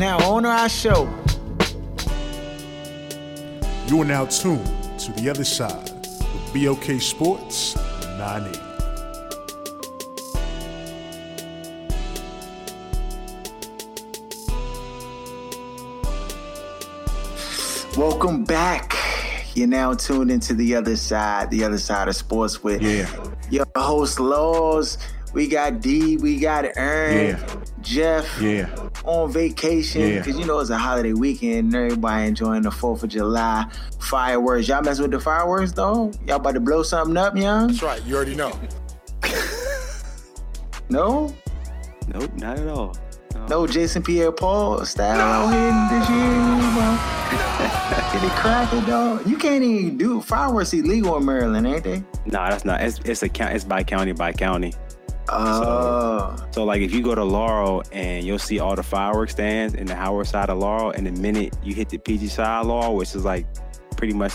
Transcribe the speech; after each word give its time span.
Now, 0.00 0.16
on 0.32 0.44
to 0.44 0.48
our 0.48 0.66
show. 0.70 1.02
You 3.86 4.00
are 4.00 4.04
now 4.06 4.24
tuned 4.24 4.64
to 5.00 5.12
the 5.12 5.28
other 5.28 5.44
side 5.44 5.90
with 5.92 6.54
BOK 6.54 6.98
Sports 7.02 7.76
980. 8.16 8.58
Welcome 17.98 18.44
back. 18.44 18.94
You're 19.54 19.66
now 19.66 19.94
tuned 19.94 20.30
into 20.30 20.54
the 20.54 20.74
other 20.76 20.96
side, 20.96 21.50
the 21.50 21.64
other 21.64 21.76
side 21.76 22.08
of 22.08 22.16
sports 22.16 22.62
with 22.62 22.80
Yeah. 22.80 23.06
your 23.50 23.66
host 23.76 24.20
Laws. 24.20 24.96
We 25.34 25.46
got 25.48 25.80
D, 25.80 26.16
we 26.16 26.38
got 26.40 26.64
Ern, 26.76 27.26
Yeah. 27.26 27.38
Jeff 27.82 28.40
Yeah. 28.40 28.66
On 29.04 29.30
vacation 29.32 30.02
Yeah. 30.02 30.18
because 30.18 30.38
you 30.38 30.44
know 30.46 30.58
it's 30.58 30.70
a 30.70 30.78
holiday 30.78 31.12
weekend 31.12 31.72
and 31.72 31.74
everybody 31.74 32.26
enjoying 32.26 32.62
the 32.62 32.70
4th 32.70 33.02
of 33.02 33.08
July 33.10 33.66
fireworks. 33.98 34.68
Y'all 34.68 34.82
mess 34.82 35.00
with 35.00 35.10
the 35.10 35.20
fireworks 35.20 35.72
though? 35.72 36.12
Y'all 36.26 36.36
about 36.36 36.54
to 36.54 36.60
blow 36.60 36.82
something 36.82 37.16
up, 37.16 37.36
young? 37.36 37.68
That's 37.68 37.82
right. 37.82 38.02
You 38.04 38.16
already 38.16 38.34
know. 38.34 38.52
No? 40.88 41.32
Nope, 42.12 42.32
not 42.34 42.58
at 42.58 42.66
all. 42.66 42.96
No 43.48 43.66
Jason 43.66 44.02
Pierre 44.02 44.32
Paul 44.32 44.84
style 44.84 45.20
out 45.20 45.52
here 45.52 46.00
this 46.00 46.10
year, 46.10 46.34
bro. 46.74 46.98
Get 48.12 48.24
it 48.24 48.36
cracking, 48.36 48.84
dog. 48.86 49.24
You 49.26 49.36
can't 49.36 49.62
even 49.62 49.96
do 49.96 50.20
fireworks 50.20 50.72
illegal 50.72 51.16
in 51.16 51.24
Maryland, 51.24 51.64
ain't 51.66 51.84
they? 51.84 52.02
Nah, 52.26 52.50
that's 52.50 52.64
not. 52.64 52.80
It's 52.80 52.98
it's 53.04 53.22
a 53.22 53.28
count. 53.28 53.54
It's 53.54 53.64
by 53.64 53.84
county 53.84 54.12
by 54.12 54.32
county. 54.32 54.74
Oh, 55.32 56.36
So 56.52 56.64
like 56.64 56.80
if 56.82 56.92
you 56.92 57.02
go 57.02 57.14
to 57.14 57.24
Laurel 57.24 57.82
and 57.92 58.24
you'll 58.26 58.38
see 58.38 58.58
all 58.58 58.74
the 58.74 58.82
fireworks 58.82 59.32
stands 59.32 59.74
in 59.74 59.86
the 59.86 59.94
Howard 59.94 60.26
side 60.26 60.50
of 60.50 60.58
Laurel, 60.58 60.90
and 60.90 61.06
the 61.06 61.12
minute 61.12 61.56
you 61.62 61.74
hit 61.74 61.88
the 61.88 61.98
PG 61.98 62.28
side 62.28 62.60
of 62.60 62.66
Laurel, 62.66 62.96
which 62.96 63.14
is 63.14 63.24
like 63.24 63.46
pretty 63.96 64.14
much 64.14 64.34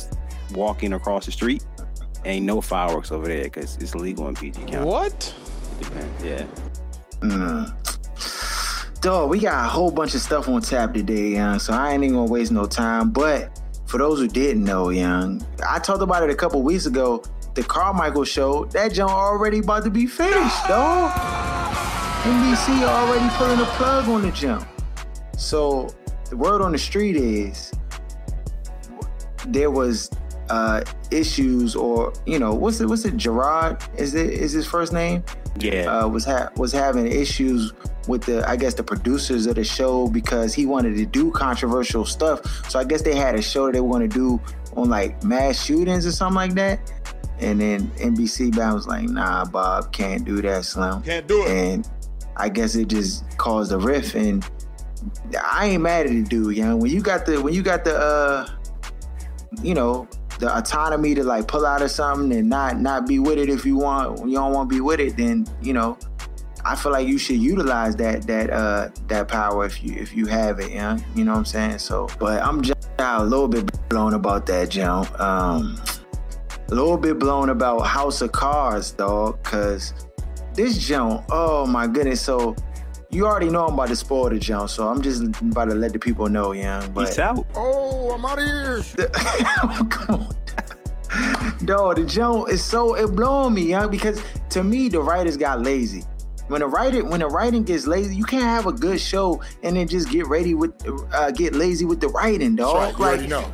walking 0.54 0.94
across 0.94 1.26
the 1.26 1.32
street, 1.32 1.66
ain't 2.24 2.46
no 2.46 2.62
fireworks 2.62 3.12
over 3.12 3.28
there 3.28 3.44
because 3.44 3.76
it's 3.78 3.94
illegal 3.94 4.28
in 4.28 4.36
PG 4.36 4.62
County. 4.66 4.86
What? 4.86 5.34
Depends, 5.80 6.24
Yeah. 6.24 6.46
mm. 7.20 9.02
dog. 9.02 9.30
We 9.30 9.40
got 9.40 9.66
a 9.66 9.68
whole 9.68 9.92
bunch 9.92 10.16
of 10.16 10.22
stuff 10.22 10.48
on 10.48 10.62
tap 10.62 10.94
today, 10.94 11.30
young. 11.32 11.60
So 11.60 11.74
I 11.74 11.92
ain't 11.94 12.04
even 12.04 12.16
gonna 12.16 12.32
waste 12.32 12.52
no 12.52 12.66
time. 12.66 13.12
But 13.12 13.62
for 13.86 13.98
those 13.98 14.20
who 14.20 14.28
didn't 14.28 14.64
know, 14.64 14.90
young, 14.90 15.46
I 15.68 15.80
talked 15.80 16.02
about 16.02 16.24
it 16.24 16.30
a 16.30 16.36
couple 16.36 16.62
weeks 16.64 16.86
ago. 16.86 17.24
The 17.56 17.64
Carmichael 17.64 18.26
show, 18.26 18.66
that 18.66 18.92
joint 18.94 19.10
already 19.12 19.60
about 19.60 19.84
to 19.86 19.90
be 19.90 20.06
finished, 20.08 20.68
dog. 20.68 21.12
NBC 22.24 22.84
already 22.84 23.30
pulling 23.36 23.60
a 23.62 23.66
plug 23.78 24.10
on 24.10 24.22
the 24.24 24.32
jump. 24.32 24.68
So 25.38 25.90
the 26.30 26.36
word 26.38 26.62
on 26.62 26.72
the 26.72 26.78
street 26.78 27.16
is 27.16 27.72
there 29.48 29.70
was 29.72 30.10
uh 30.50 30.84
issues 31.12 31.76
or 31.76 32.14
you 32.28 32.38
know 32.38 32.54
what's 32.54 32.80
it 32.80 32.86
what's 32.88 33.04
it 33.06 33.16
Gerard 33.18 33.82
is 33.98 34.14
it 34.14 34.30
is 34.30 34.52
his 34.52 34.66
first 34.68 34.94
name 34.94 35.24
Yeah. 35.60 35.86
uh, 36.04 36.08
was 36.08 36.24
ha- 36.26 36.50
was 36.56 36.72
having 36.72 37.08
issues 37.08 37.74
with 38.08 38.24
the 38.24 38.48
I 38.48 38.56
guess 38.56 38.74
the 38.76 38.84
producers 38.84 39.46
of 39.48 39.56
the 39.56 39.64
show 39.64 40.08
because 40.08 40.54
he 40.54 40.66
wanted 40.68 40.98
to 40.98 41.06
do 41.06 41.32
controversial 41.32 42.06
stuff. 42.06 42.70
So 42.70 42.78
I 42.80 42.84
guess 42.84 43.02
they 43.02 43.16
had 43.16 43.36
a 43.36 43.42
show 43.42 43.66
that 43.68 43.74
they 43.74 43.82
were 43.82 43.90
going 43.90 44.08
to 44.10 44.14
do 44.14 44.40
on 44.76 44.90
like 44.90 45.24
mass 45.24 45.64
shootings 45.64 46.06
or 46.06 46.12
something 46.12 46.36
like 46.36 46.54
that. 46.56 46.92
And 47.40 47.60
then 47.60 47.92
NBC 47.98 48.56
bound 48.56 48.76
was 48.76 48.88
like, 48.88 49.04
"Nah, 49.10 49.46
Bob, 49.46 49.92
can't 49.92 50.24
do 50.24 50.42
that, 50.42 50.66
Slim." 50.66 51.02
Can't 51.02 51.28
do 51.28 51.44
it. 51.44 51.52
And 51.52 51.90
I 52.38 52.50
guess 52.50 52.76
it 52.76 52.88
just 52.88 53.26
caused 53.38 53.72
a 53.72 53.78
rift. 53.78 54.16
And 54.16 54.46
I 55.44 55.68
ain't 55.68 55.84
mad 55.84 56.06
at 56.06 56.12
the 56.12 56.24
dude, 56.24 56.56
young. 56.56 56.80
When 56.80 56.92
you 56.92 57.02
got 57.02 57.26
the 57.26 57.42
when 57.42 57.54
you 57.54 57.62
got 57.62 57.84
the 57.84 57.98
uh, 57.98 58.48
you 59.62 59.74
know, 59.74 60.08
the 60.40 60.56
autonomy 60.58 61.16
to 61.16 61.24
like 61.24 61.48
pull 61.48 61.66
out 61.66 61.82
of 61.82 61.92
something 61.92 62.38
and 62.38 62.50
not 62.50 62.80
not 62.80 63.08
be 63.08 63.20
with 63.20 63.38
it 63.38 63.50
if 63.50 63.66
you 63.66 63.78
want 63.78 64.20
when 64.20 64.30
you 64.30 64.36
don't 64.36 64.54
want 64.54 64.70
to 64.70 64.76
be 64.76 64.82
with 64.82 65.00
it, 65.00 65.18
then 65.18 65.46
you 65.62 65.74
know, 65.74 65.98
I 66.64 66.76
feel 66.76 66.92
like 66.92 67.08
you 67.08 67.18
should 67.18 67.38
utilize 67.38 67.96
that 67.98 68.24
that 68.28 68.50
uh 68.50 68.90
that 69.08 69.28
power 69.28 69.66
if 69.66 69.84
you 69.84 69.94
if 69.96 70.16
you 70.16 70.26
have 70.26 70.60
it, 70.60 70.72
yeah. 70.72 70.98
You 71.16 71.26
know 71.26 71.34
what 71.34 71.40
I'm 71.40 71.46
saying? 71.46 71.80
So, 71.80 72.08
but 72.20 72.42
I'm 72.42 72.62
just 72.62 72.90
a 73.00 73.24
little 73.24 73.48
bit 73.48 73.70
blown 73.90 74.14
about 74.14 74.46
that, 74.48 74.70
Joe. 74.70 75.06
Um, 75.20 75.80
a 76.70 76.76
little 76.76 76.98
bit 76.98 77.20
blown 77.20 77.50
about 77.50 77.82
House 77.82 78.22
of 78.22 78.32
Cards, 78.32 78.92
dog, 78.92 79.42
cause 79.44 79.94
this 80.54 80.78
Joe, 80.78 81.24
oh 81.30 81.66
my 81.66 81.88
goodness. 81.88 82.22
So 82.22 82.56
you 83.10 83.26
already 83.28 83.50
know 83.50 83.68
I'm 83.68 83.74
about 83.76 83.90
to 83.90 83.96
spoil 83.96 84.30
the 84.30 84.40
Joe, 84.40 84.66
so 84.68 84.88
I'm 84.88 85.02
just 85.02 85.24
about 85.42 85.66
to 85.66 85.76
let 85.76 85.94
the 85.94 86.00
people 86.00 86.28
know, 86.28 86.52
yeah. 86.54 86.86
But 86.94 87.08
Peace 87.08 87.20
out. 87.20 87.46
Oh, 87.56 88.12
I'm 88.12 88.26
out 88.26 88.40
of 88.40 88.46
here. 88.46 88.82
Come 89.90 90.22
on. 90.22 90.36
Dog, 91.66 91.96
the 91.96 92.06
joint 92.06 92.50
is 92.50 92.64
so 92.64 92.96
it 92.96 93.16
blowing 93.16 93.54
me, 93.54 93.62
young, 93.70 93.90
because 93.90 94.22
to 94.50 94.64
me 94.64 94.90
the 94.90 95.00
writers 95.02 95.38
got 95.38 95.62
lazy. 95.62 96.04
When 96.48 96.62
the 96.62 96.68
writer 96.68 97.04
when 97.04 97.22
the 97.22 97.28
writing 97.28 97.64
gets 97.64 97.88
lazy, 97.88 98.16
you 98.16 98.24
can't 98.26 98.44
have 98.44 98.68
a 98.68 98.72
good 98.72 99.00
show 99.00 99.42
and 99.64 99.76
then 99.78 99.88
just 99.88 100.10
get 100.12 100.28
ready 100.28 100.54
with 100.54 100.74
uh, 101.14 101.32
get 101.32 101.56
lazy 101.56 101.86
with 101.86 102.02
the 102.02 102.10
writing, 102.10 102.56
That's 102.56 102.70
dog. 102.72 103.00
right. 103.00 103.20
You 103.20 103.28
Like 103.28 103.32
already 103.34 103.50
know. 103.50 103.52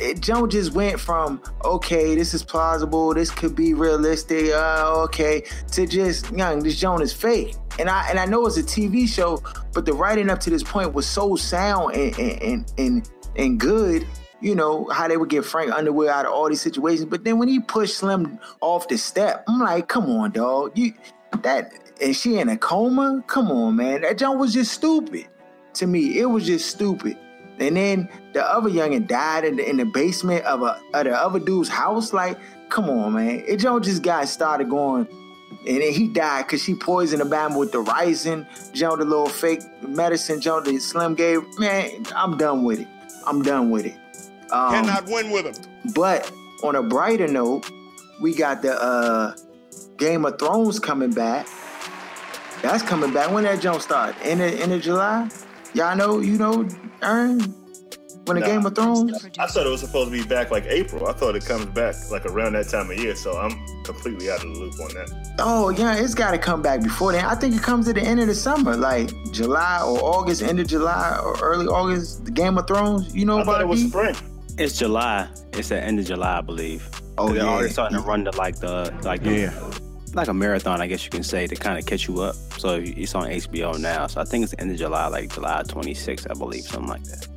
It 0.00 0.20
just 0.20 0.72
went 0.72 0.98
from 0.98 1.42
okay, 1.64 2.14
this 2.14 2.34
is 2.34 2.42
plausible, 2.42 3.14
this 3.14 3.30
could 3.30 3.54
be 3.54 3.74
realistic, 3.74 4.52
uh, 4.52 5.02
okay, 5.04 5.44
to 5.72 5.86
just 5.86 6.30
young, 6.32 6.62
this 6.62 6.78
Joan 6.78 7.02
is 7.02 7.12
fake. 7.12 7.54
And 7.78 7.88
I 7.88 8.08
and 8.08 8.18
I 8.18 8.26
know 8.26 8.46
it's 8.46 8.56
a 8.56 8.62
TV 8.62 9.08
show, 9.08 9.42
but 9.72 9.86
the 9.86 9.92
writing 9.92 10.30
up 10.30 10.40
to 10.40 10.50
this 10.50 10.62
point 10.62 10.92
was 10.92 11.06
so 11.06 11.36
sound 11.36 11.94
and 11.94 12.18
and 12.18 12.42
and 12.42 12.72
and, 12.78 13.10
and 13.36 13.60
good. 13.60 14.06
You 14.40 14.56
know 14.56 14.88
how 14.88 15.06
they 15.06 15.16
would 15.16 15.28
get 15.28 15.44
Frank 15.44 15.70
Underwood 15.70 16.08
out 16.08 16.26
of 16.26 16.32
all 16.32 16.48
these 16.48 16.60
situations, 16.60 17.08
but 17.08 17.22
then 17.24 17.38
when 17.38 17.46
he 17.46 17.60
pushed 17.60 17.98
Slim 17.98 18.40
off 18.60 18.88
the 18.88 18.98
step, 18.98 19.44
I'm 19.48 19.60
like, 19.60 19.86
come 19.86 20.10
on, 20.10 20.32
dog, 20.32 20.76
you 20.76 20.94
that 21.42 21.72
and 22.00 22.16
she 22.16 22.38
in 22.38 22.48
a 22.48 22.56
coma? 22.56 23.22
Come 23.26 23.50
on, 23.50 23.76
man, 23.76 24.02
that 24.02 24.18
Joan 24.18 24.38
was 24.38 24.52
just 24.52 24.72
stupid. 24.72 25.28
To 25.74 25.86
me, 25.86 26.18
it 26.18 26.26
was 26.26 26.44
just 26.44 26.68
stupid. 26.68 27.16
And 27.62 27.76
then 27.76 28.08
the 28.32 28.44
other 28.44 28.68
youngin 28.68 29.06
died 29.06 29.44
in 29.44 29.56
the, 29.56 29.68
in 29.68 29.76
the 29.76 29.84
basement 29.84 30.44
of 30.44 30.62
a 30.62 30.80
of 30.94 31.04
the 31.04 31.14
other 31.14 31.38
dude's 31.38 31.68
house. 31.68 32.12
Like, 32.12 32.38
come 32.68 32.90
on, 32.90 33.14
man. 33.14 33.44
It 33.46 33.58
Joe 33.58 33.78
just 33.78 34.02
got 34.02 34.28
started 34.28 34.68
going, 34.68 35.06
and 35.66 35.80
then 35.80 35.92
he 35.92 36.08
died 36.08 36.46
because 36.46 36.62
she 36.62 36.74
poisoned 36.74 37.20
the 37.20 37.26
Bama 37.26 37.58
with 37.58 37.72
the 37.72 37.82
ricin. 37.82 38.46
Joe, 38.72 38.96
the 38.96 39.04
little 39.04 39.28
fake 39.28 39.60
medicine, 39.86 40.40
Joe, 40.40 40.60
the 40.60 40.78
Slim 40.78 41.14
gave. 41.14 41.40
Man, 41.58 42.04
I'm 42.16 42.36
done 42.36 42.64
with 42.64 42.80
it. 42.80 42.88
I'm 43.26 43.42
done 43.42 43.70
with 43.70 43.86
it. 43.86 43.94
Um, 44.50 44.72
Cannot 44.72 45.06
win 45.06 45.30
with 45.30 45.46
him. 45.46 45.92
but 45.94 46.30
on 46.64 46.76
a 46.76 46.82
brighter 46.82 47.28
note, 47.28 47.70
we 48.20 48.34
got 48.34 48.60
the 48.62 48.74
uh, 48.74 49.34
Game 49.96 50.24
of 50.24 50.38
Thrones 50.38 50.78
coming 50.78 51.12
back. 51.12 51.46
That's 52.60 52.82
coming 52.82 53.12
back. 53.12 53.30
When 53.32 53.44
that 53.44 53.60
jump 53.60 53.80
start? 53.82 54.14
In 54.24 54.38
the 54.38 54.46
end 54.46 54.72
of 54.72 54.82
July? 54.82 55.28
Y'all 55.74 55.96
know, 55.96 56.20
you 56.20 56.36
know, 56.38 56.68
Ern? 57.02 57.40
When 58.26 58.36
the 58.36 58.40
Nah. 58.40 58.46
Game 58.46 58.66
of 58.66 58.74
Thrones? 58.76 59.24
I 59.36 59.46
thought 59.48 59.66
it 59.66 59.70
was 59.70 59.80
supposed 59.80 60.12
to 60.12 60.16
be 60.16 60.22
back 60.22 60.52
like 60.52 60.64
April. 60.68 61.08
I 61.08 61.12
thought 61.12 61.34
it 61.34 61.44
comes 61.44 61.64
back 61.66 61.96
like 62.10 62.24
around 62.24 62.52
that 62.52 62.68
time 62.68 62.88
of 62.88 62.96
year, 62.96 63.16
so 63.16 63.36
I'm 63.36 63.50
completely 63.82 64.30
out 64.30 64.44
of 64.44 64.54
the 64.54 64.60
loop 64.60 64.74
on 64.74 64.94
that. 64.94 65.34
Oh 65.40 65.70
yeah, 65.70 65.96
it's 65.96 66.14
gotta 66.14 66.38
come 66.38 66.62
back 66.62 66.82
before 66.84 67.10
then. 67.10 67.24
I 67.24 67.34
think 67.34 67.56
it 67.56 67.62
comes 67.62 67.88
at 67.88 67.96
the 67.96 68.00
end 68.02 68.20
of 68.20 68.28
the 68.28 68.34
summer, 68.34 68.76
like 68.76 69.10
July 69.32 69.80
or 69.84 69.98
August, 69.98 70.42
end 70.42 70.60
of 70.60 70.68
July 70.68 71.18
or 71.20 71.36
early 71.42 71.66
August. 71.66 72.24
The 72.24 72.30
Game 72.30 72.56
of 72.58 72.68
Thrones, 72.68 73.12
you 73.12 73.24
know 73.24 73.38
I 73.38 73.42
about 73.42 73.52
thought 73.54 73.60
it 73.62 73.66
was 73.68 73.82
D? 73.82 73.88
spring. 73.88 74.14
It's 74.56 74.78
July. 74.78 75.26
It's 75.54 75.70
the 75.70 75.82
end 75.82 75.98
of 75.98 76.06
July, 76.06 76.38
I 76.38 76.40
believe. 76.42 76.88
Oh, 77.18 77.26
they're 77.28 77.38
yeah. 77.42 77.48
already 77.48 77.70
starting 77.70 77.98
to 77.98 78.04
run 78.04 78.22
the 78.22 78.36
like 78.36 78.56
the 78.60 78.94
like 79.02 79.24
the, 79.24 79.32
Yeah. 79.34 79.70
Like 80.14 80.28
a 80.28 80.34
marathon, 80.34 80.80
I 80.80 80.86
guess 80.86 81.04
you 81.04 81.10
can 81.10 81.22
say, 81.22 81.46
to 81.46 81.54
kind 81.54 81.78
of 81.78 81.86
catch 81.86 82.08
you 82.08 82.20
up. 82.20 82.34
So 82.58 82.80
it's 82.82 83.14
on 83.14 83.28
HBO 83.28 83.78
now. 83.78 84.06
So 84.06 84.20
I 84.20 84.24
think 84.24 84.42
it's 84.42 84.52
the 84.52 84.60
end 84.60 84.70
of 84.70 84.76
July, 84.76 85.06
like 85.08 85.32
July 85.32 85.62
26th, 85.62 86.30
I 86.30 86.34
believe, 86.34 86.64
something 86.64 86.88
like 86.88 87.04
that. 87.04 87.28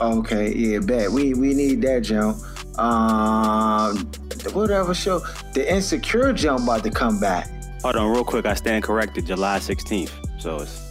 Okay, 0.00 0.54
yeah, 0.54 0.78
bet. 0.78 1.10
We 1.10 1.34
we 1.34 1.52
need 1.52 1.82
that 1.82 2.00
jump. 2.00 2.38
Um, 2.78 4.10
whatever 4.54 4.94
show. 4.94 5.20
The 5.52 5.70
Insecure 5.70 6.32
jump 6.32 6.64
about 6.64 6.84
to 6.84 6.90
come 6.90 7.20
back. 7.20 7.50
Hold 7.82 7.96
on, 7.96 8.10
real 8.10 8.24
quick. 8.24 8.46
I 8.46 8.54
stand 8.54 8.82
corrected. 8.84 9.26
July 9.26 9.58
16th. 9.58 10.10
So 10.40 10.56
it's 10.60 10.90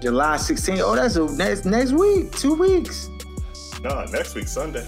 July 0.00 0.36
16th. 0.36 0.80
Oh, 0.82 0.94
that's 0.94 1.16
a, 1.16 1.24
next 1.36 1.64
next 1.64 1.92
week. 1.92 2.32
Two 2.32 2.54
weeks. 2.54 3.08
No, 3.82 4.04
next 4.12 4.34
week 4.34 4.46
Sunday. 4.46 4.86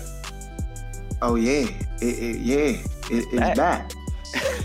Oh 1.23 1.37
yeah, 1.37 1.67
it, 2.01 2.19
it 2.19 2.37
yeah, 2.41 2.57
it, 3.11 3.27
it's 3.33 3.57
back. 3.59 3.91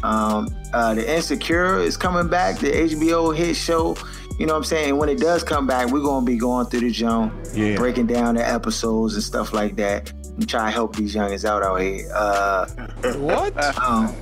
Um, 0.04 0.48
uh, 0.74 0.94
the 0.96 1.16
Insecure 1.16 1.80
is 1.80 1.98
coming 1.98 2.28
back. 2.30 2.60
The 2.60 2.72
HBO 2.72 3.36
hit 3.36 3.56
show. 3.56 3.96
You 4.40 4.46
know 4.46 4.54
what 4.54 4.60
I'm 4.60 4.64
saying? 4.66 4.98
When 4.98 5.10
it 5.10 5.20
does 5.20 5.44
come 5.44 5.66
back, 5.66 5.90
we're 5.90 6.02
gonna 6.04 6.26
be 6.26 6.38
going 6.38 6.68
through 6.68 6.82
the 6.82 6.92
joint, 6.92 7.34
Yeah. 7.54 7.76
breaking 7.76 8.06
down 8.06 8.36
the 8.36 8.48
episodes 8.48 9.16
and 9.16 9.24
stuff 9.24 9.52
like 9.52 9.76
that. 9.78 10.12
And 10.36 10.48
try 10.48 10.66
to 10.66 10.72
help 10.72 10.96
these 10.96 11.16
youngins 11.16 11.44
out 11.44 11.64
out 11.64 11.78
here. 11.82 12.08
Uh, 12.14 12.68
What? 13.16 13.58
um, 13.84 14.14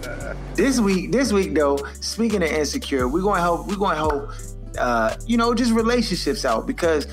this 0.55 0.79
week, 0.79 1.11
this 1.11 1.33
week 1.33 1.53
though, 1.53 1.77
speaking 1.99 2.41
of 2.43 2.49
insecure, 2.49 3.09
we're 3.09 3.21
gonna 3.23 3.41
help. 3.41 3.67
We're 3.67 3.75
gonna 3.75 3.95
help. 3.97 4.29
Uh, 4.77 5.15
you 5.25 5.37
know, 5.37 5.53
just 5.53 5.71
relationships 5.71 6.43
out 6.43 6.67
because 6.67 7.07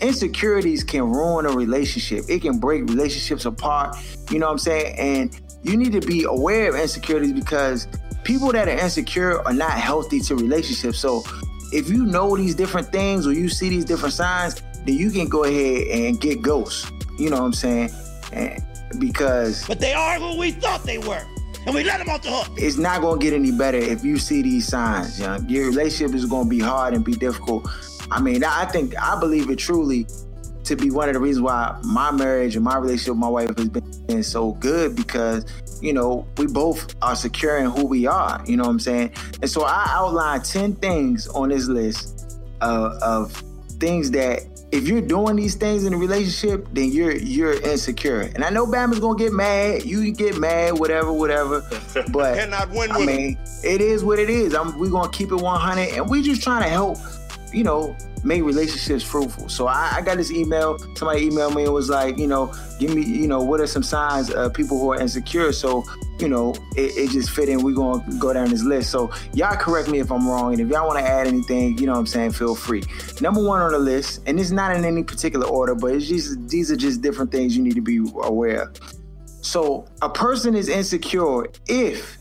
insecurities 0.00 0.82
can 0.84 1.10
ruin 1.10 1.46
a 1.46 1.50
relationship. 1.50 2.24
It 2.28 2.40
can 2.42 2.58
break 2.58 2.82
relationships 2.88 3.44
apart. 3.44 3.96
You 4.30 4.38
know 4.38 4.46
what 4.46 4.52
I'm 4.52 4.58
saying? 4.58 4.96
And 4.98 5.40
you 5.68 5.76
need 5.76 5.92
to 5.92 6.00
be 6.00 6.24
aware 6.24 6.68
of 6.68 6.76
insecurities 6.76 7.32
because 7.32 7.88
people 8.22 8.52
that 8.52 8.68
are 8.68 8.78
insecure 8.78 9.42
are 9.46 9.52
not 9.52 9.72
healthy 9.72 10.20
to 10.20 10.36
relationships. 10.36 10.98
So 10.98 11.24
if 11.72 11.88
you 11.88 12.06
know 12.06 12.36
these 12.36 12.54
different 12.54 12.92
things 12.92 13.26
or 13.26 13.32
you 13.32 13.48
see 13.48 13.68
these 13.68 13.84
different 13.84 14.14
signs, 14.14 14.62
then 14.84 14.96
you 14.96 15.10
can 15.10 15.28
go 15.28 15.44
ahead 15.44 15.88
and 15.88 16.20
get 16.20 16.40
ghosts. 16.40 16.90
You 17.18 17.30
know 17.30 17.40
what 17.40 17.46
I'm 17.46 17.52
saying? 17.52 17.90
And 18.32 18.62
because 18.98 19.66
But 19.66 19.80
they 19.80 19.92
are 19.92 20.18
who 20.18 20.38
we 20.38 20.52
thought 20.52 20.84
they 20.84 20.98
were. 20.98 21.22
And 21.66 21.74
we 21.74 21.82
let 21.82 21.98
them 21.98 22.08
off 22.08 22.22
the 22.22 22.30
hook. 22.30 22.56
it's 22.56 22.76
not 22.76 23.00
gonna 23.00 23.20
get 23.20 23.32
any 23.32 23.50
better 23.50 23.78
if 23.78 24.04
you 24.04 24.18
see 24.18 24.42
these 24.42 24.68
signs. 24.68 25.18
You 25.18 25.26
know? 25.26 25.38
Your 25.48 25.66
relationship 25.66 26.14
is 26.14 26.24
gonna 26.24 26.48
be 26.48 26.60
hard 26.60 26.94
and 26.94 27.04
be 27.04 27.14
difficult. 27.14 27.68
I 28.08 28.20
mean, 28.20 28.44
I 28.44 28.66
think 28.66 28.94
I 29.02 29.18
believe 29.18 29.50
it 29.50 29.56
truly 29.56 30.06
to 30.66 30.76
be 30.76 30.90
one 30.90 31.08
of 31.08 31.14
the 31.14 31.20
reasons 31.20 31.42
why 31.42 31.78
my 31.84 32.10
marriage 32.10 32.56
and 32.56 32.64
my 32.64 32.76
relationship 32.76 33.10
with 33.10 33.18
my 33.18 33.28
wife 33.28 33.56
has 33.56 33.68
been 33.68 34.22
so 34.22 34.52
good 34.52 34.96
because 34.96 35.44
you 35.80 35.92
know 35.92 36.26
we 36.36 36.46
both 36.46 36.94
are 37.02 37.16
secure 37.16 37.58
in 37.58 37.66
who 37.66 37.86
we 37.86 38.06
are. 38.06 38.42
You 38.46 38.56
know 38.56 38.64
what 38.64 38.70
I'm 38.70 38.80
saying? 38.80 39.12
And 39.40 39.50
so 39.50 39.64
I 39.64 39.86
outlined 39.88 40.44
ten 40.44 40.74
things 40.74 41.28
on 41.28 41.50
this 41.50 41.66
list 41.68 42.40
of, 42.60 42.92
of 43.02 43.32
things 43.78 44.10
that 44.12 44.42
if 44.72 44.88
you're 44.88 45.00
doing 45.00 45.36
these 45.36 45.54
things 45.54 45.84
in 45.84 45.94
a 45.94 45.96
relationship, 45.96 46.66
then 46.72 46.90
you're 46.90 47.16
you're 47.16 47.60
insecure. 47.62 48.22
And 48.34 48.44
I 48.44 48.50
know 48.50 48.66
Bama's 48.66 48.98
gonna 48.98 49.18
get 49.18 49.32
mad. 49.32 49.84
You 49.84 50.12
get 50.12 50.38
mad, 50.38 50.78
whatever, 50.78 51.12
whatever. 51.12 51.62
But 52.12 52.36
Cannot 52.36 52.70
win 52.70 52.90
I 52.90 53.04
mean, 53.04 53.38
it 53.64 53.80
is 53.80 54.04
what 54.04 54.18
it 54.18 54.28
is. 54.28 54.54
I'm, 54.54 54.78
we're 54.78 54.90
gonna 54.90 55.10
keep 55.10 55.32
it 55.32 55.36
100, 55.36 55.94
and 55.94 56.08
we're 56.10 56.22
just 56.22 56.42
trying 56.42 56.62
to 56.62 56.68
help, 56.68 56.98
you 57.52 57.64
know, 57.64 57.96
make 58.24 58.42
relationships 58.42 59.02
fruitful. 59.02 59.48
So 59.48 59.66
I, 59.66 59.94
I 59.96 60.02
got 60.02 60.16
this 60.16 60.30
email. 60.30 60.78
Somebody 60.96 61.28
emailed 61.30 61.54
me 61.54 61.64
and 61.64 61.72
was 61.72 61.88
like, 61.88 62.18
you 62.18 62.26
know, 62.26 62.52
give 62.78 62.94
me, 62.94 63.02
you 63.02 63.28
know, 63.28 63.42
what 63.42 63.60
are 63.60 63.66
some 63.66 63.82
signs 63.82 64.30
of 64.30 64.52
people 64.54 64.78
who 64.78 64.92
are 64.92 65.00
insecure? 65.00 65.52
So 65.52 65.84
you 66.18 66.28
know, 66.28 66.54
it, 66.76 66.96
it 66.96 67.10
just 67.10 67.30
fit 67.30 67.48
in. 67.48 67.62
We're 67.62 67.74
gonna 67.74 68.02
go 68.18 68.32
down 68.32 68.50
this 68.50 68.62
list. 68.62 68.90
So 68.90 69.10
y'all 69.34 69.56
correct 69.56 69.88
me 69.88 69.98
if 69.98 70.10
I'm 70.10 70.26
wrong, 70.26 70.52
and 70.52 70.60
if 70.60 70.68
y'all 70.68 70.86
want 70.86 70.98
to 70.98 71.04
add 71.04 71.26
anything, 71.26 71.78
you 71.78 71.86
know, 71.86 71.92
what 71.92 71.98
I'm 71.98 72.06
saying, 72.06 72.32
feel 72.32 72.54
free. 72.54 72.82
Number 73.20 73.42
one 73.42 73.60
on 73.60 73.72
the 73.72 73.78
list, 73.78 74.22
and 74.26 74.40
it's 74.40 74.50
not 74.50 74.74
in 74.74 74.84
any 74.84 75.02
particular 75.02 75.46
order, 75.46 75.74
but 75.74 75.94
it's 75.94 76.06
just 76.06 76.48
these 76.48 76.70
are 76.70 76.76
just 76.76 77.02
different 77.02 77.30
things 77.30 77.56
you 77.56 77.62
need 77.62 77.74
to 77.74 77.80
be 77.80 77.98
aware 78.22 78.62
of. 78.62 78.80
So 79.42 79.86
a 80.02 80.08
person 80.08 80.54
is 80.54 80.68
insecure 80.68 81.46
if 81.68 82.18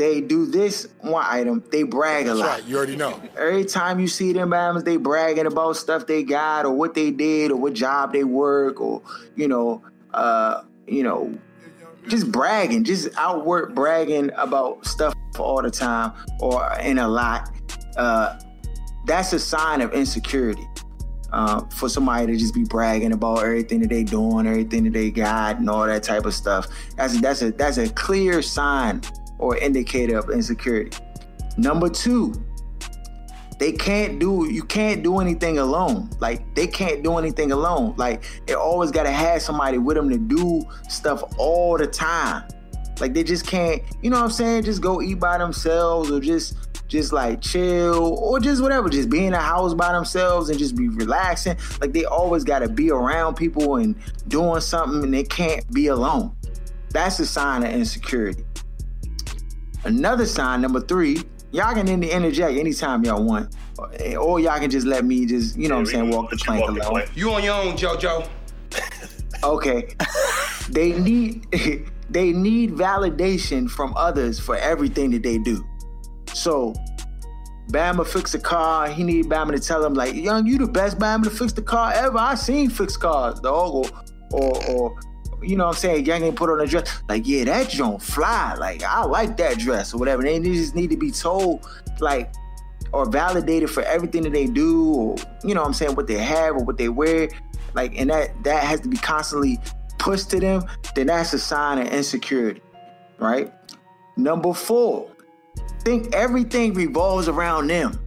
they 0.00 0.22
do 0.22 0.46
this 0.46 0.88
one 1.02 1.22
item, 1.28 1.62
they 1.70 1.82
brag 1.82 2.24
a 2.24 2.28
That's 2.28 2.40
lot. 2.40 2.48
right. 2.48 2.64
You 2.64 2.78
already 2.78 2.96
know. 2.96 3.20
Every 3.36 3.66
time 3.66 4.00
you 4.00 4.08
see 4.08 4.32
them 4.32 4.50
bams, 4.50 4.82
they 4.82 4.96
bragging 4.96 5.44
about 5.44 5.76
stuff 5.76 6.06
they 6.06 6.22
got 6.22 6.64
or 6.64 6.72
what 6.72 6.94
they 6.94 7.10
did 7.10 7.50
or 7.50 7.56
what 7.56 7.74
job 7.74 8.14
they 8.14 8.24
work 8.24 8.80
or 8.80 9.02
you 9.36 9.46
know, 9.46 9.82
uh, 10.14 10.62
you 10.86 11.02
know, 11.02 11.38
just 12.08 12.32
bragging, 12.32 12.82
just 12.82 13.10
outward 13.18 13.74
bragging 13.74 14.30
about 14.36 14.86
stuff 14.86 15.12
all 15.38 15.60
the 15.60 15.70
time 15.70 16.12
or 16.40 16.66
in 16.80 16.96
a 16.96 17.06
lot. 17.06 17.50
Uh, 17.98 18.40
that's 19.04 19.34
a 19.34 19.38
sign 19.38 19.82
of 19.82 19.92
insecurity. 19.92 20.66
Uh, 21.32 21.64
for 21.68 21.88
somebody 21.88 22.26
to 22.26 22.36
just 22.36 22.52
be 22.52 22.64
bragging 22.64 23.12
about 23.12 23.38
everything 23.38 23.78
that 23.80 23.88
they 23.88 24.02
doing, 24.02 24.48
everything 24.48 24.82
that 24.82 24.92
they 24.92 25.12
got, 25.12 25.58
and 25.58 25.70
all 25.70 25.86
that 25.86 26.02
type 26.02 26.26
of 26.26 26.34
stuff. 26.34 26.66
That's 26.96 27.20
that's 27.20 27.40
a 27.42 27.52
that's 27.52 27.78
a 27.78 27.88
clear 27.90 28.42
sign 28.42 29.00
or 29.40 29.56
indicator 29.56 30.18
of 30.18 30.30
insecurity. 30.30 30.96
Number 31.56 31.88
two, 31.88 32.32
they 33.58 33.72
can't 33.72 34.18
do 34.18 34.48
you 34.50 34.62
can't 34.62 35.02
do 35.02 35.20
anything 35.20 35.58
alone. 35.58 36.08
Like 36.18 36.54
they 36.54 36.66
can't 36.66 37.02
do 37.02 37.18
anything 37.18 37.52
alone. 37.52 37.94
Like 37.96 38.24
they 38.46 38.54
always 38.54 38.90
gotta 38.90 39.10
have 39.10 39.42
somebody 39.42 39.76
with 39.78 39.96
them 39.96 40.08
to 40.08 40.18
do 40.18 40.62
stuff 40.88 41.22
all 41.36 41.76
the 41.76 41.86
time. 41.86 42.48
Like 43.00 43.12
they 43.12 43.22
just 43.22 43.46
can't, 43.46 43.82
you 44.02 44.10
know 44.10 44.16
what 44.16 44.24
I'm 44.24 44.30
saying? 44.30 44.64
Just 44.64 44.80
go 44.80 45.02
eat 45.02 45.20
by 45.20 45.36
themselves 45.36 46.10
or 46.10 46.20
just 46.20 46.56
just 46.88 47.12
like 47.12 47.40
chill 47.40 48.18
or 48.18 48.40
just 48.40 48.62
whatever, 48.62 48.88
just 48.88 49.10
be 49.10 49.26
in 49.26 49.32
the 49.32 49.38
house 49.38 49.74
by 49.74 49.92
themselves 49.92 50.48
and 50.48 50.58
just 50.58 50.74
be 50.74 50.88
relaxing. 50.88 51.56
Like 51.80 51.92
they 51.92 52.06
always 52.06 52.44
gotta 52.44 52.68
be 52.68 52.90
around 52.90 53.34
people 53.34 53.76
and 53.76 53.94
doing 54.28 54.60
something 54.60 55.04
and 55.04 55.12
they 55.12 55.24
can't 55.24 55.70
be 55.72 55.88
alone. 55.88 56.34
That's 56.92 57.20
a 57.20 57.26
sign 57.26 57.62
of 57.62 57.70
insecurity. 57.70 58.44
Another 59.84 60.26
sign, 60.26 60.60
number 60.60 60.80
three, 60.80 61.22
y'all 61.52 61.74
can 61.74 61.88
in- 61.88 62.02
interject 62.02 62.58
anytime 62.58 63.04
y'all 63.04 63.22
want. 63.24 63.54
Or 64.18 64.40
y'all 64.40 64.58
can 64.58 64.70
just 64.70 64.86
let 64.86 65.04
me 65.04 65.26
just, 65.26 65.56
you 65.56 65.68
know 65.68 65.76
what 65.76 65.80
I'm 65.80 65.86
saying, 65.86 66.10
walk 66.10 66.30
the 66.30 66.36
plank 66.36 66.60
walk 66.62 66.70
alone. 66.70 66.90
plank. 66.90 67.10
You 67.16 67.32
on 67.32 67.42
your 67.42 67.54
own, 67.54 67.76
JoJo. 67.76 68.28
Okay. 69.42 69.88
they 70.70 70.92
need 70.92 71.46
they 72.10 72.32
need 72.32 72.72
validation 72.72 73.70
from 73.70 73.94
others 73.96 74.38
for 74.38 74.56
everything 74.56 75.10
that 75.12 75.22
they 75.22 75.38
do. 75.38 75.64
So 76.34 76.74
Bama 77.72 78.06
fix 78.06 78.34
a 78.34 78.38
car, 78.38 78.88
he 78.88 79.02
need 79.02 79.26
Bama 79.26 79.52
to 79.52 79.60
tell 79.60 79.82
him 79.84 79.94
like, 79.94 80.14
young, 80.14 80.46
you 80.46 80.58
the 80.58 80.66
best 80.66 80.98
Bama 80.98 81.24
to 81.24 81.30
fix 81.30 81.52
the 81.52 81.62
car 81.62 81.92
ever. 81.94 82.18
I 82.18 82.34
seen 82.34 82.68
fix 82.68 82.96
cars, 82.96 83.40
dog. 83.40 83.74
Or 83.74 83.84
or, 84.32 84.70
or 84.70 85.00
you 85.42 85.56
know 85.56 85.66
what 85.66 85.76
I'm 85.76 85.80
saying, 85.80 86.06
young 86.06 86.22
ain't 86.22 86.36
put 86.36 86.50
on 86.50 86.60
a 86.60 86.66
dress. 86.66 87.02
Like, 87.08 87.26
yeah, 87.26 87.44
that 87.44 87.68
joint 87.68 88.02
fly. 88.02 88.54
Like, 88.54 88.82
I 88.82 89.04
like 89.04 89.36
that 89.38 89.58
dress 89.58 89.94
or 89.94 89.98
whatever. 89.98 90.22
They 90.22 90.38
just 90.40 90.74
need 90.74 90.90
to 90.90 90.96
be 90.96 91.10
told, 91.10 91.66
like, 92.00 92.32
or 92.92 93.08
validated 93.08 93.70
for 93.70 93.82
everything 93.84 94.22
that 94.24 94.32
they 94.32 94.46
do, 94.46 94.92
or 94.92 95.16
you 95.44 95.54
know 95.54 95.60
what 95.60 95.68
I'm 95.68 95.74
saying, 95.74 95.94
what 95.94 96.06
they 96.06 96.18
have 96.18 96.56
or 96.56 96.64
what 96.64 96.76
they 96.76 96.88
wear. 96.88 97.28
Like, 97.74 97.96
and 97.98 98.10
that 98.10 98.42
that 98.44 98.64
has 98.64 98.80
to 98.80 98.88
be 98.88 98.96
constantly 98.96 99.58
pushed 99.98 100.30
to 100.30 100.40
them, 100.40 100.64
then 100.94 101.06
that's 101.06 101.32
a 101.32 101.38
sign 101.38 101.78
of 101.78 101.88
insecurity. 101.88 102.62
Right? 103.18 103.52
Number 104.16 104.52
four, 104.52 105.10
think 105.82 106.14
everything 106.14 106.74
revolves 106.74 107.28
around 107.28 107.68
them. 107.68 107.98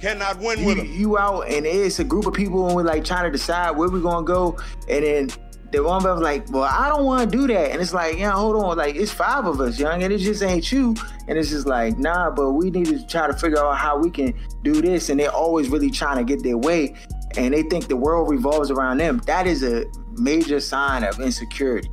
Cannot 0.00 0.40
win 0.40 0.58
You, 0.58 0.66
with 0.66 0.76
them. 0.78 0.92
you 0.92 1.16
out 1.16 1.42
and 1.42 1.64
it's 1.64 2.00
a 2.00 2.04
group 2.04 2.26
of 2.26 2.34
people 2.34 2.66
and 2.66 2.74
we're 2.74 2.82
like 2.82 3.04
trying 3.04 3.24
to 3.24 3.30
decide 3.30 3.70
where 3.76 3.88
we're 3.88 4.00
gonna 4.00 4.26
go, 4.26 4.58
and 4.88 5.04
then 5.04 5.30
the 5.72 5.82
one 5.82 5.96
of 5.96 6.02
them 6.02 6.20
like, 6.20 6.48
well, 6.50 6.64
I 6.64 6.88
don't 6.90 7.04
want 7.04 7.30
to 7.30 7.36
do 7.36 7.46
that, 7.46 7.70
and 7.70 7.80
it's 7.80 7.94
like, 7.94 8.18
yeah, 8.18 8.32
hold 8.32 8.56
on, 8.56 8.76
like 8.76 8.94
it's 8.94 9.10
five 9.10 9.46
of 9.46 9.60
us, 9.60 9.80
young, 9.80 10.02
and 10.02 10.12
it 10.12 10.18
just 10.18 10.42
ain't 10.42 10.70
you, 10.70 10.94
and 11.26 11.38
it's 11.38 11.48
just 11.48 11.66
like, 11.66 11.98
nah, 11.98 12.30
but 12.30 12.52
we 12.52 12.70
need 12.70 12.86
to 12.86 13.06
try 13.06 13.26
to 13.26 13.32
figure 13.32 13.58
out 13.58 13.78
how 13.78 13.98
we 13.98 14.10
can 14.10 14.34
do 14.62 14.82
this, 14.82 15.08
and 15.08 15.18
they're 15.18 15.32
always 15.32 15.70
really 15.70 15.90
trying 15.90 16.18
to 16.18 16.24
get 16.24 16.42
their 16.42 16.58
way, 16.58 16.94
and 17.36 17.54
they 17.54 17.62
think 17.62 17.88
the 17.88 17.96
world 17.96 18.28
revolves 18.28 18.70
around 18.70 18.98
them. 18.98 19.22
That 19.26 19.46
is 19.46 19.62
a 19.62 19.86
major 20.18 20.60
sign 20.60 21.04
of 21.04 21.18
insecurity. 21.20 21.88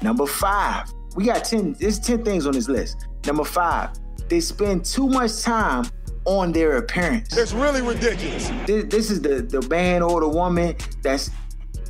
Number 0.00 0.26
five, 0.26 0.90
we 1.14 1.26
got 1.26 1.44
10, 1.44 1.74
there's 1.78 1.98
10 1.98 2.24
things 2.24 2.46
on 2.46 2.52
this 2.52 2.68
list. 2.68 3.06
Number 3.26 3.44
five, 3.44 3.90
they 4.28 4.40
spend 4.40 4.86
too 4.86 5.08
much 5.08 5.42
time 5.42 5.84
on 6.24 6.52
their 6.52 6.76
appearance. 6.78 7.36
It's 7.36 7.52
really 7.52 7.82
ridiculous. 7.82 8.48
This, 8.66 8.84
this 8.84 9.10
is 9.10 9.20
the, 9.20 9.42
the 9.42 9.66
man 9.68 10.02
or 10.02 10.20
the 10.20 10.28
woman 10.28 10.76
that's 11.02 11.30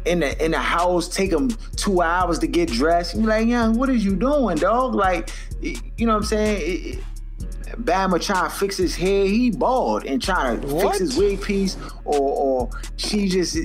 in 0.09 0.21
the 0.21 0.45
in 0.45 0.53
the 0.53 0.59
house, 0.59 1.09
take 1.09 1.31
them 1.31 1.49
two 1.77 2.01
hours 2.03 2.39
to 2.41 2.47
get 2.47 2.69
dressed. 2.71 3.15
You 3.15 3.23
like, 3.23 3.47
young, 3.47 3.79
what 3.79 3.91
is 3.91 4.05
you 4.05 4.17
doing, 4.17 4.57
dog? 4.57 4.95
Like, 4.95 5.31
you 5.61 5.77
know 6.07 6.13
what 6.15 6.19
I'm 6.19 6.25
saying? 6.25 6.61
It- 6.63 6.95
it- 6.97 7.05
Bama 7.85 8.21
trying 8.21 8.49
to 8.51 8.57
fix 8.57 8.79
his 8.79 8.97
hair, 8.97 9.27
he 9.27 9.51
bald 9.51 10.05
and 10.05 10.21
trying 10.23 10.63
to 10.63 10.67
What? 10.69 10.83
fix 10.87 10.99
his 11.01 11.17
wig 11.19 11.41
piece, 11.43 11.77
or 12.07 12.19
or 12.19 12.71
she 12.97 13.29
just 13.29 13.57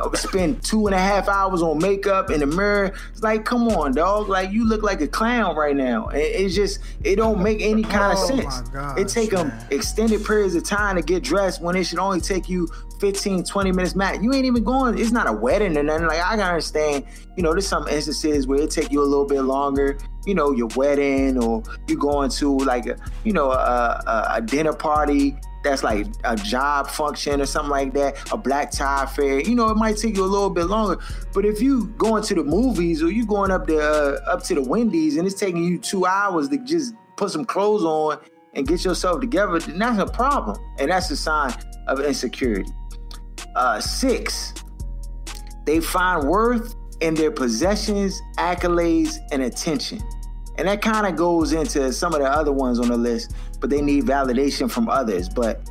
uh, 0.00 0.14
spend 0.16 0.62
two 0.62 0.86
and 0.86 0.94
a 0.94 0.98
half 0.98 1.28
hours 1.28 1.60
on 1.60 1.78
makeup 1.78 2.30
in 2.30 2.38
the 2.38 2.46
mirror. 2.46 2.92
It's 3.10 3.22
like, 3.22 3.44
come 3.44 3.66
on, 3.68 3.92
dog. 3.94 4.28
Like 4.28 4.52
you 4.52 4.64
look 4.66 4.84
like 4.84 5.00
a 5.00 5.08
clown 5.08 5.56
right 5.56 5.74
now. 5.76 6.06
And 6.06 6.20
it's 6.22 6.54
just 6.54 6.78
it 7.02 7.16
don't 7.16 7.42
make 7.42 7.60
any 7.60 7.82
kind 7.96 8.12
of 8.12 8.18
Oh, 8.18 8.26
sense. 8.28 8.60
gosh, 8.70 8.96
it 9.00 9.08
take 9.08 9.30
them 9.32 9.52
extended 9.70 10.24
periods 10.24 10.54
of 10.54 10.62
time 10.62 10.94
to 10.94 11.02
get 11.02 11.24
dressed 11.24 11.60
when 11.60 11.74
it 11.74 11.82
should 11.84 11.98
only 11.98 12.20
take 12.20 12.48
you 12.48 12.68
15, 13.00 13.44
20 13.44 13.72
minutes 13.72 13.94
max. 13.94 14.22
You 14.22 14.32
ain't 14.32 14.46
even 14.46 14.64
going, 14.64 14.98
it's 14.98 15.10
not 15.10 15.28
a 15.28 15.32
wedding 15.32 15.76
or 15.76 15.82
nothing. 15.82 16.06
Like 16.06 16.20
I 16.20 16.30
can 16.30 16.40
understand, 16.40 17.04
you 17.36 17.42
know, 17.42 17.52
there's 17.52 17.66
some 17.66 17.86
instances 17.88 18.46
where 18.46 18.60
it 18.60 18.70
take 18.70 18.90
you 18.90 19.02
a 19.02 19.04
little 19.04 19.26
bit 19.26 19.42
longer, 19.42 19.98
you 20.26 20.34
know, 20.34 20.52
your 20.52 20.68
wedding 20.76 21.42
or 21.42 21.62
you're 21.86 21.98
going 21.98 22.30
to 22.30 22.58
like 22.58 22.86
a, 22.86 22.96
you 23.24 23.32
know, 23.32 23.50
a, 23.50 24.02
a, 24.06 24.36
a 24.36 24.42
dinner 24.42 24.72
party. 24.72 25.36
that's 25.64 25.82
like 25.82 26.06
a 26.24 26.36
job 26.36 26.88
function 26.88 27.40
or 27.40 27.46
something 27.46 27.70
like 27.70 27.92
that, 27.94 28.16
a 28.32 28.36
black 28.36 28.70
tie 28.70 29.04
affair, 29.04 29.40
you 29.40 29.54
know, 29.54 29.68
it 29.68 29.76
might 29.76 29.96
take 29.96 30.16
you 30.16 30.24
a 30.24 30.26
little 30.26 30.50
bit 30.50 30.66
longer. 30.66 31.02
But 31.32 31.44
if 31.44 31.60
you 31.60 31.88
going 31.98 32.22
to 32.24 32.34
the 32.34 32.44
movies 32.44 33.02
or 33.02 33.10
you 33.10 33.26
going 33.26 33.50
up 33.50 33.66
the 33.66 33.78
uh, 33.78 34.30
up 34.30 34.42
to 34.44 34.54
the 34.54 34.62
Wendy's 34.62 35.16
and 35.16 35.26
it's 35.26 35.38
taking 35.38 35.64
you 35.64 35.78
two 35.78 36.06
hours 36.06 36.48
to 36.48 36.58
just 36.58 36.94
put 37.16 37.30
some 37.30 37.44
clothes 37.44 37.84
on 37.84 38.18
and 38.54 38.66
get 38.66 38.84
yourself 38.84 39.20
together, 39.20 39.58
then 39.58 39.78
that's 39.78 39.98
a 39.98 40.06
problem, 40.06 40.56
and 40.78 40.90
that's 40.90 41.10
a 41.10 41.16
sign 41.16 41.54
of 41.86 42.00
insecurity. 42.00 42.72
Uh, 43.58 43.80
six, 43.80 44.54
they 45.66 45.80
find 45.80 46.28
worth 46.28 46.76
in 47.00 47.14
their 47.14 47.32
possessions, 47.32 48.22
accolades, 48.36 49.18
and 49.32 49.42
attention. 49.42 50.00
And 50.58 50.68
that 50.68 50.80
kind 50.80 51.08
of 51.08 51.16
goes 51.16 51.52
into 51.52 51.92
some 51.92 52.14
of 52.14 52.20
the 52.20 52.28
other 52.28 52.52
ones 52.52 52.78
on 52.78 52.86
the 52.86 52.96
list, 52.96 53.34
but 53.60 53.68
they 53.68 53.82
need 53.82 54.04
validation 54.04 54.70
from 54.70 54.88
others. 54.88 55.28
But 55.28 55.68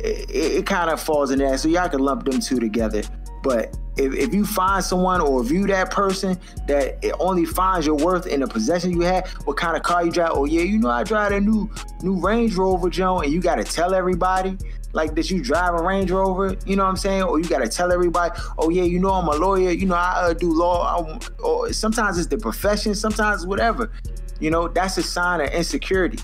it, 0.00 0.30
it 0.30 0.66
kind 0.66 0.90
of 0.90 1.00
falls 1.00 1.30
in 1.30 1.38
there. 1.38 1.56
So 1.56 1.68
y'all 1.68 1.88
can 1.88 2.00
lump 2.00 2.24
them 2.24 2.40
two 2.40 2.60
together. 2.60 3.02
But 3.42 3.74
if, 3.96 4.14
if 4.14 4.34
you 4.34 4.44
find 4.44 4.84
someone 4.84 5.22
or 5.22 5.42
view 5.42 5.66
that 5.68 5.90
person 5.90 6.38
that 6.66 7.02
it 7.02 7.14
only 7.20 7.46
finds 7.46 7.86
your 7.86 7.96
worth 7.96 8.26
in 8.26 8.40
the 8.40 8.46
possession 8.46 8.90
you 8.92 9.00
have, 9.00 9.26
what 9.44 9.56
kind 9.56 9.78
of 9.78 9.82
car 9.82 10.04
you 10.04 10.12
drive, 10.12 10.32
oh 10.34 10.44
yeah, 10.44 10.60
you 10.60 10.78
know 10.78 10.90
I 10.90 11.04
drive 11.04 11.32
a 11.32 11.40
new 11.40 11.70
new 12.02 12.20
Range 12.20 12.54
Rover, 12.54 12.90
Joe, 12.90 13.20
and 13.20 13.32
you 13.32 13.40
gotta 13.40 13.64
tell 13.64 13.94
everybody 13.94 14.58
like 14.92 15.14
that 15.14 15.30
you 15.30 15.42
drive 15.42 15.74
a 15.74 15.82
Range 15.82 16.10
Rover, 16.10 16.56
you 16.66 16.76
know 16.76 16.84
what 16.84 16.90
I'm 16.90 16.96
saying? 16.96 17.22
Or 17.22 17.38
you 17.38 17.48
gotta 17.48 17.68
tell 17.68 17.92
everybody, 17.92 18.38
oh 18.58 18.70
yeah, 18.70 18.82
you 18.82 18.98
know 18.98 19.10
I'm 19.10 19.28
a 19.28 19.36
lawyer, 19.36 19.70
you 19.70 19.86
know 19.86 19.94
I 19.94 20.12
uh, 20.16 20.32
do 20.32 20.52
law. 20.52 20.82
I, 20.82 21.18
or 21.42 21.72
sometimes 21.72 22.18
it's 22.18 22.28
the 22.28 22.38
profession, 22.38 22.94
sometimes 22.94 23.46
whatever. 23.46 23.90
You 24.40 24.50
know 24.50 24.68
that's 24.68 24.98
a 24.98 25.02
sign 25.02 25.40
of 25.40 25.50
insecurity. 25.50 26.18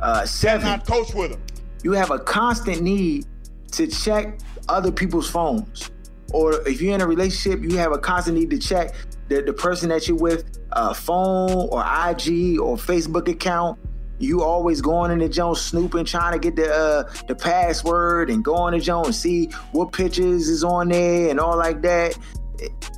Uh, 0.00 0.24
seven, 0.24 0.62
Cannot 0.62 0.86
coach 0.86 1.14
with 1.14 1.32
him. 1.32 1.42
you 1.82 1.92
have 1.92 2.10
a 2.10 2.18
constant 2.18 2.82
need 2.82 3.26
to 3.72 3.86
check 3.86 4.38
other 4.68 4.90
people's 4.90 5.28
phones. 5.28 5.90
Or 6.32 6.66
if 6.68 6.82
you're 6.82 6.94
in 6.94 7.00
a 7.00 7.06
relationship, 7.06 7.62
you 7.62 7.78
have 7.78 7.92
a 7.92 7.98
constant 7.98 8.36
need 8.36 8.50
to 8.50 8.58
check 8.58 8.94
the, 9.28 9.42
the 9.42 9.52
person 9.52 9.88
that 9.90 10.08
you're 10.08 10.16
with, 10.16 10.58
uh, 10.72 10.92
phone 10.92 11.68
or 11.70 11.80
IG 11.80 12.58
or 12.60 12.76
Facebook 12.76 13.28
account. 13.28 13.78
You 14.18 14.42
always 14.42 14.80
going 14.80 15.10
in 15.10 15.18
the 15.18 15.28
Jones 15.28 15.60
snooping, 15.60 16.04
trying 16.04 16.32
to 16.32 16.38
get 16.38 16.56
the 16.56 16.72
uh, 16.72 17.12
the 17.28 17.34
password 17.34 18.30
and 18.30 18.44
going 18.44 18.72
to 18.72 18.80
Jones 18.80 19.06
and 19.06 19.14
see 19.14 19.46
what 19.72 19.92
pictures 19.92 20.48
is 20.48 20.64
on 20.64 20.88
there 20.88 21.30
and 21.30 21.38
all 21.38 21.56
like 21.56 21.82
that. 21.82 22.16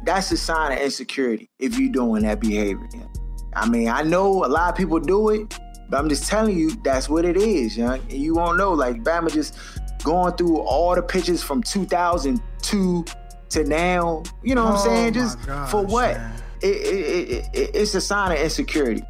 That's 0.05 0.31
a 0.31 0.37
sign 0.37 0.73
of 0.73 0.79
insecurity 0.79 1.51
if 1.59 1.79
you're 1.79 1.93
doing 1.93 2.23
that 2.23 2.41
behavior. 2.41 2.89
I 3.55 3.69
mean, 3.69 3.89
I 3.89 4.03
know 4.03 4.45
a 4.45 4.47
lot 4.47 4.71
of 4.71 4.77
people 4.77 5.01
do 5.01 5.31
it, 5.31 5.59
but 5.89 5.99
I'm 5.99 6.09
just 6.09 6.29
telling 6.29 6.57
you 6.57 6.71
that's 6.85 7.09
what 7.09 7.25
it 7.25 7.37
is, 7.37 7.77
young. 7.77 7.99
And 8.01 8.13
you 8.13 8.35
won't 8.35 8.59
know. 8.59 8.73
Like 8.73 9.03
Bama 9.03 9.33
just 9.33 9.59
going 10.05 10.35
through 10.35 10.59
all 10.59 10.95
the 10.95 11.03
pictures 11.03 11.43
from 11.43 11.63
2002 11.63 13.05
to 13.51 13.65
now. 13.65 14.23
You 14.43 14.55
know 14.55 14.65
what 14.65 14.75
I'm 14.75 14.79
Oh 14.79 14.85
saying? 14.85 15.15
Just 15.15 15.45
gosh, 15.47 15.71
for 15.71 15.85
what? 15.85 16.21
It, 16.61 16.67
it, 16.67 17.49
it, 17.53 17.71
it's 17.75 17.95
a 17.95 18.01
sign 18.01 18.33
of 18.33 18.39
insecurity. 18.39 19.03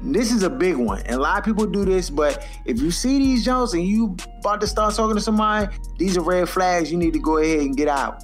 This 0.00 0.30
is 0.30 0.42
a 0.42 0.50
big 0.50 0.76
one, 0.76 1.00
and 1.02 1.14
a 1.14 1.18
lot 1.18 1.38
of 1.38 1.44
people 1.44 1.66
do 1.66 1.84
this. 1.84 2.10
But 2.10 2.46
if 2.64 2.80
you 2.80 2.90
see 2.90 3.18
these 3.18 3.44
Jones 3.44 3.72
and 3.72 3.84
you 3.84 4.16
about 4.40 4.60
to 4.60 4.66
start 4.66 4.94
talking 4.94 5.16
to 5.16 5.22
somebody, 5.22 5.74
these 5.98 6.16
are 6.16 6.22
red 6.22 6.48
flags. 6.48 6.90
You 6.92 6.98
need 6.98 7.12
to 7.14 7.18
go 7.18 7.38
ahead 7.38 7.60
and 7.60 7.76
get 7.76 7.88
out. 7.88 8.22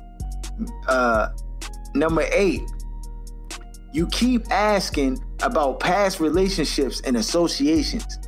Uh, 0.87 1.29
number 1.95 2.27
eight, 2.31 2.63
you 3.93 4.07
keep 4.09 4.51
asking 4.51 5.19
about 5.43 5.81
past 5.81 6.21
relationships 6.21 7.01
and 7.05 7.17
associations. 7.17 8.19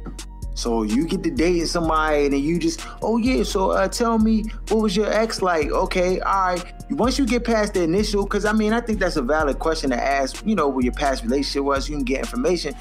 So 0.54 0.84
you 0.84 1.06
get 1.06 1.22
to 1.24 1.30
dating 1.30 1.66
somebody 1.66 2.24
and 2.24 2.32
then 2.32 2.42
you 2.42 2.58
just, 2.58 2.80
oh 3.02 3.16
yeah, 3.16 3.42
so 3.42 3.72
uh, 3.72 3.88
tell 3.88 4.18
me 4.18 4.44
what 4.68 4.82
was 4.82 4.96
your 4.96 5.12
ex 5.12 5.42
like? 5.42 5.70
Okay, 5.70 6.20
all 6.20 6.54
right. 6.54 6.72
Once 6.90 7.18
you 7.18 7.26
get 7.26 7.44
past 7.44 7.74
the 7.74 7.82
initial, 7.82 8.22
because 8.22 8.44
I 8.44 8.52
mean, 8.52 8.72
I 8.72 8.80
think 8.80 9.00
that's 9.00 9.16
a 9.16 9.22
valid 9.22 9.58
question 9.58 9.90
to 9.90 10.00
ask. 10.00 10.46
You 10.46 10.54
know, 10.54 10.68
what 10.68 10.84
your 10.84 10.92
past 10.92 11.24
relationship 11.24 11.64
was, 11.64 11.88
you 11.88 11.96
can 11.96 12.04
get 12.04 12.20
information. 12.20 12.74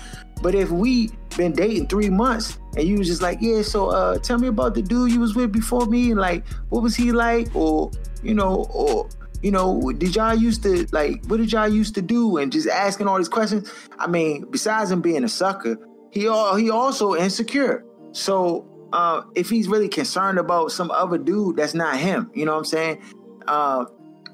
But 0.43 0.55
if 0.55 0.69
we 0.69 1.09
been 1.37 1.53
dating 1.53 1.87
three 1.87 2.09
months 2.09 2.59
and 2.75 2.85
you 2.85 2.97
was 2.97 3.07
just 3.07 3.21
like, 3.21 3.37
yeah, 3.39 3.61
so 3.61 3.87
uh, 3.87 4.19
tell 4.19 4.37
me 4.37 4.49
about 4.49 4.75
the 4.75 4.81
dude 4.81 5.09
you 5.09 5.21
was 5.21 5.35
with 5.35 5.53
before 5.53 5.85
me 5.85 6.11
and 6.11 6.19
like, 6.19 6.45
what 6.67 6.83
was 6.83 6.97
he 6.97 7.13
like? 7.13 7.47
Or 7.55 7.89
you 8.21 8.33
know, 8.33 8.65
or 8.69 9.07
you 9.41 9.51
know, 9.51 9.93
did 9.93 10.17
y'all 10.17 10.35
used 10.35 10.61
to 10.63 10.85
like 10.91 11.23
what 11.27 11.37
did 11.37 11.53
y'all 11.53 11.69
used 11.69 11.95
to 11.95 12.01
do? 12.01 12.37
And 12.37 12.51
just 12.51 12.67
asking 12.67 13.07
all 13.07 13.17
these 13.17 13.29
questions. 13.29 13.71
I 13.97 14.07
mean, 14.07 14.45
besides 14.51 14.91
him 14.91 14.99
being 14.99 15.23
a 15.23 15.29
sucker, 15.29 15.77
he 16.11 16.27
al- 16.27 16.57
he 16.57 16.69
also 16.69 17.15
insecure. 17.15 17.85
So 18.11 18.67
uh, 18.91 19.21
if 19.35 19.49
he's 19.49 19.69
really 19.69 19.87
concerned 19.87 20.39
about 20.39 20.73
some 20.73 20.91
other 20.91 21.17
dude 21.17 21.55
that's 21.55 21.73
not 21.73 21.97
him, 21.97 22.29
you 22.33 22.43
know 22.43 22.51
what 22.51 22.59
I'm 22.59 22.65
saying? 22.65 23.01
Uh, 23.47 23.85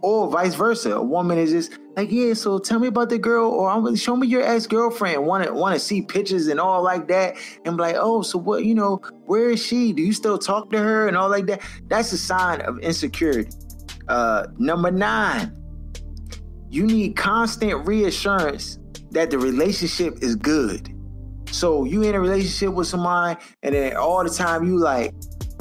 or 0.01 0.29
vice 0.29 0.55
versa. 0.55 0.95
A 0.95 1.03
woman 1.03 1.37
is 1.37 1.51
just 1.51 1.79
like, 1.95 2.11
yeah, 2.11 2.33
so 2.33 2.59
tell 2.59 2.79
me 2.79 2.87
about 2.87 3.09
the 3.09 3.17
girl, 3.17 3.49
or 3.49 3.69
I'm 3.69 3.83
really 3.83 3.97
show 3.97 4.15
me 4.15 4.27
your 4.27 4.41
ex 4.41 4.67
girlfriend. 4.67 5.25
Want 5.25 5.45
to 5.45 5.53
want 5.53 5.73
to 5.73 5.79
see 5.79 6.01
pictures 6.01 6.47
and 6.47 6.59
all 6.59 6.83
like 6.83 7.07
that, 7.07 7.35
and 7.65 7.77
be 7.77 7.83
like, 7.83 7.95
oh, 7.97 8.21
so 8.21 8.37
what? 8.37 8.65
You 8.65 8.75
know, 8.75 9.01
where 9.25 9.49
is 9.49 9.65
she? 9.65 9.93
Do 9.93 10.01
you 10.01 10.13
still 10.13 10.37
talk 10.37 10.71
to 10.71 10.79
her 10.79 11.07
and 11.07 11.17
all 11.17 11.29
like 11.29 11.45
that? 11.47 11.61
That's 11.87 12.11
a 12.11 12.17
sign 12.17 12.61
of 12.61 12.79
insecurity. 12.79 13.49
Uh, 14.07 14.47
number 14.57 14.91
nine, 14.91 15.55
you 16.69 16.85
need 16.85 17.15
constant 17.15 17.87
reassurance 17.87 18.79
that 19.11 19.31
the 19.31 19.37
relationship 19.37 20.21
is 20.21 20.35
good. 20.35 20.95
So 21.51 21.83
you 21.83 22.03
in 22.03 22.15
a 22.15 22.19
relationship 22.19 22.73
with 22.73 22.87
somebody, 22.87 23.39
and 23.63 23.73
then 23.73 23.95
all 23.95 24.23
the 24.23 24.29
time 24.29 24.65
you 24.65 24.77
like, 24.77 25.13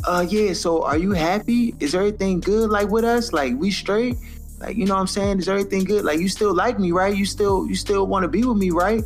uh, 0.08 0.26
yeah. 0.28 0.52
So 0.54 0.82
are 0.84 0.96
you 0.98 1.12
happy? 1.12 1.74
Is 1.80 1.94
everything 1.94 2.40
good? 2.40 2.70
Like 2.70 2.88
with 2.88 3.04
us? 3.04 3.32
Like 3.32 3.54
we 3.56 3.70
straight? 3.70 4.16
Like 4.58 4.76
you 4.76 4.86
know 4.86 4.94
what 4.94 5.00
I'm 5.00 5.06
saying? 5.06 5.38
Is 5.38 5.48
everything 5.48 5.84
good? 5.84 6.04
Like 6.04 6.18
you 6.18 6.28
still 6.28 6.54
like 6.54 6.78
me, 6.78 6.90
right? 6.92 7.14
You 7.16 7.26
still 7.26 7.66
you 7.68 7.74
still 7.76 8.06
want 8.06 8.22
to 8.24 8.28
be 8.28 8.42
with 8.44 8.56
me, 8.58 8.70
right? 8.70 9.02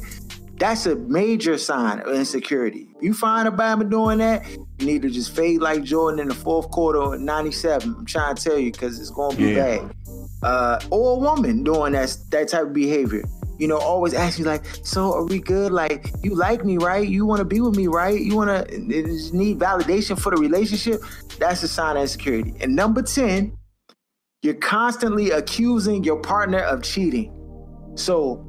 That's 0.59 0.87
a 0.87 0.95
major 0.95 1.59
sign 1.59 2.01
of 2.01 2.15
insecurity. 2.15 2.87
You 3.01 3.15
find 3.15 3.49
a 3.49 3.51
Bama 3.51 3.91
doing 3.91 4.19
that, 4.19 4.49
you 4.79 4.87
need 4.87 5.03
to 5.03 5.11
just 5.11 5.35
fade 5.35 5.61
like 5.61 5.83
Jordan 5.83 6.21
in 6.21 6.29
the 6.29 6.35
fourth 6.35 6.71
quarter 6.71 7.15
in 7.17 7.25
'97. 7.25 7.95
I'm 7.99 8.07
trying 8.07 8.37
to 8.37 8.43
tell 8.43 8.59
you 8.59 8.71
because 8.71 9.01
it's 9.01 9.11
gonna 9.11 9.37
be 9.37 9.51
Yeah. 9.53 9.79
bad. 9.79 9.95
Uh, 10.43 10.79
or 10.91 11.17
a 11.17 11.19
woman 11.21 11.65
doing 11.65 11.93
that 11.93 12.17
that 12.31 12.49
type 12.49 12.63
of 12.69 12.73
behavior. 12.73 13.25
You 13.63 13.69
know, 13.69 13.79
always 13.79 14.13
asking 14.13 14.47
like, 14.47 14.65
"So 14.83 15.15
are 15.15 15.25
we 15.25 15.39
good? 15.39 15.71
Like, 15.71 16.11
you 16.25 16.35
like 16.35 16.65
me, 16.65 16.79
right? 16.79 17.07
You 17.07 17.25
want 17.27 17.39
to 17.39 17.45
be 17.45 17.61
with 17.61 17.77
me, 17.77 17.87
right? 17.87 18.21
You 18.21 18.35
want 18.35 18.51
to 18.51 18.79
need 18.79 19.61
validation 19.61 20.19
for 20.19 20.31
the 20.35 20.37
relationship." 20.37 21.01
That's 21.39 21.63
a 21.63 21.69
sign 21.69 21.97
of 21.97 22.03
insecurity. 22.03 22.55
And 22.61 22.75
number 22.75 23.03
ten, 23.03 23.57
you're 24.43 24.55
constantly 24.55 25.31
accusing 25.31 26.03
your 26.03 26.19
partner 26.19 26.59
of 26.59 26.83
cheating. 26.83 27.33
So 27.95 28.45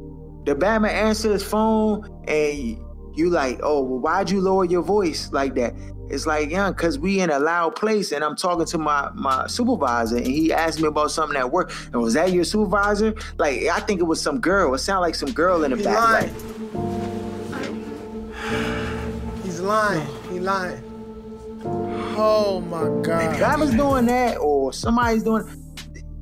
the 0.48 0.56
Batman 0.56 0.96
answers 1.08 1.34
his 1.34 1.44
phone 1.44 2.04
and 2.28 2.78
you 3.16 3.30
like, 3.30 3.60
oh, 3.62 3.84
well, 3.84 4.00
why'd 4.00 4.32
you 4.32 4.42
lower 4.42 4.66
your 4.66 4.82
voice 4.82 5.30
like 5.32 5.54
that? 5.56 5.74
It's 6.10 6.26
like, 6.28 6.50
yeah, 6.50 6.70
because 6.70 7.00
we 7.00 7.22
in 7.22 7.30
a 7.30 7.40
loud 7.40 7.76
place 7.76 8.12
and 8.12 8.24
I'm 8.24 8.36
talking 8.36 8.66
to 8.66 8.78
my 8.78 9.10
my 9.14 9.48
supervisor 9.48 10.18
and 10.18 10.28
he 10.28 10.52
asked 10.54 10.80
me 10.80 10.88
about 10.88 11.12
something 11.12 11.38
at 11.38 11.52
work. 11.52 11.72
And 11.92 12.02
was 12.02 12.14
that 12.14 12.32
your 12.32 12.44
supervisor? 12.44 13.16
Like, 13.38 13.64
I 13.64 13.80
think 13.80 14.00
it 14.00 14.04
was 14.04 14.22
some 14.22 14.40
girl. 14.40 14.74
It 14.74 14.80
sounded 14.80 15.02
like 15.02 15.16
some 15.16 15.32
girl 15.32 15.64
in 15.64 15.72
the 15.72 15.78
He 15.78 15.84
back. 15.84 16.30
lying. 16.32 17.52
Like, 17.52 19.44
He's 19.44 19.60
lying. 19.60 20.08
He 20.32 20.40
lying. 20.40 20.84
Oh 22.16 22.62
my 22.62 22.84
god. 23.02 23.40
Batman's 23.40 23.74
doing 23.74 24.06
that 24.06 24.38
or 24.38 24.72
somebody's 24.74 25.24
doing 25.24 25.48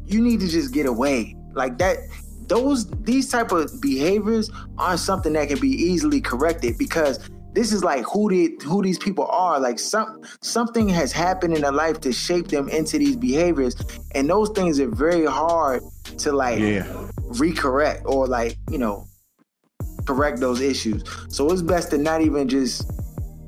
you 0.05 0.21
need 0.21 0.39
to 0.39 0.47
just 0.47 0.73
get 0.73 0.85
away. 0.85 1.35
Like 1.53 1.77
that 1.79 1.97
those 2.47 2.89
these 3.03 3.29
type 3.29 3.51
of 3.51 3.81
behaviors 3.81 4.51
aren't 4.77 4.99
something 4.99 5.33
that 5.33 5.47
can 5.47 5.59
be 5.59 5.69
easily 5.69 6.21
corrected 6.21 6.77
because 6.77 7.19
this 7.53 7.73
is 7.73 7.83
like 7.83 8.03
who 8.05 8.29
did 8.29 8.61
who 8.61 8.81
these 8.81 8.97
people 8.97 9.25
are 9.27 9.59
like 9.59 9.77
some 9.79 10.21
something 10.41 10.87
has 10.87 11.11
happened 11.11 11.53
in 11.53 11.61
their 11.61 11.71
life 11.71 11.99
to 12.01 12.11
shape 12.13 12.47
them 12.47 12.69
into 12.69 12.97
these 12.97 13.15
behaviors 13.15 13.75
and 14.15 14.29
those 14.29 14.49
things 14.51 14.79
are 14.79 14.87
very 14.89 15.25
hard 15.25 15.81
to 16.17 16.31
like 16.31 16.59
Yeah. 16.59 16.83
recorrect 17.33 18.03
or 18.05 18.27
like 18.27 18.57
you 18.69 18.77
know 18.77 19.05
correct 20.05 20.39
those 20.39 20.61
issues 20.61 21.03
so 21.29 21.51
it's 21.51 21.61
best 21.61 21.91
to 21.91 21.97
not 21.97 22.21
even 22.21 22.47
just 22.47 22.89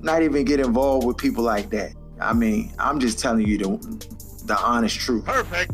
not 0.01 0.21
even 0.21 0.43
get 0.45 0.59
involved 0.59 1.05
with 1.07 1.17
people 1.17 1.43
like 1.43 1.69
that 1.71 1.93
i 2.21 2.33
mean 2.33 2.71
i'm 2.79 2.99
just 2.99 3.17
telling 3.19 3.45
you 3.47 3.57
the 3.57 4.43
the 4.45 4.57
honest 4.59 4.99
truth 4.99 5.25
Perfect. 5.25 5.71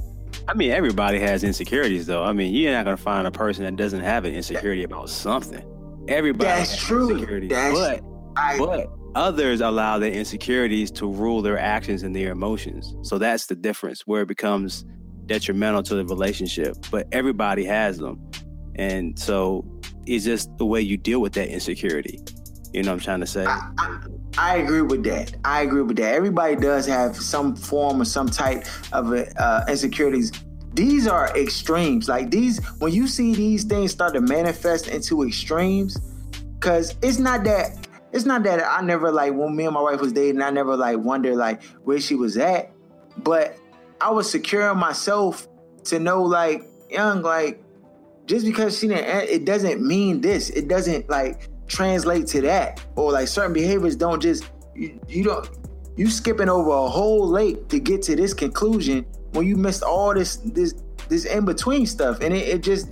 I 0.48 0.56
mean, 0.56 0.72
everybody 0.72 1.20
has 1.20 1.44
insecurities, 1.44 2.08
though. 2.08 2.24
I 2.24 2.34
mean, 2.34 2.56
you're 2.56 2.72
not 2.72 2.84
gonna 2.84 2.98
find 2.98 3.28
a 3.28 3.32
person 3.32 3.66
that 3.66 3.76
doesn't 3.76 4.00
have 4.02 4.26
an 4.26 4.34
insecurity 4.34 4.84
about 4.84 5.08
something. 5.12 5.64
Everybody 6.08 6.46
That's 6.46 6.72
has 6.72 6.80
true. 6.80 7.12
insecurities, 7.12 7.50
That's- 7.52 7.78
but 7.78 8.04
I, 8.36 8.58
but 8.58 8.90
others 9.16 9.62
allow 9.62 10.00
their 10.00 10.12
insecurities 10.12 10.92
to 10.92 11.12
rule 11.12 11.42
their 11.42 11.60
actions 11.60 12.04
and 12.04 12.16
their 12.16 12.32
emotions. 12.32 12.96
So 13.02 13.18
that's 13.18 13.48
the 13.48 13.56
difference 13.56 14.02
where 14.02 14.22
it 14.22 14.28
becomes 14.28 14.86
detrimental 15.26 15.84
to 15.84 15.96
the 15.96 16.06
relationship. 16.06 16.78
But 16.92 17.08
everybody 17.12 17.64
has 17.66 17.98
them, 17.98 18.20
and 18.76 19.18
so 19.18 19.66
it's 20.06 20.26
just 20.26 20.50
the 20.58 20.66
way 20.66 20.82
you 20.82 20.98
deal 20.98 21.22
with 21.22 21.34
that 21.34 21.50
insecurity. 21.50 22.20
You 22.74 22.84
know 22.84 22.92
what 22.92 22.96
I'm 22.96 23.00
trying 23.00 23.20
to 23.22 23.28
say? 23.28 23.46
I, 23.46 23.72
I, 23.80 23.98
I 24.38 24.58
agree 24.58 24.84
with 24.84 25.04
that. 25.06 25.36
I 25.44 25.62
agree 25.64 25.82
with 25.82 25.98
that. 25.98 26.14
Everybody 26.14 26.56
does 26.56 26.86
have 26.86 27.16
some 27.16 27.56
form 27.56 28.02
or 28.02 28.06
some 28.06 28.28
type 28.28 28.66
of 28.94 29.12
uh, 29.12 29.66
insecurities. 29.68 30.32
These 30.74 31.08
are 31.08 31.36
extremes. 31.36 32.08
Like 32.08 32.30
these, 32.30 32.64
when 32.78 32.94
you 32.94 33.08
see 33.08 33.34
these 33.34 33.64
things 33.64 33.92
start 33.92 34.14
to 34.14 34.22
manifest 34.22 34.88
into 34.88 35.24
extremes, 35.24 35.98
because 36.60 36.96
it's 37.02 37.18
not 37.18 37.44
that. 37.46 37.88
It's 38.12 38.26
not 38.26 38.44
that 38.44 38.64
I 38.66 38.82
never 38.82 39.12
like 39.12 39.34
when 39.34 39.56
me 39.56 39.66
and 39.66 39.74
my 39.74 39.82
wife 39.82 40.02
was 40.02 40.14
dating. 40.14 40.42
I 40.42 40.50
never 40.50 40.76
like 40.76 40.98
wonder 40.98 41.36
like 41.36 41.64
where 41.84 42.00
she 42.00 42.16
was 42.16 42.38
at, 42.38 42.72
but 43.18 43.58
I 44.02 44.12
was 44.12 44.30
securing 44.30 44.78
myself 44.78 45.48
to 45.86 46.00
know 46.00 46.24
like 46.24 46.64
young 46.90 47.22
like 47.22 47.64
just 48.26 48.46
because 48.46 48.78
she 48.78 48.88
didn't, 48.88 49.30
it 49.30 49.46
doesn't 49.46 49.86
mean 49.86 50.22
this. 50.22 50.50
It 50.52 50.68
doesn't 50.68 51.10
like 51.10 51.50
translate 51.68 52.28
to 52.28 52.42
that. 52.42 52.84
Or 52.96 53.12
like 53.12 53.28
certain 53.28 53.54
behaviors 53.54 53.96
don't 53.96 54.22
just 54.22 54.50
you, 54.76 55.00
you 55.08 55.24
don't 55.24 55.50
you 55.96 56.10
skipping 56.10 56.50
over 56.50 56.70
a 56.70 56.88
whole 56.88 57.28
lake 57.28 57.68
to 57.70 57.80
get 57.80 58.02
to 58.04 58.16
this 58.16 58.34
conclusion 58.34 59.06
when 59.32 59.46
you 59.46 59.56
missed 59.56 59.84
all 59.84 60.14
this 60.14 60.38
this 60.38 60.76
this 61.10 61.26
in 61.26 61.44
between 61.44 61.86
stuff, 61.86 62.22
and 62.22 62.34
it, 62.34 62.48
it 62.48 62.64
just 62.64 62.88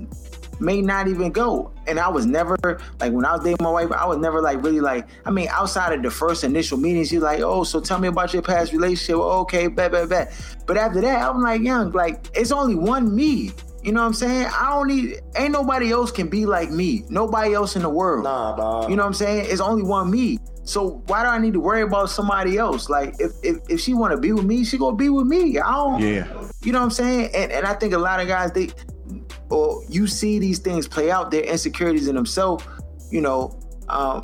may 0.59 0.81
not 0.81 1.07
even 1.07 1.31
go. 1.31 1.71
And 1.85 1.99
I 1.99 2.09
was 2.09 2.25
never 2.25 2.57
like 2.99 3.13
when 3.13 3.25
I 3.25 3.33
was 3.33 3.43
dating 3.43 3.57
my 3.61 3.69
wife, 3.69 3.91
I 3.91 4.05
was 4.05 4.17
never 4.17 4.41
like 4.41 4.61
really 4.63 4.81
like. 4.81 5.07
I 5.25 5.31
mean, 5.31 5.47
outside 5.49 5.93
of 5.93 6.03
the 6.03 6.11
first 6.11 6.43
initial 6.43 6.77
meetings, 6.77 7.11
you 7.11 7.19
like, 7.19 7.39
oh, 7.41 7.63
so 7.63 7.79
tell 7.79 7.99
me 7.99 8.07
about 8.07 8.33
your 8.33 8.41
past 8.41 8.71
relationship. 8.71 9.15
Oh, 9.15 9.39
okay, 9.41 9.67
bet, 9.67 9.91
bet, 9.91 10.09
bet. 10.09 10.33
But 10.65 10.77
after 10.77 11.01
that, 11.01 11.29
I'm 11.29 11.41
like, 11.41 11.61
young, 11.61 11.91
like 11.91 12.27
it's 12.33 12.51
only 12.51 12.75
one 12.75 13.15
me. 13.15 13.51
You 13.83 13.93
know 13.93 14.01
what 14.01 14.07
I'm 14.07 14.13
saying? 14.13 14.47
I 14.47 14.71
don't 14.71 14.87
need 14.87 15.21
ain't 15.35 15.53
nobody 15.53 15.91
else 15.91 16.11
can 16.11 16.27
be 16.27 16.45
like 16.45 16.71
me. 16.71 17.05
Nobody 17.09 17.53
else 17.53 17.75
in 17.75 17.83
the 17.83 17.89
world. 17.89 18.25
Nah, 18.25 18.55
dog. 18.55 18.89
You 18.89 18.97
know 18.97 19.03
what 19.03 19.07
I'm 19.07 19.13
saying? 19.13 19.45
It's 19.49 19.61
only 19.61 19.83
one 19.83 20.11
me. 20.11 20.39
So 20.67 21.01
why 21.07 21.23
do 21.23 21.29
I 21.29 21.37
need 21.37 21.53
to 21.53 21.61
worry 21.61 21.81
about 21.81 22.09
somebody 22.09 22.57
else? 22.57 22.89
Like 22.89 23.15
if 23.19 23.31
if, 23.41 23.57
if 23.69 23.79
she 23.79 23.93
want 23.93 24.11
to 24.11 24.17
be 24.17 24.33
with 24.33 24.43
me, 24.43 24.65
she 24.65 24.77
gonna 24.77 24.97
be 24.97 25.07
with 25.07 25.25
me. 25.25 25.57
I 25.57 25.71
don't. 25.71 26.01
Yeah. 26.01 26.27
You 26.61 26.73
know 26.73 26.79
what 26.79 26.85
I'm 26.85 26.91
saying? 26.91 27.29
And 27.33 27.51
and 27.53 27.65
I 27.65 27.73
think 27.75 27.93
a 27.93 27.97
lot 27.97 28.19
of 28.19 28.27
guys 28.27 28.51
they 28.51 28.69
or 29.49 29.83
you 29.89 30.07
see 30.07 30.39
these 30.39 30.59
things 30.59 30.87
play 30.87 31.11
out 31.11 31.31
their 31.31 31.43
insecurities 31.43 32.07
in 32.07 32.15
themselves. 32.15 32.65
You 33.11 33.21
know, 33.21 33.59
um, 33.89 34.21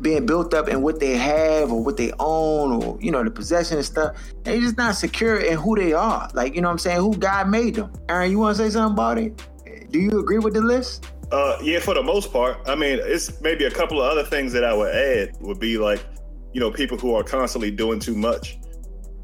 being 0.00 0.26
built 0.26 0.52
up 0.52 0.68
in 0.68 0.82
what 0.82 1.00
they 1.00 1.16
have 1.16 1.72
or 1.72 1.82
what 1.82 1.96
they 1.96 2.12
own 2.18 2.82
or 2.82 2.98
you 3.00 3.10
know 3.10 3.24
the 3.24 3.30
possession 3.30 3.78
and 3.78 3.86
stuff 3.86 4.14
they're 4.42 4.60
just 4.60 4.76
not 4.76 4.94
secure 4.94 5.38
in 5.38 5.56
who 5.56 5.74
they 5.74 5.92
are. 5.92 6.28
Like 6.34 6.54
you 6.54 6.60
know 6.60 6.68
what 6.68 6.72
i'm 6.72 6.78
saying? 6.78 6.98
Who 6.98 7.16
god 7.16 7.48
made 7.48 7.76
them. 7.76 7.92
Aaron 8.08 8.30
you 8.30 8.38
want 8.38 8.56
to 8.56 8.62
say 8.62 8.70
something 8.70 8.92
about 8.92 9.18
it? 9.18 9.42
Do 9.90 9.98
you 9.98 10.20
agree 10.20 10.38
with 10.38 10.54
the 10.54 10.60
list? 10.60 11.06
Uh 11.32 11.58
yeah 11.62 11.80
for 11.80 11.94
the 11.94 12.02
most 12.02 12.32
part. 12.32 12.58
I 12.66 12.74
mean 12.74 12.98
it's 13.02 13.40
maybe 13.40 13.64
a 13.64 13.70
couple 13.70 14.02
of 14.02 14.10
other 14.10 14.22
things 14.22 14.52
that 14.52 14.64
i 14.64 14.74
would 14.74 14.94
add 14.94 15.34
would 15.40 15.58
be 15.58 15.78
like 15.78 16.04
you 16.52 16.60
know 16.60 16.70
people 16.70 16.98
who 16.98 17.14
are 17.14 17.22
constantly 17.22 17.70
doing 17.70 17.98
too 17.98 18.14
much. 18.14 18.58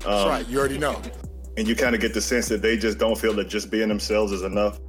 Um, 0.07 0.11
that's 0.11 0.29
right. 0.29 0.49
You 0.49 0.59
already 0.59 0.79
know. 0.79 1.01
and 1.59 1.69
you 1.69 1.77
kind 1.77 1.95
of 1.95 2.01
get 2.01 2.15
the 2.15 2.21
sense 2.21 2.49
that 2.49 2.63
they 2.63 2.79
just 2.79 2.99
don't 2.99 3.19
feel 3.19 3.35
that 3.35 3.49
just 3.49 3.71
being 3.71 3.89
themselves 3.89 4.33
is 4.33 4.43
enough 4.43 4.81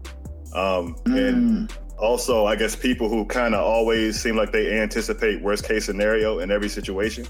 um 0.56 0.96
mm. 1.06 1.18
and 1.18 1.74
also 1.98 2.46
i 2.46 2.56
guess 2.56 2.76
people 2.76 3.08
who 3.10 3.26
kind 3.26 3.56
of 3.56 3.62
always 3.62 4.20
seem 4.20 4.36
like 4.36 4.52
they 4.52 4.80
anticipate 4.80 5.42
worst 5.42 5.68
case 5.68 5.86
scenario 5.86 6.40
in 6.40 6.52
every 6.52 6.70
situation. 6.70 7.26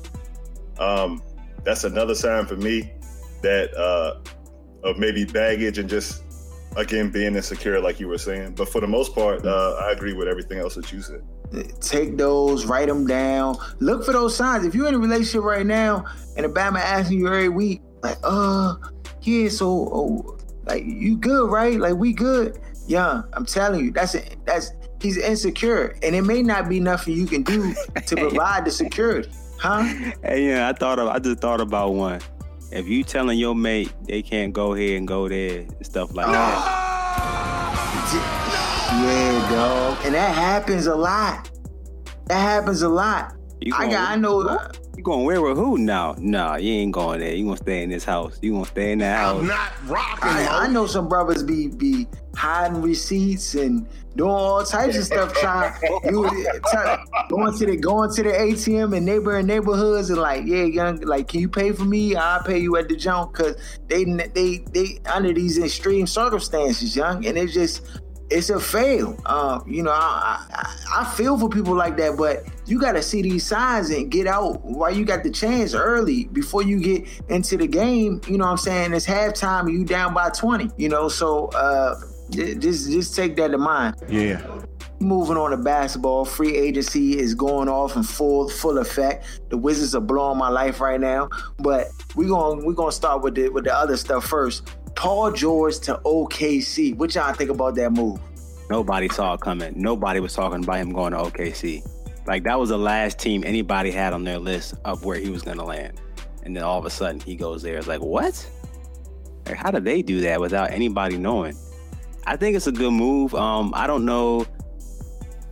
Um, 0.80 1.22
that's 1.64 1.84
another 1.84 2.16
sign 2.16 2.46
for 2.46 2.56
me 2.56 2.92
that 3.42 3.74
uh, 3.76 4.20
of 4.84 4.98
maybe 4.98 5.26
baggage 5.26 5.78
and 5.78 5.90
just 5.90 6.24
again 6.76 7.12
being 7.12 7.36
insecure 7.36 7.80
like 7.80 8.00
you 8.00 8.08
were 8.08 8.18
saying. 8.18 8.56
But 8.56 8.70
for 8.70 8.82
the 8.82 8.88
most 8.88 9.14
part 9.14 9.46
uh, 9.46 9.76
i 9.82 9.92
agree 9.92 10.14
with 10.14 10.28
everything 10.28 10.60
else 10.60 10.76
that 10.76 10.92
you 10.92 11.02
said. 11.02 11.22
Take 11.80 12.18
those 12.18 12.66
write 12.66 12.88
them 12.88 13.06
down. 13.06 13.58
Look 13.80 14.04
for 14.06 14.12
those 14.12 14.36
signs. 14.36 14.66
If 14.66 14.74
you're 14.74 14.88
in 14.88 14.96
a 14.96 15.00
relationship 15.00 15.44
right 15.44 15.66
now 15.66 16.06
and 16.36 16.46
a 16.46 16.50
bama 16.50 16.80
asking 16.80 17.20
you 17.20 17.28
every 17.28 17.50
week 17.50 17.82
like 18.02 18.18
uh 18.24 18.76
yeah 19.22 19.48
so 19.48 19.68
oh, 19.68 20.38
like 20.66 20.84
you 20.86 21.18
good 21.18 21.50
right? 21.52 21.80
Like 21.80 21.96
we 21.96 22.12
good 22.12 22.60
young. 22.88 23.26
I'm 23.34 23.46
telling 23.46 23.86
you, 23.86 23.92
that's 23.92 24.16
a, 24.16 24.24
that's 24.46 24.72
he's 25.02 25.18
insecure, 25.18 25.96
and 26.04 26.16
it 26.16 26.24
may 26.24 26.42
not 26.42 26.70
be 26.70 26.80
nothing 26.80 27.16
you 27.16 27.26
can 27.26 27.44
do 27.44 27.74
to 28.06 28.16
provide 28.18 28.66
the 28.66 28.72
security, 28.72 29.30
huh? 29.60 29.84
Hey, 30.24 30.48
yeah, 30.48 30.70
I 30.70 30.74
thought 30.74 31.00
of, 31.00 31.08
I 31.08 31.20
just 31.20 31.40
thought 31.40 31.62
about 31.62 31.94
one. 31.94 32.22
If 32.72 32.88
you 32.88 33.04
telling 33.04 33.38
your 33.38 33.54
mate 33.54 33.94
they 34.08 34.24
can't 34.24 34.52
go 34.52 34.74
here 34.74 34.98
and 34.98 35.08
go 35.08 35.30
there 35.30 35.60
and 35.60 35.86
stuff 35.86 36.14
like 36.16 36.28
that. 36.28 36.80
Yeah, 38.94 39.50
dog, 39.50 40.06
and 40.06 40.14
that 40.14 40.36
happens 40.36 40.86
a 40.86 40.96
lot. 40.96 41.50
That 42.28 42.40
happens 42.40 42.84
a 42.84 42.90
lot. 42.90 43.34
I 43.74 43.90
got, 43.90 44.12
I 44.12 44.16
know. 44.16 44.38
What? 44.38 44.83
You 44.96 45.02
going 45.02 45.26
where 45.26 45.42
with 45.42 45.58
who 45.58 45.80
now? 45.80 46.16
Nah, 46.20 46.58
you 46.58 46.72
ain't 46.72 46.92
going 46.92 47.20
there. 47.20 47.34
You 47.34 47.46
gonna 47.46 47.58
stay 47.58 47.82
in 47.82 47.90
this 47.90 48.04
house. 48.04 48.38
You 48.44 48.52
gonna 48.54 48.66
stay 48.66 48.92
in 48.92 49.00
that 49.00 49.18
house. 49.18 49.40
I'm 49.42 49.48
not 49.48 49.72
rocking. 49.88 50.30
I, 50.30 50.66
I, 50.66 50.68
know 50.68 50.86
some 50.86 51.08
brothers 51.08 51.42
be 51.42 51.68
be 51.68 52.08
hiding 52.36 52.80
receipts 52.80 53.56
and 53.56 53.88
doing 54.16 54.30
all 54.30 54.64
types 54.64 54.96
of 54.96 55.06
stuff. 55.06 55.34
Trying 55.34 55.74
you 56.06 56.30
going 57.30 57.58
to 57.58 57.66
the 57.66 57.76
going 57.76 58.14
to 58.14 58.22
the 58.22 58.30
ATM 58.30 58.96
in 58.96 59.04
neighboring 59.04 59.48
neighborhoods 59.48 60.12
and 60.12 60.20
like, 60.20 60.46
yeah, 60.46 60.64
young, 60.64 61.02
like, 61.02 61.28
can 61.28 61.40
you 61.40 61.50
pay 61.50 61.72
for 61.72 61.86
me? 61.86 62.16
I'll 62.16 62.44
pay 62.44 62.60
you 62.60 62.78
at 62.78 62.88
the 62.88 62.96
junk 62.96 63.36
because 63.36 63.56
they 63.88 64.04
they 64.04 64.64
they 64.74 65.00
under 65.08 65.34
these 65.34 65.58
extreme 65.58 66.06
circumstances, 66.06 66.96
young, 66.96 67.26
and 67.26 67.36
it's 67.36 67.54
just 67.54 68.03
it's 68.34 68.50
a 68.50 68.60
fail. 68.60 69.18
Um, 69.26 69.64
you 69.68 69.84
know, 69.84 69.92
I, 69.92 70.46
I, 70.50 71.02
I 71.02 71.14
feel 71.16 71.38
for 71.38 71.50
people 71.50 71.76
like 71.76 71.96
that, 71.98 72.18
but 72.18 72.44
you 72.66 72.80
got 72.80 72.94
to 72.94 73.04
see 73.04 73.22
these 73.22 73.46
signs 73.46 73.92
and 73.92 74.10
get 74.10 74.26
out 74.26 74.64
while 74.66 74.94
you 74.94 75.06
got 75.06 75.24
the 75.24 75.30
chance 75.30 75.74
early 75.74 76.26
before 76.26 76.64
you 76.64 76.80
get 76.80 77.08
into 77.30 77.58
the 77.58 77.68
game. 77.68 78.22
You 78.28 78.38
know 78.38 78.46
what 78.46 78.52
I'm 78.52 78.58
saying? 78.58 78.94
It's 78.94 79.06
halftime 79.06 79.72
you 79.72 79.86
down 79.86 80.14
by 80.14 80.30
20. 80.32 80.72
You 80.78 80.90
know, 80.90 81.08
so 81.08 81.48
uh, 81.50 82.00
just 82.32 82.90
just 82.92 83.16
take 83.16 83.36
that 83.36 83.50
to 83.50 83.58
mind. 83.58 83.96
Yeah. 84.10 84.46
Moving 85.00 85.36
on 85.36 85.52
to 85.52 85.58
basketball, 85.58 86.24
free 86.24 86.56
agency 86.56 87.20
is 87.20 87.36
going 87.36 87.68
off 87.68 87.96
in 87.96 88.04
full 88.04 88.50
full 88.50 88.78
effect. 88.78 89.42
The 89.50 89.58
Wizards 89.58 89.94
are 89.96 90.02
blowing 90.02 90.38
my 90.38 90.50
life 90.50 90.80
right 90.80 91.00
now, 91.00 91.30
but 91.60 91.88
we're 92.16 92.30
gonna 92.30 92.66
we're 92.66 92.74
gonna 92.74 92.92
start 92.92 93.22
with 93.22 93.36
the 93.36 93.50
with 93.50 93.66
the 93.66 93.76
other 93.76 93.98
stuff 93.98 94.26
first. 94.26 94.70
Paul 94.96 95.32
George 95.32 95.80
to 95.80 96.00
OKC. 96.06 96.96
What 96.96 97.14
y'all 97.16 97.34
think 97.34 97.50
about 97.50 97.76
that 97.76 97.92
move? 97.92 98.20
Nobody 98.70 99.10
saw 99.10 99.34
it 99.34 99.42
coming. 99.42 99.74
Nobody 99.76 100.20
was 100.20 100.34
talking 100.34 100.64
about 100.64 100.78
him 100.78 100.94
going 100.94 101.12
to 101.12 101.20
OKC. 101.20 101.86
Like 102.26 102.44
that 102.44 102.60
was 102.60 102.70
the 102.70 102.78
last 102.78 103.20
team 103.20 103.44
anybody 103.46 103.92
had 103.92 104.14
on 104.14 104.24
their 104.24 104.40
list 104.40 104.76
of 104.86 105.04
where 105.04 105.18
he 105.18 105.30
was 105.30 105.42
going 105.42 105.58
to 105.58 105.66
land. 105.66 106.00
And 106.44 106.56
then 106.56 106.64
all 106.64 106.80
of 106.80 106.86
a 106.86 106.90
sudden 106.90 107.20
he 107.20 107.36
goes 107.36 107.62
there. 107.62 107.78
It's 107.78 107.88
like, 107.88 108.02
what? 108.02 108.50
Like, 109.46 109.56
how 109.56 109.72
did 109.72 109.84
they 109.84 110.02
do 110.02 110.22
that 110.22 110.40
without 110.40 110.72
anybody 110.72 111.18
knowing? 111.18 111.56
I 112.26 112.38
think 112.38 112.56
it's 112.56 112.68
a 112.68 112.72
good 112.72 112.94
move. 112.94 113.36
Um, 113.36 113.74
I 113.76 113.88
don't 113.88 114.06
know 114.06 114.46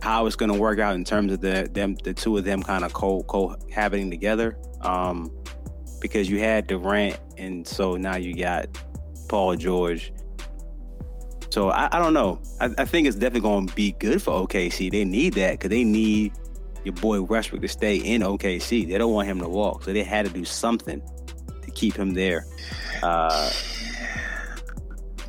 how 0.00 0.26
it's 0.26 0.36
going 0.36 0.52
to 0.52 0.58
work 0.58 0.78
out 0.78 0.94
in 0.94 1.04
terms 1.04 1.32
of 1.32 1.40
the 1.40 1.68
them 1.70 1.94
the 2.02 2.14
two 2.14 2.36
of 2.36 2.44
them 2.44 2.62
kind 2.62 2.84
of 2.84 2.92
co 2.92 3.22
cohabiting 3.24 4.10
together. 4.10 4.56
Um, 4.80 5.30
because 6.00 6.28
you 6.28 6.40
had 6.40 6.66
Durant, 6.66 7.20
and 7.38 7.66
so 7.66 7.96
now 7.96 8.16
you 8.16 8.34
got 8.34 8.66
Paul 9.32 9.56
George. 9.56 10.12
So 11.48 11.70
I, 11.70 11.88
I 11.90 11.98
don't 11.98 12.12
know. 12.12 12.38
I, 12.60 12.68
I, 12.76 12.84
think 12.84 13.06
it's 13.06 13.16
definitely 13.16 13.40
going 13.40 13.66
to 13.66 13.74
be 13.74 13.92
good 13.92 14.20
for 14.20 14.46
OKC. 14.46 14.90
They 14.90 15.06
need 15.06 15.32
that 15.34 15.52
because 15.52 15.70
they 15.70 15.84
need 15.84 16.34
your 16.84 16.92
boy 16.92 17.22
Westbrook 17.22 17.62
to 17.62 17.68
stay 17.68 17.96
in 17.96 18.20
OKC. 18.20 18.86
They 18.86 18.98
don't 18.98 19.14
want 19.14 19.28
him 19.28 19.40
to 19.40 19.48
walk, 19.48 19.84
so 19.84 19.92
they 19.94 20.02
had 20.02 20.26
to 20.26 20.32
do 20.32 20.44
something 20.44 21.00
to 21.62 21.70
keep 21.70 21.96
him 21.96 22.12
there. 22.12 22.44
Uh, 23.02 23.50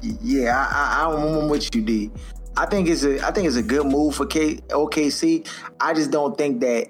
yeah, 0.02 0.68
I, 0.70 1.06
I, 1.06 1.16
I'm 1.16 1.48
with 1.48 1.74
you, 1.74 1.82
D. 1.82 2.12
I 2.58 2.66
think 2.66 2.90
it's 2.90 3.06
a 3.06 3.26
I 3.26 3.32
think 3.32 3.48
it's 3.48 3.56
a 3.56 3.64
good 3.64 3.86
move 3.86 4.16
for 4.16 4.26
K, 4.26 4.58
OKC. 4.68 5.48
I 5.80 5.94
just 5.94 6.12
don't 6.12 6.38
think 6.38 6.60
that 6.60 6.90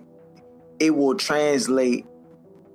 it 0.80 0.96
will 0.96 1.14
translate 1.14 2.08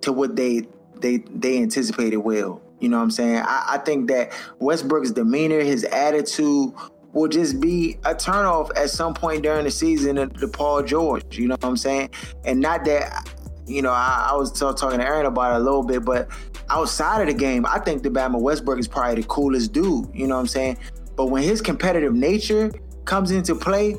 to 0.02 0.12
what 0.12 0.36
they 0.36 0.62
they 1.00 1.24
they 1.28 1.60
anticipated 1.60 2.18
will. 2.18 2.62
You 2.80 2.88
know 2.88 2.98
what 2.98 3.04
I'm 3.04 3.10
saying? 3.10 3.42
I, 3.44 3.64
I 3.70 3.78
think 3.78 4.08
that 4.08 4.32
Westbrook's 4.58 5.10
demeanor, 5.10 5.60
his 5.60 5.84
attitude 5.84 6.72
will 7.12 7.28
just 7.28 7.60
be 7.60 7.98
a 8.04 8.14
turnoff 8.14 8.70
at 8.76 8.90
some 8.90 9.14
point 9.14 9.42
during 9.42 9.64
the 9.64 9.70
season 9.70 10.16
to, 10.16 10.48
Paul 10.48 10.82
George. 10.82 11.38
You 11.38 11.48
know 11.48 11.54
what 11.54 11.64
I'm 11.64 11.76
saying? 11.76 12.10
And 12.44 12.60
not 12.60 12.84
that, 12.84 13.28
you 13.66 13.82
know, 13.82 13.90
I, 13.90 14.28
I 14.30 14.36
was 14.36 14.52
t- 14.52 14.60
talking 14.60 14.98
to 14.98 15.04
Aaron 15.04 15.26
about 15.26 15.54
it 15.54 15.56
a 15.56 15.64
little 15.64 15.82
bit, 15.82 16.04
but 16.04 16.28
outside 16.70 17.20
of 17.22 17.26
the 17.26 17.34
game, 17.34 17.66
I 17.66 17.78
think 17.78 18.02
the 18.02 18.10
Bama 18.10 18.40
Westbrook 18.40 18.78
is 18.78 18.88
probably 18.88 19.22
the 19.22 19.28
coolest 19.28 19.72
dude. 19.72 20.08
You 20.14 20.26
know 20.26 20.34
what 20.34 20.42
I'm 20.42 20.46
saying? 20.46 20.78
But 21.16 21.26
when 21.26 21.42
his 21.42 21.60
competitive 21.60 22.14
nature 22.14 22.70
comes 23.04 23.30
into 23.30 23.54
play, 23.54 23.96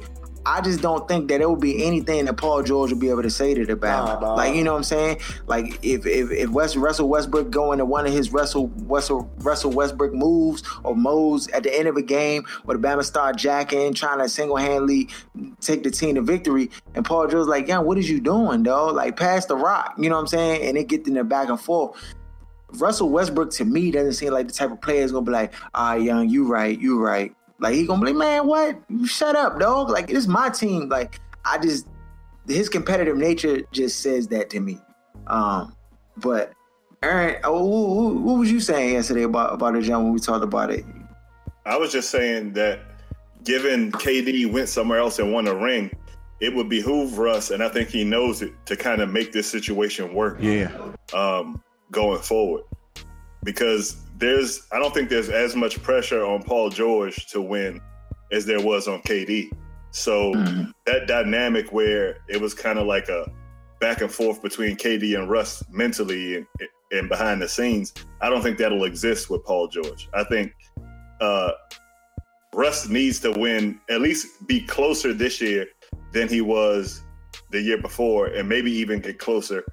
I 0.49 0.61
just 0.61 0.81
don't 0.81 1.07
think 1.07 1.29
that 1.29 1.41
it 1.41 1.49
would 1.49 1.59
be 1.59 1.85
anything 1.85 2.25
that 2.25 2.37
Paul 2.37 2.63
George 2.63 2.89
would 2.89 2.99
be 2.99 3.09
able 3.09 3.21
to 3.21 3.29
say 3.29 3.53
to 3.53 3.65
the 3.67 3.75
Bama. 3.75 4.19
Nah, 4.19 4.33
like 4.33 4.55
you 4.55 4.63
know 4.63 4.71
what 4.71 4.77
I'm 4.77 4.83
saying? 4.83 5.19
Like 5.45 5.77
if 5.83 6.07
if, 6.07 6.31
if 6.31 6.49
West, 6.49 6.75
Russell 6.75 7.07
Westbrook 7.07 7.51
go 7.51 7.71
into 7.71 7.85
one 7.85 8.07
of 8.07 8.11
his 8.11 8.33
Russell 8.33 8.67
Russell 8.77 9.31
Russell 9.41 9.71
Westbrook 9.71 10.11
moves 10.11 10.63
or 10.83 10.95
moves 10.95 11.47
at 11.49 11.61
the 11.61 11.77
end 11.77 11.87
of 11.87 11.97
a 11.97 12.01
game 12.01 12.45
where 12.65 12.75
the 12.75 12.87
Bama 12.87 13.03
start 13.03 13.37
jacking, 13.37 13.93
trying 13.93 14.17
to 14.17 14.27
single 14.27 14.57
handedly 14.57 15.07
take 15.61 15.83
the 15.83 15.91
team 15.91 16.15
to 16.15 16.21
victory, 16.23 16.71
and 16.95 17.05
Paul 17.05 17.27
George's 17.27 17.47
like, 17.47 17.67
yeah, 17.67 17.77
what 17.77 17.99
is 17.99 18.09
you 18.09 18.19
doing, 18.19 18.63
dog? 18.63 18.95
Like 18.95 19.17
pass 19.17 19.45
the 19.45 19.55
rock, 19.55 19.93
you 19.99 20.09
know 20.09 20.15
what 20.15 20.21
I'm 20.21 20.27
saying? 20.27 20.67
And 20.67 20.79
it 20.79 20.87
get 20.87 21.07
in 21.07 21.13
the 21.13 21.23
back 21.23 21.49
and 21.49 21.61
forth. 21.61 21.95
Russell 22.73 23.09
Westbrook 23.09 23.51
to 23.51 23.65
me 23.65 23.91
doesn't 23.91 24.13
seem 24.13 24.33
like 24.33 24.47
the 24.47 24.53
type 24.53 24.71
of 24.71 24.81
player 24.81 25.03
is 25.03 25.11
gonna 25.11 25.25
be 25.25 25.31
like, 25.31 25.53
ah, 25.75 25.93
young, 25.93 26.27
you 26.27 26.47
right, 26.47 26.79
you 26.79 26.99
right. 26.99 27.35
Like 27.59 27.75
he 27.75 27.85
gonna 27.85 28.01
be 28.01 28.13
like, 28.13 28.15
man, 28.15 28.47
what? 28.47 28.79
You 28.89 29.05
Shut 29.05 29.35
up, 29.35 29.59
dog. 29.59 29.89
Like 29.89 30.09
it's 30.09 30.27
my 30.27 30.49
team. 30.49 30.89
Like 30.89 31.19
I 31.45 31.57
just 31.57 31.87
his 32.47 32.69
competitive 32.69 33.17
nature 33.17 33.61
just 33.71 33.99
says 33.99 34.27
that 34.29 34.49
to 34.51 34.59
me. 34.59 34.79
Um, 35.27 35.75
but 36.17 36.53
Aaron, 37.03 37.37
oh, 37.43 38.13
what 38.13 38.39
was 38.39 38.51
you 38.51 38.59
saying 38.59 38.93
yesterday 38.93 39.23
about 39.23 39.53
about 39.53 39.73
the 39.73 39.81
John, 39.81 40.03
when 40.03 40.13
we 40.13 40.19
talked 40.19 40.43
about 40.43 40.71
it? 40.71 40.85
I 41.65 41.77
was 41.77 41.91
just 41.91 42.09
saying 42.09 42.53
that 42.53 42.79
given 43.43 43.91
KD 43.91 44.51
went 44.51 44.69
somewhere 44.69 44.99
else 44.99 45.19
and 45.19 45.31
won 45.31 45.47
a 45.47 45.55
ring, 45.55 45.91
it 46.39 46.53
would 46.53 46.69
behoove 46.69 47.17
Russ, 47.17 47.51
and 47.51 47.63
I 47.63 47.69
think 47.69 47.89
he 47.89 48.03
knows 48.03 48.41
it, 48.41 48.53
to 48.65 48.75
kind 48.75 49.01
of 49.01 49.09
make 49.09 49.31
this 49.31 49.49
situation 49.49 50.13
work. 50.13 50.37
Yeah. 50.39 50.71
Um, 51.13 51.61
going 51.91 52.21
forward, 52.21 52.63
because 53.43 53.97
there's 54.19 54.67
I 54.71 54.79
don't 54.79 54.93
think 54.93 55.09
there's 55.09 55.29
as 55.29 55.55
much 55.55 55.81
pressure 55.81 56.23
on 56.25 56.43
Paul 56.43 56.69
George 56.69 57.25
to 57.27 57.41
win 57.41 57.81
as 58.31 58.45
there 58.45 58.61
was 58.61 58.87
on 58.87 59.01
KD. 59.01 59.49
So 59.91 60.33
mm-hmm. 60.33 60.69
that 60.85 61.07
dynamic 61.07 61.71
where 61.71 62.17
it 62.27 62.39
was 62.39 62.53
kind 62.53 62.77
of 62.77 62.85
like 62.85 63.09
a 63.09 63.31
back 63.79 64.01
and 64.01 64.11
forth 64.11 64.41
between 64.41 64.75
KD 64.75 65.17
and 65.17 65.29
Russ 65.29 65.63
mentally 65.71 66.35
and, 66.35 66.45
and 66.91 67.09
behind 67.09 67.41
the 67.41 67.47
scenes, 67.47 67.93
I 68.21 68.29
don't 68.29 68.41
think 68.41 68.57
that'll 68.57 68.83
exist 68.83 69.29
with 69.29 69.43
Paul 69.45 69.67
George. 69.67 70.09
I 70.13 70.23
think 70.25 70.53
uh, 71.21 71.51
Russ 72.53 72.87
needs 72.89 73.19
to 73.21 73.31
win, 73.31 73.79
at 73.89 74.01
least 74.01 74.27
be 74.47 74.61
closer 74.61 75.13
this 75.13 75.41
year 75.41 75.65
than 76.11 76.27
he 76.27 76.41
was 76.41 77.01
the 77.51 77.61
year 77.61 77.81
before, 77.81 78.27
and 78.27 78.47
maybe 78.47 78.71
even 78.71 78.99
get 78.99 79.17
closer 79.17 79.63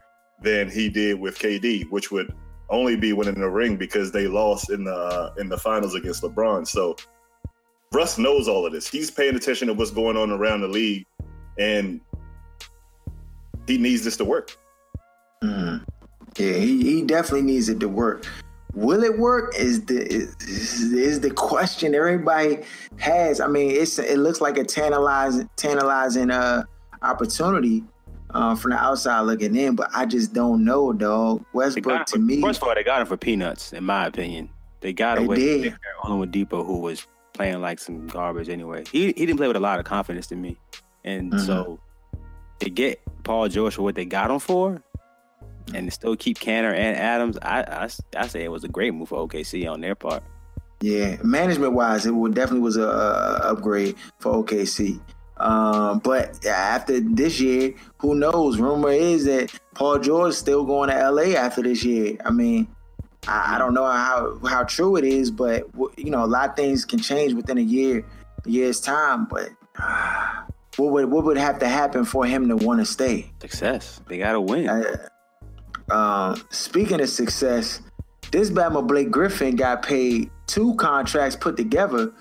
than 0.40 0.70
he 0.70 0.88
did 0.88 1.18
with 1.18 1.38
KD, 1.38 1.90
which 1.90 2.10
would 2.10 2.32
only 2.68 2.96
be 2.96 3.12
winning 3.12 3.40
the 3.40 3.48
ring 3.48 3.76
because 3.76 4.10
they 4.12 4.26
lost 4.26 4.70
in 4.70 4.84
the 4.84 4.94
uh, 4.94 5.34
in 5.38 5.48
the 5.48 5.58
finals 5.58 5.94
against 5.94 6.22
LeBron. 6.22 6.66
So 6.66 6.96
Russ 7.92 8.18
knows 8.18 8.48
all 8.48 8.66
of 8.66 8.72
this. 8.72 8.88
He's 8.88 9.10
paying 9.10 9.36
attention 9.36 9.68
to 9.68 9.74
what's 9.74 9.90
going 9.90 10.16
on 10.16 10.30
around 10.30 10.62
the 10.62 10.68
league, 10.68 11.06
and 11.58 12.00
he 13.66 13.78
needs 13.78 14.04
this 14.04 14.16
to 14.18 14.24
work. 14.24 14.56
Mm. 15.42 15.84
Yeah, 16.36 16.52
he, 16.54 16.82
he 16.82 17.02
definitely 17.02 17.42
needs 17.42 17.68
it 17.68 17.80
to 17.80 17.88
work. 17.88 18.26
Will 18.74 19.02
it 19.04 19.18
work? 19.18 19.54
Is 19.56 19.84
the 19.86 20.04
is, 20.04 20.92
is 20.92 21.20
the 21.20 21.30
question 21.30 21.94
everybody 21.94 22.58
has. 22.98 23.40
I 23.40 23.46
mean, 23.46 23.70
it's 23.70 23.98
it 23.98 24.18
looks 24.18 24.40
like 24.40 24.58
a 24.58 24.64
tantalizing 24.64 25.48
tantalizing 25.56 26.30
uh 26.30 26.64
opportunity 27.02 27.84
uh, 28.30 28.54
from 28.54 28.72
the 28.72 28.76
outside 28.76 29.20
looking 29.20 29.54
in, 29.56 29.74
but 29.74 29.88
I 29.94 30.06
just 30.06 30.32
don't 30.32 30.64
know, 30.64 30.92
dog. 30.92 31.44
Westbrook 31.52 32.06
to 32.06 32.18
me. 32.18 32.40
First 32.40 32.62
of 32.62 32.68
all, 32.68 32.74
they 32.74 32.84
got 32.84 33.00
him 33.00 33.06
for 33.06 33.16
peanuts, 33.16 33.72
in 33.72 33.84
my 33.84 34.06
opinion. 34.06 34.50
They 34.80 34.92
got 34.92 35.18
him 35.18 35.26
with 35.26 35.38
Oladipo, 36.04 36.64
who 36.64 36.78
was 36.78 37.06
playing 37.32 37.60
like 37.60 37.78
some 37.78 38.06
garbage 38.06 38.48
anyway. 38.48 38.84
He 38.90 39.06
he 39.06 39.26
didn't 39.26 39.36
play 39.36 39.46
with 39.46 39.56
a 39.56 39.60
lot 39.60 39.78
of 39.78 39.84
confidence 39.84 40.26
to 40.28 40.36
me, 40.36 40.56
and 41.04 41.32
mm-hmm. 41.32 41.44
so 41.44 41.78
to 42.60 42.70
get 42.70 43.00
Paul 43.24 43.48
George 43.48 43.74
for 43.74 43.82
what 43.82 43.94
they 43.94 44.04
got 44.04 44.30
him 44.30 44.38
for, 44.38 44.82
and 45.74 45.86
to 45.86 45.90
still 45.90 46.16
keep 46.16 46.38
Kanter 46.38 46.72
and 46.72 46.96
Adams, 46.96 47.38
I, 47.42 47.62
I 47.62 47.88
I 48.16 48.26
say 48.26 48.44
it 48.44 48.50
was 48.50 48.64
a 48.64 48.68
great 48.68 48.94
move 48.94 49.08
for 49.08 49.26
OKC 49.26 49.70
on 49.70 49.80
their 49.80 49.94
part. 49.94 50.22
Yeah, 50.80 51.16
management 51.22 51.72
wise, 51.72 52.04
it 52.04 52.12
definitely 52.34 52.60
was 52.60 52.76
a, 52.76 52.86
a 52.86 53.52
upgrade 53.52 53.96
for 54.18 54.44
OKC. 54.44 55.00
Um, 55.38 55.98
but 55.98 56.44
after 56.46 57.00
this 57.00 57.40
year, 57.40 57.74
who 57.98 58.14
knows? 58.14 58.58
Rumor 58.58 58.90
is 58.90 59.26
that 59.26 59.52
Paul 59.74 59.98
George 59.98 60.30
is 60.30 60.38
still 60.38 60.64
going 60.64 60.88
to 60.90 61.10
LA 61.10 61.34
after 61.36 61.62
this 61.62 61.84
year. 61.84 62.16
I 62.24 62.30
mean, 62.30 62.66
I, 63.28 63.56
I, 63.56 63.58
don't 63.58 63.74
know 63.74 63.84
how 63.84 64.38
how 64.48 64.64
true 64.64 64.96
it 64.96 65.04
is, 65.04 65.30
but 65.30 65.66
you 65.96 66.10
know, 66.10 66.24
a 66.24 66.26
lot 66.26 66.50
of 66.50 66.56
things 66.56 66.84
can 66.84 66.98
change 66.98 67.34
within 67.34 67.58
a 67.58 67.62
year, 67.62 68.04
a 68.44 68.48
year's 68.48 68.80
time. 68.80 69.26
But 69.26 69.50
uh, 69.78 70.44
what 70.76 70.92
would 70.92 71.10
what 71.10 71.24
would 71.24 71.36
have 71.36 71.58
to 71.58 71.68
happen 71.68 72.04
for 72.04 72.24
him 72.24 72.48
to 72.48 72.56
want 72.56 72.80
to 72.80 72.86
stay? 72.86 73.30
Success. 73.40 74.00
They 74.08 74.18
got 74.18 74.32
to 74.32 74.40
win. 74.40 74.68
Uh, 74.68 75.08
um, 75.90 76.42
speaking 76.50 77.00
of 77.00 77.10
success, 77.10 77.82
this 78.30 78.50
Bama 78.50 78.86
Blake 78.86 79.10
Griffin 79.10 79.54
got 79.54 79.82
paid 79.82 80.30
two 80.46 80.74
contracts 80.76 81.36
put 81.36 81.56
together 81.56 82.12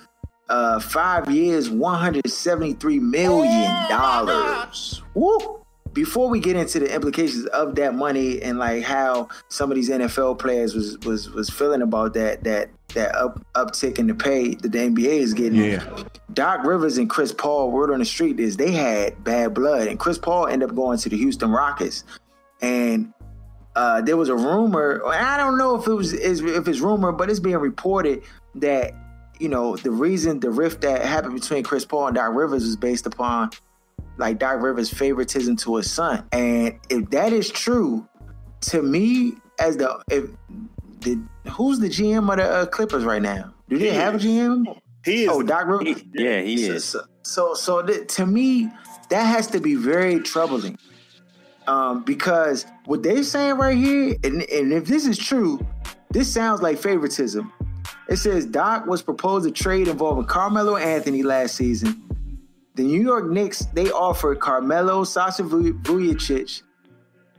uh, 0.49 0.79
five 0.79 1.29
years, 1.29 1.69
one 1.69 1.99
hundred 1.99 2.29
seventy-three 2.29 2.99
million 2.99 3.89
dollars. 3.89 5.01
Woo! 5.13 5.61
Before 5.93 6.29
we 6.29 6.41
get 6.41 6.57
into 6.57 6.79
the 6.79 6.93
implications 6.93 7.45
of 7.47 7.75
that 7.75 7.95
money 7.95 8.41
and 8.41 8.59
like 8.59 8.83
how 8.83 9.29
some 9.47 9.71
of 9.71 9.75
these 9.75 9.89
NFL 9.89 10.39
players 10.39 10.75
was 10.75 10.97
was 10.99 11.29
was 11.29 11.49
feeling 11.49 11.81
about 11.81 12.13
that 12.15 12.43
that 12.43 12.69
that 12.93 13.15
up 13.15 13.41
uptick 13.53 13.97
in 13.97 14.07
the 14.07 14.13
pay 14.13 14.55
that 14.55 14.71
the 14.71 14.77
NBA 14.77 15.19
is 15.19 15.33
getting. 15.33 15.63
Yeah. 15.63 16.03
Doc 16.33 16.65
Rivers 16.65 16.97
and 16.97 17.09
Chris 17.09 17.31
Paul, 17.31 17.71
word 17.71 17.91
on 17.91 17.99
the 17.99 18.05
street 18.05 18.39
is 18.39 18.57
they 18.57 18.71
had 18.71 19.23
bad 19.23 19.53
blood, 19.53 19.87
and 19.87 19.97
Chris 19.97 20.17
Paul 20.17 20.47
ended 20.47 20.69
up 20.69 20.75
going 20.75 20.97
to 20.97 21.09
the 21.09 21.17
Houston 21.17 21.49
Rockets, 21.49 22.03
and 22.61 23.13
uh, 23.75 24.01
there 24.01 24.17
was 24.17 24.29
a 24.29 24.35
rumor. 24.35 25.01
I 25.05 25.37
don't 25.37 25.57
know 25.57 25.75
if 25.75 25.87
it 25.87 25.93
was 25.93 26.13
if 26.13 26.67
it's 26.67 26.79
rumor, 26.79 27.11
but 27.11 27.29
it's 27.29 27.39
being 27.39 27.57
reported 27.57 28.23
that 28.55 28.93
you 29.39 29.49
know, 29.49 29.75
the 29.75 29.91
reason 29.91 30.39
the 30.39 30.49
rift 30.49 30.81
that 30.81 31.05
happened 31.05 31.35
between 31.35 31.63
Chris 31.63 31.85
Paul 31.85 32.07
and 32.07 32.15
Doc 32.15 32.33
Rivers 32.33 32.63
was 32.63 32.75
based 32.75 33.05
upon 33.05 33.51
like 34.17 34.39
Doc 34.39 34.61
Rivers' 34.61 34.89
favoritism 34.89 35.57
to 35.57 35.75
his 35.75 35.91
son. 35.91 36.27
And 36.31 36.79
if 36.89 37.09
that 37.09 37.33
is 37.33 37.49
true, 37.49 38.07
to 38.61 38.81
me, 38.81 39.33
as 39.59 39.77
the 39.77 40.01
if 40.09 40.25
the 41.01 41.21
who's 41.51 41.79
the 41.79 41.89
GM 41.89 42.29
of 42.31 42.37
the 42.37 42.43
uh, 42.43 42.65
Clippers 42.65 43.03
right 43.03 43.21
now? 43.21 43.53
Do 43.69 43.77
they 43.77 43.89
he 43.89 43.95
have 43.95 44.15
a 44.15 44.17
GM? 44.17 44.79
He 45.03 45.23
is. 45.23 45.29
Oh, 45.29 45.43
Doc 45.43 45.67
Rivers. 45.67 46.01
He, 46.01 46.23
yeah, 46.23 46.41
he 46.41 46.57
so, 46.57 46.73
is. 46.73 46.85
So, 46.85 47.01
so, 47.23 47.53
so 47.53 47.81
th- 47.81 48.07
to 48.15 48.25
me, 48.25 48.69
that 49.09 49.23
has 49.23 49.47
to 49.47 49.59
be 49.59 49.75
very 49.75 50.19
troubling. 50.19 50.77
Um, 51.67 52.03
because 52.03 52.65
what 52.85 53.01
they're 53.01 53.23
saying 53.23 53.55
right 53.55 53.77
here, 53.77 54.15
and, 54.23 54.43
and 54.43 54.71
if 54.71 54.85
this 54.85 55.07
is 55.07 55.17
true, 55.17 55.65
this 56.11 56.31
sounds 56.31 56.61
like 56.61 56.77
favoritism. 56.77 57.51
It 58.07 58.17
says 58.17 58.45
Doc 58.45 58.85
was 58.85 59.01
proposed 59.01 59.47
a 59.47 59.51
trade 59.51 59.87
involving 59.87 60.25
Carmelo 60.25 60.77
Anthony 60.77 61.23
last 61.23 61.55
season. 61.55 62.01
The 62.75 62.83
New 62.83 63.01
York 63.01 63.25
Knicks 63.25 63.65
they 63.73 63.89
offered 63.89 64.39
Carmelo, 64.39 65.03
Sasha 65.03 65.43
Vujacic 65.43 66.61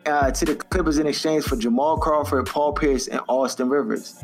uh, 0.06 0.30
to 0.30 0.44
the 0.44 0.56
Clippers 0.56 0.98
in 0.98 1.06
exchange 1.06 1.44
for 1.44 1.56
Jamal 1.56 1.98
Crawford, 1.98 2.46
Paul 2.46 2.72
Pierce, 2.72 3.08
and 3.08 3.20
Austin 3.28 3.68
Rivers. 3.68 4.22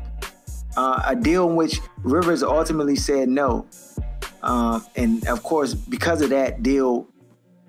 Uh, 0.76 1.02
a 1.06 1.14
deal 1.14 1.50
in 1.50 1.56
which 1.56 1.80
Rivers 1.98 2.42
ultimately 2.42 2.96
said 2.96 3.28
no. 3.28 3.66
Um, 4.42 4.84
and 4.96 5.26
of 5.28 5.42
course, 5.42 5.74
because 5.74 6.22
of 6.22 6.30
that 6.30 6.62
deal, 6.62 7.06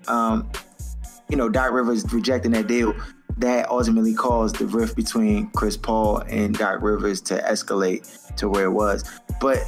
um, 0.08 0.50
you 1.28 1.36
know, 1.36 1.48
Doc 1.48 1.72
Rivers 1.72 2.10
rejecting 2.12 2.52
that 2.52 2.66
deal, 2.66 2.94
that 3.38 3.68
ultimately 3.68 4.14
caused 4.14 4.56
the 4.56 4.66
rift 4.66 4.96
between 4.96 5.50
Chris 5.50 5.76
Paul 5.76 6.18
and 6.28 6.56
Doc 6.56 6.82
Rivers 6.82 7.20
to 7.22 7.38
escalate 7.38 8.34
to 8.36 8.48
where 8.48 8.64
it 8.64 8.70
was. 8.70 9.04
But 9.40 9.58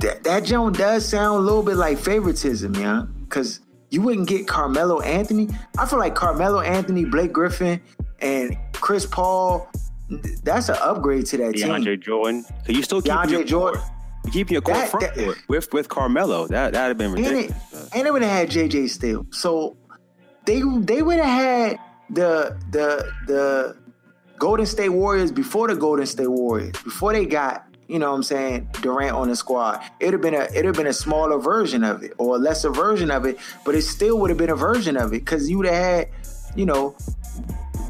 that, 0.00 0.24
that 0.24 0.44
Joan 0.44 0.72
does 0.72 1.06
sound 1.06 1.38
a 1.38 1.42
little 1.42 1.62
bit 1.62 1.76
like 1.76 1.98
favoritism, 1.98 2.74
yeah, 2.74 3.06
because 3.22 3.60
you 3.90 4.02
wouldn't 4.02 4.28
get 4.28 4.48
Carmelo 4.48 5.00
Anthony. 5.00 5.48
I 5.78 5.86
feel 5.86 5.98
like 5.98 6.14
Carmelo 6.14 6.60
Anthony, 6.60 7.04
Blake 7.04 7.32
Griffin, 7.32 7.80
and 8.20 8.56
Chris 8.72 9.06
Paul. 9.06 9.70
That's 10.42 10.68
an 10.68 10.76
upgrade 10.80 11.26
to 11.26 11.38
that 11.38 11.54
DeAndre 11.54 11.54
team. 11.54 11.68
DeAndre 11.68 12.00
Jordan. 12.00 12.44
So 12.66 12.72
you 12.72 12.82
still 12.82 13.00
keep 13.00 13.12
DeAndre 13.12 13.30
your 13.30 13.44
Jordan. 13.44 13.82
You 14.26 14.30
keep 14.32 14.50
your 14.50 14.60
core 14.62 14.74
that, 14.74 14.88
front 14.88 15.14
that, 15.14 15.48
with 15.48 15.72
with 15.72 15.88
Carmelo. 15.88 16.46
That 16.46 16.72
that'd 16.72 16.88
have 16.88 16.98
been 16.98 17.12
ridiculous. 17.12 17.46
And, 17.72 17.82
it, 17.82 17.96
and 17.96 18.06
they 18.06 18.10
would 18.10 18.22
have 18.22 18.30
had 18.30 18.50
JJ 18.50 18.88
still. 18.88 19.26
So 19.30 19.76
they 20.46 20.62
they 20.80 21.02
would 21.02 21.18
have 21.18 21.26
had 21.26 21.78
the 22.10 22.56
the 22.70 23.10
the 23.26 23.76
Golden 24.38 24.66
State 24.66 24.90
Warriors 24.90 25.32
before 25.32 25.68
the 25.68 25.76
Golden 25.76 26.06
State 26.06 26.28
Warriors, 26.28 26.72
before 26.82 27.12
they 27.12 27.24
got, 27.24 27.66
you 27.88 27.98
know 27.98 28.10
what 28.10 28.16
I'm 28.16 28.22
saying, 28.22 28.68
Durant 28.80 29.12
on 29.12 29.28
the 29.28 29.36
squad. 29.36 29.80
It'd 30.00 30.12
have 30.12 30.22
been 30.22 30.34
a 30.34 30.44
it'd 30.44 30.64
have 30.64 30.74
been 30.74 30.86
a 30.86 30.92
smaller 30.92 31.38
version 31.38 31.84
of 31.84 32.02
it 32.02 32.12
or 32.18 32.36
a 32.36 32.38
lesser 32.38 32.70
version 32.70 33.10
of 33.10 33.24
it, 33.24 33.38
but 33.64 33.74
it 33.74 33.82
still 33.82 34.18
would 34.18 34.30
have 34.30 34.38
been 34.38 34.50
a 34.50 34.56
version 34.56 34.96
of 34.96 35.12
it 35.12 35.20
because 35.20 35.48
you 35.48 35.58
would 35.58 35.66
have 35.66 35.74
had, 35.74 36.08
you 36.56 36.66
know, 36.66 36.90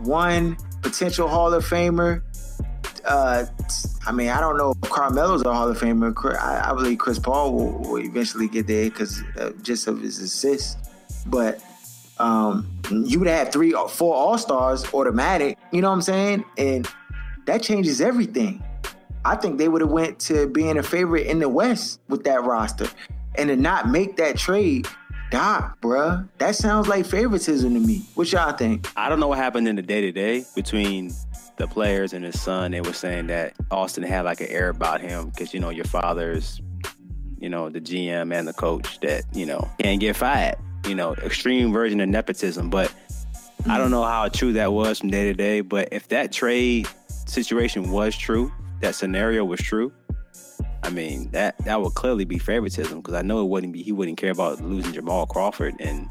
one 0.03 0.57
potential 0.83 1.29
Hall 1.29 1.53
of 1.55 1.65
Famer, 1.65 2.23
uh, 3.05 3.47
I 4.07 4.13
mean, 4.13 4.29
I 4.29 4.41
don't 4.41 4.57
know 4.57 4.73
if 4.83 4.91
Carmelo's 4.91 5.43
a 5.43 5.53
Hall 5.53 5.69
of 5.69 5.79
Famer. 5.79 6.15
I, 6.39 6.71
I 6.71 6.75
believe 6.75 6.99
Chris 6.99 7.19
Paul 7.19 7.53
will, 7.53 7.79
will 7.79 8.01
eventually 8.01 8.49
get 8.49 8.67
there 8.67 8.85
because 8.85 9.23
uh, 9.39 9.51
just 9.63 9.87
of 9.87 10.01
his 10.01 10.19
assists. 10.19 10.77
But 11.27 11.61
um, 12.19 12.69
you 12.91 13.19
would 13.19 13.29
have 13.29 13.51
three 13.53 13.73
or 13.73 13.89
four 13.89 14.15
All 14.15 14.39
Stars 14.39 14.85
automatic. 14.93 15.59
You 15.73 15.81
know 15.81 15.89
what 15.89 15.95
I'm 15.95 16.03
saying? 16.03 16.45
And 16.59 16.89
that 17.47 17.63
changes 17.63 18.01
everything. 18.01 18.63
I 19.25 19.37
think 19.37 19.59
they 19.59 19.69
would 19.69 19.81
have 19.81 19.91
went 19.91 20.19
to 20.21 20.47
being 20.49 20.77
a 20.77 20.83
favorite 20.83 21.27
in 21.27 21.39
the 21.39 21.49
West 21.49 22.01
with 22.09 22.25
that 22.25 22.45
roster, 22.45 22.89
and 23.37 23.49
to 23.49 23.57
not 23.57 23.89
make 23.89 24.17
that 24.17 24.37
trade. 24.37 24.87
Doc, 25.31 25.81
bruh, 25.81 26.29
that 26.39 26.55
sounds 26.55 26.87
like 26.87 27.07
favoritism 27.07 27.75
to 27.75 27.81
me. 27.81 28.07
What 28.15 28.31
y'all 28.31 28.53
think? 28.53 28.87
I 28.97 29.09
don't 29.09 29.19
know 29.19 29.27
what 29.27 29.39
happened 29.39 29.67
in 29.67 29.75
the 29.75 29.83
day 29.83 30.03
to 30.03 30.13
day 30.13 30.45
between 30.55 31.11
the 31.57 31.67
players 31.67 32.13
and 32.13 32.25
his 32.25 32.41
son. 32.41 32.71
They 32.71 32.83
were 32.83 32.93
saying 32.93 33.29
that 33.29 33.55
Austin 33.71 34.05
had 34.05 34.27
like 34.27 34.41
an 34.41 34.49
air 34.49 34.69
about 34.69 35.01
him 35.01 35.31
because 35.31 35.53
you 35.53 35.59
know 35.59 35.71
your 35.71 35.87
father's, 35.87 36.61
you 37.39 37.49
know, 37.49 37.69
the 37.69 37.81
GM 37.81 38.33
and 38.33 38.47
the 38.47 38.53
coach 38.53 39.01
that 39.01 39.25
you 39.33 39.47
know 39.47 39.69
can't 39.81 39.99
get 39.99 40.15
fired 40.15 40.57
you 40.87 40.95
know, 40.95 41.15
extreme 41.15 41.73
version 41.73 42.01
of 42.01 42.09
nepotism. 42.09 42.71
But 42.71 42.91
mm-hmm. 42.91 43.71
I 43.71 43.79
don't 43.79 43.91
know 43.91 44.05
how 44.05 44.29
true 44.29 44.53
that 44.55 44.73
was 44.73 45.01
from 45.01 45.11
day 45.11 45.25
to 45.25 45.35
day. 45.35 45.61
But 45.61 45.89
if 45.93 46.09
that 46.09 46.33
trade 46.33 46.89
situation 47.27 47.91
was 47.91 48.17
true, 48.17 48.53
that 48.81 48.95
scenario 48.95 49.45
was 49.45 49.61
true, 49.61 49.93
I 50.83 50.91
mean 50.91 51.31
that 51.31 51.57
that 51.65 51.81
would 51.81 51.95
clearly 51.95 52.25
be 52.25 52.39
favoritism 52.39 53.01
because 53.01 53.15
I 53.15 53.23
know 53.23 53.43
it 53.43 53.49
wouldn't 53.49 53.73
be. 53.73 53.83
He 53.83 53.93
wouldn't 53.93 54.19
care 54.19 54.31
about 54.31 54.61
losing 54.61 54.93
Jamal 54.93 55.27
Crawford 55.27 55.75
and 55.81 56.09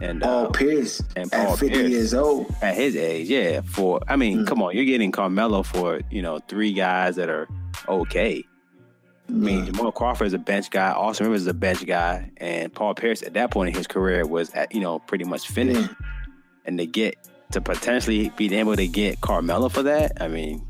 and 0.00 0.22
Paul 0.22 0.46
uh, 0.46 0.50
Pierce 0.50 1.02
and 1.16 1.30
Paul 1.30 1.52
at 1.52 1.58
50 1.58 1.74
Pierce, 1.74 1.90
years 1.90 2.14
old 2.14 2.54
at 2.62 2.76
his 2.76 2.94
age. 2.94 3.28
Yeah, 3.28 3.62
for 3.62 4.00
I 4.06 4.16
mean, 4.16 4.38
mm-hmm. 4.38 4.46
come 4.46 4.62
on, 4.62 4.76
you're 4.76 4.84
getting 4.84 5.10
Carmelo 5.10 5.64
for 5.64 6.00
you 6.10 6.22
know 6.22 6.38
three 6.48 6.72
guys 6.72 7.16
that 7.16 7.28
are 7.28 7.48
okay. 7.88 8.44
I 9.28 9.32
mean, 9.32 9.66
Jamal 9.66 9.90
Crawford 9.90 10.26
is 10.26 10.34
a 10.34 10.38
bench 10.38 10.70
guy. 10.70 10.90
Austin 10.90 11.26
Rivers 11.26 11.42
is 11.42 11.46
a 11.46 11.54
bench 11.54 11.84
guy, 11.86 12.30
and 12.36 12.72
Paul 12.72 12.94
Pierce 12.94 13.22
at 13.22 13.34
that 13.34 13.50
point 13.50 13.70
in 13.70 13.74
his 13.74 13.86
career 13.86 14.26
was 14.26 14.50
at 14.50 14.74
you 14.74 14.80
know 14.80 14.98
pretty 14.98 15.24
much 15.24 15.48
finished. 15.48 15.90
And 16.66 16.78
to 16.78 16.86
get 16.86 17.16
to 17.52 17.60
potentially 17.60 18.30
be 18.36 18.54
able 18.54 18.76
to 18.76 18.86
get 18.86 19.20
Carmelo 19.20 19.68
for 19.68 19.82
that, 19.82 20.12
I 20.20 20.28
mean, 20.28 20.66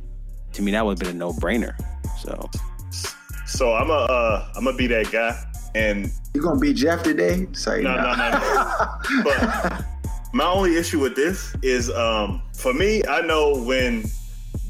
to 0.52 0.62
me 0.62 0.72
that 0.72 0.84
would 0.84 0.98
have 0.98 1.06
been 1.06 1.16
a 1.16 1.18
no 1.18 1.32
brainer. 1.32 1.74
So, 2.18 2.48
so 3.46 3.72
I'm 3.74 3.90
a 3.90 3.92
uh, 3.92 4.52
I'm 4.54 4.64
gonna 4.64 4.76
be 4.76 4.86
that 4.86 5.10
guy, 5.10 5.36
and 5.74 6.10
you're 6.32 6.44
gonna 6.44 6.60
be 6.60 6.72
Jeff 6.72 7.02
today. 7.02 7.46
Sorry, 7.52 7.82
no, 7.82 7.96
no, 7.96 8.14
no, 8.14 8.30
no. 8.30 9.22
but 9.24 9.84
my 10.32 10.44
only 10.46 10.76
issue 10.76 11.00
with 11.00 11.16
this 11.16 11.54
is, 11.62 11.90
um, 11.90 12.42
for 12.52 12.72
me, 12.72 13.02
I 13.08 13.20
know 13.20 13.62
when 13.62 14.04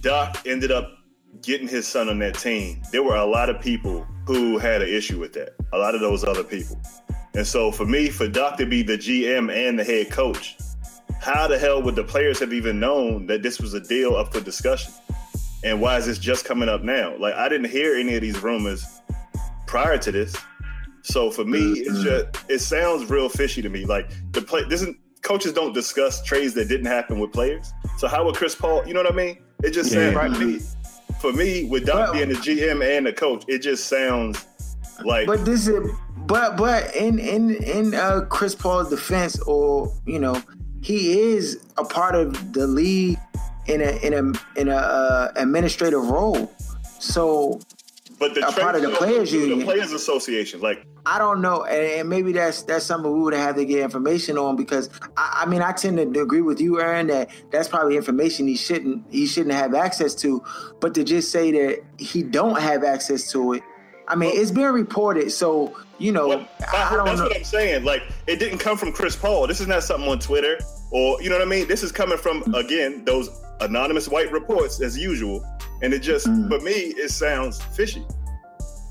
Doc 0.00 0.42
ended 0.46 0.70
up 0.70 1.03
getting 1.44 1.68
his 1.68 1.86
son 1.86 2.08
on 2.08 2.18
that 2.20 2.38
team, 2.38 2.82
there 2.92 3.02
were 3.02 3.16
a 3.16 3.24
lot 3.24 3.50
of 3.50 3.60
people 3.60 4.06
who 4.26 4.58
had 4.58 4.82
an 4.82 4.88
issue 4.88 5.18
with 5.18 5.32
that. 5.34 5.54
A 5.72 5.78
lot 5.78 5.94
of 5.94 6.00
those 6.00 6.24
other 6.24 6.44
people. 6.44 6.80
And 7.34 7.46
so 7.46 7.72
for 7.72 7.84
me, 7.84 8.10
for 8.10 8.28
Doc 8.28 8.56
to 8.58 8.66
be 8.66 8.82
the 8.82 8.96
GM 8.96 9.52
and 9.52 9.78
the 9.78 9.84
head 9.84 10.10
coach, 10.10 10.56
how 11.20 11.46
the 11.46 11.58
hell 11.58 11.82
would 11.82 11.96
the 11.96 12.04
players 12.04 12.38
have 12.40 12.52
even 12.52 12.78
known 12.78 13.26
that 13.26 13.42
this 13.42 13.60
was 13.60 13.74
a 13.74 13.80
deal 13.80 14.14
up 14.14 14.32
for 14.32 14.40
discussion? 14.40 14.92
And 15.64 15.80
why 15.80 15.96
is 15.96 16.06
this 16.06 16.18
just 16.18 16.44
coming 16.44 16.68
up 16.68 16.82
now? 16.82 17.16
Like 17.18 17.34
I 17.34 17.48
didn't 17.48 17.70
hear 17.70 17.96
any 17.96 18.14
of 18.14 18.20
these 18.20 18.42
rumors 18.42 19.00
prior 19.66 19.98
to 19.98 20.12
this. 20.12 20.36
So 21.02 21.30
for 21.30 21.44
me, 21.44 21.58
it's 21.58 21.90
mm-hmm. 21.90 22.02
just 22.02 22.50
it 22.50 22.58
sounds 22.60 23.10
real 23.10 23.28
fishy 23.28 23.62
to 23.62 23.68
me. 23.68 23.84
Like 23.84 24.10
the 24.32 24.42
play 24.42 24.62
this 24.64 24.82
isn't 24.82 24.98
coaches 25.22 25.52
don't 25.52 25.72
discuss 25.72 26.22
trades 26.22 26.54
that 26.54 26.68
didn't 26.68 26.86
happen 26.86 27.18
with 27.18 27.32
players. 27.32 27.72
So 27.96 28.06
how 28.06 28.24
would 28.26 28.36
Chris 28.36 28.54
Paul, 28.54 28.86
you 28.86 28.94
know 28.94 29.02
what 29.02 29.12
I 29.12 29.16
mean? 29.16 29.38
It 29.62 29.70
just 29.70 29.92
yeah. 29.92 30.12
sounds 30.12 30.16
right 30.16 30.32
to 30.32 30.46
me 30.46 30.60
for 31.24 31.32
me, 31.32 31.64
with 31.64 31.86
Doc 31.86 32.12
being 32.12 32.28
the 32.28 32.34
GM 32.34 32.84
and 32.84 33.06
the 33.06 33.12
coach, 33.12 33.44
it 33.48 33.60
just 33.60 33.86
sounds 33.86 34.46
like. 35.06 35.26
But 35.26 35.46
this 35.46 35.66
is, 35.66 35.90
but 36.26 36.58
but 36.58 36.94
in 36.94 37.18
in 37.18 37.54
in 37.62 37.94
uh, 37.94 38.26
Chris 38.28 38.54
Paul's 38.54 38.90
defense, 38.90 39.40
or 39.40 39.90
you 40.04 40.18
know, 40.18 40.42
he 40.82 41.18
is 41.18 41.64
a 41.78 41.84
part 41.84 42.14
of 42.14 42.52
the 42.52 42.66
league 42.66 43.18
in 43.68 43.80
a 43.80 43.92
in 44.04 44.12
a 44.12 44.60
in 44.60 44.68
a 44.68 44.76
uh, 44.76 45.32
administrative 45.36 46.10
role. 46.10 46.52
So 46.98 47.58
but 48.18 48.34
the 48.34 48.46
a 48.46 48.52
part 48.52 48.76
of 48.76 48.82
the 48.82 48.90
players 48.90 49.32
union, 49.32 49.60
the 49.60 49.64
players 49.64 49.92
association, 49.92 50.60
like 50.60 50.84
I 51.06 51.18
don't 51.18 51.42
know, 51.42 51.64
and, 51.64 52.08
maybe 52.08 52.32
that's 52.32 52.62
that's 52.62 52.86
something 52.86 53.12
we 53.12 53.20
would 53.20 53.34
have 53.34 53.56
to 53.56 53.64
get 53.66 53.80
information 53.80 54.38
on 54.38 54.56
because 54.56 54.88
I, 55.16 55.42
I, 55.42 55.46
mean 55.46 55.60
I 55.60 55.72
tend 55.72 56.14
to 56.14 56.22
agree 56.22 56.40
with 56.40 56.60
you, 56.60 56.80
Aaron, 56.80 57.08
that 57.08 57.30
that's 57.50 57.68
probably 57.68 57.96
information 57.96 58.46
he 58.46 58.56
shouldn't 58.56 59.04
he 59.10 59.26
shouldn't 59.26 59.54
have 59.54 59.74
access 59.74 60.14
to. 60.16 60.42
But 60.80 60.94
to 60.94 61.04
just 61.04 61.30
say 61.30 61.50
that 61.52 61.84
he 61.98 62.22
don't 62.22 62.58
have 62.58 62.84
access 62.84 63.30
to 63.32 63.54
it, 63.54 63.62
I 64.08 64.14
mean 64.14 64.30
it's 64.34 64.50
been 64.50 64.72
reported, 64.72 65.30
so 65.30 65.76
you 65.98 66.10
know 66.10 66.28
well, 66.28 66.48
I 66.72 66.96
don't 66.96 67.04
that's 67.04 67.18
know. 67.18 67.24
what 67.24 67.36
I'm 67.36 67.44
saying. 67.44 67.84
Like 67.84 68.02
it 68.26 68.38
didn't 68.38 68.58
come 68.58 68.78
from 68.78 68.90
Chris 68.92 69.14
Paul. 69.14 69.46
This 69.46 69.60
is 69.60 69.66
not 69.66 69.82
something 69.82 70.08
on 70.08 70.20
Twitter 70.20 70.58
or 70.90 71.20
you 71.20 71.28
know 71.28 71.36
what 71.36 71.46
I 71.46 71.50
mean. 71.50 71.68
This 71.68 71.82
is 71.82 71.92
coming 71.92 72.16
from 72.16 72.54
again 72.54 73.04
those 73.04 73.28
anonymous 73.60 74.08
white 74.08 74.32
reports 74.32 74.80
as 74.80 74.98
usual 74.98 75.44
and 75.82 75.92
it 75.92 76.00
just 76.00 76.26
mm. 76.26 76.48
for 76.48 76.60
me 76.64 76.72
it 76.72 77.10
sounds 77.10 77.60
fishy. 77.76 78.04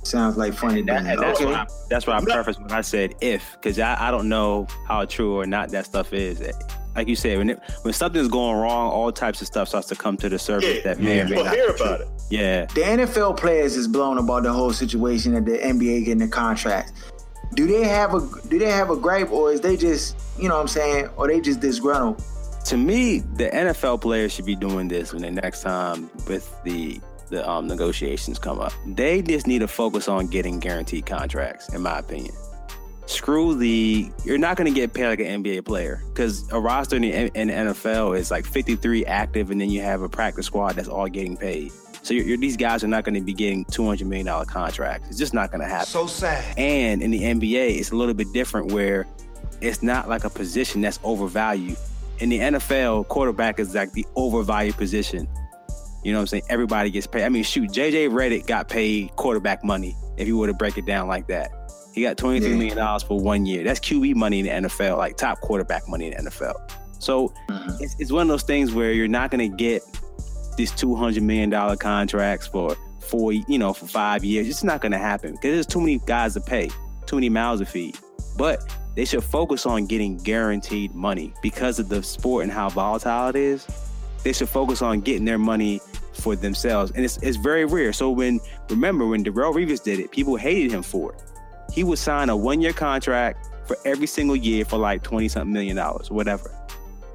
Sounds 0.04 0.38
like 0.38 0.54
funny. 0.54 0.82
That, 0.82 1.06
and 1.06 1.20
that's, 1.20 1.40
why 1.40 1.54
I, 1.54 1.68
that's 1.90 2.08
why 2.08 2.18
I 2.18 2.24
preface 2.24 2.60
when 2.60 2.72
I 2.72 2.82
said 2.82 3.16
if, 3.22 3.54
because 3.54 3.80
I, 3.80 4.08
I 4.08 4.12
don't 4.12 4.30
know 4.30 4.68
how 4.88 5.06
true 5.06 5.40
or 5.40 5.46
not 5.46 5.70
that 5.70 5.86
stuff 5.86 6.14
is. 6.14 6.42
Like 6.96 7.08
you 7.08 7.16
said, 7.16 7.38
when 7.38 7.50
it, 7.52 7.60
when 7.82 7.94
something's 7.94 8.28
going 8.28 8.58
wrong, 8.58 8.92
all 8.92 9.12
types 9.12 9.42
of 9.42 9.48
stuff 9.48 9.70
starts 9.70 9.88
to 9.88 9.96
come 9.96 10.18
to 10.18 10.30
the 10.30 10.38
surface 10.38 10.78
yeah, 10.78 10.84
that 10.84 11.00
may 11.00 11.22
or 11.22 11.28
may 11.28 11.42
not 11.42 11.54
hear 11.54 11.70
about 11.70 12.02
it. 12.02 12.08
Yeah, 12.30 12.66
the 12.66 12.82
NFL 12.82 13.38
players 13.38 13.76
is 13.76 13.88
blown 13.88 14.18
about 14.18 14.44
the 14.44 14.54
whole 14.54 14.74
situation 14.74 15.36
of 15.36 15.46
the 15.46 15.58
NBA 15.58 16.06
getting 16.06 16.20
the 16.20 16.28
contract. 16.28 16.92
Do 17.56 17.66
they 17.66 17.84
have 17.84 18.14
a 18.14 18.48
do 18.48 18.60
they 18.60 18.70
have 18.70 18.90
a 18.90 18.96
gripe 18.96 19.32
or 19.32 19.52
is 19.52 19.62
they 19.62 19.78
just 19.78 20.18
you 20.38 20.50
know 20.50 20.56
what 20.56 20.62
I'm 20.62 20.68
saying 20.68 21.10
or 21.18 21.28
they 21.28 21.40
just 21.40 21.60
disgruntled? 21.60 22.24
to 22.66 22.78
me, 22.78 23.20
the 23.20 23.50
NFL 23.50 24.02
players 24.02 24.34
should 24.34 24.46
be 24.46 24.56
doing 24.56 24.88
this 24.88 25.14
when 25.14 25.22
the 25.22 25.32
next 25.32 25.62
time 25.62 26.10
with 26.28 26.56
the 26.64 27.00
the 27.34 27.50
um, 27.50 27.68
negotiations 27.68 28.40
come 28.40 28.60
up. 28.60 28.74
They 28.86 29.22
just 29.22 29.48
need 29.48 29.60
to 29.60 29.68
focus 29.68 30.08
on 30.08 30.28
getting 30.28 30.60
guaranteed 30.60 31.06
contracts, 31.06 31.70
in 31.74 31.82
my 31.82 32.00
opinion. 32.00 32.34
Screw 33.06 33.56
the. 33.56 34.10
You're 34.24 34.38
not 34.38 34.56
going 34.56 34.74
to 34.74 34.80
get 34.80 34.94
paid 34.94 35.08
like 35.08 35.20
an 35.20 35.44
NBA 35.44 35.66
player 35.66 36.02
because 36.10 36.50
a 36.52 36.60
roster 36.60 36.96
in 36.96 37.02
the, 37.02 37.12
in 37.12 37.48
the, 37.48 37.54
NFL 37.54 38.18
is 38.18 38.32
like 38.32 38.46
53 38.46 39.06
active, 39.06 39.52
and 39.52 39.60
then 39.60 39.70
you 39.70 39.82
have 39.82 40.02
a 40.02 40.10
practice 40.10 40.46
squad 40.46 40.76
that's 40.76 40.88
all 40.88 41.08
getting 41.08 41.36
paid. 41.36 41.72
So 42.04 42.14
you're, 42.14 42.26
you're, 42.26 42.38
these 42.38 42.58
guys 42.58 42.84
are 42.84 42.88
not 42.88 43.04
going 43.04 43.16
to 43.16 43.22
be 43.22 43.34
getting 43.34 43.66
200 43.66 44.08
million 44.08 44.28
dollar 44.28 44.46
contracts. 44.46 45.10
It's 45.10 45.18
just 45.18 45.34
not 45.34 45.52
going 45.52 45.62
to 45.62 45.68
happen. 45.68 45.88
So 45.88 46.08
sad. 46.08 46.58
And 46.58 47.02
in 47.02 47.12
the 47.12 47.22
NBA, 47.22 47.78
it's 47.80 47.92
a 47.92 47.96
little 47.96 48.14
bit 48.14 48.32
different 48.34 48.72
where 48.72 49.06
it's 49.60 49.84
not 49.84 50.08
like 50.08 50.24
a 50.24 50.30
position 50.30 50.82
that's 50.82 51.00
overvalued 51.04 51.78
in 52.20 52.30
the 52.30 52.40
NFL, 52.40 53.08
quarterback 53.08 53.60
is 53.60 53.76
like 53.76 53.92
the 53.94 54.06
overvalued 54.16 54.76
position. 54.76 55.28
You 56.04 56.12
know 56.12 56.20
what 56.20 56.24
I'm 56.24 56.28
saying? 56.28 56.44
Everybody 56.50 56.90
gets 56.92 57.08
paid. 57.08 57.24
I 57.24 57.30
mean, 57.30 57.44
shoot, 57.44 57.70
JJ 57.70 58.10
Redick 58.10 58.46
got 58.46 58.68
paid 58.68 59.16
quarterback 59.16 59.64
money 59.64 59.96
if 60.18 60.28
you 60.28 60.38
were 60.38 60.48
to 60.48 60.54
break 60.54 60.78
it 60.78 60.86
down 60.86 61.08
like 61.08 61.28
that. 61.28 61.52
He 61.94 62.02
got 62.02 62.18
23 62.18 62.50
yeah. 62.50 62.56
million 62.58 62.78
dollars 62.78 63.04
for 63.04 63.20
one 63.20 63.46
year. 63.46 63.64
That's 63.64 63.80
QB 63.80 64.16
money 64.16 64.40
in 64.40 64.64
the 64.64 64.68
NFL, 64.68 64.98
like 64.98 65.16
top 65.16 65.40
quarterback 65.42 65.88
money 65.88 66.12
in 66.12 66.24
the 66.26 66.32
NFL. 66.32 66.56
So 67.00 67.34
mm-hmm. 67.50 67.84
it's, 67.84 67.96
it's 68.00 68.12
one 68.12 68.24
of 68.24 68.28
those 68.30 68.44
things 68.44 68.74
where 68.74 68.92
you're 68.92 69.08
not 69.08 69.30
going 69.30 69.52
to 69.52 69.56
get 69.56 69.84
these 70.58 70.72
$200 70.72 71.22
million 71.22 71.78
contracts 71.78 72.48
for 72.48 72.76
four, 73.00 73.34
you 73.34 73.60
know, 73.60 73.74
for 73.74 73.86
five 73.86 74.24
years. 74.24 74.50
It's 74.50 74.64
not 74.64 74.82
going 74.82 74.92
to 74.92 74.98
happen 74.98 75.34
because 75.34 75.54
there's 75.54 75.68
too 75.68 75.80
many 75.80 76.00
guys 76.06 76.34
to 76.34 76.42
pay, 76.42 76.70
too 77.06 77.18
many 77.18 77.30
mouths 77.30 77.62
to 77.62 77.66
feed. 77.66 77.98
But 78.38 78.76
they 78.96 79.06
should 79.06 79.24
focus 79.24 79.66
on 79.66 79.86
getting 79.86 80.18
guaranteed 80.18 80.94
money 80.96 81.34
because 81.42 81.80
of 81.80 81.90
the 81.90 82.02
sport 82.02 82.44
and 82.44 82.52
how 82.52 82.70
volatile 82.70 83.30
it 83.30 83.36
is. 83.36 83.68
They 84.24 84.34
should 84.34 84.50
focus 84.50 84.82
on 84.82 85.02
getting 85.02 85.26
their 85.26 85.38
money 85.38 85.82
for 86.14 86.36
themselves. 86.36 86.92
And 86.92 87.04
it's, 87.04 87.18
it's 87.18 87.38
very 87.38 87.66
rare. 87.66 87.94
So 87.94 88.12
when, 88.12 88.40
remember 88.70 89.08
when 89.08 89.24
Darrelle 89.24 89.54
Revis 89.54 89.84
did 89.84 90.00
it, 90.00 90.12
people 90.12 90.36
hated 90.36 90.72
him 90.72 90.84
for 90.84 91.14
it. 91.14 91.22
He 91.74 91.84
would 91.84 92.00
sign 92.00 92.30
a 92.30 92.38
one 92.38 92.62
year 92.62 92.74
contract 92.74 93.50
for 93.68 93.78
every 93.86 94.08
single 94.08 94.36
year 94.36 94.66
for 94.66 94.78
like 94.78 95.04
20 95.04 95.28
something 95.28 95.52
million 95.52 95.76
dollars, 95.76 96.12
whatever. 96.12 96.52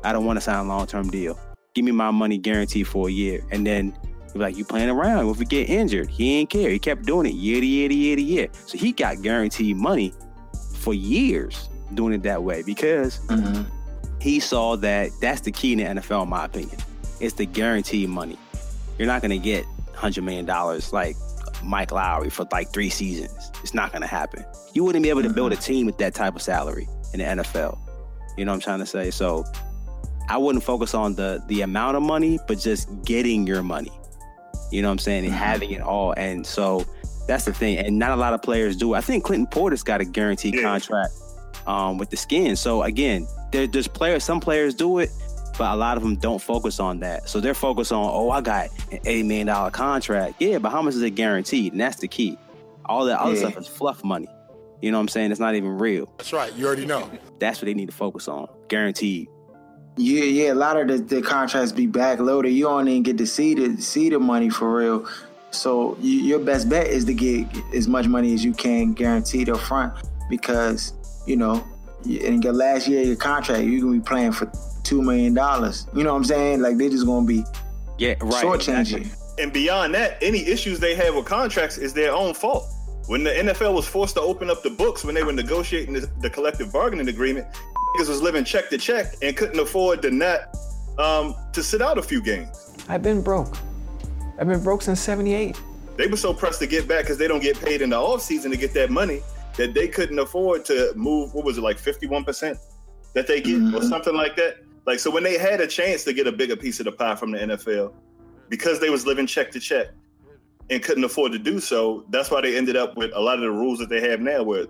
I 0.05 0.13
don't 0.13 0.25
want 0.25 0.37
to 0.37 0.41
sign 0.41 0.65
a 0.65 0.69
long 0.69 0.87
term 0.87 1.11
deal. 1.11 1.39
Give 1.75 1.85
me 1.85 1.93
my 1.93 2.11
money 2.11 2.39
guaranteed 2.39 2.89
for 2.89 3.09
a 3.09 3.13
year. 3.13 3.45
And 3.51 3.67
then 3.67 3.97
he 4.33 4.39
like, 4.39 4.57
you 4.57 4.65
playing 4.65 4.91
around. 4.91 5.29
If 5.29 5.39
we 5.39 5.45
get 5.45 5.69
injured, 5.69 6.09
he 6.09 6.39
ain't 6.39 6.51
care. 6.51 6.71
He 6.71 6.79
kept 6.79 7.05
doing 7.05 7.27
it 7.27 7.35
year 7.35 7.61
to 7.61 7.67
year 7.67 7.89
to 7.89 7.95
year 7.95 8.17
to 8.17 8.23
year. 8.23 8.49
So 8.67 8.79
he 8.79 8.93
got 8.93 9.23
guaranteed 9.23 9.77
money 9.77 10.13
for 10.77 10.95
years 10.95 11.69
doing 11.95 12.15
it 12.15 12.23
that 12.23 12.43
way 12.43 12.63
because 12.63 13.19
mm-hmm. 13.27 13.63
he 14.21 14.41
saw 14.41 14.77
that 14.77 15.11
that's 15.21 15.43
the 15.43 15.53
key 15.53 15.73
in 15.73 15.79
the 15.79 16.01
NFL, 16.01 16.25
in 16.25 16.31
my 16.31 16.45
opinion. 16.45 16.77
It's 17.21 17.35
the 17.35 17.47
guaranteed 17.47 18.09
money. 18.09 18.39
You're 18.99 19.07
not 19.07 19.23
going 19.23 19.31
to 19.31 19.39
get 19.39 19.65
$100 19.95 20.23
million 20.23 20.47
like 20.93 21.17
Mike 21.63 21.93
Lowry 21.93 22.31
for 22.31 22.47
like 22.53 22.73
three 22.73 22.91
seasons. 22.91 23.51
It's 23.63 23.75
not 23.75 23.93
going 23.93 24.03
to 24.03 24.09
happen. 24.09 24.45
You 24.75 24.85
wouldn't 24.85 25.03
be 25.03 25.11
able 25.11 25.23
to 25.23 25.31
build 25.31 25.53
a 25.53 25.57
mm-hmm. 25.57 25.65
team 25.65 25.87
with 25.87 25.99
that 25.99 26.15
type 26.15 26.35
of 26.35 26.43
salary 26.43 26.89
in 27.13 27.21
the 27.21 27.43
NFL. 27.43 27.79
You 28.37 28.45
know 28.45 28.53
what 28.53 28.57
I'm 28.57 28.61
trying 28.61 28.79
to 28.81 28.87
say? 28.87 29.11
So 29.11 29.45
I 30.29 30.37
wouldn't 30.37 30.63
focus 30.63 30.95
on 30.95 31.15
the 31.15 31.43
the 31.49 31.63
amount 31.63 31.97
of 31.97 32.03
money, 32.03 32.39
but 32.47 32.59
just 32.59 32.89
getting 33.05 33.47
your 33.47 33.63
money. 33.63 33.91
You 34.71 34.83
know 34.83 34.89
what 34.89 34.93
I'm 34.93 34.99
saying? 34.99 35.25
And 35.25 35.35
having 35.35 35.71
it 35.71 35.81
all. 35.81 36.13
And 36.13 36.47
so 36.47 36.85
that's 37.27 37.45
the 37.45 37.53
thing. 37.53 37.79
And 37.79 37.99
not 37.99 38.13
a 38.13 38.17
lot 38.17 38.35
of 38.35 38.43
players 38.43 38.77
do. 38.77 38.95
I 38.95 39.01
think 39.01 39.25
Clinton 39.25 39.47
Portis 39.47 39.85
got 39.85 40.01
a 40.01 40.05
guaranteed 40.05 40.55
yeah. 40.55 40.63
contract 40.63 41.13
um, 41.67 41.99
with 41.99 42.11
the 42.11 42.17
skin. 42.17 42.57
So 42.57 42.83
again, 42.83 43.27
there, 43.53 43.67
there's 43.67 43.89
players, 43.89 44.25
some 44.25 44.41
players 44.41 44.75
do 44.75 44.99
it, 44.99 45.11
but 45.59 45.73
a 45.73 45.77
lot 45.77 45.97
of 45.97 46.05
them 46.05 46.17
don't 46.17 46.41
focus 46.41 46.79
on 46.79 47.01
that. 47.01 47.29
So 47.29 47.41
they're 47.41 47.53
focused 47.53 47.93
on, 47.93 48.09
oh, 48.11 48.31
I 48.31 48.41
got 48.41 48.69
an 48.93 49.01
$80 49.01 49.27
million 49.27 49.71
contract. 49.73 50.37
Yeah, 50.39 50.59
but 50.59 50.71
how 50.71 50.81
much 50.81 50.95
is 50.95 51.03
it 51.03 51.11
guaranteed? 51.11 51.73
And 51.73 51.81
that's 51.81 51.97
the 51.97 52.09
key. 52.09 52.39
All 52.87 53.05
that 53.07 53.21
other 53.21 53.35
yeah. 53.35 53.41
stuff 53.41 53.59
is 53.59 53.67
fluff 53.67 54.05
money. 54.05 54.29
You 54.81 54.93
know 54.93 54.99
what 54.99 55.03
I'm 55.03 55.09
saying? 55.09 55.33
It's 55.33 55.41
not 55.41 55.57
even 55.57 55.77
real. 55.77 56.07
That's 56.19 56.33
right. 56.33 56.55
You 56.55 56.67
already 56.67 56.87
know. 56.87 57.11
That's 57.41 57.61
what 57.61 57.67
they 57.67 57.75
need 57.75 57.91
to 57.91 57.95
focus 57.95 58.29
on. 58.29 58.49
Guaranteed. 58.69 59.29
Yeah, 59.97 60.23
yeah. 60.23 60.53
A 60.53 60.55
lot 60.55 60.77
of 60.77 60.87
the, 60.87 60.99
the 61.17 61.21
contracts 61.21 61.73
be 61.73 61.89
backloaded. 61.89 62.55
You 62.55 62.65
don't 62.65 62.87
even 62.87 63.03
get 63.03 63.19
to 63.19 63.27
see 63.27 63.55
the 63.55 63.83
see 63.83 64.09
the 64.09 64.21
money 64.21 64.49
for 64.49 64.73
real. 64.73 65.09
So 65.51 65.97
you, 66.01 66.21
your 66.21 66.39
best 66.39 66.69
bet 66.69 66.87
is 66.87 67.05
to 67.07 67.15
get 67.15 67.49
as 67.75 67.89
much 67.89 68.07
money 68.07 68.33
as 68.35 68.45
you 68.45 68.53
can 68.53 68.93
guaranteed 68.93 69.49
up 69.49 69.59
front 69.59 69.93
because 70.31 70.93
you 71.27 71.37
know 71.37 71.67
in 72.05 72.41
your 72.43 72.53
last 72.53 72.87
year 72.87 73.01
of 73.01 73.07
your 73.09 73.17
contract 73.17 73.65
you're 73.65 73.81
gonna 73.81 73.95
be 73.95 74.01
playing 74.01 74.31
for 74.31 74.47
two 74.89 75.03
million 75.03 75.35
dollars. 75.35 75.87
You 75.95 76.03
know 76.03 76.13
what 76.13 76.19
I'm 76.19 76.25
saying? 76.25 76.63
Like 76.63 76.79
they're 76.79 76.89
just 76.89 77.07
gonna 77.07 77.27
be 77.27 77.45
yeah 77.99 78.15
right 78.21 78.45
shortchanging. 78.45 79.03
Exactly. 79.03 79.43
And 79.43 79.53
beyond 79.53 79.95
that, 79.95 80.19
any 80.21 80.45
issues 80.47 80.81
they 80.81 80.95
have 80.97 81.15
with 81.15 81.27
contracts 81.27 81.79
is 81.79 81.93
their 81.93 82.13
own 82.13 82.35
fault. 82.35 82.67
When 83.07 83.23
the 83.23 83.31
NFL 83.31 83.75
was 83.75 83.87
forced 83.87 84.17
to 84.17 84.21
open 84.21 84.51
up 84.51 84.63
the 84.63 84.71
books 84.71 85.05
when 85.05 85.15
they 85.15 85.23
were 85.23 85.33
negotiating 85.33 85.95
the, 85.95 86.11
the 86.21 86.29
collective 86.29 86.73
bargaining 86.73 87.09
agreement, 87.09 87.47
niggas 87.97 88.09
was 88.09 88.21
living 88.21 88.45
check 88.45 88.69
to 88.71 88.79
check 88.79 89.15
and 89.23 89.37
couldn't 89.37 89.59
afford 89.61 90.03
the 90.03 90.11
net 90.11 90.55
um, 90.99 91.35
to 91.53 91.63
sit 91.63 91.81
out 91.81 91.99
a 91.99 92.03
few 92.03 92.21
games. 92.21 92.75
I've 92.89 93.03
been 93.03 93.23
broke. 93.23 93.57
I've 94.39 94.49
been 94.49 94.63
broke 94.63 94.83
since 94.83 95.01
78. 95.01 95.59
They 95.97 96.07
were 96.07 96.17
so 96.17 96.35
pressed 96.35 96.59
to 96.61 96.67
get 96.67 96.87
back 96.89 97.05
because 97.05 97.19
they 97.19 97.29
don't 97.29 97.43
get 97.43 97.59
paid 97.61 97.81
in 97.81 97.91
the 97.91 97.97
off 97.97 98.23
season 98.23 98.51
to 98.51 98.57
get 98.57 98.75
that 98.75 98.91
money 98.91 99.23
that 99.57 99.75
they 99.75 99.89
couldn't 99.89 100.19
afford 100.19 100.65
to 100.67 100.93
move, 100.95 101.33
what 101.35 101.45
was 101.45 101.59
it, 101.59 101.63
like 101.63 101.79
51% 101.79 102.59
that 103.15 103.27
they 103.27 103.41
get 103.41 103.59
mm-hmm. 103.59 103.75
or 103.75 103.83
something 103.83 104.15
like 104.15 104.37
that? 104.37 104.59
Like, 104.89 105.01
so 105.01 105.11
when 105.11 105.23
they 105.23 105.37
had 105.37 105.61
a 105.61 105.67
chance 105.67 106.03
to 106.05 106.15
get 106.15 106.27
a 106.27 106.33
bigger 106.33 106.57
piece 106.57 106.81
of 106.81 106.87
the 106.87 106.93
pie 106.93 107.15
from 107.15 107.33
the 107.33 107.39
NFL, 107.39 107.93
because 108.49 108.81
they 108.81 108.89
was 108.89 109.05
living 109.05 109.27
check 109.27 109.51
to 109.51 109.61
check 109.61 109.89
and 110.71 110.83
couldn't 110.83 111.05
afford 111.05 111.33
to 111.33 111.39
do 111.39 111.61
so, 111.61 112.07
that's 112.09 112.31
why 112.31 112.41
they 112.41 112.57
ended 112.57 112.75
up 112.75 112.97
with 112.97 113.11
a 113.15 113.21
lot 113.21 113.35
of 113.35 113.43
the 113.43 113.51
rules 113.51 113.79
that 113.81 113.91
they 113.91 114.01
have 114.09 114.21
now 114.21 114.43
where 114.43 114.65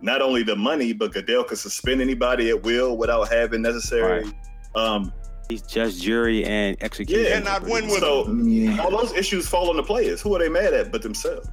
not 0.00 0.22
only 0.22 0.44
the 0.44 0.54
money, 0.54 0.92
but 0.92 1.12
Goodell 1.12 1.42
could 1.42 1.58
suspend 1.58 2.00
anybody 2.00 2.50
at 2.50 2.62
will 2.62 2.96
without 2.96 3.24
having 3.32 3.62
necessary 3.62 4.22
right. 4.22 4.34
um, 4.76 5.12
He's 5.48 5.62
just 5.62 6.00
jury 6.00 6.44
and 6.44 6.80
execution. 6.80 7.24
Yeah, 7.24 7.34
and 7.34 7.44
not 7.44 7.62
win 7.64 7.88
with 7.88 7.98
so 7.98 8.32
yeah. 8.32 8.80
all 8.80 8.92
those 8.92 9.12
issues 9.14 9.48
fall 9.48 9.70
on 9.70 9.76
the 9.76 9.82
players. 9.82 10.22
Who 10.22 10.36
are 10.36 10.38
they 10.38 10.48
mad 10.48 10.72
at 10.72 10.92
but 10.92 11.02
themselves? 11.02 11.48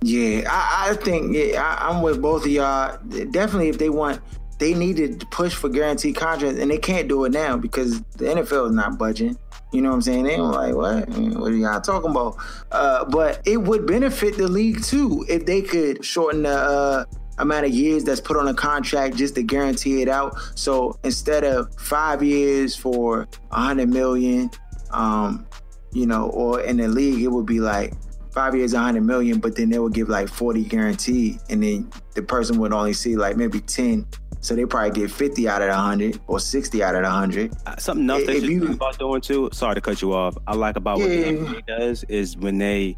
Yeah, 0.00 0.42
I, 0.48 0.90
I 0.90 0.94
think 0.94 1.34
yeah, 1.34 1.60
I, 1.60 1.88
I'm 1.88 2.02
with 2.02 2.22
both 2.22 2.44
of 2.44 2.52
y'all. 2.52 2.98
Definitely, 3.32 3.68
if 3.68 3.78
they 3.78 3.90
want, 3.90 4.20
they 4.62 4.74
needed 4.74 5.18
to 5.18 5.26
push 5.26 5.52
for 5.52 5.68
guaranteed 5.68 6.14
contracts, 6.14 6.60
and 6.60 6.70
they 6.70 6.78
can't 6.78 7.08
do 7.08 7.24
it 7.24 7.32
now 7.32 7.56
because 7.56 8.00
the 8.12 8.26
NFL 8.26 8.68
is 8.68 8.72
not 8.72 8.96
budging. 8.96 9.36
You 9.72 9.82
know 9.82 9.88
what 9.88 9.96
I'm 9.96 10.02
saying? 10.02 10.22
They 10.22 10.38
were 10.38 10.46
like, 10.46 10.74
what? 10.74 11.08
What 11.08 11.50
are 11.50 11.56
y'all 11.56 11.80
talking 11.80 12.12
about? 12.12 12.36
Uh, 12.70 13.04
but 13.06 13.42
it 13.44 13.56
would 13.56 13.86
benefit 13.86 14.36
the 14.36 14.46
league 14.46 14.80
too 14.84 15.26
if 15.28 15.46
they 15.46 15.62
could 15.62 16.04
shorten 16.04 16.44
the 16.44 16.56
uh, 16.56 17.04
amount 17.38 17.66
of 17.66 17.72
years 17.72 18.04
that's 18.04 18.20
put 18.20 18.36
on 18.36 18.46
a 18.46 18.54
contract 18.54 19.16
just 19.16 19.34
to 19.34 19.42
guarantee 19.42 20.00
it 20.00 20.08
out. 20.08 20.36
So 20.54 20.96
instead 21.02 21.42
of 21.42 21.74
five 21.80 22.22
years 22.22 22.76
for 22.76 23.26
a 23.50 23.60
hundred 23.60 23.88
million, 23.88 24.48
um, 24.92 25.44
you 25.92 26.06
know, 26.06 26.28
or 26.28 26.60
in 26.60 26.76
the 26.76 26.86
league, 26.86 27.20
it 27.20 27.28
would 27.28 27.46
be 27.46 27.58
like 27.58 27.94
five 28.30 28.54
years, 28.54 28.74
a 28.74 28.78
hundred 28.78 29.02
million, 29.02 29.40
but 29.40 29.56
then 29.56 29.70
they 29.70 29.80
would 29.80 29.92
give 29.92 30.08
like 30.08 30.28
40 30.28 30.62
guaranteed. 30.64 31.40
And 31.50 31.64
then 31.64 31.90
the 32.14 32.22
person 32.22 32.58
would 32.60 32.72
only 32.72 32.92
see 32.92 33.16
like 33.16 33.36
maybe 33.36 33.58
10. 33.58 34.06
So 34.42 34.56
they 34.56 34.66
probably 34.66 34.90
get 34.90 35.10
50 35.10 35.48
out 35.48 35.62
of 35.62 35.68
the 35.68 35.74
100 35.74 36.20
or 36.26 36.40
60 36.40 36.82
out 36.82 36.96
of 36.96 37.02
the 37.02 37.08
100. 37.08 37.52
Uh, 37.64 37.76
something 37.76 38.10
else 38.10 38.26
that 38.26 38.42
you 38.42 38.58
think 38.60 38.74
about 38.74 38.98
doing 38.98 39.20
too, 39.20 39.48
sorry 39.52 39.76
to 39.76 39.80
cut 39.80 40.02
you 40.02 40.12
off. 40.12 40.36
I 40.48 40.54
like 40.56 40.76
about 40.76 40.98
yeah. 40.98 41.04
what 41.04 41.10
the 41.10 41.24
NBA 41.24 41.66
does 41.66 42.04
is 42.04 42.36
when 42.36 42.58
they, 42.58 42.96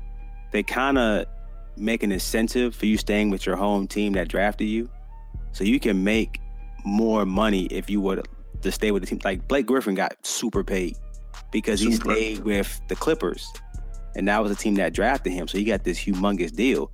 they 0.52 0.62
kind 0.62 0.96
of 0.96 1.26
make 1.76 2.02
an 2.02 2.12
incentive 2.12 2.74
for 2.74 2.86
you 2.86 2.96
staying 2.96 3.28
with 3.28 3.44
your 3.44 3.56
home 3.56 3.86
team 3.86 4.14
that 4.14 4.28
drafted 4.28 4.68
you. 4.68 4.88
So 5.52 5.64
you 5.64 5.78
can 5.78 6.02
make 6.02 6.40
more 6.86 7.26
money 7.26 7.66
if 7.66 7.90
you 7.90 8.00
were 8.00 8.22
to 8.62 8.72
stay 8.72 8.90
with 8.90 9.02
the 9.02 9.06
team. 9.06 9.20
Like 9.22 9.46
Blake 9.46 9.66
Griffin 9.66 9.94
got 9.94 10.16
super 10.26 10.64
paid 10.64 10.96
because 11.50 11.78
he 11.78 11.92
stayed 11.92 12.38
with 12.40 12.80
the 12.88 12.96
Clippers. 12.96 13.46
And 14.16 14.28
that 14.28 14.42
was 14.42 14.50
a 14.50 14.54
team 14.54 14.76
that 14.76 14.94
drafted 14.94 15.34
him. 15.34 15.46
So 15.46 15.58
he 15.58 15.64
got 15.64 15.84
this 15.84 15.98
humongous 15.98 16.54
deal. 16.54 16.90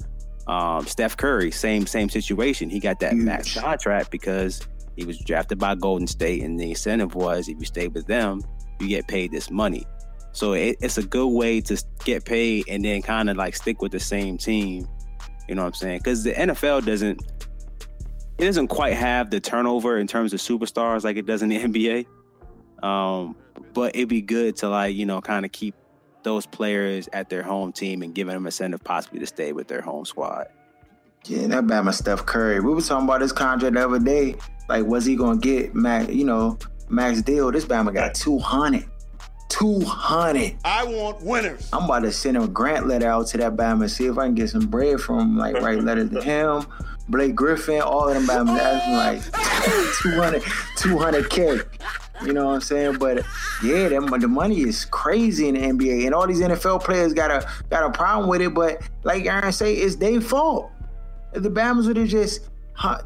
Um, 0.50 0.84
Steph 0.84 1.16
Curry, 1.16 1.52
same 1.52 1.86
same 1.86 2.08
situation. 2.08 2.70
He 2.70 2.80
got 2.80 2.98
that 3.00 3.12
Huge. 3.12 3.24
max 3.24 3.54
contract 3.54 4.10
because 4.10 4.60
he 4.96 5.04
was 5.04 5.16
drafted 5.18 5.60
by 5.60 5.76
Golden 5.76 6.08
State, 6.08 6.42
and 6.42 6.58
the 6.58 6.70
incentive 6.70 7.14
was 7.14 7.48
if 7.48 7.56
you 7.60 7.66
stay 7.66 7.86
with 7.86 8.08
them, 8.08 8.42
you 8.80 8.88
get 8.88 9.06
paid 9.06 9.30
this 9.30 9.48
money. 9.48 9.86
So 10.32 10.54
it, 10.54 10.76
it's 10.80 10.98
a 10.98 11.04
good 11.04 11.28
way 11.28 11.60
to 11.60 11.80
get 12.04 12.24
paid 12.24 12.64
and 12.68 12.84
then 12.84 13.00
kind 13.00 13.30
of 13.30 13.36
like 13.36 13.54
stick 13.54 13.80
with 13.80 13.92
the 13.92 14.00
same 14.00 14.38
team. 14.38 14.88
You 15.48 15.54
know 15.54 15.62
what 15.62 15.68
I'm 15.68 15.74
saying? 15.74 15.98
Because 15.98 16.24
the 16.24 16.32
NFL 16.32 16.84
doesn't 16.84 17.22
it 18.38 18.44
doesn't 18.44 18.68
quite 18.68 18.94
have 18.94 19.30
the 19.30 19.38
turnover 19.38 19.98
in 19.98 20.08
terms 20.08 20.32
of 20.32 20.40
superstars 20.40 21.04
like 21.04 21.16
it 21.16 21.26
does 21.26 21.42
in 21.42 21.50
the 21.50 21.58
NBA. 21.60 22.06
Um, 22.82 23.36
but 23.72 23.94
it'd 23.94 24.08
be 24.08 24.22
good 24.22 24.56
to 24.56 24.68
like 24.68 24.96
you 24.96 25.06
know 25.06 25.20
kind 25.20 25.44
of 25.44 25.52
keep 25.52 25.76
those 26.22 26.46
players 26.46 27.08
at 27.12 27.28
their 27.30 27.42
home 27.42 27.72
team 27.72 28.02
and 28.02 28.14
giving 28.14 28.34
them 28.34 28.46
incentive 28.46 28.82
possibly 28.84 29.18
to 29.20 29.26
stay 29.26 29.52
with 29.52 29.68
their 29.68 29.80
home 29.80 30.04
squad. 30.04 30.46
Yeah, 31.26 31.46
that 31.48 31.66
bad 31.66 31.84
my 31.84 31.90
Steph 31.90 32.24
Curry. 32.26 32.60
We 32.60 32.72
were 32.72 32.80
talking 32.80 33.06
about 33.06 33.20
this 33.20 33.32
contract 33.32 33.74
the 33.74 33.84
other 33.84 33.98
day. 33.98 34.36
Like, 34.68 34.86
was 34.86 35.04
he 35.04 35.16
gonna 35.16 35.38
get 35.38 35.74
max? 35.74 36.12
You 36.12 36.24
know, 36.24 36.58
max 36.88 37.20
deal? 37.22 37.50
This 37.52 37.64
Bama 37.64 37.92
got 37.92 38.14
two 38.14 38.38
hundred. 38.38 38.84
200. 39.50 40.56
I 40.64 40.84
want 40.84 41.22
winners. 41.22 41.68
I'm 41.72 41.84
about 41.84 42.04
to 42.04 42.12
send 42.12 42.36
him 42.36 42.44
a 42.44 42.48
grant 42.48 42.86
letter 42.86 43.08
out 43.08 43.26
to 43.28 43.38
that 43.38 43.56
Bama 43.56 43.82
and 43.82 43.90
see 43.90 44.06
if 44.06 44.16
I 44.16 44.26
can 44.26 44.36
get 44.36 44.48
some 44.48 44.66
bread 44.66 45.00
from 45.00 45.18
him. 45.20 45.36
Like, 45.38 45.56
write 45.56 45.82
letters 45.82 46.08
to 46.10 46.22
him, 46.22 46.64
Blake 47.08 47.34
Griffin, 47.34 47.80
all 47.82 48.08
of 48.08 48.14
them 48.14 48.26
Bama. 48.26 48.56
That's 48.56 49.32
like 49.32 49.32
200, 50.02 50.42
200K. 50.42 51.66
You 52.24 52.32
know 52.32 52.46
what 52.46 52.54
I'm 52.54 52.60
saying? 52.60 52.98
But 52.98 53.24
yeah, 53.62 53.88
them, 53.88 54.06
the 54.06 54.28
money 54.28 54.60
is 54.60 54.84
crazy 54.84 55.48
in 55.48 55.54
the 55.54 55.60
NBA, 55.60 56.06
and 56.06 56.14
all 56.14 56.26
these 56.26 56.40
NFL 56.40 56.84
players 56.84 57.12
got 57.14 57.30
a 57.30 57.48
got 57.70 57.84
a 57.84 57.90
problem 57.90 58.28
with 58.28 58.40
it. 58.40 58.54
But 58.54 58.82
like 59.04 59.26
Aaron 59.26 59.52
say, 59.52 59.74
it's 59.74 59.96
their 59.96 60.20
fault. 60.20 60.70
If 61.32 61.42
the 61.42 61.50
Bama's 61.50 61.86
would 61.86 61.96
have 61.96 62.08
just 62.08 62.48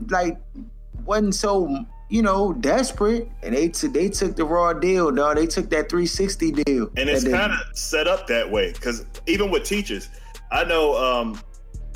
like 0.08 0.38
wasn't 1.04 1.34
so 1.34 1.86
you 2.08 2.22
know, 2.22 2.52
desperate, 2.52 3.28
and 3.42 3.54
they 3.54 3.68
t- 3.68 3.88
they 3.88 4.08
took 4.08 4.36
the 4.36 4.44
raw 4.44 4.72
deal, 4.72 5.10
dog. 5.10 5.36
They 5.36 5.46
took 5.46 5.70
that 5.70 5.88
360 5.88 6.52
deal, 6.52 6.90
and 6.96 7.08
it's 7.08 7.24
kind 7.24 7.52
of 7.52 7.58
set 7.76 8.06
up 8.06 8.26
that 8.28 8.50
way 8.50 8.72
because 8.72 9.04
even 9.26 9.50
with 9.50 9.64
teachers, 9.64 10.08
I 10.52 10.64
know, 10.64 10.96
um, 10.96 11.40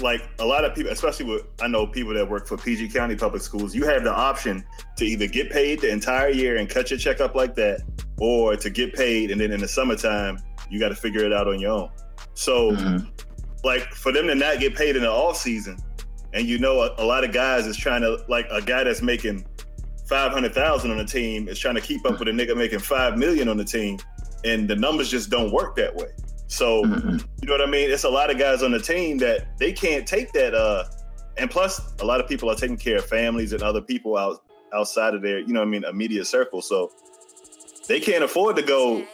like 0.00 0.28
a 0.38 0.44
lot 0.44 0.64
of 0.64 0.74
people, 0.74 0.92
especially 0.92 1.26
with 1.26 1.42
I 1.61 1.68
know 1.68 1.87
people 1.87 2.14
that 2.14 2.28
work 2.28 2.46
for 2.46 2.56
PG 2.56 2.90
County 2.90 3.16
Public 3.16 3.42
Schools, 3.42 3.74
you 3.74 3.84
have 3.84 4.04
the 4.04 4.12
option 4.12 4.64
to 4.96 5.04
either 5.04 5.26
get 5.26 5.50
paid 5.50 5.80
the 5.80 5.90
entire 5.90 6.28
year 6.28 6.56
and 6.56 6.68
cut 6.68 6.90
your 6.90 6.98
check 6.98 7.20
up 7.20 7.34
like 7.34 7.54
that, 7.56 7.82
or 8.20 8.56
to 8.56 8.70
get 8.70 8.94
paid 8.94 9.30
and 9.30 9.40
then 9.40 9.52
in 9.52 9.61
the 9.61 9.68
summertime 9.68 10.38
you 10.70 10.78
got 10.78 10.90
to 10.90 10.94
figure 10.94 11.24
it 11.24 11.32
out 11.32 11.48
on 11.48 11.61
your 11.61 11.72
own. 11.72 11.90
So, 12.34 12.72
mm-hmm. 12.72 13.06
like 13.64 13.82
for 13.94 14.12
them 14.12 14.26
to 14.26 14.34
not 14.34 14.61
get 14.61 14.74
paid 14.74 14.96
in 14.96 15.02
the 15.02 15.11
off 15.11 15.37
season, 15.37 15.78
and 16.32 16.46
you 16.46 16.58
know 16.58 16.82
a, 16.82 16.94
a 16.98 17.04
lot 17.04 17.24
of 17.24 17.32
guys 17.32 17.66
is 17.66 17.76
trying 17.76 18.02
to 18.02 18.22
like 18.28 18.46
a 18.50 18.62
guy 18.62 18.84
that's 18.84 19.02
making 19.02 19.46
five 20.08 20.32
hundred 20.32 20.54
thousand 20.54 20.90
on 20.90 20.98
the 20.98 21.04
team 21.04 21.48
is 21.48 21.58
trying 21.58 21.74
to 21.74 21.80
keep 21.80 22.04
up 22.06 22.18
with 22.18 22.28
a 22.28 22.32
nigga 22.32 22.56
making 22.56 22.78
five 22.78 23.18
million 23.18 23.48
on 23.48 23.56
the 23.56 23.64
team, 23.64 23.98
and 24.44 24.68
the 24.68 24.76
numbers 24.76 25.11
just 25.11 25.30
don't 25.30 25.52
work 25.52 25.76
that 25.76 25.94
way. 25.94 26.08
So 26.48 26.82
mm-hmm. 26.82 27.18
you 27.40 27.48
know 27.48 27.52
what 27.52 27.62
I 27.62 27.66
mean? 27.66 27.90
It's 27.90 28.04
a 28.04 28.08
lot 28.08 28.30
of 28.30 28.38
guys 28.38 28.62
on 28.62 28.72
the 28.72 28.80
team 28.80 29.18
that 29.18 29.58
they 29.58 29.72
can't 29.72 30.06
take 30.06 30.32
that. 30.32 30.54
Uh, 30.54 30.84
and 31.37 31.50
plus, 31.50 31.94
a 32.00 32.04
lot 32.04 32.20
of 32.20 32.28
people 32.28 32.50
are 32.50 32.56
taking 32.56 32.76
care 32.76 32.98
of 32.98 33.06
families 33.06 33.52
and 33.52 33.62
other 33.62 33.80
people 33.80 34.16
out 34.16 34.42
outside 34.74 35.14
of 35.14 35.22
their, 35.22 35.38
you 35.38 35.52
know, 35.52 35.61
what 35.61 35.68
I 35.68 35.70
mean, 35.70 35.84
immediate 35.84 36.26
circle. 36.26 36.61
So 36.61 36.90
they 37.87 38.00
can't 38.00 38.24
afford 38.24 38.56
to 38.56 38.62
go. 38.62 39.04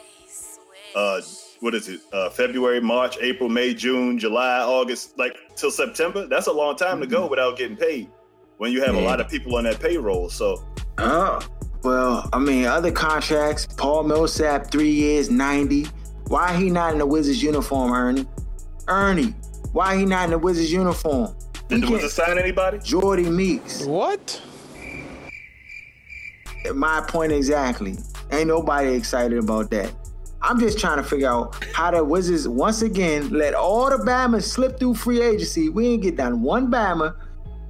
Uh, 0.95 1.21
what 1.61 1.75
is 1.75 1.89
it? 1.89 2.01
Uh, 2.13 2.31
February, 2.31 2.81
March, 2.81 3.17
April, 3.21 3.49
May, 3.49 3.75
June, 3.75 4.19
July, 4.19 4.61
August, 4.61 5.19
like 5.19 5.37
till 5.57 5.71
September. 5.71 6.27
That's 6.27 6.47
a 6.47 6.53
long 6.53 6.77
time 6.77 7.01
mm-hmm. 7.01 7.03
to 7.03 7.07
go 7.07 7.27
without 7.27 7.59
getting 7.59 7.77
paid 7.77 8.11
when 8.59 8.73
you 8.73 8.83
have 8.83 8.95
a 8.95 9.01
lot 9.01 9.21
of 9.21 9.29
people 9.29 9.57
on 9.57 9.65
that 9.65 9.81
payroll. 9.81 10.29
So 10.29 10.65
Oh, 10.99 11.41
well, 11.83 12.29
I 12.33 12.39
mean, 12.39 12.67
other 12.67 12.93
contracts. 12.93 13.67
Paul 13.67 14.05
Millsap, 14.05 14.71
three 14.71 14.91
years, 14.91 15.31
ninety. 15.31 15.87
Why 16.35 16.57
he 16.57 16.69
not 16.69 16.93
in 16.93 16.99
the 16.99 17.07
Wizards 17.07 17.41
uniform, 17.41 17.93
Ernie? 17.93 18.27
Ernie, 18.89 19.37
why 19.71 19.97
he 19.97 20.05
not 20.05 20.25
in 20.25 20.31
the 20.31 20.39
Wizards 20.39 20.73
uniform? 20.73 21.33
Did 21.69 21.83
the 21.83 21.93
Wizards 21.93 22.15
sign 22.15 22.41
anybody? 22.41 22.79
Jodie 22.79 23.33
Meeks. 23.33 23.85
What? 23.85 24.43
My 26.75 27.05
point 27.07 27.31
exactly. 27.31 27.97
Ain't 28.33 28.49
nobody 28.49 28.95
excited 28.95 29.39
about 29.39 29.71
that. 29.71 29.95
I'm 30.43 30.59
just 30.59 30.81
trying 30.81 30.97
to 30.97 31.05
figure 31.05 31.31
out 31.31 31.55
how 31.73 31.93
the 31.93 32.03
Wizards 32.03 32.49
once 32.49 32.83
again 32.83 33.31
let 33.31 33.55
all 33.55 33.89
the 33.89 34.05
Bama 34.05 34.43
slip 34.43 34.81
through 34.81 34.97
free 34.97 35.23
agency. 35.23 35.69
We 35.69 35.87
ain't 35.87 36.03
get 36.03 36.17
done 36.17 36.43
one 36.43 36.69
Bama, 36.69 37.15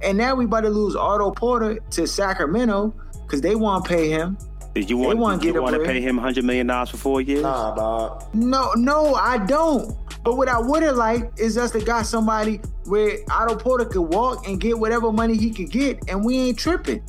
and 0.01 0.17
now 0.17 0.33
we 0.33 0.45
about 0.45 0.61
to 0.61 0.71
lose 0.71 0.95
Otto 0.95 1.29
Porter 1.29 1.77
to 1.91 2.07
Sacramento 2.07 2.95
because 3.21 3.41
they 3.41 3.53
want 3.53 3.85
to 3.85 3.89
pay 3.89 4.09
him. 4.09 4.39
Did 4.75 4.89
you 4.89 4.97
want, 4.97 5.17
wanna 5.19 5.41
did 5.41 5.55
you 5.55 5.61
want 5.61 5.73
to 5.73 5.83
pay 5.85 6.01
him 6.01 6.17
hundred 6.17 6.43
million 6.43 6.67
dollars 6.67 6.89
for 6.89 6.97
four 6.97 7.21
years? 7.21 7.43
Nah, 7.43 7.73
dog. 7.75 8.25
No, 8.33 8.73
no, 8.73 9.15
I 9.15 9.37
don't. 9.37 9.95
But 10.21 10.35
what 10.35 10.49
I 10.49 10.59
would 10.59 10.83
have 10.83 10.97
liked 10.97 11.39
is 11.39 11.57
us 11.57 11.71
to 11.71 11.79
got 11.79 12.05
somebody 12.05 12.59
where 12.83 13.19
Otto 13.31 13.55
Porter 13.55 13.85
could 13.85 14.01
walk 14.01 14.45
and 14.49 14.59
get 14.59 14.77
whatever 14.77 15.13
money 15.13 15.37
he 15.37 15.51
could 15.51 15.71
get, 15.71 15.99
and 16.09 16.25
we 16.25 16.37
ain't 16.37 16.59
tripping. 16.59 17.01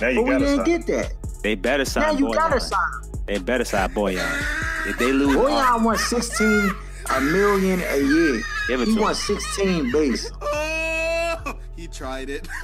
Now 0.00 0.08
you 0.08 0.24
But 0.24 0.24
we 0.24 0.38
didn't 0.46 0.56
sign. 0.56 0.64
get 0.64 0.86
that. 0.88 1.12
They 1.44 1.54
better 1.54 1.84
sign 1.84 2.02
Now 2.02 2.10
you 2.18 2.26
Bojan. 2.26 2.34
gotta 2.34 2.60
sign. 2.60 3.02
They 3.26 3.38
better 3.38 3.64
sign 3.64 3.90
Bojan. 3.90 4.88
If 4.88 4.98
they 4.98 5.12
lose, 5.12 5.36
Bojan 5.36 5.84
wants 5.84 6.04
16 6.06 6.72
a 7.14 7.20
million 7.20 7.80
a 7.82 7.96
year. 7.98 8.42
Give 8.66 8.80
it 8.80 8.88
He 8.88 8.94
to 8.94 8.98
him. 8.98 9.02
wants 9.02 9.20
16 9.28 9.92
base. 9.92 10.28
He 11.76 11.86
tried 11.88 12.30
it. 12.30 12.48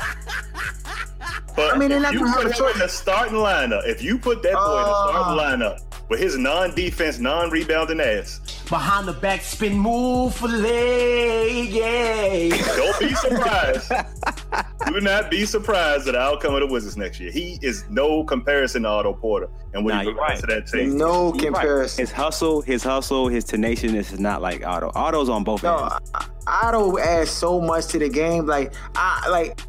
But 1.56 1.74
I 1.74 1.78
mean, 1.78 1.88
they're 1.88 2.04
if 2.04 2.12
you 2.12 2.20
put 2.20 2.46
a 2.46 2.52
him 2.52 2.72
in 2.72 2.78
the 2.78 2.88
starting 2.88 3.34
lineup, 3.34 3.84
if 3.84 4.00
you 4.00 4.16
put 4.16 4.42
that 4.44 4.52
boy 4.52 4.78
in 4.78 4.84
the 4.84 4.90
Uh. 4.90 5.10
starting 5.10 5.38
lineup 5.66 5.80
with 6.08 6.20
his 6.20 6.38
non-defense, 6.38 7.18
non-rebounding 7.18 8.00
ass, 8.00 8.38
Behind 8.68 9.08
the 9.08 9.12
back 9.14 9.40
spin 9.40 9.76
move 9.76 10.34
for 10.36 10.46
the 10.46 10.56
leg, 10.58 11.68
yeah. 11.70 12.48
don't 12.76 12.98
be 13.00 13.12
surprised. 13.14 13.90
Do 14.86 15.00
not 15.00 15.30
be 15.30 15.44
surprised 15.44 16.08
at 16.08 16.12
the 16.12 16.18
outcome 16.20 16.54
of 16.54 16.60
the 16.60 16.66
Wizards 16.66 16.96
next 16.96 17.20
year. 17.20 17.30
He 17.30 17.58
is 17.62 17.84
no 17.90 18.24
comparison 18.24 18.82
to 18.82 18.88
Otto 18.88 19.12
Porter 19.12 19.48
and 19.74 19.84
what 19.84 19.92
Nah, 19.94 20.00
he 20.00 20.06
you're 20.06 20.14
provides 20.14 20.42
right. 20.42 20.48
to 20.48 20.54
that 20.60 20.66
team. 20.66 20.96
No 20.96 21.26
You're 21.26 21.32
right. 21.32 21.40
comparison. 21.62 22.02
His 22.02 22.12
hustle, 22.12 22.62
his 22.62 22.82
hustle, 22.82 23.28
his 23.28 23.44
tenaciousness 23.44 24.12
is 24.12 24.20
not 24.20 24.40
like 24.40 24.64
Otto. 24.66 24.90
Otto's 24.94 25.28
on 25.28 25.44
both 25.44 25.62
No, 25.62 25.76
ends. 25.76 26.10
I- 26.14 26.26
Otto 26.66 26.98
adds 26.98 27.30
so 27.30 27.60
much 27.60 27.86
to 27.88 27.98
the 27.98 28.08
game. 28.08 28.46
Like 28.46 28.72
I 28.94 29.28
like, 29.28 29.60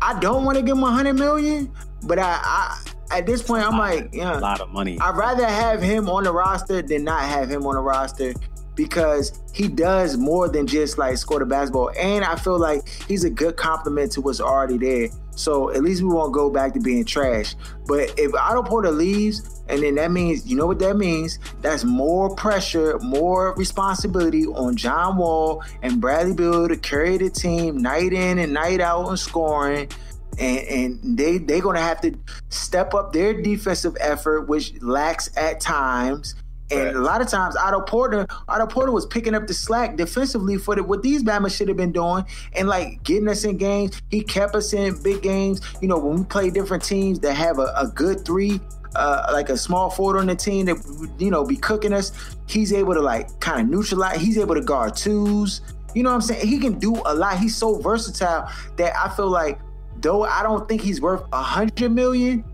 I 0.00 0.18
don't 0.20 0.44
want 0.44 0.56
to 0.56 0.62
give 0.62 0.76
him 0.76 0.84
a 0.84 0.86
100 0.86 1.14
million, 1.14 1.72
but 2.04 2.18
I, 2.20 2.38
I 2.42 2.80
at 3.10 3.26
this 3.26 3.42
point 3.42 3.64
I'm 3.64 3.76
like, 3.76 4.10
yeah, 4.12 4.38
A 4.38 4.40
lot 4.40 4.60
of 4.60 4.68
money. 4.68 4.98
I'd 5.00 5.16
rather 5.16 5.46
have 5.46 5.82
him 5.82 6.08
on 6.08 6.22
the 6.24 6.32
roster 6.32 6.82
than 6.82 7.02
not 7.04 7.22
have 7.24 7.50
him 7.50 7.66
on 7.66 7.74
the 7.74 7.80
roster 7.80 8.34
because 8.78 9.42
he 9.52 9.66
does 9.66 10.16
more 10.16 10.48
than 10.48 10.64
just 10.64 10.98
like 10.98 11.18
score 11.18 11.40
the 11.40 11.44
basketball. 11.44 11.90
And 11.98 12.24
I 12.24 12.36
feel 12.36 12.58
like 12.58 12.88
he's 13.08 13.24
a 13.24 13.30
good 13.30 13.56
compliment 13.56 14.12
to 14.12 14.20
what's 14.20 14.40
already 14.40 14.78
there. 14.78 15.08
So 15.34 15.70
at 15.70 15.82
least 15.82 16.00
we 16.00 16.08
won't 16.08 16.32
go 16.32 16.48
back 16.48 16.74
to 16.74 16.80
being 16.80 17.04
trash. 17.04 17.56
But 17.86 18.16
if 18.16 18.32
Otto 18.34 18.62
Porter 18.62 18.92
leaves, 18.92 19.62
and 19.68 19.82
then 19.82 19.96
that 19.96 20.12
means, 20.12 20.46
you 20.46 20.56
know 20.56 20.66
what 20.66 20.78
that 20.78 20.96
means? 20.96 21.40
That's 21.60 21.82
more 21.82 22.34
pressure, 22.36 22.98
more 23.00 23.52
responsibility 23.56 24.46
on 24.46 24.76
John 24.76 25.16
Wall 25.16 25.64
and 25.82 26.00
Bradley 26.00 26.34
Beal 26.34 26.68
to 26.68 26.76
carry 26.76 27.18
the 27.18 27.30
team 27.30 27.78
night 27.78 28.12
in 28.12 28.38
and 28.38 28.52
night 28.52 28.80
out 28.80 29.08
and 29.08 29.18
scoring 29.18 29.88
and 30.38 30.58
and 30.68 31.18
they 31.18 31.38
they're 31.38 31.60
gonna 31.60 31.80
have 31.80 32.00
to 32.02 32.14
step 32.48 32.94
up 32.94 33.12
their 33.12 33.42
defensive 33.42 33.96
effort, 33.98 34.42
which 34.42 34.80
lacks 34.80 35.30
at 35.36 35.60
times. 35.60 36.36
And 36.70 36.96
a 36.96 37.00
lot 37.00 37.20
of 37.20 37.28
times, 37.28 37.56
Otto 37.56 37.80
Porter, 37.80 38.26
Otto 38.48 38.66
Porter 38.66 38.92
was 38.92 39.06
picking 39.06 39.34
up 39.34 39.46
the 39.46 39.54
slack 39.54 39.96
defensively 39.96 40.58
for 40.58 40.74
the, 40.74 40.82
what 40.82 41.02
these 41.02 41.22
Bama 41.22 41.54
should 41.54 41.68
have 41.68 41.76
been 41.76 41.92
doing, 41.92 42.24
and 42.54 42.68
like 42.68 43.02
getting 43.02 43.28
us 43.28 43.44
in 43.44 43.56
games. 43.56 44.02
He 44.10 44.22
kept 44.22 44.54
us 44.54 44.72
in 44.72 45.00
big 45.02 45.22
games. 45.22 45.60
You 45.80 45.88
know, 45.88 45.98
when 45.98 46.18
we 46.18 46.24
play 46.24 46.50
different 46.50 46.84
teams 46.84 47.20
that 47.20 47.34
have 47.34 47.58
a, 47.58 47.72
a 47.76 47.86
good 47.94 48.24
three, 48.24 48.60
uh, 48.96 49.30
like 49.32 49.48
a 49.48 49.56
small 49.56 49.90
forward 49.90 50.18
on 50.18 50.26
the 50.26 50.36
team 50.36 50.66
that 50.66 50.76
you 51.18 51.30
know 51.30 51.44
be 51.44 51.56
cooking 51.56 51.92
us, 51.92 52.12
he's 52.46 52.72
able 52.72 52.94
to 52.94 53.00
like 53.00 53.40
kind 53.40 53.60
of 53.62 53.68
neutralize. 53.68 54.20
He's 54.20 54.38
able 54.38 54.54
to 54.54 54.62
guard 54.62 54.94
twos. 54.94 55.62
You 55.94 56.02
know 56.02 56.10
what 56.10 56.16
I'm 56.16 56.22
saying? 56.22 56.46
He 56.46 56.58
can 56.58 56.78
do 56.78 56.94
a 57.06 57.14
lot. 57.14 57.38
He's 57.38 57.56
so 57.56 57.76
versatile 57.80 58.50
that 58.76 58.94
I 58.94 59.08
feel 59.16 59.30
like 59.30 59.58
though 60.00 60.24
I 60.24 60.42
don't 60.42 60.68
think 60.68 60.82
he's 60.82 61.00
worth 61.00 61.22
a 61.32 61.42
hundred 61.42 61.92
million, 61.92 62.44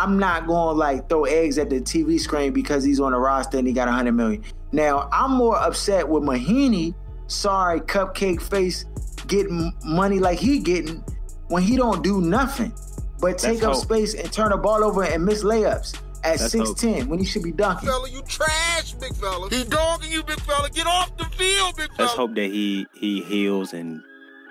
I'm 0.00 0.18
not 0.18 0.46
going 0.46 0.74
to 0.74 0.78
like 0.78 1.08
throw 1.08 1.24
eggs 1.24 1.58
at 1.58 1.68
the 1.70 1.80
TV 1.80 2.18
screen 2.18 2.52
because 2.52 2.82
he's 2.84 3.00
on 3.00 3.12
the 3.12 3.18
roster 3.18 3.58
and 3.58 3.66
he 3.66 3.72
got 3.72 3.88
hundred 3.88 4.12
million. 4.12 4.42
Now 4.72 5.08
I'm 5.12 5.32
more 5.32 5.56
upset 5.56 6.08
with 6.08 6.22
Mahinmi. 6.22 6.94
Sorry, 7.26 7.80
cupcake 7.80 8.40
face, 8.42 8.84
getting 9.28 9.72
money 9.84 10.18
like 10.18 10.38
he 10.38 10.58
getting 10.58 11.04
when 11.48 11.62
he 11.62 11.76
don't 11.76 12.02
do 12.02 12.20
nothing 12.20 12.72
but 13.20 13.38
take 13.38 13.62
up 13.62 13.74
hope. 13.74 13.82
space 13.84 14.14
and 14.14 14.32
turn 14.32 14.50
the 14.50 14.56
ball 14.56 14.82
over 14.82 15.04
and 15.04 15.24
miss 15.24 15.44
layups 15.44 15.94
at 16.24 16.38
That's 16.38 16.52
six 16.52 16.68
hope. 16.68 16.78
ten 16.78 17.08
when 17.08 17.18
he 17.18 17.24
should 17.24 17.42
be 17.42 17.52
dunking. 17.52 17.88
fella, 17.88 18.08
you 18.10 18.22
trash, 18.22 18.92
big 18.94 19.14
fella. 19.14 19.48
He 19.50 19.64
dogging 19.64 20.10
you, 20.10 20.22
big 20.22 20.40
fella. 20.40 20.68
Get 20.70 20.86
off 20.86 21.16
the 21.18 21.24
field, 21.36 21.76
big 21.76 21.88
fella. 21.94 22.06
Let's 22.06 22.14
hope 22.14 22.34
that 22.34 22.50
he 22.50 22.86
he 22.94 23.22
heals 23.22 23.72
and 23.74 24.00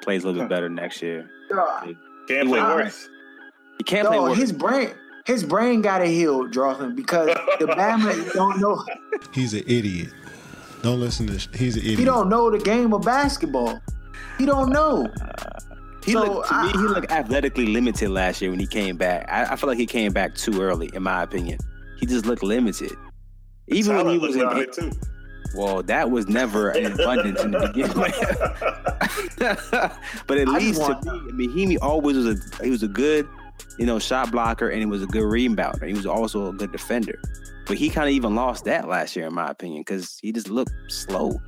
plays 0.01 0.23
a 0.23 0.27
little 0.27 0.43
bit 0.43 0.49
better 0.49 0.69
next 0.69 1.01
year. 1.01 1.29
Dog, 1.49 1.95
Can't 2.27 2.47
play 2.47 2.59
All 2.59 2.75
worse. 2.75 3.09
He 3.77 3.83
can't 3.83 4.07
play 4.07 4.19
worse. 4.19 4.37
his 4.37 4.51
brain, 4.51 4.91
his 5.25 5.43
brain 5.43 5.81
got 5.81 5.99
to 5.99 6.05
heal, 6.05 6.45
Drawson, 6.47 6.95
because 6.95 7.27
the 7.59 7.65
Bama 7.67 8.33
don't 8.33 8.59
know. 8.59 8.83
He's 9.33 9.53
an 9.53 9.63
idiot. 9.67 10.09
Don't 10.81 10.99
listen 10.99 11.27
to. 11.27 11.39
Sh- 11.39 11.47
he's 11.55 11.75
an 11.75 11.83
idiot. 11.83 11.99
He 11.99 12.05
don't 12.05 12.29
know 12.29 12.49
the 12.49 12.57
game 12.57 12.93
of 12.93 13.03
basketball. 13.03 13.81
He 14.37 14.45
don't 14.45 14.69
know. 14.71 15.07
He 16.05 16.13
So, 16.13 16.23
looked 16.23 16.47
to 16.49 16.55
I- 16.55 16.65
me, 16.67 16.71
he 16.71 16.77
looked 16.79 17.11
athletically 17.11 17.65
limited 17.67 18.09
last 18.09 18.41
year 18.41 18.49
when 18.51 18.59
he 18.59 18.67
came 18.67 18.97
back. 18.97 19.27
I, 19.29 19.53
I 19.53 19.55
feel 19.55 19.67
like 19.69 19.77
he 19.77 19.85
came 19.85 20.13
back 20.13 20.35
too 20.35 20.61
early, 20.61 20.89
in 20.93 21.03
my 21.03 21.23
opinion. 21.23 21.59
He 21.99 22.05
just 22.05 22.25
looked 22.25 22.43
limited. 22.43 22.93
Even 23.67 23.97
when 23.97 24.07
he 24.07 24.17
was 24.17 24.35
in, 24.35 24.41
around 24.41 24.57
it 24.59 24.73
too. 24.73 24.91
well, 25.53 25.83
that 25.83 26.09
was 26.09 26.27
never 26.29 26.69
an 26.69 26.93
abundance 26.93 27.41
in 27.41 27.51
the 27.51 27.59
beginning. 27.67 27.93
but 30.27 30.37
at 30.37 30.47
I 30.47 30.59
just 30.59 30.79
least 30.79 31.01
to 31.03 31.13
me, 31.13 31.19
I 31.29 31.31
mean, 31.33 31.51
he 31.51 31.77
always 31.79 32.15
was 32.17 32.27
a 32.59 32.63
he 32.63 32.69
was 32.71 32.83
a 32.83 32.87
good, 32.87 33.27
you 33.77 33.85
know, 33.85 33.99
shot 33.99 34.31
blocker 34.31 34.69
and 34.69 34.79
he 34.79 34.85
was 34.85 35.03
a 35.03 35.07
good 35.07 35.23
rebounder. 35.23 35.87
He 35.87 35.93
was 35.93 36.05
also 36.05 36.47
a 36.49 36.53
good 36.53 36.71
defender. 36.71 37.19
But 37.65 37.77
he 37.77 37.89
kind 37.89 38.07
of 38.09 38.13
even 38.13 38.33
lost 38.35 38.65
that 38.65 38.87
last 38.87 39.15
year, 39.15 39.27
in 39.27 39.33
my 39.33 39.49
opinion, 39.49 39.81
because 39.81 40.17
he 40.21 40.31
just 40.31 40.49
looked 40.49 40.71
slow. 40.87 41.39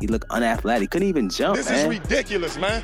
He 0.00 0.06
looked 0.06 0.26
unathletic. 0.30 0.82
He 0.82 0.86
couldn't 0.88 1.08
even 1.08 1.28
jump, 1.30 1.56
This 1.56 1.70
man. 1.70 1.78
is 1.92 2.00
ridiculous, 2.00 2.58
man. 2.58 2.82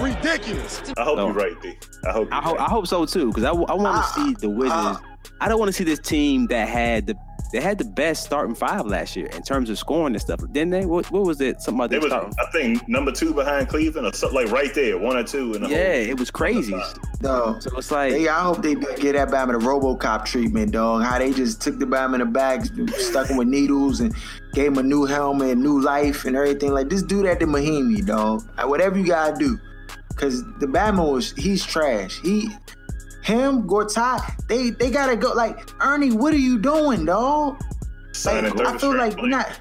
Ridiculous. 0.00 0.82
I 0.96 1.02
hope 1.04 1.18
So- 1.18 1.26
you're 1.26 1.34
right, 1.34 1.60
D. 1.62 1.74
I 2.06 2.12
hope. 2.12 2.28
You're 2.30 2.34
I 2.34 2.42
hope 2.42 2.58
right. 2.58 2.66
I 2.68 2.70
hope 2.70 2.86
so 2.86 3.04
too, 3.06 3.28
because 3.28 3.44
I, 3.44 3.52
want 3.52 3.68
to 3.68 3.74
Ah, 3.88 4.12
see 4.14 4.34
the 4.34 4.48
Wizards. 4.50 4.72
ah. 4.74 5.00
I 5.40 5.48
don't 5.48 5.58
want 5.58 5.68
to 5.68 5.72
see 5.72 5.84
this 5.84 5.98
team 5.98 6.46
that 6.48 6.68
had 6.68 7.06
the 7.06 7.14
they 7.52 7.60
had 7.60 7.78
the 7.78 7.84
best 7.84 8.22
starting 8.22 8.54
five 8.54 8.86
last 8.86 9.16
year 9.16 9.26
in 9.26 9.42
terms 9.42 9.70
of 9.70 9.78
scoring 9.78 10.14
and 10.14 10.20
stuff, 10.22 10.38
didn't 10.52 10.70
they? 10.70 10.86
What, 10.86 11.10
what 11.10 11.24
was 11.24 11.40
it? 11.40 11.60
Something 11.60 11.84
about 11.86 11.92
It 11.92 12.00
was. 12.00 12.12
I 12.38 12.48
think, 12.52 12.88
number 12.88 13.10
two 13.10 13.34
behind 13.34 13.68
Cleveland, 13.68 14.06
or 14.06 14.12
something 14.12 14.36
like 14.44 14.52
right 14.52 14.72
there, 14.72 14.96
one 14.98 15.16
or 15.16 15.24
two 15.24 15.54
in 15.54 15.62
the 15.62 15.68
Yeah, 15.68 15.94
whole. 15.94 16.10
it 16.10 16.20
was 16.20 16.30
crazy. 16.30 16.78
No. 17.22 17.56
So 17.58 17.76
it's 17.76 17.90
like 17.90 18.12
Hey, 18.12 18.28
I 18.28 18.40
hope 18.42 18.62
they 18.62 18.76
get 18.76 19.14
that 19.14 19.30
Bama 19.30 19.58
the 19.58 19.66
RoboCop 19.66 20.26
treatment, 20.26 20.70
dog. 20.70 21.02
How 21.02 21.18
they 21.18 21.32
just 21.32 21.60
took 21.60 21.80
the 21.80 21.86
Bama 21.86 22.14
in 22.14 22.20
the 22.20 22.26
bag, 22.26 22.66
stuck 22.92 23.26
him 23.28 23.36
with 23.36 23.48
needles, 23.48 23.98
and 23.98 24.14
gave 24.52 24.68
him 24.68 24.78
a 24.78 24.82
new 24.84 25.04
helmet, 25.04 25.58
new 25.58 25.80
life, 25.80 26.26
and 26.26 26.36
everything. 26.36 26.72
Like, 26.72 26.88
just 26.88 27.08
do 27.08 27.24
that 27.24 27.40
to 27.40 27.46
Mahinmi, 27.46 28.06
dog. 28.06 28.48
Like, 28.58 28.68
whatever 28.68 28.96
you 28.96 29.06
gotta 29.06 29.36
do, 29.36 29.58
cause 30.14 30.44
the 30.60 30.66
Bama 30.66 31.10
was 31.12 31.32
he's 31.32 31.64
trash. 31.66 32.20
He, 32.22 32.48
him, 33.30 33.66
Gortat, 33.66 34.46
they 34.48 34.70
they 34.70 34.90
gotta 34.90 35.16
go. 35.16 35.32
Like 35.32 35.70
Ernie, 35.80 36.12
what 36.12 36.34
are 36.34 36.38
you 36.38 36.58
doing, 36.58 37.04
dog? 37.04 37.60
Like, 38.24 38.66
I 38.66 38.78
feel 38.78 38.96
like 38.96 39.16
we're 39.16 39.28
not. 39.28 39.60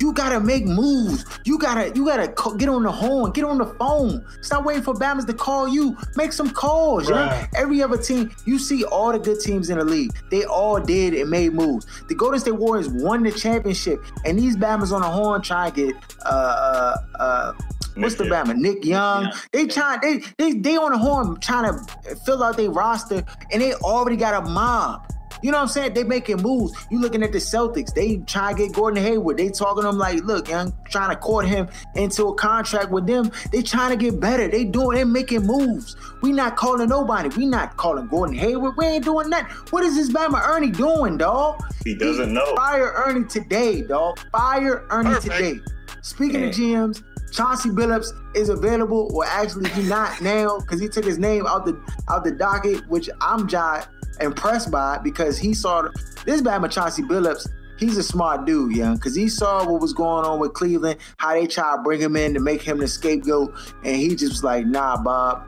You 0.00 0.12
gotta 0.12 0.40
make 0.40 0.64
moves. 0.64 1.24
You 1.44 1.58
gotta 1.58 1.92
you 1.94 2.04
gotta 2.04 2.26
co- 2.32 2.56
get 2.56 2.68
on 2.68 2.82
the 2.82 2.90
horn, 2.90 3.30
get 3.30 3.44
on 3.44 3.58
the 3.58 3.66
phone. 3.66 4.24
Stop 4.40 4.64
waiting 4.64 4.82
for 4.82 4.94
Bama's 4.94 5.26
to 5.26 5.32
call 5.32 5.68
you. 5.68 5.96
Make 6.16 6.32
some 6.32 6.50
calls. 6.50 7.08
Right. 7.08 7.46
Every 7.54 7.80
other 7.84 7.96
team, 7.98 8.34
you 8.44 8.58
see 8.58 8.82
all 8.82 9.12
the 9.12 9.20
good 9.20 9.38
teams 9.38 9.70
in 9.70 9.78
the 9.78 9.84
league. 9.84 10.10
They 10.28 10.44
all 10.44 10.80
did 10.80 11.14
and 11.14 11.30
made 11.30 11.52
moves. 11.52 11.86
The 12.08 12.16
Golden 12.16 12.40
State 12.40 12.56
Warriors 12.56 12.88
won 12.88 13.22
the 13.22 13.30
championship, 13.30 14.00
and 14.24 14.36
these 14.36 14.56
Bama's 14.56 14.92
on 14.92 15.02
the 15.02 15.08
horn 15.08 15.40
trying 15.40 15.70
to 15.70 15.86
get 15.86 15.94
uh 16.26 16.28
uh 16.28 16.96
uh. 17.20 17.52
What's 17.96 18.14
the 18.16 18.24
Nick 18.24 18.32
Bama? 18.32 18.56
Nick 18.56 18.84
Young. 18.84 19.32
They 19.52 19.66
trying. 19.66 20.00
They 20.00 20.22
they 20.38 20.52
they 20.58 20.76
on 20.76 20.92
the 20.92 20.98
horn 20.98 21.38
trying 21.40 21.72
to 21.72 22.14
fill 22.24 22.42
out 22.42 22.56
their 22.56 22.70
roster, 22.70 23.24
and 23.52 23.62
they 23.62 23.74
already 23.74 24.16
got 24.16 24.44
a 24.44 24.48
mob. 24.48 25.08
You 25.42 25.50
know 25.50 25.56
what 25.58 25.62
I'm 25.62 25.68
saying? 25.70 25.94
They 25.94 26.04
making 26.04 26.36
moves. 26.36 26.72
You 26.88 27.00
looking 27.00 27.24
at 27.24 27.32
the 27.32 27.38
Celtics. 27.38 27.92
They 27.92 28.18
trying 28.18 28.54
to 28.54 28.62
get 28.62 28.74
Gordon 28.74 29.02
Hayward. 29.02 29.38
They 29.38 29.48
talking 29.48 29.82
to 29.82 29.88
him 29.88 29.98
like, 29.98 30.22
look, 30.22 30.48
young, 30.48 30.72
trying 30.88 31.10
to 31.10 31.16
court 31.16 31.46
him 31.48 31.66
into 31.96 32.26
a 32.26 32.34
contract 32.36 32.90
with 32.92 33.08
them. 33.08 33.28
They 33.50 33.60
trying 33.60 33.90
to 33.90 33.96
get 33.96 34.20
better. 34.20 34.46
They 34.46 34.64
doing, 34.64 34.98
they 34.98 35.02
making 35.04 35.44
moves. 35.44 35.96
We 36.22 36.30
not 36.30 36.54
calling 36.54 36.88
nobody. 36.88 37.28
We 37.36 37.46
not 37.46 37.76
calling 37.76 38.06
Gordon 38.06 38.36
Hayward. 38.36 38.76
We 38.76 38.86
ain't 38.86 39.04
doing 39.04 39.30
that. 39.30 39.50
What 39.72 39.82
is 39.82 39.96
this 39.96 40.12
Bama 40.12 40.40
Ernie 40.46 40.70
doing, 40.70 41.16
dog? 41.18 41.60
He 41.84 41.96
doesn't 41.96 42.32
know. 42.32 42.54
Fire 42.54 42.92
Ernie 43.04 43.24
today, 43.26 43.82
dog. 43.82 44.20
Fire 44.30 44.86
Ernie 44.90 45.08
Perfect. 45.10 45.34
today. 45.34 45.60
Speaking 46.02 46.40
Yeah. 46.42 46.46
of 46.46 46.54
GMs, 46.54 47.02
Chauncey 47.32 47.70
Billups 47.70 48.12
is 48.36 48.50
available, 48.50 49.10
or 49.14 49.24
actually 49.24 49.68
he 49.70 49.82
not 49.82 50.20
now 50.20 50.58
because 50.60 50.80
he 50.80 50.88
took 50.88 51.04
his 51.04 51.18
name 51.18 51.46
out 51.46 51.64
the 51.64 51.80
out 52.10 52.24
the 52.24 52.30
docket, 52.30 52.86
which 52.88 53.08
I'm 53.20 53.48
just 53.48 53.88
impressed 54.20 54.70
by 54.70 54.98
because 54.98 55.38
he 55.38 55.54
saw 55.54 55.88
this 56.24 56.42
Bama 56.42 56.70
Chauncey 56.70 57.02
Billups. 57.02 57.48
he's 57.78 57.96
a 57.96 58.02
smart 58.02 58.44
dude, 58.44 58.76
young, 58.76 58.96
because 58.96 59.14
he 59.14 59.28
saw 59.28 59.68
what 59.68 59.80
was 59.80 59.92
going 59.92 60.24
on 60.24 60.38
with 60.38 60.52
Cleveland, 60.54 60.98
how 61.16 61.32
they 61.32 61.46
tried 61.46 61.76
to 61.76 61.82
bring 61.82 62.00
him 62.00 62.16
in 62.16 62.34
to 62.34 62.40
make 62.40 62.62
him 62.62 62.78
the 62.78 62.88
scapegoat, 62.88 63.54
and 63.84 63.96
he 63.96 64.10
just 64.10 64.32
was 64.32 64.44
like, 64.44 64.66
nah, 64.66 65.02
Bob, 65.02 65.44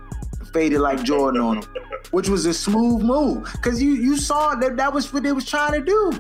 faded 0.53 0.81
like 0.81 1.03
Jordan 1.03 1.41
on 1.41 1.57
him, 1.59 1.65
which 2.11 2.29
was 2.29 2.47
a 2.47 2.55
smooth 2.55 3.03
move, 3.03 3.49
because 3.53 3.83
you 3.83 3.93
you 3.93 4.17
saw 4.17 4.55
that 4.55 4.77
that 4.77 4.93
was 4.93 5.13
what 5.13 5.23
they 5.23 5.33
was 5.33 5.47
trying 5.47 5.73
to 5.73 5.81
do. 5.81 6.13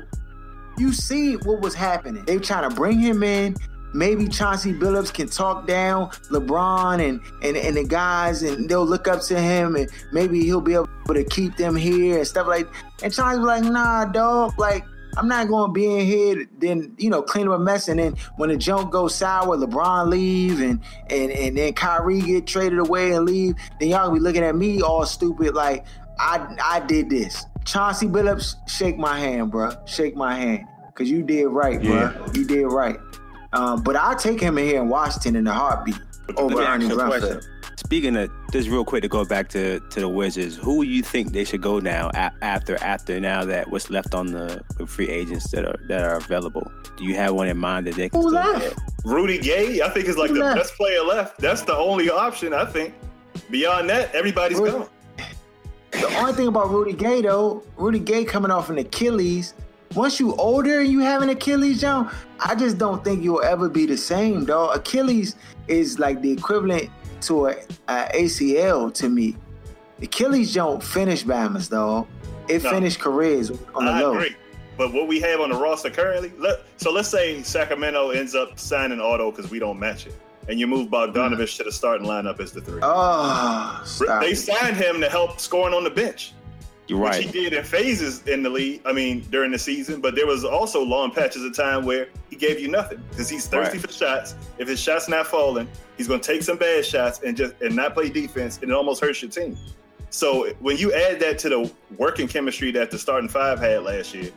You 0.76 0.92
see 0.92 1.36
what 1.36 1.60
was 1.60 1.74
happening. 1.74 2.24
They 2.24 2.36
were 2.36 2.42
trying 2.42 2.68
to 2.68 2.74
bring 2.74 2.98
him 2.98 3.22
in. 3.22 3.56
Maybe 3.94 4.26
Chauncey 4.28 4.74
Billups 4.74 5.14
can 5.14 5.28
talk 5.28 5.66
down 5.66 6.08
LeBron 6.30 7.00
and, 7.08 7.20
and, 7.42 7.56
and 7.56 7.76
the 7.76 7.84
guys, 7.84 8.42
and 8.42 8.68
they'll 8.68 8.84
look 8.86 9.06
up 9.08 9.22
to 9.22 9.40
him, 9.40 9.76
and 9.76 9.88
maybe 10.12 10.40
he'll 10.44 10.60
be 10.60 10.74
able 10.74 10.88
to 11.08 11.24
keep 11.24 11.56
them 11.56 11.76
here 11.76 12.18
and 12.18 12.26
stuff 12.26 12.46
like. 12.46 12.66
And 13.02 13.12
Chauncey 13.12 13.38
was 13.38 13.46
like, 13.46 13.62
"Nah, 13.64 14.06
dog. 14.06 14.58
Like, 14.58 14.84
I'm 15.16 15.28
not 15.28 15.46
going 15.46 15.68
to 15.68 15.72
be 15.72 15.86
in 15.86 16.06
here, 16.06 16.44
then 16.58 16.92
you 16.98 17.08
know, 17.08 17.22
clean 17.22 17.46
up 17.46 17.54
a 17.54 17.58
mess, 17.62 17.86
and 17.86 18.00
then 18.00 18.16
when 18.36 18.48
the 18.50 18.56
junk 18.56 18.90
goes 18.92 19.14
sour, 19.14 19.56
LeBron 19.56 20.08
leave, 20.08 20.60
and 20.60 20.80
and 21.08 21.30
and 21.30 21.56
then 21.56 21.72
Kyrie 21.72 22.20
get 22.20 22.46
traded 22.48 22.80
away 22.80 23.12
and 23.12 23.24
leave, 23.24 23.54
then 23.78 23.90
y'all 23.90 24.06
gonna 24.08 24.14
be 24.14 24.20
looking 24.20 24.42
at 24.42 24.56
me 24.56 24.82
all 24.82 25.06
stupid, 25.06 25.54
like 25.54 25.84
I 26.18 26.44
I 26.62 26.80
did 26.80 27.10
this. 27.10 27.46
Chauncey 27.64 28.06
Billups, 28.08 28.56
shake 28.68 28.98
my 28.98 29.18
hand, 29.18 29.50
bro. 29.52 29.70
Shake 29.86 30.16
my 30.16 30.34
hand, 30.34 30.66
cause 30.94 31.08
you 31.08 31.22
did 31.22 31.46
right, 31.46 31.80
Yeah. 31.82 32.12
bro. 32.12 32.26
You 32.34 32.44
did 32.44 32.64
right. 32.66 32.98
Um, 33.54 33.82
but 33.82 33.96
I'll 33.96 34.16
take 34.16 34.40
him 34.40 34.58
in 34.58 34.64
here 34.66 34.82
in 34.82 34.88
Washington 34.88 35.36
in 35.36 35.46
a 35.46 35.52
heartbeat 35.52 35.98
over 36.36 36.54
Let 36.56 36.60
me 36.60 36.64
Ernie 36.66 36.84
ask 36.86 36.94
you 36.94 37.00
a 37.00 37.04
Grunfeld. 37.04 37.08
question. 37.20 37.40
Speaking 37.76 38.16
of 38.16 38.30
just 38.52 38.68
real 38.68 38.84
quick 38.84 39.02
to 39.02 39.08
go 39.08 39.24
back 39.24 39.48
to, 39.50 39.78
to 39.90 40.00
the 40.00 40.08
Wizards, 40.08 40.56
who 40.56 40.82
you 40.82 41.02
think 41.02 41.32
they 41.32 41.44
should 41.44 41.60
go 41.60 41.78
now 41.80 42.10
after 42.14 42.76
after 42.82 43.20
now 43.20 43.44
that 43.44 43.70
what's 43.70 43.90
left 43.90 44.14
on 44.14 44.26
the, 44.32 44.60
the 44.78 44.86
free 44.86 45.08
agents 45.08 45.50
that 45.50 45.64
are 45.64 45.76
that 45.88 46.02
are 46.02 46.16
available? 46.16 46.70
Do 46.96 47.04
you 47.04 47.14
have 47.16 47.34
one 47.34 47.48
in 47.48 47.58
mind 47.58 47.86
that 47.86 47.94
they 47.96 48.08
can 48.08 48.20
Who 48.20 48.30
still 48.30 48.40
left? 48.42 48.76
get? 48.76 48.78
Rudy 49.04 49.38
Gay, 49.38 49.82
I 49.82 49.88
think 49.90 50.06
is 50.06 50.16
like 50.16 50.30
Who 50.30 50.34
the 50.38 50.44
left? 50.44 50.56
best 50.58 50.74
player 50.76 51.02
left. 51.02 51.38
That's 51.38 51.62
the 51.62 51.76
only 51.76 52.08
option, 52.10 52.54
I 52.54 52.64
think. 52.64 52.94
Beyond 53.50 53.90
that, 53.90 54.14
everybody's 54.14 54.58
Rudy- 54.58 54.72
gone. 54.72 54.88
The 55.92 56.06
only 56.18 56.32
thing 56.32 56.48
about 56.48 56.70
Rudy 56.70 56.92
Gay 56.92 57.22
though, 57.22 57.62
Rudy 57.76 58.00
Gay 58.00 58.24
coming 58.24 58.50
off 58.50 58.68
an 58.70 58.78
Achilles. 58.78 59.54
Once 59.94 60.18
you 60.18 60.34
older 60.36 60.80
and 60.80 60.88
you 60.90 61.00
have 61.00 61.22
an 61.22 61.28
Achilles, 61.30 61.80
John, 61.80 62.10
I 62.40 62.54
just 62.54 62.78
don't 62.78 63.04
think 63.04 63.22
you'll 63.22 63.42
ever 63.42 63.68
be 63.68 63.86
the 63.86 63.96
same, 63.96 64.44
dog. 64.44 64.76
Achilles 64.76 65.36
is 65.68 65.98
like 65.98 66.20
the 66.20 66.32
equivalent 66.32 66.90
to 67.22 67.46
a, 67.46 67.52
a 67.88 68.08
ACL 68.14 68.92
to 68.94 69.08
me. 69.08 69.36
Achilles 70.02 70.52
don't 70.52 70.82
finish 70.82 71.24
Bama's, 71.24 71.68
dog. 71.68 72.06
It 72.48 72.62
No. 72.62 72.70
finished 72.70 72.98
careers 73.00 73.50
on 73.74 73.84
the 73.84 73.90
I 73.92 74.00
low. 74.00 74.14
agree. 74.14 74.34
But 74.76 74.92
what 74.92 75.06
we 75.06 75.20
have 75.20 75.40
on 75.40 75.50
the 75.50 75.56
roster 75.56 75.88
currently, 75.90 76.32
let, 76.38 76.60
so 76.78 76.90
let's 76.90 77.08
say 77.08 77.40
Sacramento 77.42 78.10
ends 78.10 78.34
up 78.34 78.58
signing 78.58 79.00
Otto 79.00 79.30
because 79.30 79.48
we 79.50 79.60
don't 79.60 79.78
match 79.78 80.06
it, 80.08 80.14
and 80.48 80.58
you 80.58 80.66
move 80.66 80.88
Bogdanovic 80.88 81.56
to 81.58 81.62
the 81.62 81.70
starting 81.70 82.06
lineup 82.08 82.40
as 82.40 82.50
the 82.50 82.60
three. 82.60 82.80
Oh, 82.82 83.80
stop 83.84 84.20
they 84.20 84.30
it. 84.32 84.36
signed 84.36 84.76
him 84.76 85.00
to 85.00 85.08
help 85.08 85.38
scoring 85.38 85.72
on 85.74 85.84
the 85.84 85.90
bench, 85.90 86.32
You're 86.86 86.98
which 86.98 87.10
right. 87.12 87.22
he 87.24 87.30
did 87.32 87.52
in 87.54 87.64
phases 87.64 88.22
in 88.26 88.42
the 88.42 88.50
league. 88.50 88.82
I 88.84 88.92
mean, 88.92 89.20
during 89.30 89.50
the 89.50 89.58
season, 89.58 90.00
but 90.02 90.14
there 90.14 90.26
was 90.26 90.44
also 90.44 90.82
long 90.82 91.10
patches 91.12 91.42
of 91.42 91.54
time 91.56 91.84
where 91.86 92.08
he 92.28 92.36
gave 92.36 92.60
you 92.60 92.68
nothing 92.68 93.02
because 93.10 93.28
he's 93.28 93.46
thirsty 93.46 93.78
Right. 93.78 93.86
for 93.86 93.92
shots. 93.92 94.34
If 94.58 94.68
his 94.68 94.80
shots 94.80 95.08
not 95.08 95.26
falling, 95.26 95.66
he's 95.96 96.08
going 96.08 96.20
to 96.20 96.32
take 96.32 96.42
some 96.42 96.58
bad 96.58 96.84
shots 96.84 97.20
and 97.24 97.36
just 97.36 97.54
and 97.62 97.74
not 97.74 97.94
play 97.94 98.10
defense, 98.10 98.58
and 98.60 98.70
it 98.70 98.74
almost 98.74 99.00
hurts 99.00 99.22
your 99.22 99.30
team. 99.30 99.56
So 100.10 100.52
when 100.60 100.76
you 100.76 100.92
add 100.92 101.18
that 101.20 101.38
to 101.40 101.48
the 101.48 101.72
working 101.96 102.28
chemistry 102.28 102.70
that 102.72 102.90
the 102.90 102.98
starting 102.98 103.28
five 103.28 103.58
had 103.58 103.82
last 103.82 104.14
year, 104.14 104.30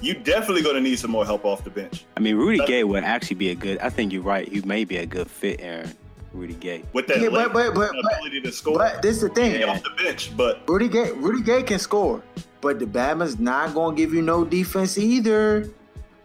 you 0.00 0.14
definitely 0.14 0.62
going 0.62 0.74
to 0.76 0.80
need 0.80 0.98
some 0.98 1.10
more 1.12 1.24
help 1.24 1.44
off 1.44 1.62
the 1.62 1.70
bench. 1.70 2.04
I 2.16 2.20
mean, 2.20 2.36
Rudy 2.36 2.60
uh, 2.60 2.66
Gay 2.66 2.82
would 2.84 3.04
actually 3.04 3.36
be 3.36 3.50
a 3.50 3.54
good. 3.54 3.78
I 3.78 3.90
think 3.90 4.12
you're 4.12 4.22
right. 4.22 4.48
He 4.48 4.62
may 4.62 4.84
be 4.84 4.96
a 4.96 5.06
good 5.06 5.30
fit, 5.30 5.60
Aaron. 5.60 5.92
Rudy 6.34 6.54
Gay. 6.54 6.82
with 6.92 7.06
that 7.08 7.20
Yeah, 7.20 7.28
but- 7.28 7.52
but- 7.52 7.74
but- 7.74 7.90
ability 7.90 8.40
to 8.42 8.52
score 8.52 8.78
But 8.78 9.02
this 9.02 9.16
is 9.16 9.22
the 9.22 9.28
thing. 9.28 9.52
Stay 9.54 9.62
off 9.64 9.82
the 9.82 9.90
bench. 10.02 10.32
But 10.36 10.62
Rudy 10.66 10.88
Gay, 10.88 11.12
Rudy 11.12 11.42
Gay 11.42 11.62
can 11.62 11.78
score, 11.78 12.22
but 12.60 12.78
the 12.78 12.86
Bama's 12.86 13.38
not 13.38 13.74
gonna 13.74 13.94
give 13.96 14.14
you 14.14 14.22
no 14.22 14.44
defense 14.44 14.96
either. 14.98 15.68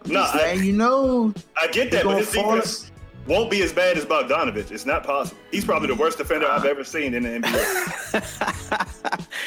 I'm 0.04 0.12
No, 0.12 0.20
just 0.20 0.34
I- 0.36 0.52
you 0.52 0.72
know. 0.72 1.34
I 1.60 1.66
get 1.68 1.90
that, 1.90 2.04
but 2.04 2.10
gonna 2.12 2.18
his 2.24 2.34
fall 2.34 2.54
defense 2.54 2.90
won't 3.26 3.50
be 3.50 3.60
as 3.62 3.72
bad 3.72 3.98
as 3.98 4.06
Bogdanovic. 4.06 4.70
It's 4.70 4.86
not 4.86 5.04
possible. 5.04 5.38
He's 5.50 5.64
probably 5.64 5.88
the 5.88 5.94
worst 5.96 6.16
defender 6.18 6.46
I've 6.50 6.64
ever 6.64 6.84
seen 6.84 7.12
in 7.14 7.22
the 7.24 7.28
NBA. 7.40 9.26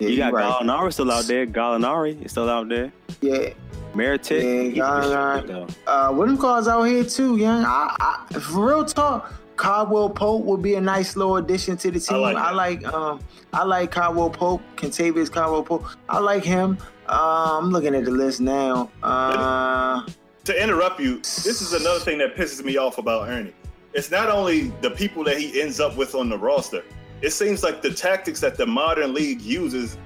Yeah, 0.00 0.08
You 0.10 0.16
got 0.18 0.32
right. 0.32 0.44
Gallinari 0.62 0.92
still 0.92 1.10
out 1.10 1.24
there. 1.24 1.44
Gallinari 1.44 2.24
is 2.24 2.30
still 2.30 2.48
out 2.48 2.68
there. 2.68 2.92
Yeah, 3.20 3.48
Mirotic. 3.96 4.42
Yeah, 4.44 4.62
he's 4.70 4.78
Gallinari. 4.78 5.74
uh, 5.88 6.12
William 6.14 6.38
Cars 6.38 6.68
out 6.68 6.84
here 6.84 7.02
too, 7.02 7.36
young. 7.36 7.64
I, 7.64 7.96
I, 8.30 8.38
for 8.38 8.64
real 8.64 8.84
talk, 8.84 9.34
Caldwell 9.58 10.08
Pope 10.08 10.44
would 10.44 10.62
be 10.62 10.76
a 10.76 10.80
nice 10.80 11.16
little 11.16 11.36
addition 11.36 11.76
to 11.78 11.90
the 11.90 12.00
team. 12.00 12.20
like 12.20 12.36
I 12.36 12.52
like, 12.52 12.86
um, 12.86 13.20
I 13.52 13.64
like 13.64 13.90
Caldwell 13.90 14.30
Pope, 14.30 14.62
Kentavious 14.76 15.30
Caldwell 15.30 15.64
Pope. 15.64 15.84
I 16.08 16.20
like 16.20 16.44
him. 16.44 16.78
Uh, 17.08 17.58
I'm 17.58 17.70
looking 17.70 17.94
at 17.94 18.04
the 18.04 18.10
list 18.10 18.40
now. 18.40 18.90
Uh, 19.02 20.06
to 20.44 20.62
interrupt 20.62 21.00
you, 21.00 21.18
this 21.18 21.60
is 21.60 21.72
another 21.74 21.98
thing 21.98 22.18
that 22.18 22.36
pisses 22.36 22.64
me 22.64 22.76
off 22.76 22.98
about 22.98 23.28
Ernie. 23.28 23.52
It's 23.92 24.10
not 24.10 24.30
only 24.30 24.68
the 24.80 24.90
people 24.90 25.24
that 25.24 25.38
he 25.38 25.60
ends 25.60 25.80
up 25.80 25.96
with 25.96 26.14
on 26.14 26.28
the 26.28 26.38
roster. 26.38 26.84
It 27.20 27.30
seems 27.30 27.64
like 27.64 27.82
the 27.82 27.92
tactics 27.92 28.40
that 28.40 28.56
the 28.56 28.66
modern 28.66 29.12
league 29.12 29.40
uses, 29.40 29.98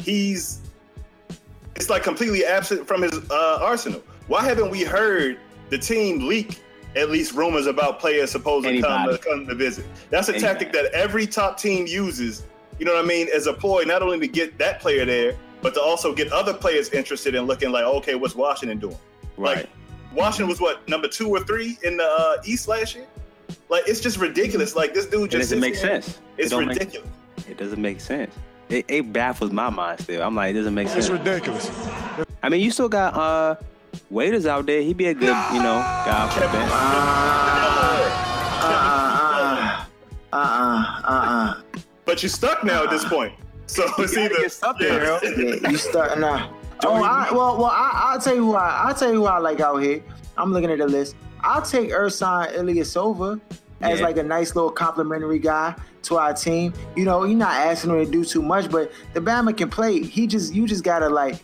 he's 0.00 0.62
it's 1.76 1.90
like 1.90 2.02
completely 2.02 2.44
absent 2.44 2.88
from 2.88 3.02
his 3.02 3.12
uh, 3.30 3.58
arsenal. 3.62 4.02
Why 4.26 4.42
haven't 4.42 4.70
we 4.70 4.82
heard 4.82 5.38
the 5.70 5.78
team 5.78 6.26
leak 6.26 6.60
at 6.96 7.10
least 7.10 7.32
rumors 7.34 7.66
about 7.66 7.98
players 8.00 8.30
supposed 8.30 8.66
to 8.66 8.80
come, 8.80 9.02
Anybody. 9.02 9.18
come 9.18 9.46
to 9.46 9.54
visit? 9.54 9.84
That's 10.10 10.28
a 10.28 10.32
Anybody. 10.34 10.52
tactic 10.52 10.72
that 10.72 10.86
every 10.92 11.26
top 11.26 11.58
team 11.58 11.86
uses. 11.86 12.44
You 12.78 12.84
know 12.86 12.94
what 12.94 13.04
I 13.04 13.08
mean? 13.08 13.28
As 13.34 13.46
a 13.46 13.52
ploy, 13.52 13.82
not 13.84 14.02
only 14.02 14.18
to 14.20 14.28
get 14.28 14.58
that 14.58 14.80
player 14.80 15.04
there, 15.04 15.36
but 15.62 15.74
to 15.74 15.80
also 15.80 16.14
get 16.14 16.32
other 16.32 16.52
players 16.54 16.90
interested 16.90 17.34
in 17.34 17.44
looking 17.44 17.70
like, 17.72 17.84
okay, 17.84 18.14
what's 18.14 18.34
Washington 18.34 18.78
doing? 18.78 18.98
Right. 19.36 19.56
Like 19.58 19.68
Washington 20.14 20.48
was 20.48 20.60
what 20.60 20.86
number 20.88 21.08
two 21.08 21.28
or 21.28 21.40
three 21.40 21.78
in 21.82 21.96
the 21.96 22.04
uh, 22.04 22.36
East 22.44 22.68
last 22.68 22.94
year. 22.94 23.06
Like 23.68 23.84
it's 23.86 24.00
just 24.00 24.18
ridiculous. 24.18 24.74
Like 24.76 24.94
this 24.94 25.06
dude 25.06 25.24
It 25.34 25.38
just 25.38 25.50
doesn't 25.50 25.60
make 25.60 25.74
sits 25.74 26.06
sense. 26.06 26.18
It's 26.38 26.46
it 26.48 26.50
don't 26.50 26.66
make- 26.66 26.78
ridiculous. 26.78 27.08
it 27.48 27.56
doesn't 27.58 27.80
make 27.80 28.00
sense. 28.00 28.34
It, 28.68 28.84
it 28.88 29.12
baffles 29.12 29.52
my 29.52 29.70
mind 29.70 30.00
still. 30.00 30.22
I'm 30.22 30.34
like, 30.34 30.50
it 30.50 30.58
doesn't 30.58 30.74
make 30.74 30.86
It's 30.86 30.94
sense. 30.94 31.06
It's 31.08 31.12
ridiculous. 31.18 31.70
I 32.42 32.48
mean, 32.48 32.60
you 32.60 32.70
still 32.70 32.88
got 32.88 33.14
uh 33.14 33.54
waiters 34.10 34.46
out 34.46 34.66
there. 34.66 34.80
He'd 34.82 34.96
be 34.96 35.06
a 35.06 35.14
good, 35.14 35.26
you 35.52 35.62
know, 35.62 35.78
guy 36.04 36.28
for 36.32 36.40
the 36.40 36.46
bench. 36.46 36.70
uh, 36.72 38.66
uh, 38.66 39.84
uh, 40.32 41.00
uh, 41.04 41.04
uh. 41.04 41.54
But 42.04 42.22
you're 42.22 42.30
stuck 42.30 42.64
now 42.64 42.84
at 42.84 42.90
this 42.90 43.04
point. 43.04 43.32
So 43.66 43.84
it's 43.98 44.16
either 44.16 44.34
get 44.36 44.52
something, 44.52 44.88
bro. 44.88 45.18
Yeah, 45.22 45.70
you 45.70 45.76
starting 45.76 46.20
now. 46.20 46.52
Oh, 46.84 47.02
I, 47.02 47.32
well, 47.32 47.56
well, 47.56 47.64
I, 47.72 47.90
I'll 48.12 48.20
tell 48.20 48.34
you 48.36 48.48
why. 48.48 48.58
I, 48.60 48.88
I'll 48.88 48.94
tell 48.94 49.08
you 49.10 49.20
who 49.20 49.24
I 49.24 49.38
like 49.38 49.60
out 49.60 49.78
here. 49.78 50.02
I'm 50.36 50.52
looking 50.52 50.70
at 50.70 50.76
the 50.76 50.86
list. 50.86 51.16
I'll 51.40 51.62
take 51.62 51.88
Ersan 51.88 52.54
Ilyasova 52.54 53.40
as 53.80 53.98
Yeah. 53.98 54.04
like 54.04 54.18
a 54.18 54.22
nice 54.22 54.54
little 54.54 54.70
complimentary 54.70 55.38
guy 55.38 55.74
to 56.02 56.18
our 56.18 56.34
team. 56.34 56.74
You 56.94 57.06
know, 57.06 57.24
you're 57.24 57.34
not 57.38 57.54
asking 57.54 57.92
him 57.92 58.04
to 58.04 58.10
do 58.12 58.26
too 58.26 58.42
much, 58.42 58.70
but 58.70 58.92
the 59.14 59.20
Bama 59.20 59.56
can 59.56 59.70
play. 59.70 60.00
He 60.02 60.26
just, 60.26 60.52
you 60.54 60.66
just 60.66 60.84
gotta 60.84 61.08
like, 61.08 61.42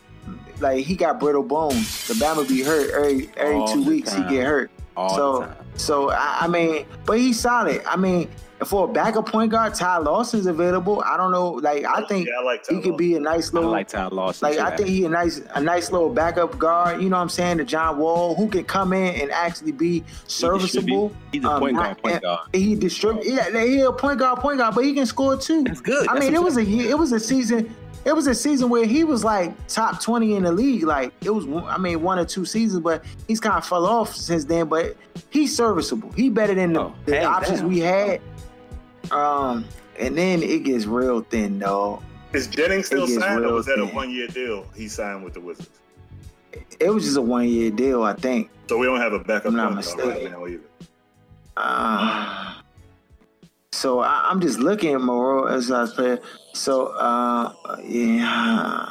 like 0.59 0.85
he 0.85 0.95
got 0.95 1.19
brittle 1.19 1.43
bones. 1.43 2.07
The 2.07 2.13
Bama 2.15 2.47
be 2.47 2.61
hurt 2.61 2.91
every 2.91 3.29
every 3.37 3.55
All 3.55 3.67
two 3.67 3.83
weeks. 3.83 4.11
time. 4.11 4.27
He 4.29 4.35
get 4.37 4.45
hurt. 4.47 4.71
All 4.95 5.15
so, 5.15 5.53
so 5.75 6.09
I, 6.11 6.39
I 6.41 6.47
mean, 6.47 6.85
but 7.05 7.17
he's 7.17 7.39
solid. 7.39 7.81
I 7.87 7.95
mean, 7.97 8.29
for 8.63 8.87
a 8.87 8.93
backup 8.93 9.27
point 9.27 9.51
guard, 9.51 9.73
Ty 9.73 9.97
Lawson's 9.97 10.45
available. 10.45 11.03
I 11.05 11.17
don't 11.17 11.31
know. 11.31 11.49
Like, 11.53 11.83
I 11.83 12.05
think 12.05 12.27
yeah, 12.27 12.33
I 12.39 12.43
like 12.43 12.65
he 12.69 12.75
Ty 12.75 12.81
could 12.81 12.97
be 12.97 13.15
a 13.15 13.19
nice 13.19 13.49
I 13.51 13.55
little. 13.55 13.71
like 13.71 13.87
Ty 13.87 14.07
Lawson. 14.09 14.47
Like 14.47 14.57
too, 14.57 14.63
I 14.63 14.75
think 14.75 14.89
he 14.89 15.03
a 15.05 15.09
nice 15.09 15.41
a 15.55 15.61
nice 15.61 15.91
little 15.91 16.09
backup 16.11 16.57
guard. 16.59 17.01
You 17.01 17.09
know 17.09 17.17
what 17.17 17.23
I'm 17.23 17.29
saying? 17.29 17.57
The 17.57 17.65
John 17.65 17.97
Wall 17.97 18.35
who 18.35 18.47
can 18.47 18.63
come 18.65 18.93
in 18.93 19.19
and 19.19 19.31
actually 19.31 19.71
be 19.71 20.03
serviceable. 20.27 21.05
Um, 21.07 21.17
He's 21.31 21.43
a 21.43 21.59
point 21.59 21.75
guard, 21.77 21.97
point 22.03 22.21
guard. 22.21 22.39
He 22.53 22.75
distribute. 22.75 23.25
Yeah, 23.25 23.49
he 23.65 23.81
a 23.81 23.91
point 23.91 24.19
guard, 24.19 24.39
point 24.39 24.59
guard, 24.59 24.75
but 24.75 24.85
he 24.85 24.93
can 24.93 25.07
score 25.07 25.35
too. 25.37 25.63
That's 25.63 25.81
good. 25.81 26.07
I 26.07 26.13
That's 26.13 26.25
mean, 26.27 26.35
it 26.35 26.43
was 26.43 26.57
a 26.57 26.63
year. 26.63 26.91
It 26.91 26.97
was 26.99 27.11
a 27.11 27.19
season. 27.19 27.75
It 28.05 28.13
was 28.15 28.27
a 28.27 28.35
season 28.35 28.69
where 28.69 28.85
he 28.85 29.03
was 29.03 29.23
like 29.23 29.53
top 29.67 30.01
20 30.01 30.35
in 30.35 30.43
the 30.43 30.51
league. 30.51 30.83
Like 30.83 31.13
it 31.23 31.29
was, 31.29 31.45
I 31.67 31.77
mean, 31.77 32.01
one 32.01 32.19
or 32.19 32.25
two 32.25 32.43
seasons, 32.45 32.81
but 32.83 33.03
he's 33.27 33.39
kind 33.39 33.55
of 33.57 33.65
fell 33.65 33.85
off 33.85 34.13
since 34.15 34.43
then. 34.45 34.67
But 34.67 34.97
he's 35.29 35.55
serviceable. 35.55 36.11
He 36.11 36.29
better 36.29 36.53
than 36.53 36.73
the, 36.73 36.81
Oh, 36.81 36.95
the 37.05 37.15
hands 37.15 37.27
options 37.27 37.59
down. 37.61 37.69
we 37.69 37.79
had. 37.79 38.21
Um, 39.11 39.65
and 39.99 40.17
then 40.17 40.41
it 40.43 40.63
gets 40.63 40.85
real 40.85 41.21
thin, 41.21 41.59
dog. 41.59 42.01
is 42.33 42.47
Jennings 42.47 42.87
still 42.87 43.03
It 43.03 43.07
gets 43.07 43.19
signed 43.19 43.45
or 43.45 43.53
was 43.53 43.65
that 43.67 43.79
a 43.79 43.85
one 43.85 44.09
year 44.11 44.27
deal 44.27 44.65
he 44.75 44.87
signed 44.87 45.23
with 45.23 45.33
the 45.35 45.41
Wizards? 45.41 45.69
It 46.79 46.89
was 46.89 47.05
just 47.05 47.17
a 47.17 47.21
one 47.21 47.47
year 47.47 47.71
deal, 47.71 48.03
I 48.03 48.13
think. 48.13 48.49
So 48.67 48.77
we 48.77 48.85
don't 48.85 48.99
have 48.99 49.13
a 49.13 49.19
backup 49.19 49.47
I'm 49.47 49.55
not 49.55 49.73
point 49.73 49.97
guard 49.97 50.07
right 50.09 50.31
now 50.31 50.45
either. 50.47 50.61
Uh, 51.55 52.42
so 53.83 53.99
I, 53.99 54.29
I'm 54.29 54.39
just 54.39 54.59
looking 54.59 54.93
at 54.93 55.01
Moreau 55.01 55.43
as 55.47 55.69
I 55.69 55.85
play. 55.87 56.17
So 56.53 56.87
uh, 56.95 57.51
yeah, 57.83 58.87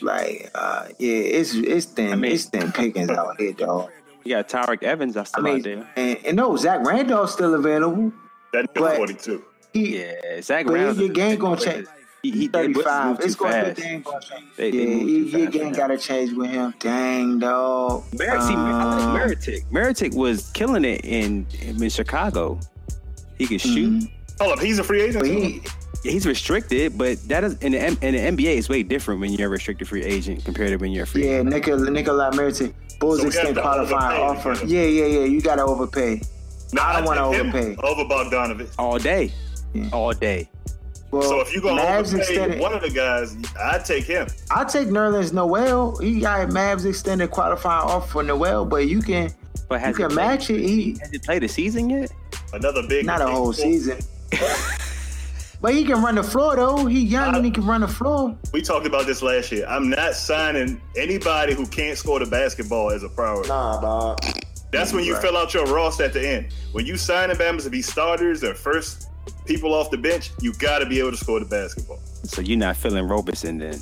Like, 0.00 0.50
uh, 0.54 0.86
yeah, 0.98 1.38
it's 1.38 1.54
it's 1.54 1.86
thin, 1.86 2.20
mean- 2.20 2.32
it's 2.32 2.44
thin 2.46 2.70
pickings 2.72 3.10
out 3.10 3.40
here, 3.40 3.52
dog. 3.52 3.90
You 4.24 4.36
got 4.36 4.48
Tyreke 4.48 4.82
Evans. 4.84 5.14
That's 5.14 5.34
I 5.34 5.40
still 5.40 5.52
out 5.54 5.62
there. 5.64 5.88
and, 5.96 6.18
and 6.26 6.36
no, 6.36 6.56
Zach 6.56 6.86
Randolph's 6.86 7.32
still 7.34 7.54
available. 7.54 8.12
That's 8.52 8.68
42. 8.74 9.44
He, 9.72 9.98
Yeah, 9.98 10.40
Zach 10.40 10.66
but 10.66 10.74
Reynolds. 10.74 11.00
your 11.00 11.08
game 11.10 11.36
gonna 11.38 11.60
change. 11.60 11.86
He, 12.22 12.30
he 12.30 12.48
35. 12.48 13.20
It's 13.20 13.34
going 13.34 13.52
to 13.52 13.64
fast. 13.64 13.76
the 13.76 13.82
game 13.82 14.00
gonna 14.02 14.20
change. 14.20 14.44
They- 14.56 14.70
they 14.70 14.78
yeah, 14.78 14.94
moved 14.94 15.08
he- 15.08 15.30
too 15.32 15.38
your 15.40 15.50
game 15.50 15.72
got 15.72 15.88
to 15.88 15.98
change 15.98 16.32
with 16.32 16.48
him. 16.50 16.72
Dang, 16.78 17.38
dog. 17.40 18.04
Mer- 18.16 18.40
see, 18.40 18.54
I 18.54 18.54
Um, 18.54 19.12
like 19.14 19.22
Mirotic. 19.28 19.66
Mirotic 19.70 20.14
was 20.14 20.50
killing 20.52 20.84
it 20.86 21.04
in 21.04 21.46
in 21.60 21.88
Chicago. 21.90 22.58
He 23.44 23.58
could 23.58 23.60
shoot. 23.60 23.90
Mm-hmm. 23.92 24.42
Hold 24.44 24.52
up, 24.58 24.64
he's 24.64 24.78
a 24.78 24.84
free 24.84 25.02
agent. 25.02 25.20
But 25.24 25.28
too? 25.28 25.60
he, 26.02 26.10
he's 26.10 26.26
restricted, 26.26 26.96
but 26.98 27.18
that 27.28 27.44
is 27.44 27.58
in 27.58 27.72
the 27.72 27.78
M- 27.80 27.98
in 28.02 28.14
the 28.36 28.42
NBA. 28.44 28.56
It's 28.58 28.68
way 28.68 28.82
different 28.82 29.20
when 29.20 29.32
you're 29.32 29.48
a 29.48 29.50
restricted 29.50 29.86
free 29.88 30.02
agent 30.02 30.44
compared 30.44 30.70
to 30.70 30.76
when 30.76 30.90
you're 30.92 31.04
a 31.04 31.06
free. 31.06 31.28
yeah, 31.28 31.42
Nikola 31.42 31.90
Nicola 31.90 32.28
uh, 32.30 32.32
Merton. 32.34 32.74
Bulls 33.00 33.20
So 33.20 33.26
extend 33.26 33.56
qualifying 33.58 34.20
overpay 34.20 34.50
offer. 34.52 34.66
Yeah, 34.66 34.82
yeah, 34.84 35.06
yeah. 35.06 35.24
You 35.24 35.40
got 35.40 35.56
to 35.56 35.62
overpay. 35.64 36.22
Nah, 36.72 36.82
I 36.84 36.92
don't 36.96 37.04
wanna 37.04 37.26
overpay. 37.28 37.76
over 37.82 38.04
Bogdanovic. 38.04 38.70
all 38.78 38.98
day, 38.98 39.32
Yeah. 39.74 39.88
all 39.92 40.12
day. 40.12 40.48
Well, 41.10 41.22
So 41.22 41.40
if 41.40 41.54
you 41.54 41.60
go 41.60 41.76
Mavs 41.76 42.08
overpay 42.14 42.18
extended, 42.20 42.60
one 42.60 42.72
of 42.72 42.80
the 42.82 42.90
guys, 42.90 43.36
I'd 43.60 43.84
take 43.84 44.04
him. 44.04 44.26
I 44.50 44.64
take 44.64 44.88
Nerlens 44.88 45.32
Noel. 45.32 45.96
He 45.98 46.20
got 46.20 46.48
Mavs 46.48 46.86
extended 46.86 47.30
qualifying 47.30 47.88
offer 47.88 48.08
for 48.10 48.22
Noel, 48.24 48.64
but 48.64 48.88
you 48.88 49.00
can 49.00 49.32
But 49.68 49.76
you 49.76 49.80
has 49.86 49.96
he 49.96 50.02
can 50.02 50.10
played- 50.10 50.16
match 50.26 50.50
it. 50.50 50.58
He 50.60 50.96
Has 51.00 51.10
he 51.12 51.18
played 51.18 51.44
a 51.44 51.48
season 51.48 51.88
yet? 51.90 52.10
Another 52.54 52.86
big. 52.86 53.04
not 53.06 53.20
a 53.20 53.26
whole 53.26 53.52
big- 53.52 53.60
season. 53.60 53.98
But 55.60 55.72
he 55.72 55.84
can 55.86 56.02
run 56.02 56.16
the 56.16 56.22
floor 56.22 56.56
though. 56.56 56.84
He 56.84 57.00
young 57.00 57.34
and 57.36 57.42
he 57.42 57.50
can 57.50 57.64
run 57.64 57.80
the 57.80 57.88
floor. 57.88 58.36
We 58.52 58.60
talked 58.60 58.84
about 58.86 59.06
this 59.06 59.22
last 59.22 59.50
year. 59.50 59.64
I'm 59.66 59.88
not 59.88 60.12
signing 60.12 60.78
anybody 60.94 61.54
who 61.54 61.66
can't 61.66 61.96
score 61.96 62.18
the 62.18 62.26
basketball 62.26 62.90
as 62.90 63.02
a 63.02 63.08
priority. 63.08 63.48
Nah, 63.48 63.80
dog. 63.80 64.18
That's 64.72 64.92
when 64.92 65.04
you 65.04 65.14
Right. 65.14 65.22
fill 65.22 65.38
out 65.38 65.54
your 65.54 65.64
roster 65.64 66.04
at 66.04 66.12
the 66.12 66.20
end. 66.28 66.48
When 66.72 66.84
you 66.84 66.98
sign 66.98 67.30
the 67.30 67.34
Bama's 67.34 67.64
to 67.64 67.70
be 67.70 67.80
starters 67.80 68.44
or 68.44 68.54
first 68.54 69.08
people 69.46 69.72
off 69.72 69.90
the 69.90 69.96
bench, 69.96 70.32
you 70.42 70.52
got 70.52 70.80
to 70.80 70.86
be 70.86 70.98
able 70.98 71.12
to 71.12 71.16
score 71.16 71.40
the 71.40 71.46
basketball. 71.46 71.98
So 72.24 72.42
you're 72.42 72.58
not 72.58 72.76
feeling 72.76 73.08
Roberson 73.08 73.56
then? 73.56 73.80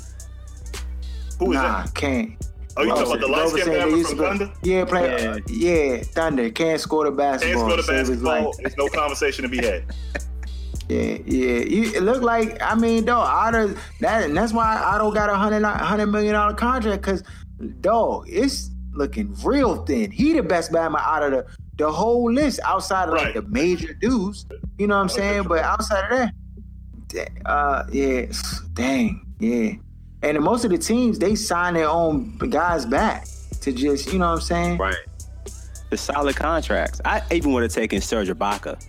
Who 1.39 1.51
is 1.51 1.55
Nah, 1.57 1.83
that? 1.83 1.93
can't. 1.95 2.31
Oh, 2.75 2.83
you 2.83 2.89
talking 2.89 3.05
about 3.05 3.19
the 3.19 3.27
light 3.27 3.37
Roberson, 3.45 3.59
skinned 3.61 3.91
they 3.91 3.95
used 3.97 4.09
from 4.09 4.17
to 4.17 4.23
go- 4.23 4.29
Thunder? 4.29 4.53
Yeah, 4.63 4.85
play. 4.85 5.27
uh, 5.27 5.39
yeah, 5.47 6.03
Thunder 6.03 6.49
can't 6.49 6.79
score 6.81 7.03
the 7.03 7.09
Can't 7.11 7.17
basketball. 7.41 7.63
score 7.65 7.77
the 7.77 7.83
Save 7.83 7.97
his 7.99 8.09
basketball. 8.09 8.45
life. 8.45 8.55
There's 8.61 8.77
no 8.77 8.87
conversation 8.89 9.43
to 9.43 9.49
be 9.49 9.57
had. 9.57 9.83
Yeah, 10.89 11.17
yeah. 11.25 11.59
You, 11.63 11.93
it 11.95 12.03
looked 12.03 12.23
like 12.23 12.61
I 12.61 12.75
mean, 12.75 13.05
dog. 13.05 13.25
Otto 13.25 13.73
that 14.01 14.23
and 14.25 14.35
that's 14.35 14.51
why 14.51 14.77
Otto 14.77 15.11
got 15.11 15.29
a 15.29 15.35
hundred 15.35 15.63
hundred 15.63 16.07
million 16.07 16.33
dollar 16.33 16.53
contract 16.53 17.01
because, 17.01 17.23
dog, 17.79 18.25
it's 18.27 18.69
looking 18.91 19.33
real 19.45 19.85
thin. 19.85 20.11
He 20.11 20.33
the 20.33 20.43
best 20.43 20.73
Bama 20.73 20.99
out 20.99 21.23
of 21.23 21.31
the 21.31 21.45
the 21.77 21.89
whole 21.91 22.29
list 22.31 22.59
outside 22.65 23.07
of 23.07 23.15
like 23.15 23.33
the 23.33 23.43
major 23.43 23.93
dudes. 23.93 24.45
You 24.77 24.87
know 24.87 24.95
what 24.97 25.03
I'm 25.03 25.09
saying? 25.09 25.43
But 25.43 25.59
outside 25.59 26.11
of 26.11 26.29
that, 27.13 27.29
uh, 27.45 27.85
yeah, 27.89 28.25
dang, 28.73 29.25
yeah. 29.39 29.71
And 30.23 30.39
most 30.39 30.63
of 30.65 30.71
the 30.71 30.77
teams 30.77 31.19
they 31.19 31.35
sign 31.35 31.73
their 31.75 31.89
own 31.89 32.37
guys 32.49 32.85
back 32.85 33.27
to 33.61 33.71
just 33.71 34.11
you 34.11 34.19
know 34.19 34.29
what 34.29 34.35
I'm 34.35 34.41
saying? 34.41 34.77
Right. 34.77 34.95
The 35.89 35.97
solid 35.97 36.35
contracts. 36.35 36.99
I 37.05 37.21
even 37.31 37.53
would 37.53 37.63
have 37.63 37.71
taken 37.73 38.01
Serge 38.01 38.29
Ibaka 38.29 38.83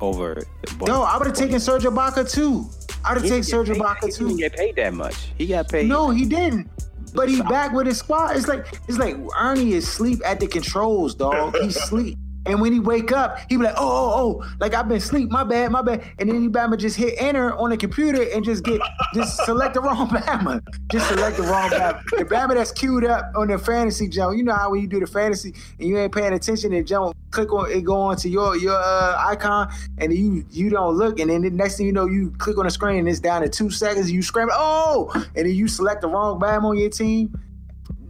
over. 0.00 0.42
No, 0.86 1.02
I 1.02 1.16
would 1.18 1.26
have 1.28 1.36
taken 1.36 1.60
Serge 1.60 1.84
Ibaka 1.84 2.30
too. 2.30 2.68
I'd 3.04 3.14
have 3.14 3.22
taken 3.22 3.36
didn't 3.36 3.44
Serge 3.46 3.66
get 3.68 3.74
paid- 3.76 3.82
Ibaka 3.82 4.04
He 4.06 4.10
too. 4.12 4.24
didn't 4.28 4.38
get 4.40 4.52
paid 4.56 4.76
that 4.76 4.94
much. 4.94 5.14
He 5.38 5.46
got 5.46 5.68
paid. 5.68 5.88
No, 5.88 6.10
he 6.10 6.24
didn't. 6.24 6.68
But 7.14 7.28
he 7.28 7.40
back 7.42 7.72
with 7.72 7.86
his 7.86 7.98
squad. 7.98 8.36
It's 8.36 8.48
like 8.48 8.66
it's 8.88 8.98
like 8.98 9.16
Ernie 9.38 9.72
is 9.74 9.86
sleep 9.88 10.20
at 10.24 10.40
the 10.40 10.46
controls, 10.46 11.14
dog. 11.14 11.56
He's 11.60 11.80
sleep. 11.88 12.18
And 12.46 12.60
when 12.60 12.72
he 12.72 12.80
wake 12.80 13.12
up, 13.12 13.38
he 13.48 13.56
be 13.56 13.64
like, 13.64 13.74
oh, 13.76 13.86
oh, 13.86 14.40
oh, 14.42 14.56
like 14.60 14.74
I've 14.74 14.88
been 14.88 14.98
asleep, 14.98 15.30
my 15.30 15.44
bad, 15.44 15.70
my 15.72 15.82
bad. 15.82 16.04
And 16.18 16.28
then 16.28 16.42
he 16.42 16.48
Bama 16.48 16.78
just 16.78 16.96
hit 16.96 17.14
enter 17.18 17.54
on 17.56 17.70
the 17.70 17.76
computer 17.76 18.22
and 18.22 18.44
just 18.44 18.64
get 18.64 18.80
just 19.14 19.44
select 19.44 19.74
the 19.74 19.80
wrong 19.80 20.08
Bama. 20.08 20.62
Just 20.90 21.08
select 21.08 21.36
the 21.36 21.42
wrong 21.42 21.70
Bama. 21.70 22.02
The 22.10 22.24
Bama 22.24 22.54
that's 22.54 22.72
queued 22.72 23.04
up 23.04 23.32
on 23.34 23.48
the 23.48 23.58
fantasy 23.58 24.08
jump. 24.08 24.36
You 24.36 24.44
know 24.44 24.54
how 24.54 24.70
when 24.70 24.80
you 24.80 24.86
do 24.86 25.00
the 25.00 25.06
fantasy 25.06 25.54
and 25.78 25.88
you 25.88 25.98
ain't 25.98 26.14
paying 26.14 26.32
attention 26.32 26.72
and 26.72 26.86
jump, 26.86 27.16
click 27.30 27.52
on 27.52 27.70
it, 27.70 27.82
go 27.82 27.96
on 27.96 28.16
to 28.18 28.28
your 28.28 28.56
your 28.56 28.76
uh, 28.76 29.16
icon, 29.26 29.72
and 29.98 30.12
you 30.12 30.44
you 30.50 30.70
don't 30.70 30.96
look, 30.96 31.18
and 31.18 31.30
then 31.30 31.42
the 31.42 31.50
next 31.50 31.76
thing 31.76 31.86
you 31.86 31.92
know, 31.92 32.06
you 32.06 32.30
click 32.38 32.58
on 32.58 32.64
the 32.64 32.70
screen 32.70 32.98
and 32.98 33.08
it's 33.08 33.20
down 33.20 33.42
to 33.42 33.48
two 33.48 33.70
seconds. 33.70 34.10
You 34.10 34.22
scream, 34.22 34.48
oh, 34.52 35.10
and 35.34 35.46
then 35.46 35.54
you 35.54 35.68
select 35.68 36.00
the 36.00 36.08
wrong 36.08 36.40
Bama 36.40 36.64
on 36.64 36.78
your 36.78 36.90
team. 36.90 37.38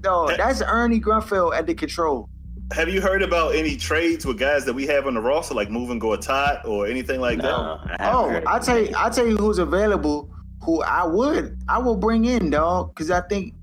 Dog, 0.01 0.35
that's 0.37 0.63
Ernie 0.63 1.01
Grunfeld 1.01 1.57
at 1.57 1.67
the 1.67 1.75
control. 1.75 2.29
Have 2.73 2.89
you 2.89 3.01
heard 3.01 3.23
about 3.23 3.55
any 3.55 3.77
trades 3.77 4.27
with 4.27 4.39
guys 4.39 4.65
that 4.65 4.73
we 4.73 4.87
have 4.87 5.07
on 5.07 5.15
the 5.15 5.21
roster, 5.21 5.55
like 5.55 5.71
moving 5.71 6.01
Gortat 6.01 6.65
or 6.65 6.87
anything 6.87 7.21
like 7.21 7.39
No, 7.39 7.79
that? 7.87 8.01
I 8.01 8.13
Oh, 8.13 8.43
I 8.47 8.59
of 8.59 8.65
tell 8.65 8.79
you, 8.79 8.93
I 8.97 9.09
tell 9.09 9.27
you 9.27 9.37
who's 9.37 9.59
available. 9.59 10.31
Who 10.63 10.83
I 10.83 11.07
would, 11.07 11.59
I 11.69 11.79
will 11.79 11.97
bring 11.97 12.25
in, 12.25 12.51
dog, 12.51 12.93
because 12.93 13.11
I 13.11 13.21
think 13.21 13.55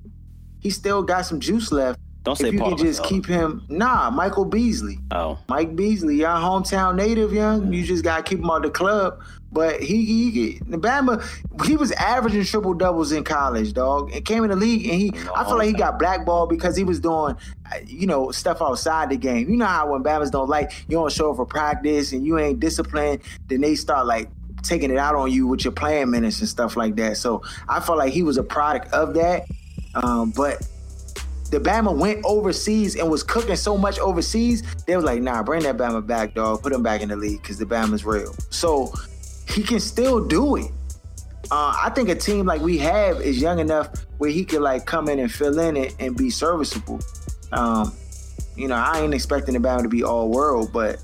he 0.60 0.70
still 0.70 1.04
got 1.04 1.26
some 1.26 1.42
juice 1.42 1.72
left. 1.72 2.00
Don't 2.24 2.38
say 2.38 2.48
if 2.48 2.54
you 2.54 2.60
Paul 2.60 2.76
can 2.76 2.86
just 2.86 3.02
Gasol. 3.04 3.10
keep 3.10 3.26
him, 3.26 3.66
nah, 3.70 4.10
Michael 4.10 4.46
Beasley, 4.46 4.98
Oh, 5.12 5.38
Mike 5.50 5.76
Beasley, 5.76 6.16
y'all 6.16 6.42
hometown 6.42 6.96
native, 6.96 7.34
young. 7.34 7.72
You 7.74 7.84
just 7.84 8.04
gotta 8.04 8.24
keep 8.24 8.40
him 8.40 8.50
out 8.50 8.64
the 8.64 8.70
club. 8.70 9.22
But 9.52 9.82
he, 9.84 10.04
he, 10.06 10.32
he 10.32 10.60
the 10.66 10.78
Bama, 10.80 11.24
he 11.68 11.76
was 11.78 11.92
averaging 11.92 12.44
triple 12.46 12.74
doubles 12.74 13.12
in 13.12 13.24
college, 13.24 13.74
dog, 13.74 14.12
and 14.12 14.26
came 14.26 14.44
in 14.44 14.50
the 14.50 14.56
league, 14.56 14.88
and 14.88 15.00
he, 15.00 15.12
I 15.36 15.44
feel 15.44 15.58
like 15.58 15.68
he 15.68 15.74
got 15.74 16.00
blackballed 16.00 16.50
because 16.50 16.76
he 16.76 16.84
was 16.84 17.00
doing, 17.00 17.36
you 17.86 18.08
know, 18.08 18.32
stuff 18.32 18.62
outside 18.64 19.12
the 19.12 19.18
game. 19.18 19.50
You 19.50 19.58
know 19.58 19.66
how 19.66 19.92
when 19.92 20.02
Bama's 20.02 20.32
don't 20.32 20.50
like, 20.50 20.72
you 20.88 20.98
don't 20.98 21.12
show 21.12 21.30
up 21.32 21.36
for 21.36 21.46
practice 21.46 22.14
and 22.14 22.26
you 22.26 22.40
ain't 22.40 22.60
disciplined, 22.62 23.22
then 23.48 23.62
they 23.62 23.76
start 23.76 24.08
like 24.08 24.28
taking 24.64 24.90
it 24.90 24.98
out 24.98 25.14
on 25.14 25.30
you 25.32 25.46
with 25.46 25.66
your 25.66 25.74
playing 25.74 26.10
minutes 26.10 26.40
and 26.40 26.50
stuff 26.50 26.76
like 26.76 26.96
that. 26.96 27.18
So 27.18 27.44
I 27.70 27.80
felt 27.80 28.00
like 28.00 28.12
he 28.14 28.24
was 28.24 28.38
a 28.38 28.44
product 28.44 28.92
of 28.92 29.14
that. 29.14 29.46
Um, 29.94 30.32
but 30.32 30.66
the 31.52 31.60
Bama 31.60 31.96
went 31.96 32.22
overseas 32.26 32.96
and 32.96 33.10
was 33.12 33.22
cooking 33.24 33.56
so 33.56 33.78
much 33.78 34.00
overseas, 34.00 34.64
they 34.88 34.96
was 34.96 35.06
like, 35.06 35.22
nah, 35.22 35.44
bring 35.44 35.64
that 35.64 35.78
Bama 35.78 36.06
back, 36.06 36.34
dog. 36.34 36.64
Put 36.64 36.72
him 36.74 36.82
back 36.84 37.02
in 37.02 37.10
the 37.10 37.16
league 37.16 37.42
because 37.42 37.58
the 37.60 37.66
Bama's 37.66 38.04
real. 38.06 38.34
So 38.50 38.92
he 39.48 39.62
can 39.64 39.80
still 39.80 40.26
do 40.26 40.56
it. 40.56 40.72
Uh, 41.52 41.76
I 41.84 41.92
think 41.94 42.10
a 42.10 42.16
team 42.16 42.46
like 42.46 42.62
we 42.62 42.78
have 42.80 43.22
is 43.22 43.40
young 43.40 43.60
enough 43.60 43.90
where 44.18 44.32
he 44.32 44.44
could 44.46 44.62
like 44.62 44.86
come 44.86 45.10
in 45.10 45.20
and 45.20 45.32
fill 45.32 45.60
in 45.60 45.78
it 45.78 45.94
and 46.00 46.16
be 46.18 46.30
serviceable. 46.30 47.00
Um, 47.52 47.94
you 48.56 48.68
know, 48.68 48.76
I 48.76 49.02
ain't 49.02 49.14
expecting 49.14 49.54
the 49.54 49.60
Bama 49.60 49.84
to 49.84 49.90
be 49.90 50.04
all 50.04 50.30
world, 50.30 50.72
but 50.74 50.98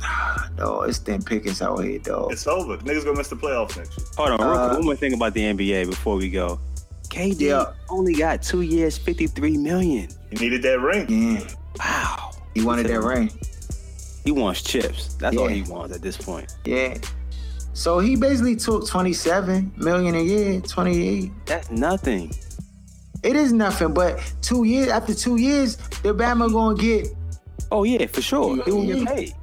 dog, 0.56 0.88
it's 0.88 0.98
thin 0.98 1.22
pickings 1.22 1.62
out 1.62 1.76
here, 1.78 1.98
dog. 1.98 2.32
It's 2.32 2.46
over. 2.46 2.76
Niggas 2.78 3.04
gonna 3.04 3.18
miss 3.18 3.28
the 3.28 3.36
playoffs 3.36 3.76
next 3.76 3.98
year. 3.98 4.06
hold 4.16 4.30
on. 4.30 4.40
Real 4.40 4.50
Uh, 4.50 4.66
quick, 4.68 4.78
one 4.78 4.84
more 4.86 4.96
thing 4.96 5.12
about 5.14 5.34
the 5.34 5.42
NBA 5.42 5.86
before 5.88 6.16
we 6.16 6.28
go. 6.30 6.58
KD 7.12 7.40
Yeah. 7.48 7.66
only 7.90 8.14
got 8.14 8.42
two 8.42 8.62
years, 8.62 8.96
fifty-three 8.96 9.58
million. 9.58 10.08
He 10.30 10.36
needed 10.38 10.62
that 10.62 10.80
ring. 10.80 11.06
Yeah, 11.08 11.44
Wow. 11.78 12.30
he 12.54 12.62
wanted 12.64 12.86
that 12.86 13.00
ring. 13.02 13.30
He 14.24 14.30
wants 14.32 14.62
chips. 14.62 15.14
That's 15.14 15.36
all 15.36 15.48
he 15.48 15.62
wants 15.62 15.94
at 15.94 16.00
this 16.00 16.16
point. 16.16 16.54
Yeah. 16.64 16.96
So 17.74 17.98
he 17.98 18.16
basically 18.16 18.56
took 18.56 18.86
27 18.86 19.72
million 19.76 20.14
a 20.14 20.20
year, 20.22 20.60
28. 20.60 21.30
That's 21.46 21.70
nothing. 21.70 22.32
It 23.22 23.36
is 23.36 23.52
nothing, 23.52 23.94
but 23.94 24.20
two 24.42 24.64
years 24.64 24.88
after 24.88 25.14
two 25.14 25.36
years, 25.36 25.76
the 26.02 26.14
Bama 26.14 26.50
gonna 26.52 26.76
get 26.76 27.08
Oh 27.70 27.84
yeah, 27.84 28.06
for 28.06 28.20
sure. 28.20 28.62
He 28.64 28.70
will 28.70 28.86
get 28.86 29.06
paid. 29.06 29.34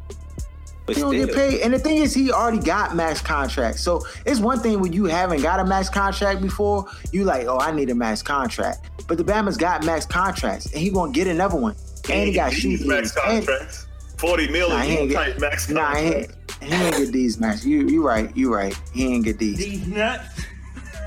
But 0.90 0.96
he 0.96 1.02
still, 1.02 1.12
gonna 1.12 1.26
get 1.28 1.36
paid. 1.36 1.62
And 1.62 1.74
the 1.74 1.80
thing 1.80 1.98
is, 1.98 2.14
he 2.14 2.32
already 2.32 2.60
got 2.60 2.96
max 2.96 3.22
contract. 3.22 3.78
So 3.80 4.06
it's 4.26 4.40
one 4.40 4.60
thing 4.60 4.80
when 4.82 4.92
you 4.94 5.06
haven't 5.06 5.42
got 5.42 5.60
a 5.60 5.66
max 5.66 5.88
contract 5.90 6.42
before, 6.42 6.86
you 7.12 7.24
like, 7.26 7.46
oh, 7.48 7.60
I 7.60 7.72
need 7.72 7.90
a 7.92 7.96
max 7.96 8.22
contract. 8.24 8.90
But 9.08 9.18
the 9.18 9.24
Bama's 9.24 9.58
got 9.58 9.86
max 9.86 10.06
contracts, 10.06 10.66
and 10.68 10.76
he 10.82 10.90
gonna 10.90 11.12
get 11.12 11.28
another 11.28 11.58
one. 11.58 11.76
And 12.10 12.28
he 12.28 12.34
got 12.34 12.52
shoot 12.54 12.70
needs 12.70 12.86
max 12.86 13.12
deals. 13.14 13.26
And- 13.28 13.46
contracts. 13.48 13.86
Forty 14.18 14.48
Nah, 14.48 14.52
million. 14.52 14.82
he 14.82 14.98
ain't 14.98 15.12
tight 15.14 15.32
get, 15.34 15.40
max 15.40 15.70
nah, 15.70 15.96
he, 15.96 16.04
contract. 16.12 16.36
ain't- 16.62 16.74
he 16.74 16.74
ain't 16.86 16.98
get 16.98 17.12
these 17.14 17.40
max. 17.40 17.66
You 17.66 17.88
you 17.88 18.06
right, 18.06 18.36
you 18.36 18.54
right. 18.54 18.76
He 18.94 19.14
ain't 19.14 19.24
get 19.26 19.38
these. 19.40 19.58
These 19.58 19.88
nuts. 19.88 20.42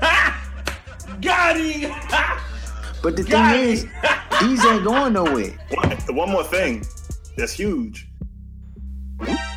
Got 1.21 1.57
him. 1.57 1.91
But 3.03 3.15
the 3.15 3.23
thing 3.23 3.31
Got 3.31 3.55
is, 3.57 3.85
these 4.41 4.65
ain't 4.65 4.83
going 4.83 5.13
nowhere. 5.13 5.51
One, 5.71 6.15
one 6.15 6.29
more 6.31 6.43
thing 6.43 6.85
that's 7.37 7.53
huge. 7.53 8.07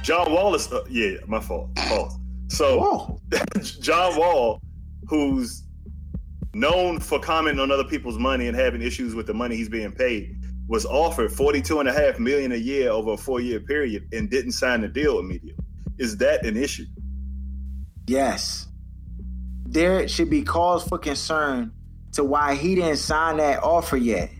John 0.02 0.32
Wall 0.32 0.54
is 0.54 0.70
uh, 0.72 0.84
yeah, 0.88 1.16
my 1.26 1.40
fault. 1.40 1.70
Fault. 1.88 2.12
So 2.48 3.20
John 3.80 4.16
Wall, 4.16 4.60
who's 5.08 5.64
known 6.54 7.00
for 7.00 7.18
commenting 7.18 7.60
on 7.60 7.70
other 7.70 7.84
people's 7.84 8.18
money 8.18 8.46
and 8.46 8.56
having 8.56 8.82
issues 8.82 9.14
with 9.14 9.26
the 9.26 9.34
money 9.34 9.56
he's 9.56 9.68
being 9.68 9.92
paid, 9.92 10.36
was 10.68 10.86
offered 10.86 11.32
42 11.32 11.80
and 11.80 11.88
a 11.88 11.92
half 11.92 12.18
million 12.18 12.52
a 12.52 12.56
year 12.56 12.90
over 12.90 13.12
a 13.12 13.16
four-year 13.16 13.60
period 13.60 14.08
and 14.12 14.30
didn't 14.30 14.52
sign 14.52 14.80
the 14.80 14.88
deal 14.88 15.18
immediately. 15.18 15.64
Is 15.98 16.16
that 16.18 16.44
an 16.44 16.56
issue? 16.56 16.86
Yes. 18.06 18.68
There 19.64 20.06
should 20.08 20.30
be 20.30 20.42
cause 20.42 20.86
for 20.86 20.98
concern 20.98 21.72
to 22.12 22.24
why 22.24 22.54
he 22.54 22.74
didn't 22.74 22.96
sign 22.96 23.38
that 23.38 23.62
offer 23.62 23.96
yet. 23.96 24.30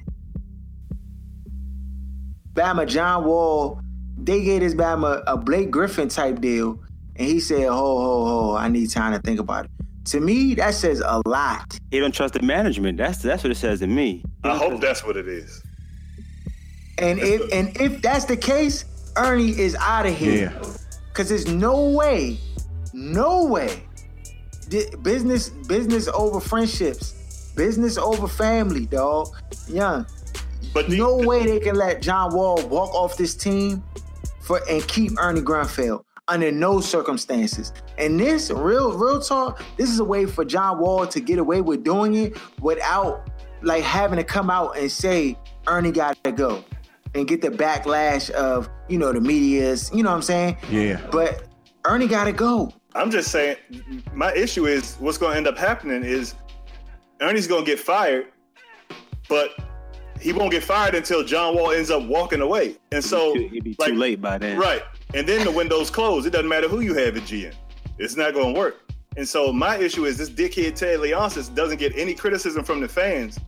Bama 2.54 2.86
John 2.86 3.24
Wall, 3.24 3.80
they 4.26 4.42
gave 4.42 4.60
this 4.60 4.74
Bama 4.74 5.22
a 5.26 5.36
Blake 5.36 5.70
Griffin 5.70 6.08
type 6.08 6.40
deal, 6.40 6.80
and 7.14 7.26
he 7.26 7.40
said, 7.40 7.68
"Ho 7.68 7.74
ho 7.74 8.24
ho, 8.26 8.56
I 8.56 8.68
need 8.68 8.90
time 8.90 9.12
to 9.12 9.20
think 9.20 9.40
about 9.40 9.66
it." 9.66 9.70
To 10.06 10.20
me, 10.20 10.54
that 10.54 10.74
says 10.74 11.00
a 11.00 11.22
lot. 11.26 11.78
He 11.90 12.00
don't 12.00 12.12
trust 12.12 12.34
the 12.34 12.42
management. 12.42 12.98
That's 12.98 13.22
that's 13.22 13.42
what 13.42 13.52
it 13.52 13.56
says 13.56 13.80
to 13.80 13.86
me. 13.86 14.24
I 14.44 14.56
hope 14.56 14.80
that's 14.80 15.04
what 15.04 15.16
it 15.16 15.28
is. 15.28 15.62
And 16.98 17.18
if 17.20 17.52
and 17.52 17.80
if 17.80 18.02
that's 18.02 18.24
the 18.24 18.36
case, 18.36 18.84
Ernie 19.16 19.58
is 19.58 19.76
out 19.76 20.06
of 20.06 20.16
here. 20.16 20.52
Cause 21.14 21.30
there's 21.30 21.46
no 21.46 21.90
way, 21.90 22.38
no 22.92 23.46
way. 23.46 23.84
Business, 25.02 25.48
business 25.48 26.08
over 26.08 26.40
friendships, 26.40 27.52
business 27.56 27.96
over 27.96 28.26
family, 28.28 28.86
dog. 28.86 29.28
Young. 29.68 30.04
But 30.74 30.90
no 30.90 31.16
way 31.16 31.46
they 31.46 31.60
can 31.60 31.76
let 31.76 32.02
John 32.02 32.34
Wall 32.34 32.60
walk 32.68 32.92
off 32.94 33.16
this 33.16 33.34
team 33.34 33.82
for 34.46 34.60
and 34.68 34.86
keep 34.86 35.12
Ernie 35.18 35.40
Grunfeld 35.40 36.02
under 36.28 36.50
no 36.50 36.80
circumstances. 36.80 37.72
And 37.98 38.18
this 38.18 38.50
real, 38.50 38.96
real 38.96 39.20
talk, 39.20 39.62
this 39.76 39.90
is 39.90 39.98
a 39.98 40.04
way 40.04 40.26
for 40.26 40.44
John 40.44 40.78
Wall 40.78 41.06
to 41.06 41.20
get 41.20 41.38
away 41.38 41.60
with 41.60 41.84
doing 41.84 42.14
it 42.14 42.38
without 42.60 43.28
like 43.62 43.82
having 43.82 44.16
to 44.18 44.24
come 44.24 44.50
out 44.50 44.76
and 44.76 44.90
say 44.90 45.38
Ernie 45.66 45.92
got 45.92 46.22
to 46.24 46.32
go 46.32 46.64
and 47.14 47.26
get 47.26 47.40
the 47.40 47.48
backlash 47.48 48.30
of 48.30 48.68
you 48.88 48.98
know 48.98 49.12
the 49.12 49.20
media's. 49.20 49.90
You 49.92 50.02
know 50.02 50.10
what 50.10 50.16
I'm 50.16 50.22
saying? 50.22 50.56
Yeah. 50.70 51.00
But 51.10 51.46
Ernie 51.84 52.08
got 52.08 52.24
to 52.24 52.32
go. 52.32 52.72
I'm 52.94 53.10
just 53.10 53.30
saying, 53.30 53.56
my 54.14 54.32
issue 54.34 54.66
is 54.66 54.96
what's 54.96 55.18
going 55.18 55.32
to 55.32 55.36
end 55.36 55.46
up 55.46 55.58
happening 55.58 56.02
is 56.02 56.34
Ernie's 57.20 57.46
going 57.46 57.64
to 57.64 57.70
get 57.70 57.78
fired, 57.78 58.26
but 59.28 59.50
he 60.20 60.32
won't 60.32 60.50
get 60.50 60.64
fired 60.64 60.94
until 60.94 61.22
John 61.24 61.54
Wall 61.54 61.72
ends 61.72 61.90
up 61.90 62.02
walking 62.04 62.40
away. 62.40 62.76
And 62.92 63.02
so, 63.04 63.36
It'd 63.36 63.64
be 63.64 63.74
too 63.74 63.94
late 63.94 64.20
by 64.20 64.38
then. 64.38 64.58
right. 64.58 64.82
And 65.14 65.26
then 65.26 65.44
the 65.44 65.50
window's 65.50 65.90
closed. 65.90 66.26
It 66.26 66.30
doesn't 66.30 66.48
matter 66.48 66.68
who 66.68 66.80
you 66.80 66.94
have 66.94 67.16
at 67.16 67.22
GM. 67.24 67.54
It's 67.98 68.16
not 68.16 68.34
going 68.34 68.54
to 68.54 68.58
work. 68.60 68.82
And 69.16 69.26
so, 69.26 69.52
my 69.52 69.76
issue 69.78 70.04
is 70.04 70.18
this 70.18 70.30
dickhead 70.30 70.74
Ted 70.74 71.00
Leonsis 71.00 71.54
doesn't 71.54 71.78
get 71.78 71.96
any 71.96 72.14
criticism 72.14 72.64
from 72.64 72.80
the 72.80 72.88
fans. 72.88 73.38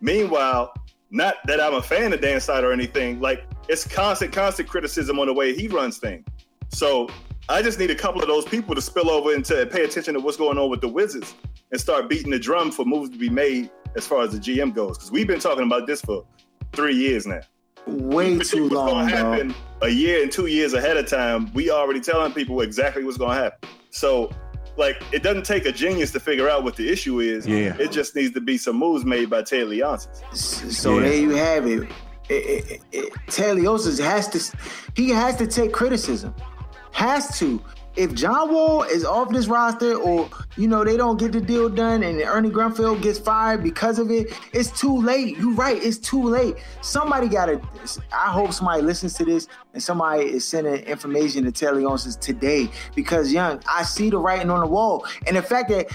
Meanwhile, 0.00 0.72
not 1.10 1.36
that 1.46 1.60
I'm 1.60 1.74
a 1.74 1.82
fan 1.82 2.12
of 2.12 2.20
Dan 2.20 2.40
Snyder 2.40 2.70
or 2.70 2.72
anything, 2.72 3.20
like 3.20 3.44
it's 3.68 3.86
constant, 3.86 4.32
constant 4.32 4.68
criticism 4.68 5.18
on 5.18 5.26
the 5.26 5.32
way 5.34 5.54
he 5.54 5.68
runs 5.68 5.98
things. 5.98 6.24
So 6.68 7.08
I 7.48 7.62
just 7.62 7.78
need 7.78 7.90
a 7.90 7.94
couple 7.94 8.20
of 8.20 8.28
those 8.28 8.44
people 8.44 8.74
to 8.74 8.82
spill 8.82 9.10
over 9.10 9.32
into 9.32 9.60
and 9.60 9.70
pay 9.70 9.84
attention 9.84 10.14
to 10.14 10.20
what's 10.20 10.36
going 10.36 10.58
on 10.58 10.70
with 10.70 10.80
the 10.80 10.88
Wizards 10.88 11.34
and 11.72 11.80
start 11.80 12.08
beating 12.08 12.30
the 12.30 12.38
drum 12.38 12.70
for 12.70 12.84
moves 12.84 13.10
to 13.10 13.18
be 13.18 13.30
made 13.30 13.70
as 13.98 14.06
far 14.06 14.22
as 14.22 14.32
the 14.32 14.38
GM 14.38 14.72
goes. 14.74 14.96
Because 14.96 15.10
we've 15.10 15.26
been 15.26 15.40
talking 15.40 15.64
about 15.64 15.86
this 15.86 16.00
for 16.00 16.24
three 16.72 16.94
years 16.94 17.26
now. 17.26 17.40
Way 17.86 18.38
too 18.38 18.68
long, 18.68 19.08
happen 19.08 19.54
a 19.82 19.88
year 19.88 20.22
and 20.22 20.30
two 20.32 20.46
years 20.46 20.74
ahead 20.74 20.96
of 20.96 21.06
time. 21.06 21.52
We 21.54 21.70
already 21.70 22.00
telling 22.00 22.32
people 22.32 22.60
exactly 22.60 23.04
what's 23.04 23.16
going 23.16 23.36
to 23.36 23.42
happen. 23.44 23.68
So, 23.90 24.30
like, 24.76 25.02
it 25.12 25.22
doesn't 25.22 25.44
take 25.44 25.64
a 25.66 25.72
genius 25.72 26.12
to 26.12 26.20
figure 26.20 26.48
out 26.48 26.64
what 26.64 26.76
the 26.76 26.88
issue 26.88 27.20
is. 27.20 27.46
Yeah. 27.46 27.76
It 27.78 27.90
just 27.90 28.14
needs 28.14 28.34
to 28.34 28.40
be 28.40 28.58
some 28.58 28.76
moves 28.76 29.04
made 29.04 29.30
by 29.30 29.42
Ted 29.42 29.68
Leonsis. 29.68 30.70
So 30.72 30.98
Yeah. 30.98 31.08
there 31.08 31.18
you 31.18 31.30
have 31.30 31.66
it. 31.66 31.88
It, 32.28 32.34
it, 32.34 32.80
it, 32.92 33.12
has 34.00 34.28
to, 34.28 34.56
he 34.94 35.08
has 35.08 35.36
to 35.36 35.46
take 35.46 35.72
criticism. 35.72 36.34
Has 36.92 37.38
to. 37.38 37.62
If 37.98 38.14
John 38.14 38.54
Wall 38.54 38.84
is 38.84 39.04
off 39.04 39.30
this 39.30 39.48
roster, 39.48 39.96
or 39.96 40.30
you 40.56 40.68
know 40.68 40.84
they 40.84 40.96
don't 40.96 41.18
get 41.18 41.32
the 41.32 41.40
deal 41.40 41.68
done, 41.68 42.04
and 42.04 42.20
Ernie 42.20 42.48
Grunfeld 42.48 43.02
gets 43.02 43.18
fired 43.18 43.60
because 43.60 43.98
of 43.98 44.12
it, 44.12 44.32
it's 44.52 44.70
too 44.70 44.96
late. 44.96 45.36
You're 45.36 45.52
right. 45.54 45.82
It's 45.82 45.98
too 45.98 46.22
late. 46.22 46.54
Somebody 46.80 47.26
gotta. 47.26 47.60
I 48.12 48.30
hope 48.30 48.52
somebody 48.52 48.82
listens 48.82 49.14
to 49.14 49.24
this 49.24 49.48
and 49.74 49.82
somebody 49.82 50.26
is 50.26 50.44
sending 50.44 50.76
information 50.84 51.42
to 51.44 51.50
Taliosis 51.50 52.18
today 52.20 52.70
because 52.94 53.32
young, 53.32 53.60
I 53.68 53.82
see 53.82 54.10
the 54.10 54.18
writing 54.18 54.48
on 54.48 54.60
the 54.60 54.68
wall, 54.68 55.04
and 55.26 55.36
the 55.36 55.42
fact 55.42 55.68
that 55.70 55.88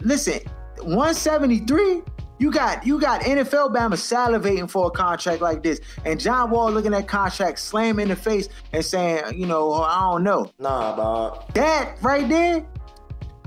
listen, 0.00 0.40
173. 0.78 2.02
You 2.38 2.50
got 2.50 2.84
you 2.84 3.00
got 3.00 3.20
NFL 3.22 3.72
Bama 3.74 3.94
salivating 3.94 4.68
for 4.68 4.88
a 4.88 4.90
contract 4.90 5.40
like 5.40 5.62
this, 5.62 5.80
and 6.04 6.18
John 6.18 6.50
Wall 6.50 6.70
looking 6.70 6.92
at 6.92 7.06
contract, 7.06 7.58
slam 7.60 7.98
in 8.00 8.08
the 8.08 8.16
face, 8.16 8.48
and 8.72 8.84
saying, 8.84 9.38
you 9.38 9.46
know, 9.46 9.72
I 9.72 10.00
don't 10.10 10.24
know. 10.24 10.50
Nah, 10.58 10.96
dog. 10.96 11.54
That 11.54 11.96
right 12.02 12.28
there, 12.28 12.66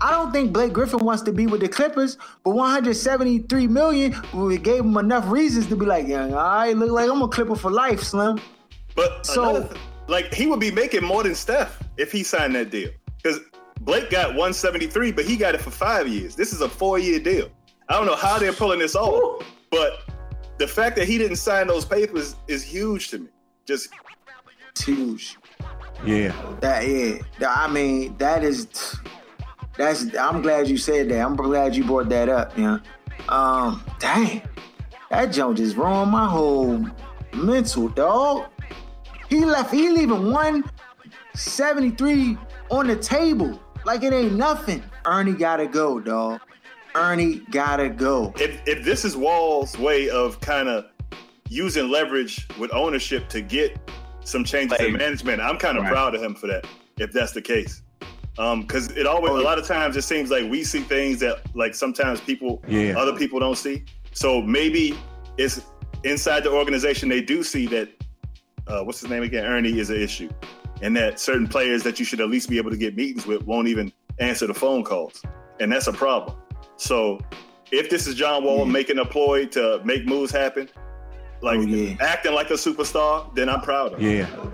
I 0.02 0.12
don't 0.12 0.32
think 0.32 0.54
Blake 0.54 0.72
Griffin 0.72 1.00
wants 1.04 1.22
to 1.24 1.34
be 1.34 1.48
with 1.48 1.60
the 1.62 1.68
Clippers, 1.68 2.18
but 2.44 2.52
173 2.52 3.68
million 3.68 4.16
we 4.34 4.58
gave 4.58 4.86
him 4.86 4.96
enough 4.98 5.30
reasons 5.30 5.68
to 5.68 5.76
be 5.76 5.86
like, 5.86 6.08
yeah, 6.08 6.26
all 6.28 6.32
right, 6.32 6.76
look 6.78 6.92
like 6.92 7.10
I'm 7.10 7.22
a 7.22 7.28
Clipper 7.28 7.56
for 7.56 7.72
life, 7.72 8.02
Slim. 8.02 8.40
But 8.96 9.26
So- 9.26 9.64
th- 9.64 9.82
like 10.08 10.34
he 10.34 10.48
would 10.48 10.62
be 10.62 10.72
making 10.72 11.04
more 11.04 11.24
than 11.24 11.36
Steph 11.36 11.84
if 11.98 12.12
he 12.14 12.24
signed 12.24 12.56
that 12.56 12.70
deal. 12.70 12.90
Because 13.22 13.42
Blake 13.82 14.10
got 14.10 14.30
173, 14.30 15.12
but 15.12 15.26
he 15.26 15.36
got 15.36 15.54
it 15.56 15.62
for 15.62 15.72
five 15.72 16.08
years. 16.08 16.36
This 16.36 16.54
is 16.54 16.62
a 16.62 16.70
four-year 16.70 17.20
deal. 17.20 17.50
I 17.90 17.94
don't 17.94 18.06
know 18.06 18.16
how 18.16 18.38
they're 18.38 18.54
pulling 18.54 18.80
this 18.80 18.96
off, 18.96 19.44
but 19.72 20.04
the 20.58 20.68
fact 20.68 20.96
that 20.98 21.08
he 21.08 21.18
didn't 21.18 21.38
sign 21.38 21.68
those 21.68 21.86
papers 21.86 22.36
is 22.48 22.64
huge 22.64 23.10
to 23.10 23.20
me. 23.20 23.28
Just 23.66 23.90
It's 24.72 24.84
huge. 24.84 25.38
Yeah. 26.06 26.34
That 26.60 26.88
yeah. 26.88 27.20
I 27.48 27.68
mean, 27.68 28.18
that 28.18 28.44
is 28.44 28.68
that's 29.78 30.16
I'm 30.18 30.42
glad 30.42 30.68
you 30.68 30.78
said 30.78 31.10
that. 31.10 31.22
I'm 31.22 31.36
glad 31.36 31.76
you 31.76 31.84
brought 31.84 32.10
that 32.10 32.30
up, 32.30 32.58
yeah. 32.58 32.80
Um, 33.30 33.84
dang. 34.00 34.42
That 35.10 35.28
joke 35.28 35.56
just 35.58 35.78
ruined 35.78 36.12
my 36.12 36.28
whole 36.28 36.84
mental, 37.34 37.88
dog. 37.90 38.46
He 39.30 39.46
left, 39.46 39.72
he 39.74 39.90
leaving 39.90 40.32
173 40.32 42.38
on 42.70 42.88
the 42.88 42.96
table. 42.96 43.62
Like 43.86 44.04
it 44.04 44.14
ain't 44.14 44.34
nothing. 44.34 44.84
Ernie 45.06 45.34
gotta 45.34 45.68
go, 45.68 46.00
dog. 46.00 46.42
Ernie 46.98 47.42
gotta 47.52 47.90
go. 47.90 48.34
if 48.40 48.62
if 48.68 48.84
this 48.84 49.06
is 49.06 49.16
Wall's 49.16 49.78
way 49.78 50.10
of 50.10 50.40
kind 50.42 50.68
of 50.68 50.86
using 51.50 51.90
leverage 51.90 52.48
with 52.60 52.74
ownership 52.74 53.30
to 53.30 53.42
get 53.42 53.78
some 54.24 54.44
changes 54.44 54.78
in 54.82 54.94
management, 54.94 55.42
I'm 55.42 55.58
kind 55.58 55.78
of 55.78 55.84
Right. 55.84 55.92
proud 55.94 56.16
of 56.16 56.22
him 56.22 56.36
for 56.36 56.48
that. 56.48 56.66
If 57.00 57.12
that's 57.14 57.32
the 57.32 57.42
case, 57.42 57.84
because 58.36 58.90
it 58.98 59.06
always 59.08 59.32
a 59.32 59.36
lot 59.44 59.58
of 59.60 59.66
times 59.66 59.96
it 59.96 60.02
seems 60.04 60.30
like 60.32 60.50
we 60.50 60.64
see 60.64 60.82
things 60.82 61.20
that 61.22 61.42
like 61.56 61.74
sometimes 61.76 62.20
people 62.20 62.62
Yeah. 62.68 62.98
other 62.98 63.14
people 63.18 63.40
don't 63.40 63.58
see. 63.58 63.84
So 64.14 64.42
maybe 64.42 64.98
it's 65.38 65.62
inside 66.04 66.44
the 66.44 66.52
organization 66.52 67.08
they 67.10 67.22
do 67.22 67.44
see 67.44 67.68
that 67.68 67.90
uh, 68.68 68.82
what's 68.84 69.00
his 69.00 69.10
name 69.10 69.24
again, 69.24 69.46
Ernie 69.46 69.80
is 69.80 69.90
an 69.90 70.02
issue, 70.02 70.30
and 70.82 70.94
that 70.98 71.20
certain 71.22 71.48
players 71.48 71.84
that 71.84 72.00
you 72.00 72.06
should 72.06 72.20
at 72.20 72.30
least 72.30 72.50
be 72.50 72.58
able 72.58 72.70
to 72.72 72.76
get 72.78 72.98
meetings 72.98 73.26
with 73.26 73.46
won't 73.48 73.68
even 73.70 73.94
answer 74.20 74.46
the 74.46 74.54
phone 74.54 74.84
calls, 74.84 75.24
and 75.62 75.72
that's 75.72 75.88
a 75.88 75.94
problem. 75.94 76.36
So 76.78 77.20
if 77.72 77.90
this 77.90 78.08
is 78.08 78.16
John 78.16 78.44
Wall 78.44 78.62
mm-hmm. 78.62 78.72
making 78.72 79.00
a 79.00 79.06
ploy 79.06 79.46
to 79.48 79.82
make 79.84 80.06
moves 80.06 80.32
happen, 80.32 80.70
like 81.42 81.60
Oh, 81.60 81.62
yeah. 81.62 81.96
acting 82.00 82.34
like 82.34 82.50
a 82.50 82.54
superstar, 82.54 83.34
then 83.36 83.50
I'm 83.50 83.62
proud 83.62 83.94
of 83.94 84.00
him. 84.00 84.18
Yeah. 84.18 84.52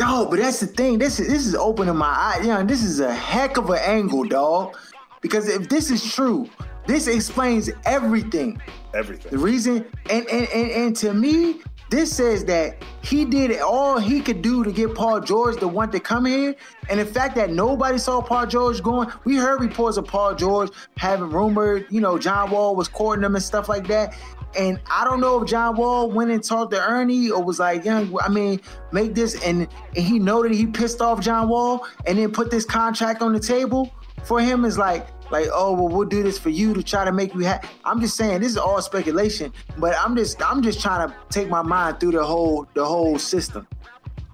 No, 0.00 0.26
but 0.26 0.38
that's 0.38 0.60
the 0.60 0.66
thing. 0.66 0.98
This 0.98 1.18
is 1.18 1.28
this 1.28 1.46
is 1.46 1.54
opening 1.54 1.96
my 1.96 2.06
eye. 2.06 2.40
Yeah, 2.44 2.62
this 2.62 2.84
is 2.84 3.00
a 3.00 3.12
heck 3.12 3.56
of 3.56 3.68
an 3.70 3.80
angle, 3.82 4.24
dog. 4.24 4.76
Because 5.20 5.48
if 5.48 5.68
this 5.68 5.90
is 5.90 6.12
true, 6.14 6.48
this 6.86 7.08
explains 7.08 7.68
everything. 7.84 8.62
Everything. 8.94 9.32
The 9.32 9.38
reason, 9.38 9.84
and 10.08 10.26
and 10.28 10.48
and, 10.54 10.70
and 10.70 10.96
to 10.96 11.12
me, 11.12 11.60
this 11.90 12.12
says 12.12 12.44
that 12.44 12.82
he 13.02 13.24
did 13.24 13.58
all 13.60 13.98
he 13.98 14.20
could 14.20 14.42
do 14.42 14.62
to 14.62 14.70
get 14.70 14.94
Paul 14.94 15.20
George 15.20 15.58
to 15.60 15.68
want 15.68 15.92
to 15.92 16.00
come 16.00 16.26
here. 16.26 16.54
And 16.90 17.00
the 17.00 17.06
fact 17.06 17.34
that 17.36 17.50
nobody 17.50 17.98
saw 17.98 18.20
Paul 18.20 18.46
George 18.46 18.82
going, 18.82 19.08
we 19.24 19.36
heard 19.36 19.60
reports 19.60 19.96
of 19.96 20.06
Paul 20.06 20.34
George 20.34 20.70
having 20.96 21.30
rumored, 21.30 21.86
you 21.90 22.00
know, 22.00 22.18
John 22.18 22.50
Wall 22.50 22.76
was 22.76 22.88
courting 22.88 23.24
him 23.24 23.34
and 23.34 23.44
stuff 23.44 23.68
like 23.68 23.86
that. 23.88 24.14
And 24.58 24.80
I 24.90 25.04
don't 25.04 25.20
know 25.20 25.42
if 25.42 25.48
John 25.48 25.76
Wall 25.76 26.10
went 26.10 26.30
and 26.30 26.42
talked 26.42 26.72
to 26.72 26.82
Ernie 26.82 27.30
or 27.30 27.42
was 27.42 27.58
like, 27.58 27.84
young, 27.84 28.18
I 28.20 28.28
mean, 28.28 28.60
make 28.92 29.14
this 29.14 29.42
and, 29.44 29.68
and 29.96 30.04
he 30.04 30.18
noted 30.18 30.52
he 30.52 30.66
pissed 30.66 31.00
off 31.00 31.20
John 31.20 31.48
Wall 31.48 31.86
and 32.06 32.18
then 32.18 32.32
put 32.32 32.50
this 32.50 32.64
contract 32.64 33.22
on 33.22 33.32
the 33.32 33.40
table 33.40 33.92
for 34.24 34.40
him 34.40 34.64
is 34.64 34.76
like, 34.78 35.06
like, 35.30 35.48
oh 35.52 35.72
well, 35.72 35.88
we'll 35.88 36.08
do 36.08 36.22
this 36.22 36.38
for 36.38 36.50
you 36.50 36.74
to 36.74 36.82
try 36.82 37.04
to 37.04 37.12
make 37.12 37.34
you 37.34 37.40
happy. 37.40 37.68
I'm 37.84 38.00
just 38.00 38.16
saying 38.16 38.40
this 38.40 38.50
is 38.50 38.56
all 38.56 38.80
speculation, 38.82 39.52
but 39.76 39.94
I'm 39.98 40.16
just 40.16 40.42
I'm 40.42 40.62
just 40.62 40.80
trying 40.80 41.08
to 41.08 41.14
take 41.30 41.48
my 41.48 41.62
mind 41.62 42.00
through 42.00 42.12
the 42.12 42.24
whole 42.24 42.66
the 42.74 42.84
whole 42.84 43.18
system. 43.18 43.66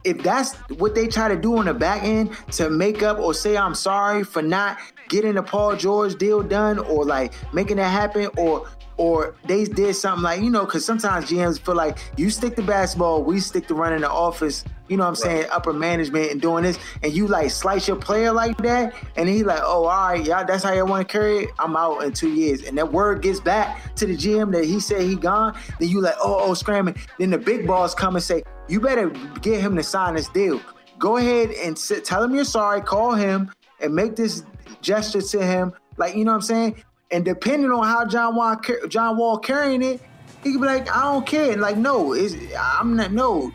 If 0.05 0.23
that's 0.23 0.55
what 0.79 0.95
they 0.95 1.07
try 1.07 1.29
to 1.29 1.37
do 1.37 1.57
on 1.57 1.65
the 1.65 1.73
back 1.73 2.03
end 2.03 2.37
to 2.53 2.69
make 2.69 3.03
up 3.03 3.19
or 3.19 3.33
say 3.33 3.57
I'm 3.57 3.75
sorry 3.75 4.23
for 4.23 4.43
not 4.43 4.79
getting 5.09 5.35
the 5.35 5.43
Paul 5.43 5.77
George 5.77 6.17
deal 6.17 6.43
done 6.43 6.79
or 6.79 7.05
like 7.05 7.33
making 7.55 7.79
that 7.79 7.89
happen 7.91 8.29
or 8.37 8.69
or 8.97 9.35
they 9.47 9.65
did 9.65 9.95
something 9.95 10.23
like 10.23 10.41
you 10.41 10.51
know, 10.51 10.65
because 10.65 10.85
sometimes 10.85 11.27
GMs 11.27 11.59
feel 11.59 11.75
like 11.75 11.99
you 12.17 12.31
stick 12.31 12.57
to 12.57 12.63
basketball, 12.63 13.23
we 13.23 13.41
stick 13.41 13.67
to 13.69 13.75
running 13.75 14.01
the 14.01 14.11
office. 14.11 14.65
You 14.89 14.99
know 14.99 15.05
what 15.05 15.11
I'm 15.11 15.17
saying? 15.17 15.47
Upper 15.51 15.73
management 15.73 16.31
and 16.31 16.41
doing 16.41 16.65
this, 16.65 16.79
and 17.03 17.13
you 17.13 17.27
like 17.27 17.51
slice 17.51 17.89
your 17.89 17.97
player 17.97 18.33
like 18.33 18.59
that, 18.59 18.95
and 19.17 19.29
he 19.29 19.43
like, 19.43 19.61
oh, 19.63 19.85
all 19.85 20.09
right, 20.09 20.25
y'all, 20.25 20.45
that's 20.45 20.63
how 20.63 20.73
you 20.73 20.85
want 20.85 21.09
to 21.09 21.11
carry 21.11 21.45
it. 21.45 21.51
I'm 21.59 21.75
out 21.75 22.05
in 22.05 22.13
two 22.13 22.33
years, 22.33 22.63
and 22.63 22.77
that 22.77 22.93
word 22.93 23.23
gets 23.23 23.41
back 23.41 23.95
to 23.97 24.07
the 24.07 24.17
GM 24.17 24.53
that 24.53 24.65
he 24.65 24.81
said 24.81 25.01
he 25.03 25.17
gone. 25.17 25.57
Then 25.81 25.89
you 25.89 26.03
like, 26.03 26.17
oh, 26.23 26.39
oh, 26.39 26.55
scrambling. 26.55 26.97
Then 27.19 27.31
the 27.31 27.39
big 27.39 27.67
boss 27.67 27.95
come 27.95 28.15
and 28.15 28.23
say, 28.23 28.43
you 28.69 28.79
better 28.79 29.09
get 29.41 29.61
him 29.61 29.75
to 29.77 29.83
sign 29.83 30.17
this 30.17 30.29
deal. 30.29 30.61
Go 30.99 31.17
ahead 31.17 31.51
and 31.51 31.79
sit, 31.79 32.05
tell 32.05 32.23
him 32.23 32.35
you're 32.35 32.45
sorry. 32.45 32.81
Call 32.81 33.15
him 33.15 33.51
and 33.81 33.95
make 33.95 34.17
this 34.17 34.45
gesture 34.81 35.23
to 35.23 35.45
him. 35.45 35.73
Like 35.97 36.15
you 36.15 36.25
know 36.25 36.33
what 36.33 36.37
I'm 36.37 36.43
saying? 36.43 36.85
And 37.15 37.25
depending 37.25 37.71
on 37.71 37.87
how 37.87 38.05
John 38.05 38.35
Wall 38.35 38.61
John 38.89 39.17
Wall 39.17 39.39
carrying 39.39 39.83
it, 39.83 40.01
he 40.43 40.51
could 40.51 40.61
be 40.61 40.67
like, 40.67 40.93
I 40.93 41.03
don't 41.03 41.25
care. 41.25 41.53
And 41.53 41.61
like, 41.61 41.77
no, 41.77 42.13
it's 42.13 42.35
I'm 42.59 42.97
not 42.97 43.13
no. 43.13 43.53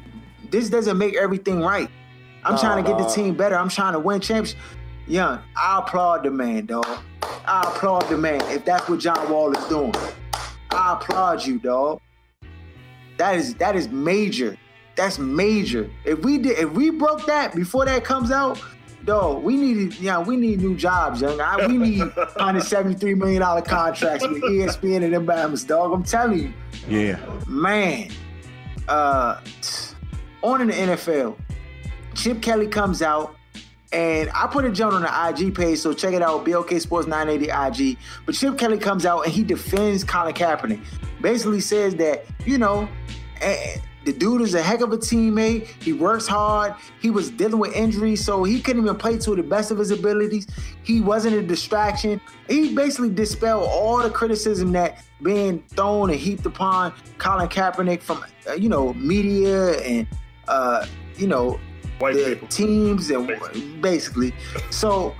This 0.49 0.70
doesn't 0.70 0.97
make 0.97 1.18
everything 1.18 1.60
right. 1.60 1.89
I'm 2.45 2.57
trying 2.57 2.82
to 2.82 2.89
get 2.89 2.97
the 2.97 3.10
team 3.10 3.36
better. 3.36 3.57
I'm 3.57 3.68
trying 3.68 3.91
to 3.93 3.99
win 3.99 4.22
championships. 4.22 4.64
Young, 5.07 5.41
I 5.57 5.80
applaud 5.80 6.24
the 6.24 6.32
man, 6.32 6.68
dog. 6.68 6.88
I 7.22 7.64
applaud 7.68 8.07
the 8.07 8.18
man 8.18 8.39
if 8.49 8.64
that's 8.64 8.88
what 8.88 9.01
John 9.01 9.30
Wall 9.30 9.51
is 9.53 9.66
doing. 9.66 9.93
I 10.72 10.93
applaud 10.93 11.45
you, 11.45 11.60
dog. 11.60 11.99
That 13.18 13.36
is 13.36 13.55
that 13.55 13.76
is 13.76 13.89
major. 13.89 14.57
That's 14.95 15.20
major. 15.20 15.91
If 16.05 16.20
we 16.20 16.38
did 16.38 16.60
if 16.60 16.72
we 16.72 16.91
broke 16.91 17.26
that 17.26 17.53
before 17.53 17.84
that 17.84 18.05
comes 18.05 18.32
out, 18.32 18.64
dog, 19.06 19.43
we 19.43 19.56
need 19.58 19.95
yeah, 19.95 20.20
we 20.20 20.36
need 20.38 20.62
new 20.62 20.76
jobs, 20.76 21.22
young. 21.22 21.39
I, 21.41 21.68
we 21.68 21.78
need 21.78 22.00
173 22.16 23.14
million 23.16 23.41
dollar 23.41 23.62
contracts 23.62 24.28
with 24.28 24.41
ESPN 24.43 25.04
and 25.04 25.14
them 25.14 25.26
Bahamas, 25.26 25.64
dog. 25.64 25.91
I'm 25.93 26.04
telling 26.04 26.39
you, 26.39 26.54
Yeah. 26.88 27.20
man. 27.47 28.10
Uh, 28.88 29.39
on 30.41 30.62
in 30.62 30.68
the 30.68 30.74
NFL, 30.74 31.38
Chip 32.16 32.41
Kelly 32.41 32.66
comes 32.68 33.02
out, 33.02 33.36
and 33.91 34.30
I 34.34 34.47
put 34.47 34.66
a 34.66 34.72
joint 34.72 34.93
on 34.95 35.02
the 35.04 35.28
IG 35.45 35.54
page, 35.54 35.78
so 35.80 35.93
check 35.93 36.14
it 36.14 36.22
out, 36.24 36.43
BLK 36.45 36.80
Sports 36.82 37.08
980 37.08 37.91
IG. 37.91 37.97
But 38.26 38.34
Chip 38.36 38.58
Kelly 38.58 38.78
comes 38.80 39.06
out 39.06 39.26
and 39.26 39.34
he 39.34 39.43
defends 39.43 40.04
Colin 40.04 40.34
Kaepernick. 40.34 40.82
Basically 41.22 41.60
says 41.60 41.95
that 41.97 42.26
you 42.45 42.58
know, 42.58 42.88
the 44.10 44.18
dude 44.18 44.41
is 44.41 44.55
a 44.55 44.64
heck 44.64 44.82
of 44.82 44.91
a 44.91 44.97
teammate. 44.97 45.68
He 45.84 45.93
works 45.93 46.26
hard. 46.26 46.74
He 46.99 47.12
was 47.12 47.30
dealing 47.30 47.60
with 47.60 47.76
injuries, 47.76 48.26
so 48.26 48.43
he 48.43 48.60
couldn't 48.60 48.82
even 48.82 48.95
play 48.95 49.20
to 49.20 49.36
the 49.36 49.43
best 49.43 49.70
of 49.70 49.78
his 49.78 49.91
abilities. 49.91 50.47
He 50.82 50.99
wasn't 50.99 51.36
a 51.36 51.43
distraction. 51.43 52.20
He 52.49 52.74
basically 52.74 53.12
dispelled 53.12 53.70
all 53.70 53.99
the 53.99 54.10
criticism 54.10 54.72
that 54.72 55.05
being 55.22 55.62
thrown 55.76 56.10
and 56.10 56.20
heaped 56.20 56.43
upon 56.47 56.91
Colin 57.20 57.47
Kaepernick 57.49 58.01
from 58.01 58.26
uh, 58.49 58.53
you 58.53 58.68
know 58.68 58.95
media 58.95 59.74
and 59.82 60.07
uh, 60.47 60.88
you 61.16 61.28
know 61.28 61.60
the 61.99 62.39
teams 62.49 63.12
and 63.12 63.30
basically. 63.80 64.34
So 64.72 65.14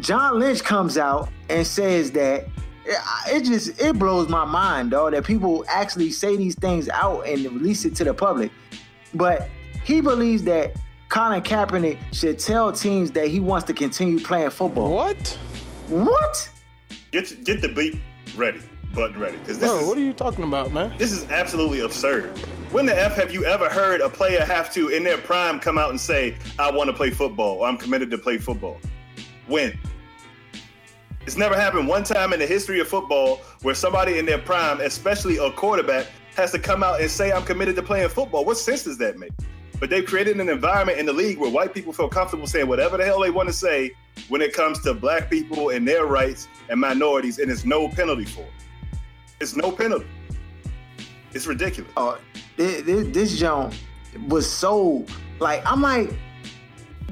John 0.00 0.40
Lynch 0.40 0.62
comes 0.62 0.98
out 0.98 1.30
and 1.48 1.66
says 1.66 2.10
that 2.10 2.48
it 3.28 3.44
just 3.44 3.80
it 3.80 3.98
blows 3.98 4.28
my 4.28 4.44
mind, 4.44 4.92
though, 4.92 5.10
that 5.10 5.24
people 5.24 5.64
actually 5.68 6.10
say 6.10 6.36
these 6.36 6.54
things 6.54 6.88
out 6.88 7.26
and 7.26 7.44
release 7.44 7.84
it 7.84 7.94
to 7.96 8.04
the 8.04 8.14
public. 8.14 8.50
But 9.14 9.48
he 9.84 10.00
believes 10.00 10.42
that 10.44 10.76
Colin 11.08 11.42
Kaepernick 11.42 11.98
should 12.12 12.38
tell 12.38 12.72
teams 12.72 13.10
that 13.12 13.28
he 13.28 13.40
wants 13.40 13.66
to 13.66 13.72
continue 13.74 14.20
playing 14.20 14.50
football. 14.50 14.92
What? 14.94 15.38
What? 15.88 16.50
Get 17.12 17.44
get 17.44 17.60
the 17.60 17.68
beat 17.68 18.00
ready, 18.36 18.60
button 18.94 19.18
ready, 19.20 19.36
because 19.38 19.58
this 19.58 19.70
Bro, 19.70 19.80
is 19.80 19.86
what 19.86 19.98
are 19.98 20.02
you 20.02 20.12
talking 20.12 20.44
about, 20.44 20.72
man? 20.72 20.92
this 20.98 21.12
is 21.12 21.24
absolutely 21.30 21.80
absurd. 21.80 22.36
When 22.72 22.84
the 22.84 23.00
f 23.00 23.14
have 23.14 23.32
you 23.32 23.44
ever 23.44 23.68
heard 23.68 24.00
a 24.00 24.08
player 24.08 24.44
have 24.44 24.72
to, 24.74 24.88
in 24.88 25.04
their 25.04 25.18
prime, 25.18 25.60
come 25.60 25.78
out 25.78 25.90
and 25.90 26.00
say, 26.00 26.36
"I 26.58 26.70
want 26.70 26.90
to 26.90 26.92
play 26.94 27.10
football," 27.10 27.60
or 27.60 27.68
"I'm 27.68 27.76
committed 27.78 28.10
to 28.10 28.18
play 28.18 28.38
football"? 28.38 28.80
When? 29.46 29.78
It's 31.26 31.36
never 31.36 31.56
happened 31.56 31.88
one 31.88 32.04
time 32.04 32.32
in 32.32 32.38
the 32.38 32.46
history 32.46 32.78
of 32.78 32.86
football 32.86 33.40
where 33.62 33.74
somebody 33.74 34.18
in 34.18 34.26
their 34.26 34.38
prime, 34.38 34.80
especially 34.80 35.38
a 35.38 35.50
quarterback, 35.50 36.06
has 36.36 36.52
to 36.52 36.58
come 36.58 36.84
out 36.84 37.00
and 37.00 37.10
say, 37.10 37.32
I'm 37.32 37.42
committed 37.42 37.74
to 37.76 37.82
playing 37.82 38.08
football. 38.10 38.44
What 38.44 38.58
sense 38.58 38.84
does 38.84 38.96
that 38.98 39.18
make? 39.18 39.32
But 39.80 39.90
they've 39.90 40.06
created 40.06 40.38
an 40.40 40.48
environment 40.48 40.98
in 41.00 41.06
the 41.06 41.12
league 41.12 41.38
where 41.38 41.50
white 41.50 41.74
people 41.74 41.92
feel 41.92 42.08
comfortable 42.08 42.46
saying 42.46 42.68
whatever 42.68 42.96
the 42.96 43.04
hell 43.04 43.20
they 43.20 43.30
want 43.30 43.48
to 43.48 43.52
say 43.52 43.90
when 44.28 44.40
it 44.40 44.52
comes 44.52 44.80
to 44.82 44.94
black 44.94 45.28
people 45.28 45.70
and 45.70 45.86
their 45.86 46.06
rights 46.06 46.46
and 46.68 46.80
minorities, 46.80 47.40
and 47.40 47.50
it's 47.50 47.64
no 47.64 47.88
penalty 47.88 48.24
for 48.24 48.42
it. 48.42 48.98
It's 49.40 49.56
no 49.56 49.72
penalty. 49.72 50.06
It's 51.32 51.46
ridiculous. 51.46 51.90
Oh, 51.96 52.18
this, 52.56 52.82
this, 52.82 53.08
this 53.08 53.42
was 54.28 54.48
so 54.48 55.04
like 55.40 55.60
I'm 55.66 55.82
like, 55.82 56.10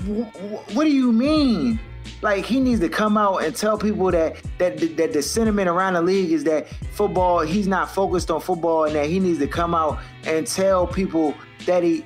wh- 0.06 0.30
wh- 0.38 0.76
what 0.76 0.84
do 0.84 0.90
you 0.90 1.12
mean? 1.12 1.80
Like 2.24 2.46
he 2.46 2.58
needs 2.58 2.80
to 2.80 2.88
come 2.88 3.18
out 3.18 3.44
and 3.44 3.54
tell 3.54 3.76
people 3.76 4.10
that 4.10 4.36
that 4.56 4.78
that 4.96 5.12
the 5.12 5.20
sentiment 5.22 5.68
around 5.68 5.92
the 5.92 6.00
league 6.00 6.32
is 6.32 6.42
that 6.44 6.66
football 6.92 7.40
he's 7.40 7.68
not 7.68 7.90
focused 7.90 8.30
on 8.30 8.40
football 8.40 8.84
and 8.84 8.94
that 8.94 9.10
he 9.10 9.20
needs 9.20 9.38
to 9.40 9.46
come 9.46 9.74
out 9.74 9.98
and 10.24 10.46
tell 10.46 10.86
people 10.86 11.34
that 11.66 11.82
he 11.82 12.02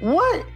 what? 0.00 0.46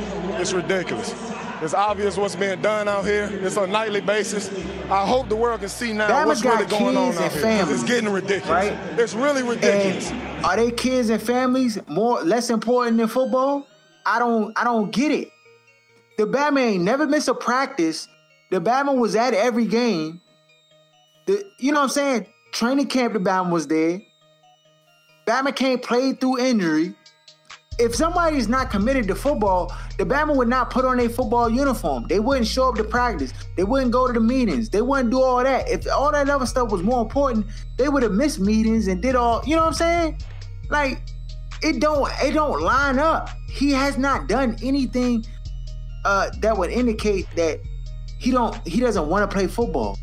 It's 0.41 0.55
ridiculous. 0.55 1.13
It's 1.61 1.75
obvious 1.75 2.17
what's 2.17 2.37
being 2.37 2.63
done 2.63 2.89
out 2.89 3.05
here. 3.05 3.29
It's 3.43 3.59
on 3.59 3.69
a 3.69 3.73
nightly 3.73 4.01
basis. 4.01 4.51
I 4.91 5.05
hope 5.07 5.29
the 5.29 5.37
world 5.37 5.61
can 5.61 5.69
see 5.69 5.93
now 5.93 6.09
Bama's 6.09 6.27
what's 6.27 6.45
really 6.45 6.67
going 6.67 6.97
on 6.97 7.13
out 7.15 7.33
here. 7.33 7.43
families, 7.43 7.81
It's 7.83 7.89
getting 7.89 8.09
ridiculous. 8.09 8.49
right? 8.49 8.73
It's 8.99 9.13
really 9.13 9.43
ridiculous. 9.43 10.11
And 10.11 10.47
are 10.47 10.57
they 10.57 10.71
kids 10.71 11.11
and 11.11 11.21
families 11.21 11.79
more 11.87 12.23
less 12.23 12.49
important 12.49 12.97
than 12.97 13.09
football? 13.09 13.67
I 14.07 14.19
don't 14.19 14.57
I 14.57 14.65
don't 14.65 14.91
get 14.91 15.13
it. 15.13 15.29
The 16.17 16.25
Batman 16.25 16.69
ain't 16.69 16.85
never 16.85 17.07
missed 17.07 17.29
a 17.29 17.35
practice. 17.35 18.09
The 18.53 18.61
Batman 18.61 19.01
was 19.01 19.17
at 19.17 19.33
every 19.33 19.65
game. 19.65 20.21
The 21.25 21.43
you 21.59 21.73
know 21.73 21.79
what 21.79 21.85
I'm 21.85 21.89
saying? 21.89 22.27
Training 22.53 22.87
camp, 22.87 23.15
the 23.15 23.19
Batman 23.19 23.51
was 23.51 23.67
there. 23.67 24.03
Batman 25.25 25.55
can't 25.55 25.83
play 25.83 26.13
through 26.13 26.39
injury. 26.39 26.95
If 27.79 27.95
somebody's 27.95 28.49
not 28.49 28.71
committed 28.71 29.09
to 29.09 29.15
football, 29.15 29.75
the 29.97 30.05
Batman 30.05 30.37
would 30.37 30.49
not 30.49 30.69
put 30.69 30.85
on 30.85 31.01
a 31.01 31.09
football 31.09 31.49
uniform. 31.49 32.05
They 32.09 32.21
wouldn't 32.21 32.47
show 32.47 32.69
up 32.69 32.75
to 32.75 32.85
practice. 32.85 33.33
They 33.57 33.65
wouldn't 33.65 33.91
go 33.91 34.07
to 34.07 34.13
the 34.13 34.21
meetings. 34.21 34.69
They 34.69 34.83
wouldn't 34.83 35.11
do 35.11 35.23
all 35.23 35.43
that. 35.43 35.67
If 35.67 35.91
all 35.91 36.13
that 36.13 36.29
other 36.29 36.45
stuff 36.45 36.71
was 36.71 36.83
more 36.83 37.01
important, 37.01 37.47
they 37.79 37.89
would 37.89 38.03
have 38.03 38.13
missed 38.13 38.39
meetings 38.39 38.87
and 38.87 39.01
did 39.01 39.17
all. 39.17 39.41
You 39.47 39.57
know 39.57 39.63
what 39.63 39.69
I'm 39.69 39.75
saying? 39.75 40.19
Like 40.69 41.01
it 41.63 41.81
don't 41.81 42.07
it 42.23 42.33
don't 42.33 42.61
line 42.61 42.99
up. 42.99 43.31
He 43.49 43.71
has 43.73 43.97
not 43.97 44.29
done 44.29 44.59
anything 44.63 45.25
uh, 46.05 46.29
that 46.41 46.59
would 46.59 46.71
indicate 46.71 47.27
that 47.37 47.59
he 48.23 48.31
don't 48.31 48.57
he 48.67 48.79
doesn't 48.79 49.09
want 49.09 49.29
to 49.29 49.35
play 49.35 49.49
football. 49.49 49.99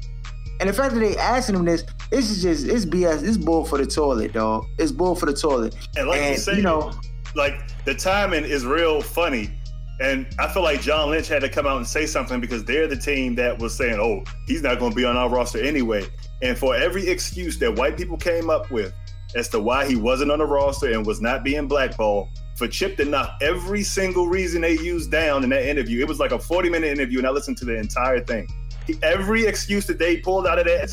And 0.59 0.67
the 0.67 0.74
fact 0.74 0.93
that 0.93 0.99
they 0.99 1.15
asking 1.15 1.55
him 1.55 1.63
this, 1.63 1.86
this 2.11 2.30
is 2.30 2.41
just 2.41 2.67
it's 2.67 2.86
BS. 2.86 3.26
It's 3.26 3.38
bull 3.38 3.63
for 3.63 3.78
the 3.78 3.86
toilet, 3.86 4.34
dog. 4.34 4.65
It's 4.78 4.91
bull 4.91 5.15
for 5.15 5.26
the 5.26 5.34
toilet. 5.34 5.74
And 5.95 6.09
like 6.09 6.22
you 6.30 6.36
say, 6.36 6.57
you 6.57 6.61
know, 6.61 6.91
like 7.34 7.53
the 7.86 7.95
timing 7.95 8.43
is 8.43 8.65
real 8.65 9.01
funny. 9.01 9.49
And 10.01 10.28
I 10.38 10.49
feel 10.49 10.63
like 10.63 10.82
John 10.82 11.09
Lynch 11.09 11.28
had 11.30 11.41
to 11.41 11.49
come 11.49 11.65
out 11.65 11.78
and 11.78 11.88
say 11.88 12.05
something 12.05 12.41
because 12.41 12.65
they're 12.65 12.88
the 12.88 12.97
team 12.97 13.36
that 13.36 13.57
was 13.59 13.76
saying, 13.76 13.99
oh, 13.99 14.24
he's 14.47 14.61
not 14.61 14.80
going 14.80 14.91
to 14.91 14.95
be 14.95 15.05
on 15.05 15.15
our 15.15 15.30
roster 15.30 15.61
anyway. 15.61 16.05
And 16.41 16.57
for 16.57 16.76
every 16.76 17.07
excuse 17.07 17.57
that 17.59 17.76
white 17.76 17.97
people 17.97 18.17
came 18.17 18.49
up 18.49 18.70
with 18.70 18.93
as 19.36 19.47
to 19.49 19.59
why 19.59 19.86
he 19.86 19.95
wasn't 19.95 20.32
on 20.32 20.39
the 20.39 20.45
roster 20.45 20.91
and 20.91 21.05
was 21.05 21.22
not 21.22 21.43
being 21.43 21.67
blackballed, 21.67 22.30
for 22.60 22.68
Chip 22.68 22.97
to 22.97 23.05
knock 23.05 23.39
every 23.41 23.82
single 23.82 24.28
reason 24.28 24.62
they 24.62 24.74
used 24.74 25.10
down 25.10 25.43
in 25.43 25.49
that 25.49 25.66
interview, 25.66 26.01
it 26.01 26.07
was 26.07 26.20
like 26.20 26.32
a 26.32 26.38
40 26.38 26.70
minute 26.70 26.91
interview, 26.91 27.18
and 27.18 27.26
I 27.26 27.32
listened 27.32 27.57
to 27.60 27.66
the 27.66 27.76
entire 27.76 28.20
thing. 28.20 28.47
He- 28.86 28.99
every 29.01 29.45
excuse 29.45 29.88
that 29.88 29.97
they 29.97 30.18
pulled 30.18 30.45
out 30.45 30.60
of 30.60 30.66
that 30.66 30.91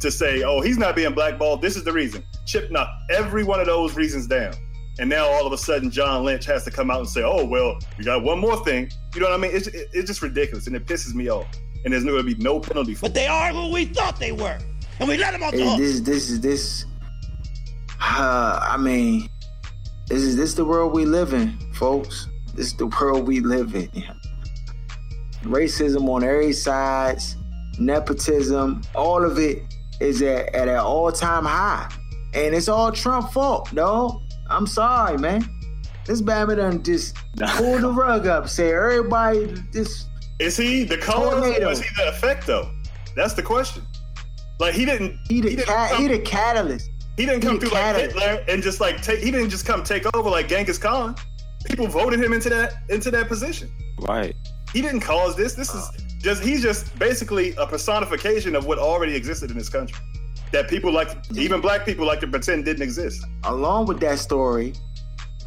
to 0.00 0.10
say, 0.10 0.44
oh, 0.44 0.60
he's 0.60 0.78
not 0.78 0.94
being 0.94 1.12
blackballed, 1.12 1.60
this 1.60 1.76
is 1.76 1.82
the 1.84 1.92
reason. 1.92 2.24
Chip 2.46 2.70
knocked 2.70 3.10
every 3.10 3.42
one 3.44 3.58
of 3.60 3.66
those 3.66 3.96
reasons 3.96 4.26
down. 4.28 4.54
And 5.00 5.10
now 5.10 5.26
all 5.26 5.46
of 5.46 5.52
a 5.52 5.58
sudden, 5.58 5.90
John 5.90 6.24
Lynch 6.24 6.44
has 6.46 6.64
to 6.64 6.70
come 6.72 6.90
out 6.90 6.98
and 6.98 7.08
say, 7.08 7.22
"Oh 7.22 7.44
well, 7.44 7.78
we 7.96 8.04
got 8.04 8.24
one 8.24 8.40
more 8.40 8.64
thing." 8.64 8.90
You 9.14 9.20
know 9.20 9.26
what 9.28 9.38
I 9.38 9.40
mean? 9.40 9.52
It's, 9.54 9.68
it's 9.68 10.08
just 10.08 10.22
ridiculous, 10.22 10.66
and 10.66 10.74
it 10.74 10.86
pisses 10.86 11.14
me 11.14 11.28
off. 11.30 11.46
And 11.84 11.92
there's 11.92 12.02
going 12.02 12.16
to 12.16 12.24
be 12.24 12.34
no 12.42 12.58
penalty 12.58 12.94
for. 12.94 13.02
But 13.02 13.14
they 13.14 13.28
are 13.28 13.52
who 13.52 13.70
we 13.70 13.84
thought 13.84 14.18
they 14.18 14.32
were, 14.32 14.58
and 14.98 15.08
we 15.08 15.16
let 15.16 15.34
them 15.34 15.44
off 15.44 15.52
the 15.52 15.62
hook. 15.62 15.78
this 15.78 16.00
this 16.00 16.30
is 16.30 16.40
this. 16.40 16.84
Uh, 18.00 18.58
I 18.60 18.76
mean, 18.76 19.28
this 20.08 20.22
is 20.22 20.36
this 20.36 20.54
the 20.54 20.64
world 20.64 20.92
we 20.92 21.04
live 21.04 21.32
in, 21.32 21.58
folks. 21.74 22.28
This 22.54 22.68
is 22.68 22.74
the 22.76 22.86
world 22.86 23.26
we 23.26 23.40
live 23.40 23.74
in. 23.74 23.90
Racism 25.42 26.08
on 26.08 26.24
every 26.24 26.52
sides, 26.52 27.36
nepotism, 27.78 28.82
all 28.94 29.24
of 29.24 29.38
it 29.38 29.62
is 30.00 30.20
at, 30.22 30.54
at 30.54 30.68
an 30.68 30.76
all-time 30.78 31.44
high, 31.44 31.90
and 32.34 32.54
it's 32.54 32.68
all 32.68 32.90
Trump 32.92 33.30
fault, 33.32 33.72
no. 33.72 34.22
I'm 34.50 34.66
sorry, 34.66 35.18
man. 35.18 35.48
This 36.06 36.22
Bama 36.22 36.56
done 36.56 36.82
just 36.82 37.14
pulled 37.36 37.82
the 37.82 37.92
rug 37.92 38.26
up, 38.26 38.48
say 38.48 38.72
everybody 38.72 39.54
just. 39.72 40.06
Is 40.40 40.56
he 40.56 40.84
the 40.84 40.96
cause 40.96 41.32
Tornado. 41.40 41.68
or 41.68 41.72
is 41.72 41.80
he 41.82 41.88
the 41.96 42.08
effect 42.08 42.46
though? 42.46 42.70
That's 43.16 43.34
the 43.34 43.42
question. 43.42 43.82
Like 44.58 44.74
he 44.74 44.84
didn't. 44.84 45.18
He 45.28 45.40
the 45.40 45.50
didn't 45.50 45.66
cat, 45.66 45.90
come- 45.90 46.02
he 46.02 46.08
the 46.08 46.18
catalyst. 46.20 46.90
He 47.18 47.26
didn't 47.26 47.42
come 47.42 47.54
He 47.54 47.58
through 47.58 47.70
like 47.70 47.82
catted. 47.82 48.12
Hitler 48.12 48.44
and 48.48 48.62
just 48.62 48.80
like 48.80 49.02
take. 49.02 49.18
He 49.18 49.32
didn't 49.32 49.50
just 49.50 49.66
come 49.66 49.82
take 49.82 50.06
over 50.14 50.30
like 50.30 50.46
Genghis 50.46 50.78
Khan. 50.78 51.16
People 51.66 51.88
voted 51.88 52.22
him 52.22 52.32
into 52.32 52.48
that 52.50 52.74
into 52.88 53.10
that 53.10 53.26
position. 53.26 53.68
Right. 54.00 54.36
He 54.72 54.80
didn't 54.80 55.00
cause 55.00 55.34
this. 55.34 55.54
This 55.54 55.74
is 55.74 55.90
just 56.20 56.44
he's 56.44 56.62
just 56.62 56.96
basically 56.96 57.56
a 57.56 57.66
personification 57.66 58.54
of 58.54 58.66
what 58.66 58.78
already 58.78 59.16
existed 59.16 59.50
in 59.50 59.58
this 59.58 59.68
country. 59.68 59.98
That 60.52 60.68
people 60.70 60.92
like, 60.92 61.10
even 61.34 61.60
black 61.60 61.84
people 61.84 62.06
like 62.06 62.20
to 62.20 62.28
pretend 62.28 62.64
didn't 62.64 62.82
exist. 62.82 63.22
along 63.44 63.86
with 63.86 63.98
that 64.00 64.18
story, 64.20 64.72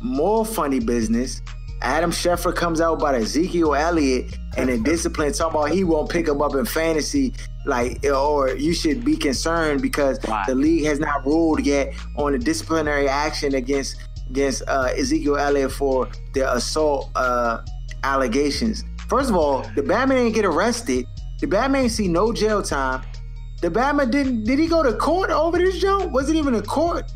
more 0.01 0.45
funny 0.45 0.79
business. 0.79 1.41
Adam 1.81 2.11
Schefter 2.11 2.53
comes 2.53 2.79
out 2.79 2.95
about 3.01 3.15
Ezekiel 3.15 3.73
Elliott 3.73 4.37
and 4.57 4.69
in 4.69 4.83
discipline 4.83 5.33
talking 5.33 5.59
about 5.59 5.71
he 5.71 5.83
won't 5.83 6.09
pick 6.11 6.27
him 6.27 6.39
up 6.39 6.53
in 6.53 6.65
fantasy, 6.65 7.33
like 7.65 8.03
or 8.05 8.49
you 8.55 8.73
should 8.73 9.03
be 9.05 9.15
concerned 9.15 9.81
because 9.81 10.19
the 10.47 10.55
league 10.55 10.85
has 10.85 10.99
not 10.99 11.25
ruled 11.25 11.65
yet 11.65 11.93
on 12.17 12.31
the 12.31 12.39
disciplinary 12.39 13.07
action 13.07 13.55
against 13.55 13.97
against 14.29 14.63
uh, 14.67 14.89
Ezekiel 14.97 15.37
Elliott 15.37 15.71
for 15.71 16.07
the 16.33 16.51
assault 16.53 17.09
uh, 17.15 17.61
allegations. 18.03 18.83
First 19.09 19.29
of 19.29 19.35
all, 19.35 19.63
the 19.75 19.83
Batman 19.83 20.17
didn't 20.23 20.35
get 20.35 20.45
arrested. 20.45 21.05
The 21.39 21.47
Batman 21.47 21.89
see 21.89 22.07
no 22.07 22.31
jail 22.31 22.61
time. 22.61 23.03
The 23.61 23.69
Batman 23.69 24.09
didn't. 24.09 24.45
Did 24.45 24.57
he 24.57 24.67
go 24.67 24.83
to 24.83 24.93
court 24.93 25.29
over 25.29 25.57
this 25.57 25.79
jump? 25.79 26.11
Was 26.11 26.29
it 26.29 26.35
even 26.35 26.55
a 26.55 26.61
court? 26.61 27.11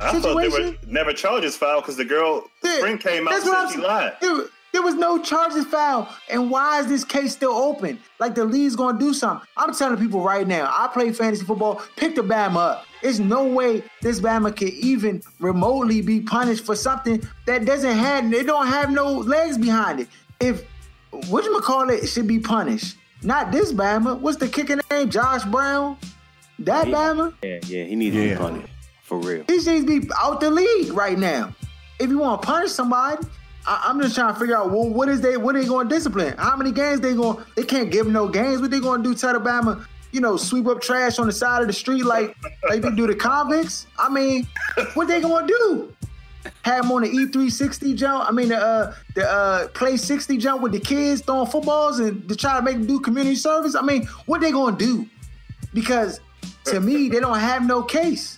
I 0.00 0.12
thought 0.12 0.22
there 0.22 0.34
were 0.34 0.50
Situation? 0.50 0.78
never 0.86 1.12
charges 1.12 1.56
filed 1.56 1.82
because 1.82 1.96
the 1.96 2.04
girl 2.04 2.44
friend 2.60 3.00
came 3.00 3.26
out 3.26 3.34
and 3.34 3.42
said 3.42 3.54
I'm 3.54 3.72
she 3.72 3.78
lied. 3.78 4.12
There, 4.20 4.44
there 4.72 4.82
was 4.82 4.94
no 4.94 5.22
charges 5.22 5.64
filed. 5.66 6.08
And 6.30 6.50
why 6.50 6.80
is 6.80 6.86
this 6.86 7.04
case 7.04 7.32
still 7.32 7.52
open? 7.52 7.98
Like 8.18 8.34
the 8.34 8.44
league's 8.44 8.76
gonna 8.76 8.98
do 8.98 9.14
something. 9.14 9.46
I'm 9.56 9.74
telling 9.74 9.98
people 9.98 10.20
right 10.20 10.46
now, 10.46 10.70
I 10.70 10.88
play 10.88 11.12
fantasy 11.12 11.44
football, 11.44 11.82
pick 11.96 12.14
the 12.14 12.22
Bama 12.22 12.56
up. 12.56 12.86
There's 13.02 13.20
no 13.20 13.44
way 13.44 13.82
this 14.02 14.20
Bama 14.20 14.54
can 14.54 14.68
even 14.68 15.22
remotely 15.38 16.00
be 16.02 16.20
punished 16.20 16.64
for 16.64 16.74
something 16.74 17.22
that 17.46 17.64
doesn't 17.64 17.96
have 17.96 18.30
they 18.30 18.42
don't 18.42 18.66
have 18.66 18.90
no 18.90 19.12
legs 19.12 19.56
behind 19.56 20.00
it. 20.00 20.08
If 20.40 20.64
what 21.28 21.44
you 21.44 21.60
call 21.60 21.88
it 21.90 22.06
should 22.06 22.26
be 22.26 22.38
punished. 22.38 22.96
Not 23.22 23.50
this 23.50 23.72
Bama. 23.72 24.18
What's 24.18 24.38
the 24.38 24.48
kicker 24.48 24.78
name? 24.90 25.10
Josh 25.10 25.44
Brown? 25.44 25.98
That 26.60 26.88
Bama? 26.88 27.34
Yeah, 27.42 27.58
yeah, 27.66 27.84
he 27.84 27.96
needs 27.96 28.16
to 28.16 28.30
be 28.30 28.36
punished. 28.36 28.72
For 29.02 29.18
real. 29.18 29.44
He 29.46 29.54
needs 29.54 29.64
to 29.64 30.00
be 30.00 30.08
out 30.20 30.40
the 30.40 30.50
league 30.50 30.92
right 30.92 31.18
now. 31.18 31.54
If 31.98 32.10
you 32.10 32.18
want 32.18 32.42
to 32.42 32.46
punish 32.46 32.70
somebody, 32.72 33.26
I, 33.68 33.84
I'm 33.86 34.00
just 34.00 34.14
trying 34.14 34.32
to 34.32 34.40
figure 34.40 34.56
out 34.56 34.70
well, 34.70 34.88
what 34.88 35.08
is 35.08 35.20
they 35.20 35.36
what 35.36 35.54
are 35.54 35.60
they 35.60 35.68
going 35.68 35.88
to 35.88 35.94
discipline? 35.94 36.34
How 36.38 36.56
many 36.56 36.72
games 36.72 37.00
they 37.00 37.14
going? 37.14 37.44
They 37.54 37.64
can't 37.64 37.90
give 37.90 38.06
him 38.06 38.14
no 38.14 38.26
games. 38.28 38.60
What 38.62 38.70
they 38.70 38.80
going 38.80 39.02
to 39.02 39.10
do? 39.10 39.14
Tell 39.14 39.30
Alabama, 39.30 39.86
you 40.10 40.20
know, 40.20 40.36
sweep 40.38 40.66
up 40.66 40.80
trash 40.80 41.18
on 41.18 41.26
the 41.26 41.32
side 41.32 41.60
of 41.60 41.66
the 41.66 41.74
street 41.74 42.04
like 42.04 42.34
like 42.68 42.80
they 42.80 42.90
do 42.90 43.06
the 43.06 43.14
convicts? 43.14 43.86
I 43.98 44.08
mean, 44.08 44.46
what 44.94 45.06
they 45.06 45.20
going 45.20 45.46
to 45.46 45.52
do? 45.52 45.94
Have 46.62 46.82
them 46.82 46.92
on 46.92 47.02
the 47.02 47.08
E360 47.08 47.94
jump. 47.94 48.26
I 48.26 48.32
mean, 48.32 48.48
the 48.48 48.56
uh, 48.56 48.94
the 49.14 49.30
uh, 49.30 49.68
play 49.68 49.98
60 49.98 50.38
jump 50.38 50.62
with 50.62 50.72
the 50.72 50.80
kids 50.80 51.20
throwing 51.20 51.46
footballs 51.46 51.98
and 51.98 52.26
to 52.28 52.34
try 52.34 52.56
to 52.56 52.62
make 52.62 52.76
them 52.76 52.86
do 52.86 53.00
community 53.00 53.36
service. 53.36 53.74
I 53.74 53.82
mean, 53.82 54.06
what 54.24 54.40
they 54.40 54.50
going 54.50 54.78
to 54.78 54.84
do? 54.84 55.06
Because 55.74 56.20
to 56.64 56.80
me, 56.80 57.10
they 57.10 57.20
don't 57.20 57.38
have 57.38 57.66
no 57.66 57.82
case. 57.82 58.37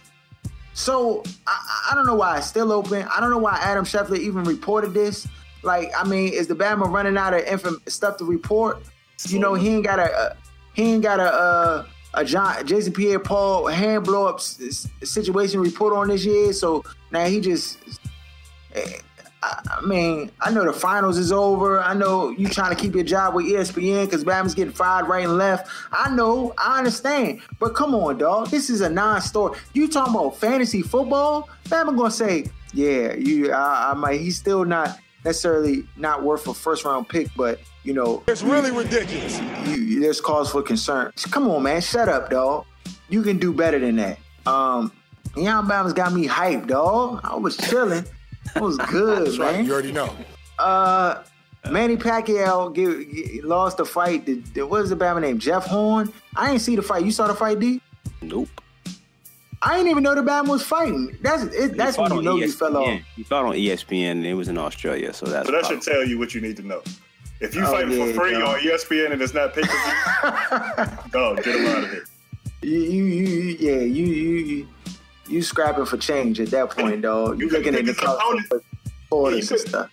So 0.74 1.22
I, 1.46 1.88
I 1.90 1.94
don't 1.94 2.06
know 2.06 2.14
why 2.14 2.38
it's 2.38 2.46
still 2.46 2.72
open. 2.72 3.06
I 3.14 3.20
don't 3.20 3.30
know 3.30 3.38
why 3.38 3.58
Adam 3.60 3.84
Schefter 3.84 4.16
even 4.18 4.44
reported 4.44 4.94
this. 4.94 5.26
Like, 5.62 5.90
I 5.96 6.04
mean, 6.04 6.32
is 6.32 6.46
the 6.46 6.54
Bama 6.54 6.90
running 6.90 7.16
out 7.18 7.34
of 7.34 7.44
inform- 7.46 7.82
stuff 7.86 8.16
to 8.18 8.24
report? 8.24 8.82
You 9.26 9.38
know, 9.38 9.54
he 9.54 9.68
ain't 9.68 9.84
got 9.84 9.98
a, 9.98 10.36
he 10.74 10.94
ain't 10.94 11.02
got 11.02 11.20
a 11.20 11.86
a 12.14 12.24
John 12.24 12.66
Jason 12.66 12.92
Pierre-Paul 12.92 13.66
hand 13.68 14.04
blow 14.04 14.26
up 14.26 14.36
s- 14.36 14.88
situation 15.04 15.60
report 15.60 15.92
on 15.94 16.08
this 16.08 16.24
year. 16.24 16.52
So 16.52 16.84
now 17.10 17.26
he 17.26 17.40
just. 17.40 17.78
Eh, 18.74 18.98
I 19.42 19.80
mean, 19.86 20.30
I 20.40 20.50
know 20.50 20.64
the 20.66 20.72
finals 20.72 21.16
is 21.16 21.32
over. 21.32 21.80
I 21.80 21.94
know 21.94 22.28
you 22.30 22.46
trying 22.48 22.74
to 22.74 22.80
keep 22.80 22.94
your 22.94 23.04
job 23.04 23.34
with 23.34 23.46
ESPN 23.46 24.04
because 24.04 24.22
Bama's 24.22 24.54
getting 24.54 24.72
fired 24.72 25.08
right 25.08 25.24
and 25.24 25.38
left. 25.38 25.70
I 25.92 26.10
know, 26.14 26.52
I 26.58 26.78
understand. 26.78 27.40
But 27.58 27.74
come 27.74 27.94
on, 27.94 28.18
dog. 28.18 28.48
This 28.50 28.68
is 28.68 28.82
a 28.82 28.88
non-story. 28.90 29.58
You 29.72 29.88
talking 29.88 30.14
about 30.14 30.36
fantasy 30.36 30.82
football? 30.82 31.48
Bama 31.66 31.96
gonna 31.96 32.10
say, 32.10 32.46
yeah, 32.74 33.14
you. 33.14 33.52
I, 33.52 33.92
I 33.92 33.94
might. 33.94 34.20
He's 34.20 34.36
still 34.36 34.64
not 34.66 34.98
necessarily 35.24 35.84
not 35.96 36.22
worth 36.22 36.46
a 36.46 36.52
first 36.54 36.84
round 36.84 37.08
pick, 37.08 37.28
but 37.34 37.58
you 37.82 37.94
know, 37.94 38.22
It's 38.28 38.42
really 38.42 38.70
ridiculous. 38.70 39.40
you, 39.66 40.00
there's 40.00 40.20
cause 40.20 40.50
for 40.50 40.60
concern. 40.62 41.12
Come 41.30 41.48
on, 41.48 41.62
man. 41.62 41.80
Shut 41.80 42.10
up, 42.10 42.28
dog. 42.28 42.66
You 43.08 43.22
can 43.22 43.38
do 43.38 43.54
better 43.54 43.78
than 43.78 43.96
that. 43.96 44.18
Um, 44.46 44.92
Young 45.34 45.66
Bama's 45.66 45.94
got 45.94 46.12
me 46.12 46.26
hyped, 46.28 46.66
dog. 46.66 47.20
I 47.24 47.36
was 47.36 47.56
chilling. 47.56 48.04
It 48.56 48.60
was 48.62 48.76
good, 48.78 49.26
That's 49.26 49.38
right. 49.38 49.52
man. 49.56 49.64
You 49.64 49.72
already 49.72 49.92
know. 49.92 50.14
Uh, 50.58 51.22
Manny 51.70 51.96
Pacquiao 51.96 52.74
get, 52.74 53.12
get- 53.32 53.44
lost 53.44 53.76
the 53.78 53.84
fight. 53.84 54.26
The, 54.26 54.34
the, 54.54 54.66
what 54.66 54.82
is 54.82 54.90
the 54.90 54.96
Bama 54.96 55.20
name? 55.20 55.38
Jeff 55.38 55.66
Horn. 55.66 56.12
I 56.36 56.52
ain't 56.52 56.60
see 56.60 56.76
the 56.76 56.82
fight. 56.82 57.04
You 57.04 57.10
saw 57.12 57.26
the 57.28 57.34
fight, 57.34 57.60
D? 57.60 57.80
Nope. 58.22 58.48
I 59.62 59.76
didn't 59.76 59.90
even 59.90 60.02
know 60.02 60.14
the 60.14 60.22
Bama 60.22 60.48
was 60.48 60.62
fighting. 60.62 61.16
That's 61.20 61.42
it, 61.44 61.76
that's 61.76 61.96
He 61.96 62.02
when 62.02 62.10
fought 62.10 62.14
you 62.14 62.18
on 62.20 62.24
know 62.24 62.36
you 62.36 62.50
fell 62.50 62.76
off. 62.78 62.88
ESPN. 62.88 63.04
He 63.16 63.22
fought 63.24 63.44
on 63.44 63.52
ESPN 63.52 64.10
and 64.12 64.26
it 64.26 64.34
was 64.34 64.48
in 64.48 64.56
Australia, 64.56 65.12
so 65.12 65.26
that's 65.26 65.46
So 65.46 65.52
that 65.52 65.66
should 65.66 65.82
tell 65.82 66.04
you 66.06 66.18
what 66.18 66.34
you 66.34 66.40
need 66.40 66.56
to 66.56 66.62
know. 66.66 66.82
If 67.40 67.54
you 67.54 67.62
Oh, 67.64 67.70
fighting 67.70 67.92
yeah, 67.98 68.06
for 68.06 68.12
free 68.14 68.32
dog. 68.32 68.42
on 68.42 68.60
ESPN 68.60 69.12
and 69.12 69.20
it's 69.22 69.34
not 69.34 69.52
pay 69.54 69.62
per 69.62 69.66
view, 69.68 71.10
dog, 71.10 71.36
get 71.44 71.56
him 71.56 71.66
out 71.66 71.84
of 71.84 71.90
here. 71.90 72.04
You, 72.62 72.78
you, 72.78 73.04
you, 73.04 73.24
you- 73.26 73.56
yeah, 73.58 73.80
you, 73.80 74.04
you, 74.06 74.30
you, 74.38 74.68
you 75.30 75.42
scrapping 75.42 75.86
for 75.86 75.96
change 75.96 76.40
at 76.40 76.50
that 76.50 76.70
point, 76.70 77.02
dog. 77.02 77.40
You 77.40 77.48
looking 77.48 77.74
at 77.74 77.86
the 77.86 77.94
couch 77.94 78.20
orders 79.10 79.50
and 79.50 79.60
stuff. 79.68 79.90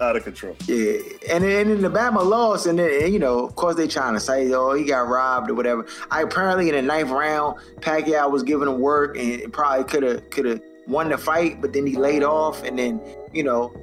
out 0.00 0.16
of 0.16 0.24
control. 0.24 0.56
Yeah, 0.66 0.98
and 1.30 1.44
then, 1.44 1.70
and 1.70 1.70
then 1.70 1.80
the 1.82 1.90
Bama 1.90 2.24
lost, 2.24 2.66
and 2.66 2.78
then 2.78 3.12
you 3.12 3.18
know, 3.18 3.44
of 3.44 3.56
course, 3.56 3.76
they 3.76 3.88
trying 3.88 4.14
to 4.14 4.20
say, 4.20 4.52
oh, 4.52 4.74
he 4.74 4.84
got 4.84 5.08
robbed 5.08 5.50
or 5.50 5.54
whatever. 5.54 5.86
I 6.10 6.22
apparently 6.22 6.68
in 6.68 6.74
the 6.74 6.82
ninth 6.82 7.10
round, 7.10 7.58
Pacquiao 7.80 8.30
was 8.30 8.42
giving 8.42 8.68
him 8.68 8.80
work, 8.80 9.16
and 9.16 9.52
probably 9.52 9.84
could 9.84 10.02
have 10.02 10.30
could 10.30 10.44
have 10.46 10.60
won 10.86 11.08
the 11.08 11.18
fight, 11.18 11.60
but 11.60 11.72
then 11.72 11.86
he 11.86 11.96
laid 11.96 12.22
off, 12.22 12.62
and 12.62 12.78
then 12.78 13.00
you 13.32 13.42
know, 13.42 13.74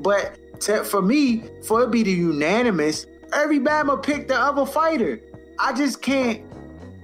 but 0.00 0.38
to, 0.62 0.84
for 0.84 1.02
me, 1.02 1.44
for 1.64 1.82
it 1.82 1.90
be 1.90 2.02
the 2.02 2.12
unanimous, 2.12 3.06
every 3.32 3.60
Bama 3.60 4.02
picked 4.02 4.28
the 4.28 4.38
other 4.38 4.66
fighter. 4.66 5.20
I 5.58 5.72
just 5.72 6.02
can't. 6.02 6.42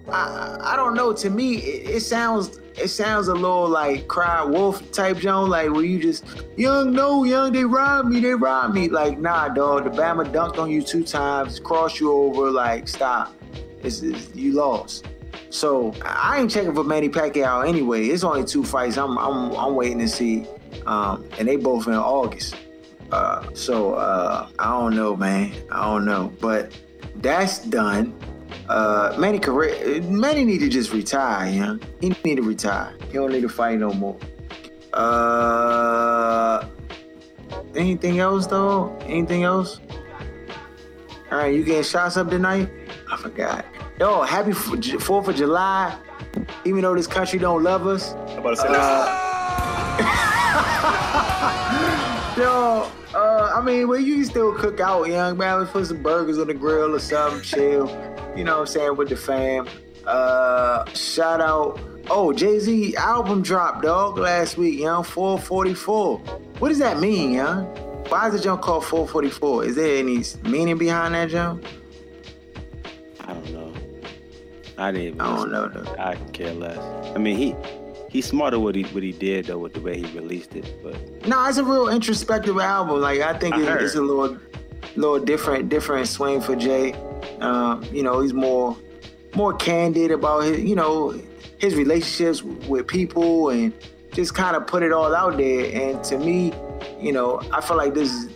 I, 0.08 0.58
I 0.60 0.76
don't 0.76 0.94
know. 0.94 1.12
To 1.12 1.30
me, 1.30 1.56
it, 1.56 1.96
it 1.96 2.00
sounds 2.00 2.58
it 2.80 2.88
sounds 2.88 3.28
a 3.28 3.34
little 3.34 3.68
like 3.68 4.08
cry 4.08 4.42
wolf 4.44 4.90
type 4.92 5.18
Joan, 5.18 5.50
like 5.50 5.70
where 5.70 5.84
you 5.84 6.00
just 6.00 6.24
young 6.56 6.92
no 6.92 7.24
young 7.24 7.52
they 7.52 7.64
robbed 7.64 8.08
me, 8.08 8.20
they 8.20 8.34
robbed 8.34 8.74
me. 8.74 8.88
Like 8.88 9.18
nah, 9.18 9.48
dog. 9.48 9.84
The 9.84 9.90
Bama 9.90 10.30
dunked 10.32 10.58
on 10.58 10.70
you 10.70 10.82
two 10.82 11.04
times, 11.04 11.60
crossed 11.60 12.00
you 12.00 12.12
over. 12.12 12.50
Like 12.50 12.88
stop, 12.88 13.34
it's, 13.82 14.02
it's- 14.02 14.30
you 14.34 14.52
lost. 14.52 15.06
So 15.50 15.94
I 16.04 16.40
ain't 16.40 16.50
checking 16.50 16.74
for 16.74 16.84
Manny 16.84 17.08
Pacquiao 17.08 17.66
anyway. 17.66 18.06
It's 18.08 18.22
only 18.24 18.44
two 18.44 18.64
fights. 18.64 18.96
I'm 18.98 19.16
I'm 19.18 19.52
I'm 19.56 19.74
waiting 19.74 19.98
to 20.00 20.08
see, 20.08 20.46
um, 20.86 21.24
and 21.38 21.48
they 21.48 21.56
both 21.56 21.86
in 21.86 21.94
August. 21.94 22.54
Uh, 23.10 23.42
so 23.54 23.94
uh, 23.94 24.48
I 24.58 24.64
don't 24.70 24.94
know, 24.94 25.16
man. 25.16 25.52
I 25.70 25.84
don't 25.84 26.04
know, 26.04 26.30
but 26.40 26.72
that's 27.16 27.60
done. 27.60 28.12
Uh, 28.68 29.14
Manny 29.18 29.38
career, 29.38 30.02
Manny 30.02 30.44
need 30.44 30.58
to 30.58 30.68
just 30.68 30.92
retire. 30.92 31.50
You 31.50 31.60
know? 31.60 31.78
he 32.00 32.14
need 32.24 32.36
to 32.36 32.42
retire. 32.42 32.94
He 33.06 33.14
don't 33.14 33.32
need 33.32 33.42
to 33.42 33.48
fight 33.48 33.78
no 33.78 33.92
more. 33.92 34.16
Uh, 34.92 36.66
anything 37.74 38.18
else 38.18 38.46
though? 38.46 38.96
Anything 39.02 39.44
else? 39.44 39.80
All 41.30 41.38
right, 41.38 41.54
you 41.54 41.62
getting 41.62 41.82
shots 41.82 42.16
up 42.16 42.30
tonight? 42.30 42.70
I 43.10 43.16
forgot. 43.16 43.64
Yo, 43.98 44.22
happy 44.22 44.52
Fourth 44.52 45.28
of 45.28 45.36
July. 45.36 45.96
Even 46.64 46.82
though 46.82 46.94
this 46.94 47.06
country 47.06 47.38
don't 47.38 47.62
love 47.62 47.86
us. 47.86 48.14
I'm 48.28 48.38
about 48.38 48.50
to 48.50 48.56
say 48.56 48.68
Yo, 52.38 52.90
uh, 53.14 53.52
I 53.54 53.60
mean, 53.60 53.88
well, 53.88 53.98
you 53.98 54.16
can 54.16 54.24
still 54.24 54.54
cook 54.54 54.80
out, 54.80 55.04
young 55.04 55.36
man. 55.36 55.66
Put 55.66 55.86
some 55.86 56.02
burgers 56.02 56.38
on 56.38 56.46
the 56.46 56.54
grill 56.54 56.94
or 56.94 57.00
something, 57.00 57.42
chill. 57.42 57.88
You 58.38 58.44
know 58.44 58.54
what 58.54 58.60
I'm 58.60 58.66
saying, 58.66 58.96
with 58.96 59.08
the 59.08 59.16
fam. 59.16 59.66
Uh, 60.06 60.84
shout 60.92 61.40
out. 61.40 61.80
Oh, 62.08 62.32
Jay 62.32 62.58
Z 62.60 62.96
album 62.96 63.42
dropped, 63.42 63.82
dog, 63.82 64.16
last 64.16 64.56
week, 64.56 64.78
young. 64.78 65.02
444. 65.02 66.18
What 66.60 66.68
does 66.68 66.78
that 66.78 67.00
mean, 67.00 67.34
young? 67.34 67.64
Why 68.08 68.28
is 68.28 68.32
the 68.34 68.40
jump 68.40 68.62
called 68.62 68.84
444? 68.86 69.64
Is 69.66 69.74
there 69.76 69.98
any 69.98 70.22
meaning 70.44 70.78
behind 70.78 71.14
that 71.14 71.28
jump? 71.30 71.64
I 73.20 73.34
don't 73.34 73.52
know. 73.52 73.74
I 74.78 74.92
didn't. 74.92 75.20
I 75.20 75.36
don't 75.36 75.50
know. 75.50 75.94
I 75.98 76.14
could 76.14 76.32
care 76.32 76.54
less. 76.54 76.78
I 77.14 77.18
mean, 77.18 77.36
he 77.36 77.54
he's 78.08 78.24
smart 78.26 78.54
at 78.54 78.60
what 78.60 78.74
he 78.76 78.84
what 78.84 79.02
he 79.02 79.12
did 79.12 79.46
though 79.46 79.58
with 79.58 79.74
the 79.74 79.80
way 79.80 79.98
he 79.98 80.06
released 80.18 80.54
it. 80.54 80.64
But 80.82 80.96
No, 81.26 81.44
it's 81.46 81.58
a 81.58 81.64
real 81.64 81.88
introspective 81.88 82.56
album. 82.58 83.00
Like 83.00 83.20
I 83.20 83.36
think 83.36 83.56
I 83.56 83.60
it- 83.74 83.82
it's 83.82 83.96
a 83.96 84.00
little, 84.00 84.38
little 84.96 85.18
different, 85.18 85.68
different 85.68 86.06
swing 86.08 86.40
for 86.40 86.54
Jay. 86.56 86.94
Um, 87.40 87.84
you 87.92 88.02
know, 88.02 88.20
he's 88.20 88.34
more, 88.34 88.76
more 89.34 89.54
candid 89.54 90.10
about 90.10 90.44
his. 90.44 90.60
You 90.60 90.74
know, 90.74 91.20
his 91.58 91.74
relationships 91.74 92.42
with 92.42 92.86
people 92.86 93.50
and 93.50 93.72
just 94.12 94.34
kind 94.34 94.56
of 94.56 94.66
put 94.66 94.82
it 94.82 94.92
all 94.92 95.14
out 95.14 95.36
there. 95.36 95.70
And 95.74 96.02
to 96.04 96.18
me, 96.18 96.52
you 97.00 97.12
know, 97.12 97.42
I 97.52 97.60
feel 97.60 97.76
like 97.76 97.94
this 97.94 98.10
is 98.10 98.28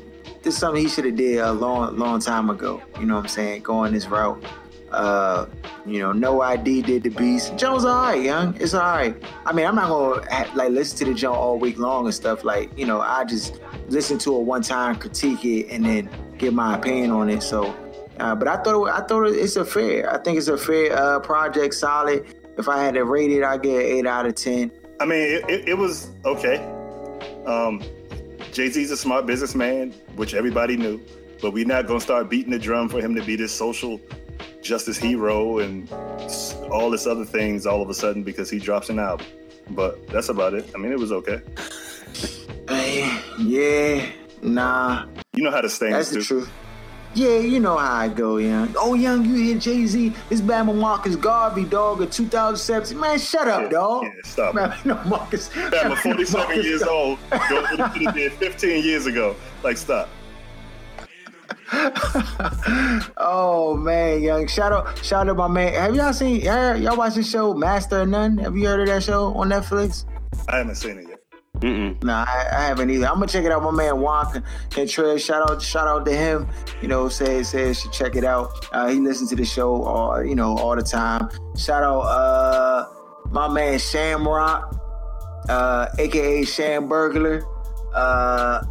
this 0.43 0.55
is 0.55 0.59
something 0.59 0.83
he 0.83 0.89
should 0.89 1.05
have 1.05 1.17
did 1.17 1.39
a 1.39 1.53
long 1.53 1.97
long 1.97 2.21
time 2.21 2.51
ago. 2.51 2.83
You 2.99 3.07
know 3.07 3.15
what 3.15 3.23
I'm 3.23 3.29
saying? 3.29 3.63
Going 3.63 3.93
this 3.93 4.07
route. 4.07 4.45
Uh, 4.91 5.47
you 5.87 6.01
know, 6.01 6.13
No 6.13 6.43
I.D. 6.43 6.83
did 6.83 7.05
the 7.05 7.09
beast. 7.09 7.57
Joe's 7.57 7.87
all 7.87 8.03
right, 8.03 8.23
young. 8.23 8.55
It's 8.61 8.75
all 8.75 8.83
right. 8.83 9.17
I 9.47 9.53
mean, 9.55 9.65
I'm 9.65 9.75
not 9.75 9.89
gonna 9.89 10.55
like 10.55 10.71
listen 10.71 10.99
to 10.99 11.05
the 11.07 11.15
Joe 11.15 11.33
all 11.33 11.59
week 11.59 11.79
long 11.79 12.05
and 12.05 12.15
stuff. 12.15 12.45
Like, 12.45 12.77
you 12.79 12.85
know, 12.85 13.01
I 13.01 13.25
just 13.25 13.59
listen 13.89 14.19
to 14.19 14.37
it 14.37 14.43
one 14.43 14.61
time, 14.61 14.97
critique 14.97 15.47
it, 15.47 15.69
and 15.71 15.87
then 15.87 16.11
give 16.37 16.53
my 16.53 16.77
opinion 16.77 17.11
on 17.11 17.31
it. 17.31 17.43
So, 17.43 17.75
uh, 18.19 18.35
but 18.35 18.49
I 18.49 18.57
thought 18.63 18.89
it, 18.89 18.93
I 18.93 19.01
thought 19.07 19.25
it's 19.29 19.57
a 19.57 19.65
fair. 19.65 20.13
I 20.13 20.19
think 20.19 20.39
it's 20.39 20.49
a 20.49 20.59
fair 20.59 20.97
uh, 20.97 21.21
project, 21.21 21.75
solid. 21.75 22.25
If 22.59 22.69
I 22.69 22.83
had 22.83 22.95
to 22.95 23.05
rate 23.05 23.31
it, 23.31 23.43
I 23.43 23.57
get 23.57 23.83
eight 23.83 24.07
out 24.07 24.27
of 24.27 24.35
ten. 24.35 24.71
I 25.01 25.07
mean, 25.07 25.21
it, 25.21 25.51
it, 25.51 25.69
it 25.71 25.79
was 25.79 26.11
okay. 26.25 26.59
Um, 27.47 27.83
Jay 28.53 28.69
Z's 28.69 28.91
a 28.91 28.97
smart 28.97 29.27
businessman, 29.27 29.93
which 30.17 30.35
everybody 30.35 30.77
knew, 30.77 31.01
but 31.41 31.53
we're 31.53 31.67
not 31.67 31.87
gonna 31.87 32.01
start 32.01 32.29
beating 32.29 32.53
the 32.53 32.59
drum 32.59 32.89
for 32.89 33.01
him 33.01 33.15
to 33.15 33.23
be 33.23 33.37
this 33.37 33.53
social 33.53 34.01
justice 34.61 34.97
hero 34.97 35.59
and 35.59 35.91
all 36.71 36.89
this 36.91 37.07
other 37.07 37.25
things 37.25 37.67
all 37.67 37.83
of 37.83 37.91
a 37.91 37.95
sudden 37.95 38.23
because 38.23 38.49
he 38.49 38.59
drops 38.59 38.91
an 38.91 38.99
album. 38.99 39.27
But 39.71 40.07
that's 40.09 40.29
about 40.29 40.55
it. 40.55 40.71
I 40.75 40.79
mean, 40.79 40.93
it 40.93 40.99
was 40.99 41.13
okay. 41.13 41.41
Yeah, 43.39 44.07
nah. 44.43 45.07
You 45.33 45.43
know 45.43 45.51
how 45.51 45.63
to 45.63 45.69
stand. 45.69 45.95
That's 45.95 46.11
the 46.11 46.23
truth. 46.23 46.51
Yeah, 47.15 47.39
you 47.39 47.61
know 47.61 47.77
how 47.77 47.93
I 47.95 48.09
go, 48.09 48.39
young. 48.39 48.75
Oh, 48.79 48.95
young, 48.95 49.25
you 49.27 49.35
hear 49.35 49.59
Jay 49.59 49.85
Z? 49.87 50.15
This 50.31 50.41
Bama 50.41 50.75
Marcus 50.75 51.15
Garvey, 51.15 51.65
dog, 51.67 52.01
of 52.01 52.11
2017. 52.11 52.99
Man, 52.99 53.19
shut 53.19 53.49
up, 53.49 53.71
dog. 53.71 54.05
Yeah, 54.05 54.11
stop. 54.25 54.55
Man, 54.55 54.75
no, 54.87 54.95
Marcus. 55.05 55.51
Bama, 55.51 55.97
47 55.99 56.47
Marcus 56.47 56.65
years 56.65 56.83
Garvey. 56.83 57.19
old, 57.83 57.93
he 57.93 58.07
did 58.13 58.33
15 58.39 58.83
years 58.83 59.05
ago. 59.07 59.37
Like, 59.63 59.77
stop. 59.77 60.09
oh 63.17 63.77
man, 63.79 64.23
young. 64.23 64.47
Shout 64.47 64.73
out, 64.73 64.99
shout 65.05 65.29
out 65.29 65.37
my 65.37 65.49
man. 65.49 65.73
Have 65.75 65.95
y'all 65.95 66.13
seen? 66.13 66.41
Y'all, 66.41 66.77
y'all 66.77 66.97
watch 66.97 67.15
the 67.15 67.23
show 67.23 67.55
Master 67.55 68.01
of 68.01 68.09
None? 68.09 68.39
Have 68.39 68.57
you 68.57 68.67
heard 68.67 68.81
of 68.81 68.87
that 68.89 69.03
show 69.03 69.33
on 69.35 69.49
Netflix? 69.51 70.05
I 70.49 70.59
haven't 70.59 70.75
seen 70.75 70.99
it 70.99 71.09
yet. 71.09 71.12
Mm-mm. 71.63 72.03
Nah, 72.03 72.25
I, 72.27 72.49
I 72.53 72.61
haven't 72.65 72.91
either. 72.91 73.07
I'm 73.07 73.15
gonna 73.15 73.29
check 73.29 73.45
it 73.45 73.53
out. 73.53 73.63
My 73.63 73.71
man 73.71 74.01
Juan 74.01 74.43
Contreras, 74.71 75.25
shout 75.25 75.49
out, 75.49 75.63
shout 75.63 75.87
out 75.87 76.05
to 76.07 76.13
him. 76.13 76.49
You 76.81 76.89
know, 76.89 77.09
say 77.09 77.43
say 77.45 77.73
should 77.73 77.93
check 77.93 78.17
it 78.17 78.25
out. 78.25 78.67
Uh, 78.73 78.89
he 78.89 78.99
listens 78.99 79.31
to 79.31 79.37
the 79.37 79.45
show 79.45 79.83
all 79.83 80.25
you 80.25 80.35
know 80.35 80.57
all 80.59 80.75
the 80.75 80.83
time. 80.83 81.31
Shout 81.57 81.85
out 81.85 82.01
uh 82.01 82.89
my 83.31 83.49
man 83.49 83.79
Shamrock, 83.79 84.77
uh, 85.49 85.87
aka 85.99 86.45
Sham 86.45 86.89
Burglar. 86.89 87.45
Uh, 87.95 88.65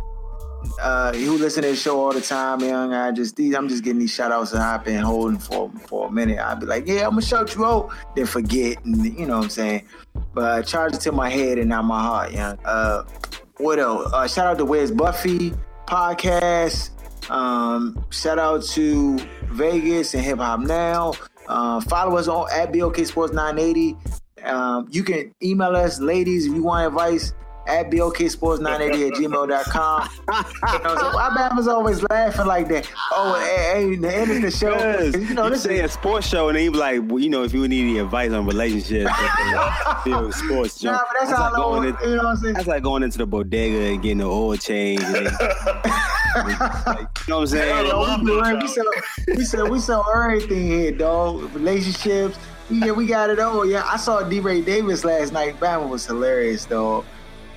uh, 0.81 1.13
who 1.13 1.37
listen 1.37 1.63
to 1.63 1.69
the 1.69 1.75
show 1.75 1.99
all 1.99 2.13
the 2.13 2.21
time, 2.21 2.59
young. 2.61 2.93
I 2.93 3.11
just 3.11 3.35
these, 3.35 3.55
I'm 3.55 3.67
just 3.67 3.83
getting 3.83 3.99
these 3.99 4.13
shout 4.13 4.31
outs 4.31 4.51
that 4.51 4.61
I've 4.61 4.83
been 4.83 5.01
holding 5.01 5.39
for 5.39 5.71
for 5.87 6.07
a 6.07 6.11
minute. 6.11 6.39
I'd 6.39 6.59
be 6.59 6.65
like, 6.65 6.87
yeah, 6.87 7.05
I'm 7.05 7.11
gonna 7.11 7.21
shout 7.21 7.55
you 7.55 7.65
out, 7.65 7.91
then 8.15 8.25
forget, 8.25 8.83
and 8.85 9.05
you 9.17 9.25
know 9.25 9.37
what 9.37 9.45
I'm 9.45 9.49
saying. 9.49 9.85
But 10.33 10.51
I 10.51 10.61
charge 10.61 10.95
it 10.95 11.01
to 11.01 11.11
my 11.11 11.29
head 11.29 11.57
and 11.57 11.69
not 11.69 11.85
my 11.85 12.01
heart, 12.01 12.31
young. 12.31 12.57
Uh, 12.65 13.03
what 13.57 13.79
else? 13.79 14.11
Uh, 14.13 14.27
shout 14.27 14.47
out 14.47 14.57
to 14.57 14.65
Where's 14.65 14.91
Buffy 14.91 15.53
podcast. 15.87 16.89
Um, 17.29 18.03
shout 18.09 18.39
out 18.39 18.63
to 18.63 19.19
Vegas 19.49 20.13
and 20.13 20.23
Hip 20.23 20.39
Hop 20.39 20.61
Now. 20.61 21.13
Uh, 21.47 21.81
follow 21.81 22.17
us 22.17 22.27
on 22.27 22.47
at 22.51 22.73
BOK 22.73 22.97
Sports 23.05 23.33
980. 23.33 23.97
Um, 24.43 24.87
you 24.89 25.03
can 25.03 25.33
email 25.43 25.75
us, 25.75 25.99
ladies, 25.99 26.47
if 26.47 26.53
you 26.53 26.63
want 26.63 26.87
advice 26.87 27.33
at 27.67 27.89
BOKSports980 27.91 29.07
at 29.07 29.13
gmail.com. 29.13 30.09
you 30.73 30.79
know, 30.83 30.95
so 30.97 31.11
my 31.13 31.29
Bama's 31.37 31.67
always 31.67 32.03
laughing 32.09 32.45
like 32.47 32.67
that. 32.69 32.89
Oh, 33.11 33.39
hey, 33.39 33.87
hey, 33.89 33.95
the 33.95 34.13
end 34.15 34.31
of 34.31 34.41
the 34.41 34.51
show. 34.51 34.71
Yes. 34.71 35.13
You 35.15 35.33
know, 35.35 35.45
you 35.45 35.49
this 35.51 35.63
say 35.63 35.79
is 35.79 35.85
a 35.91 35.93
sports 35.93 36.27
show, 36.27 36.49
and 36.49 36.57
he 36.57 36.69
be 36.69 36.77
like, 36.77 37.01
well, 37.05 37.19
you 37.19 37.29
know, 37.29 37.43
if 37.43 37.53
you 37.53 37.67
need 37.67 37.81
any 37.91 37.99
advice 37.99 38.31
on 38.31 38.45
relationships, 38.45 39.11
feel 40.03 40.31
sports 40.31 40.83
Nah, 40.83 40.97
show. 40.97 41.03
but 41.07 41.07
that's 41.19 41.31
how 41.31 41.43
I 41.43 41.51
know, 41.51 41.55
going 41.63 41.89
in- 41.89 42.09
you 42.09 42.15
know 42.15 42.23
what 42.23 42.25
I'm 42.27 42.37
saying? 42.37 42.53
That's 42.55 42.67
like 42.67 42.83
going 42.83 43.03
into 43.03 43.17
the 43.19 43.25
bodega 43.27 43.91
and 43.93 44.01
getting 44.01 44.17
the 44.19 44.25
oil 44.25 44.55
change. 44.57 45.01
And 45.03 45.25
like, 45.25 45.33
you 46.39 46.45
know 47.27 47.39
what 47.39 47.41
I'm 47.41 47.47
saying? 47.47 47.85
Yo, 47.87 48.17
we, 48.17 48.25
do 48.25 48.57
we 48.61 48.67
sell, 48.67 48.85
we 49.27 49.43
sell, 49.43 49.69
we 49.69 49.79
sell 49.79 50.05
everything 50.13 50.67
here, 50.67 50.91
dog. 50.91 51.53
Relationships. 51.53 52.37
Yeah, 52.69 52.91
we 52.91 53.05
got 53.05 53.29
it 53.29 53.39
all. 53.39 53.65
Yeah, 53.65 53.83
I 53.85 53.97
saw 53.97 54.21
DeRay 54.23 54.61
Davis 54.61 55.03
last 55.03 55.33
night. 55.33 55.59
Bama 55.59 55.89
was 55.89 56.05
hilarious, 56.05 56.63
dog. 56.65 57.03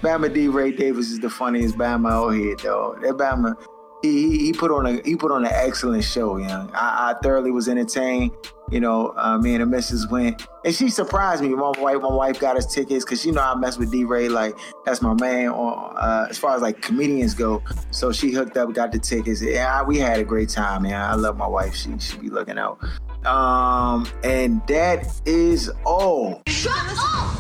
Bama 0.05 0.33
DeRay 0.33 0.73
Davis 0.73 1.11
is 1.11 1.19
the 1.19 1.31
funniest 1.31 1.79
Bama 1.79 2.11
out 2.11 2.31
here, 2.31 2.55
dog. 2.57 3.01
That 3.01 3.15
Bama, 3.15 3.57
he, 4.03 4.29
he 4.29 4.39
he 4.47 4.53
put 4.53 4.71
on 4.71 4.85
a 4.85 5.01
he 5.03 5.17
put 5.17 5.33
on 5.33 5.47
an 5.47 5.51
excellent 5.51 6.05
show, 6.05 6.37
young. 6.37 6.71
I, 6.75 7.13
I 7.13 7.15
thoroughly 7.23 7.51
was 7.51 7.69
entertained. 7.69 8.33
You 8.71 8.81
know, 8.81 9.15
uh, 9.17 9.39
me 9.39 9.55
and 9.55 9.63
the 9.63 9.67
missus 9.67 10.07
went, 10.09 10.47
and 10.63 10.75
she 10.75 10.91
surprised 10.91 11.43
me. 11.43 11.49
My 11.49 11.73
wife, 11.79 12.03
my 12.03 12.13
wife 12.13 12.39
got 12.39 12.59
us 12.59 12.73
tickets 12.73 13.03
because 13.03 13.25
you 13.25 13.33
know 13.33 13.41
I 13.41 13.55
mess 13.55 13.79
with 13.79 13.91
D. 13.91 14.05
Ray, 14.05 14.29
like 14.29 14.55
that's 14.85 15.01
my 15.01 15.15
man. 15.15 15.49
On 15.49 15.97
uh, 15.97 16.27
as 16.29 16.37
far 16.37 16.55
as 16.55 16.61
like 16.61 16.83
comedians 16.83 17.33
go, 17.33 17.63
so 17.91 18.13
she 18.13 18.31
hooked 18.31 18.59
up, 18.59 18.75
got 18.75 18.93
the 18.93 18.99
tickets. 18.99 19.41
Yeah, 19.41 19.83
we 19.85 19.99
had 19.99 20.19
a 20.19 20.25
great 20.25 20.51
time, 20.51 20.83
man. 20.83 21.01
I 21.01 21.15
love 21.15 21.39
my 21.39 21.47
wife. 21.47 21.75
She 21.75 21.99
she 21.99 22.19
be 22.19 22.29
looking 22.29 22.59
out. 22.59 22.79
Um, 23.25 24.07
and 24.23 24.61
that 24.67 25.07
is 25.25 25.71
all. 25.87 26.43
Shut 26.47 26.75
up! 26.77 27.39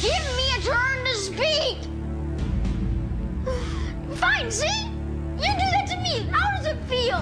Give 0.00 0.12
me 0.36 0.54
a 0.56 0.60
turn 0.60 0.95
to 1.06 1.14
speak! 1.14 1.78
Fine, 4.16 4.50
see? 4.50 4.86
You 5.36 5.52
do 5.52 5.66
that 5.74 5.86
to 5.88 5.96
me. 5.98 6.28
How 6.32 6.56
does 6.56 6.66
it 6.66 6.78
feel? 6.84 7.18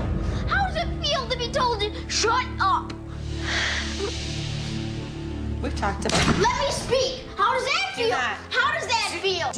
How 0.48 0.66
does 0.66 0.76
it 0.76 0.88
feel 1.04 1.26
to 1.28 1.36
be 1.36 1.48
told 1.48 1.80
to 1.80 1.92
shut 2.08 2.46
up? 2.60 2.92
We've 5.62 5.74
talked 5.76 6.06
about 6.06 6.38
Let 6.38 6.58
me 6.60 6.70
speak. 6.70 7.24
How 7.36 7.52
does 7.54 7.64
that 7.64 7.94
feel? 7.96 8.14
How 8.14 8.72
does 8.72 8.86
that 8.86 9.18
feel? 9.20 9.52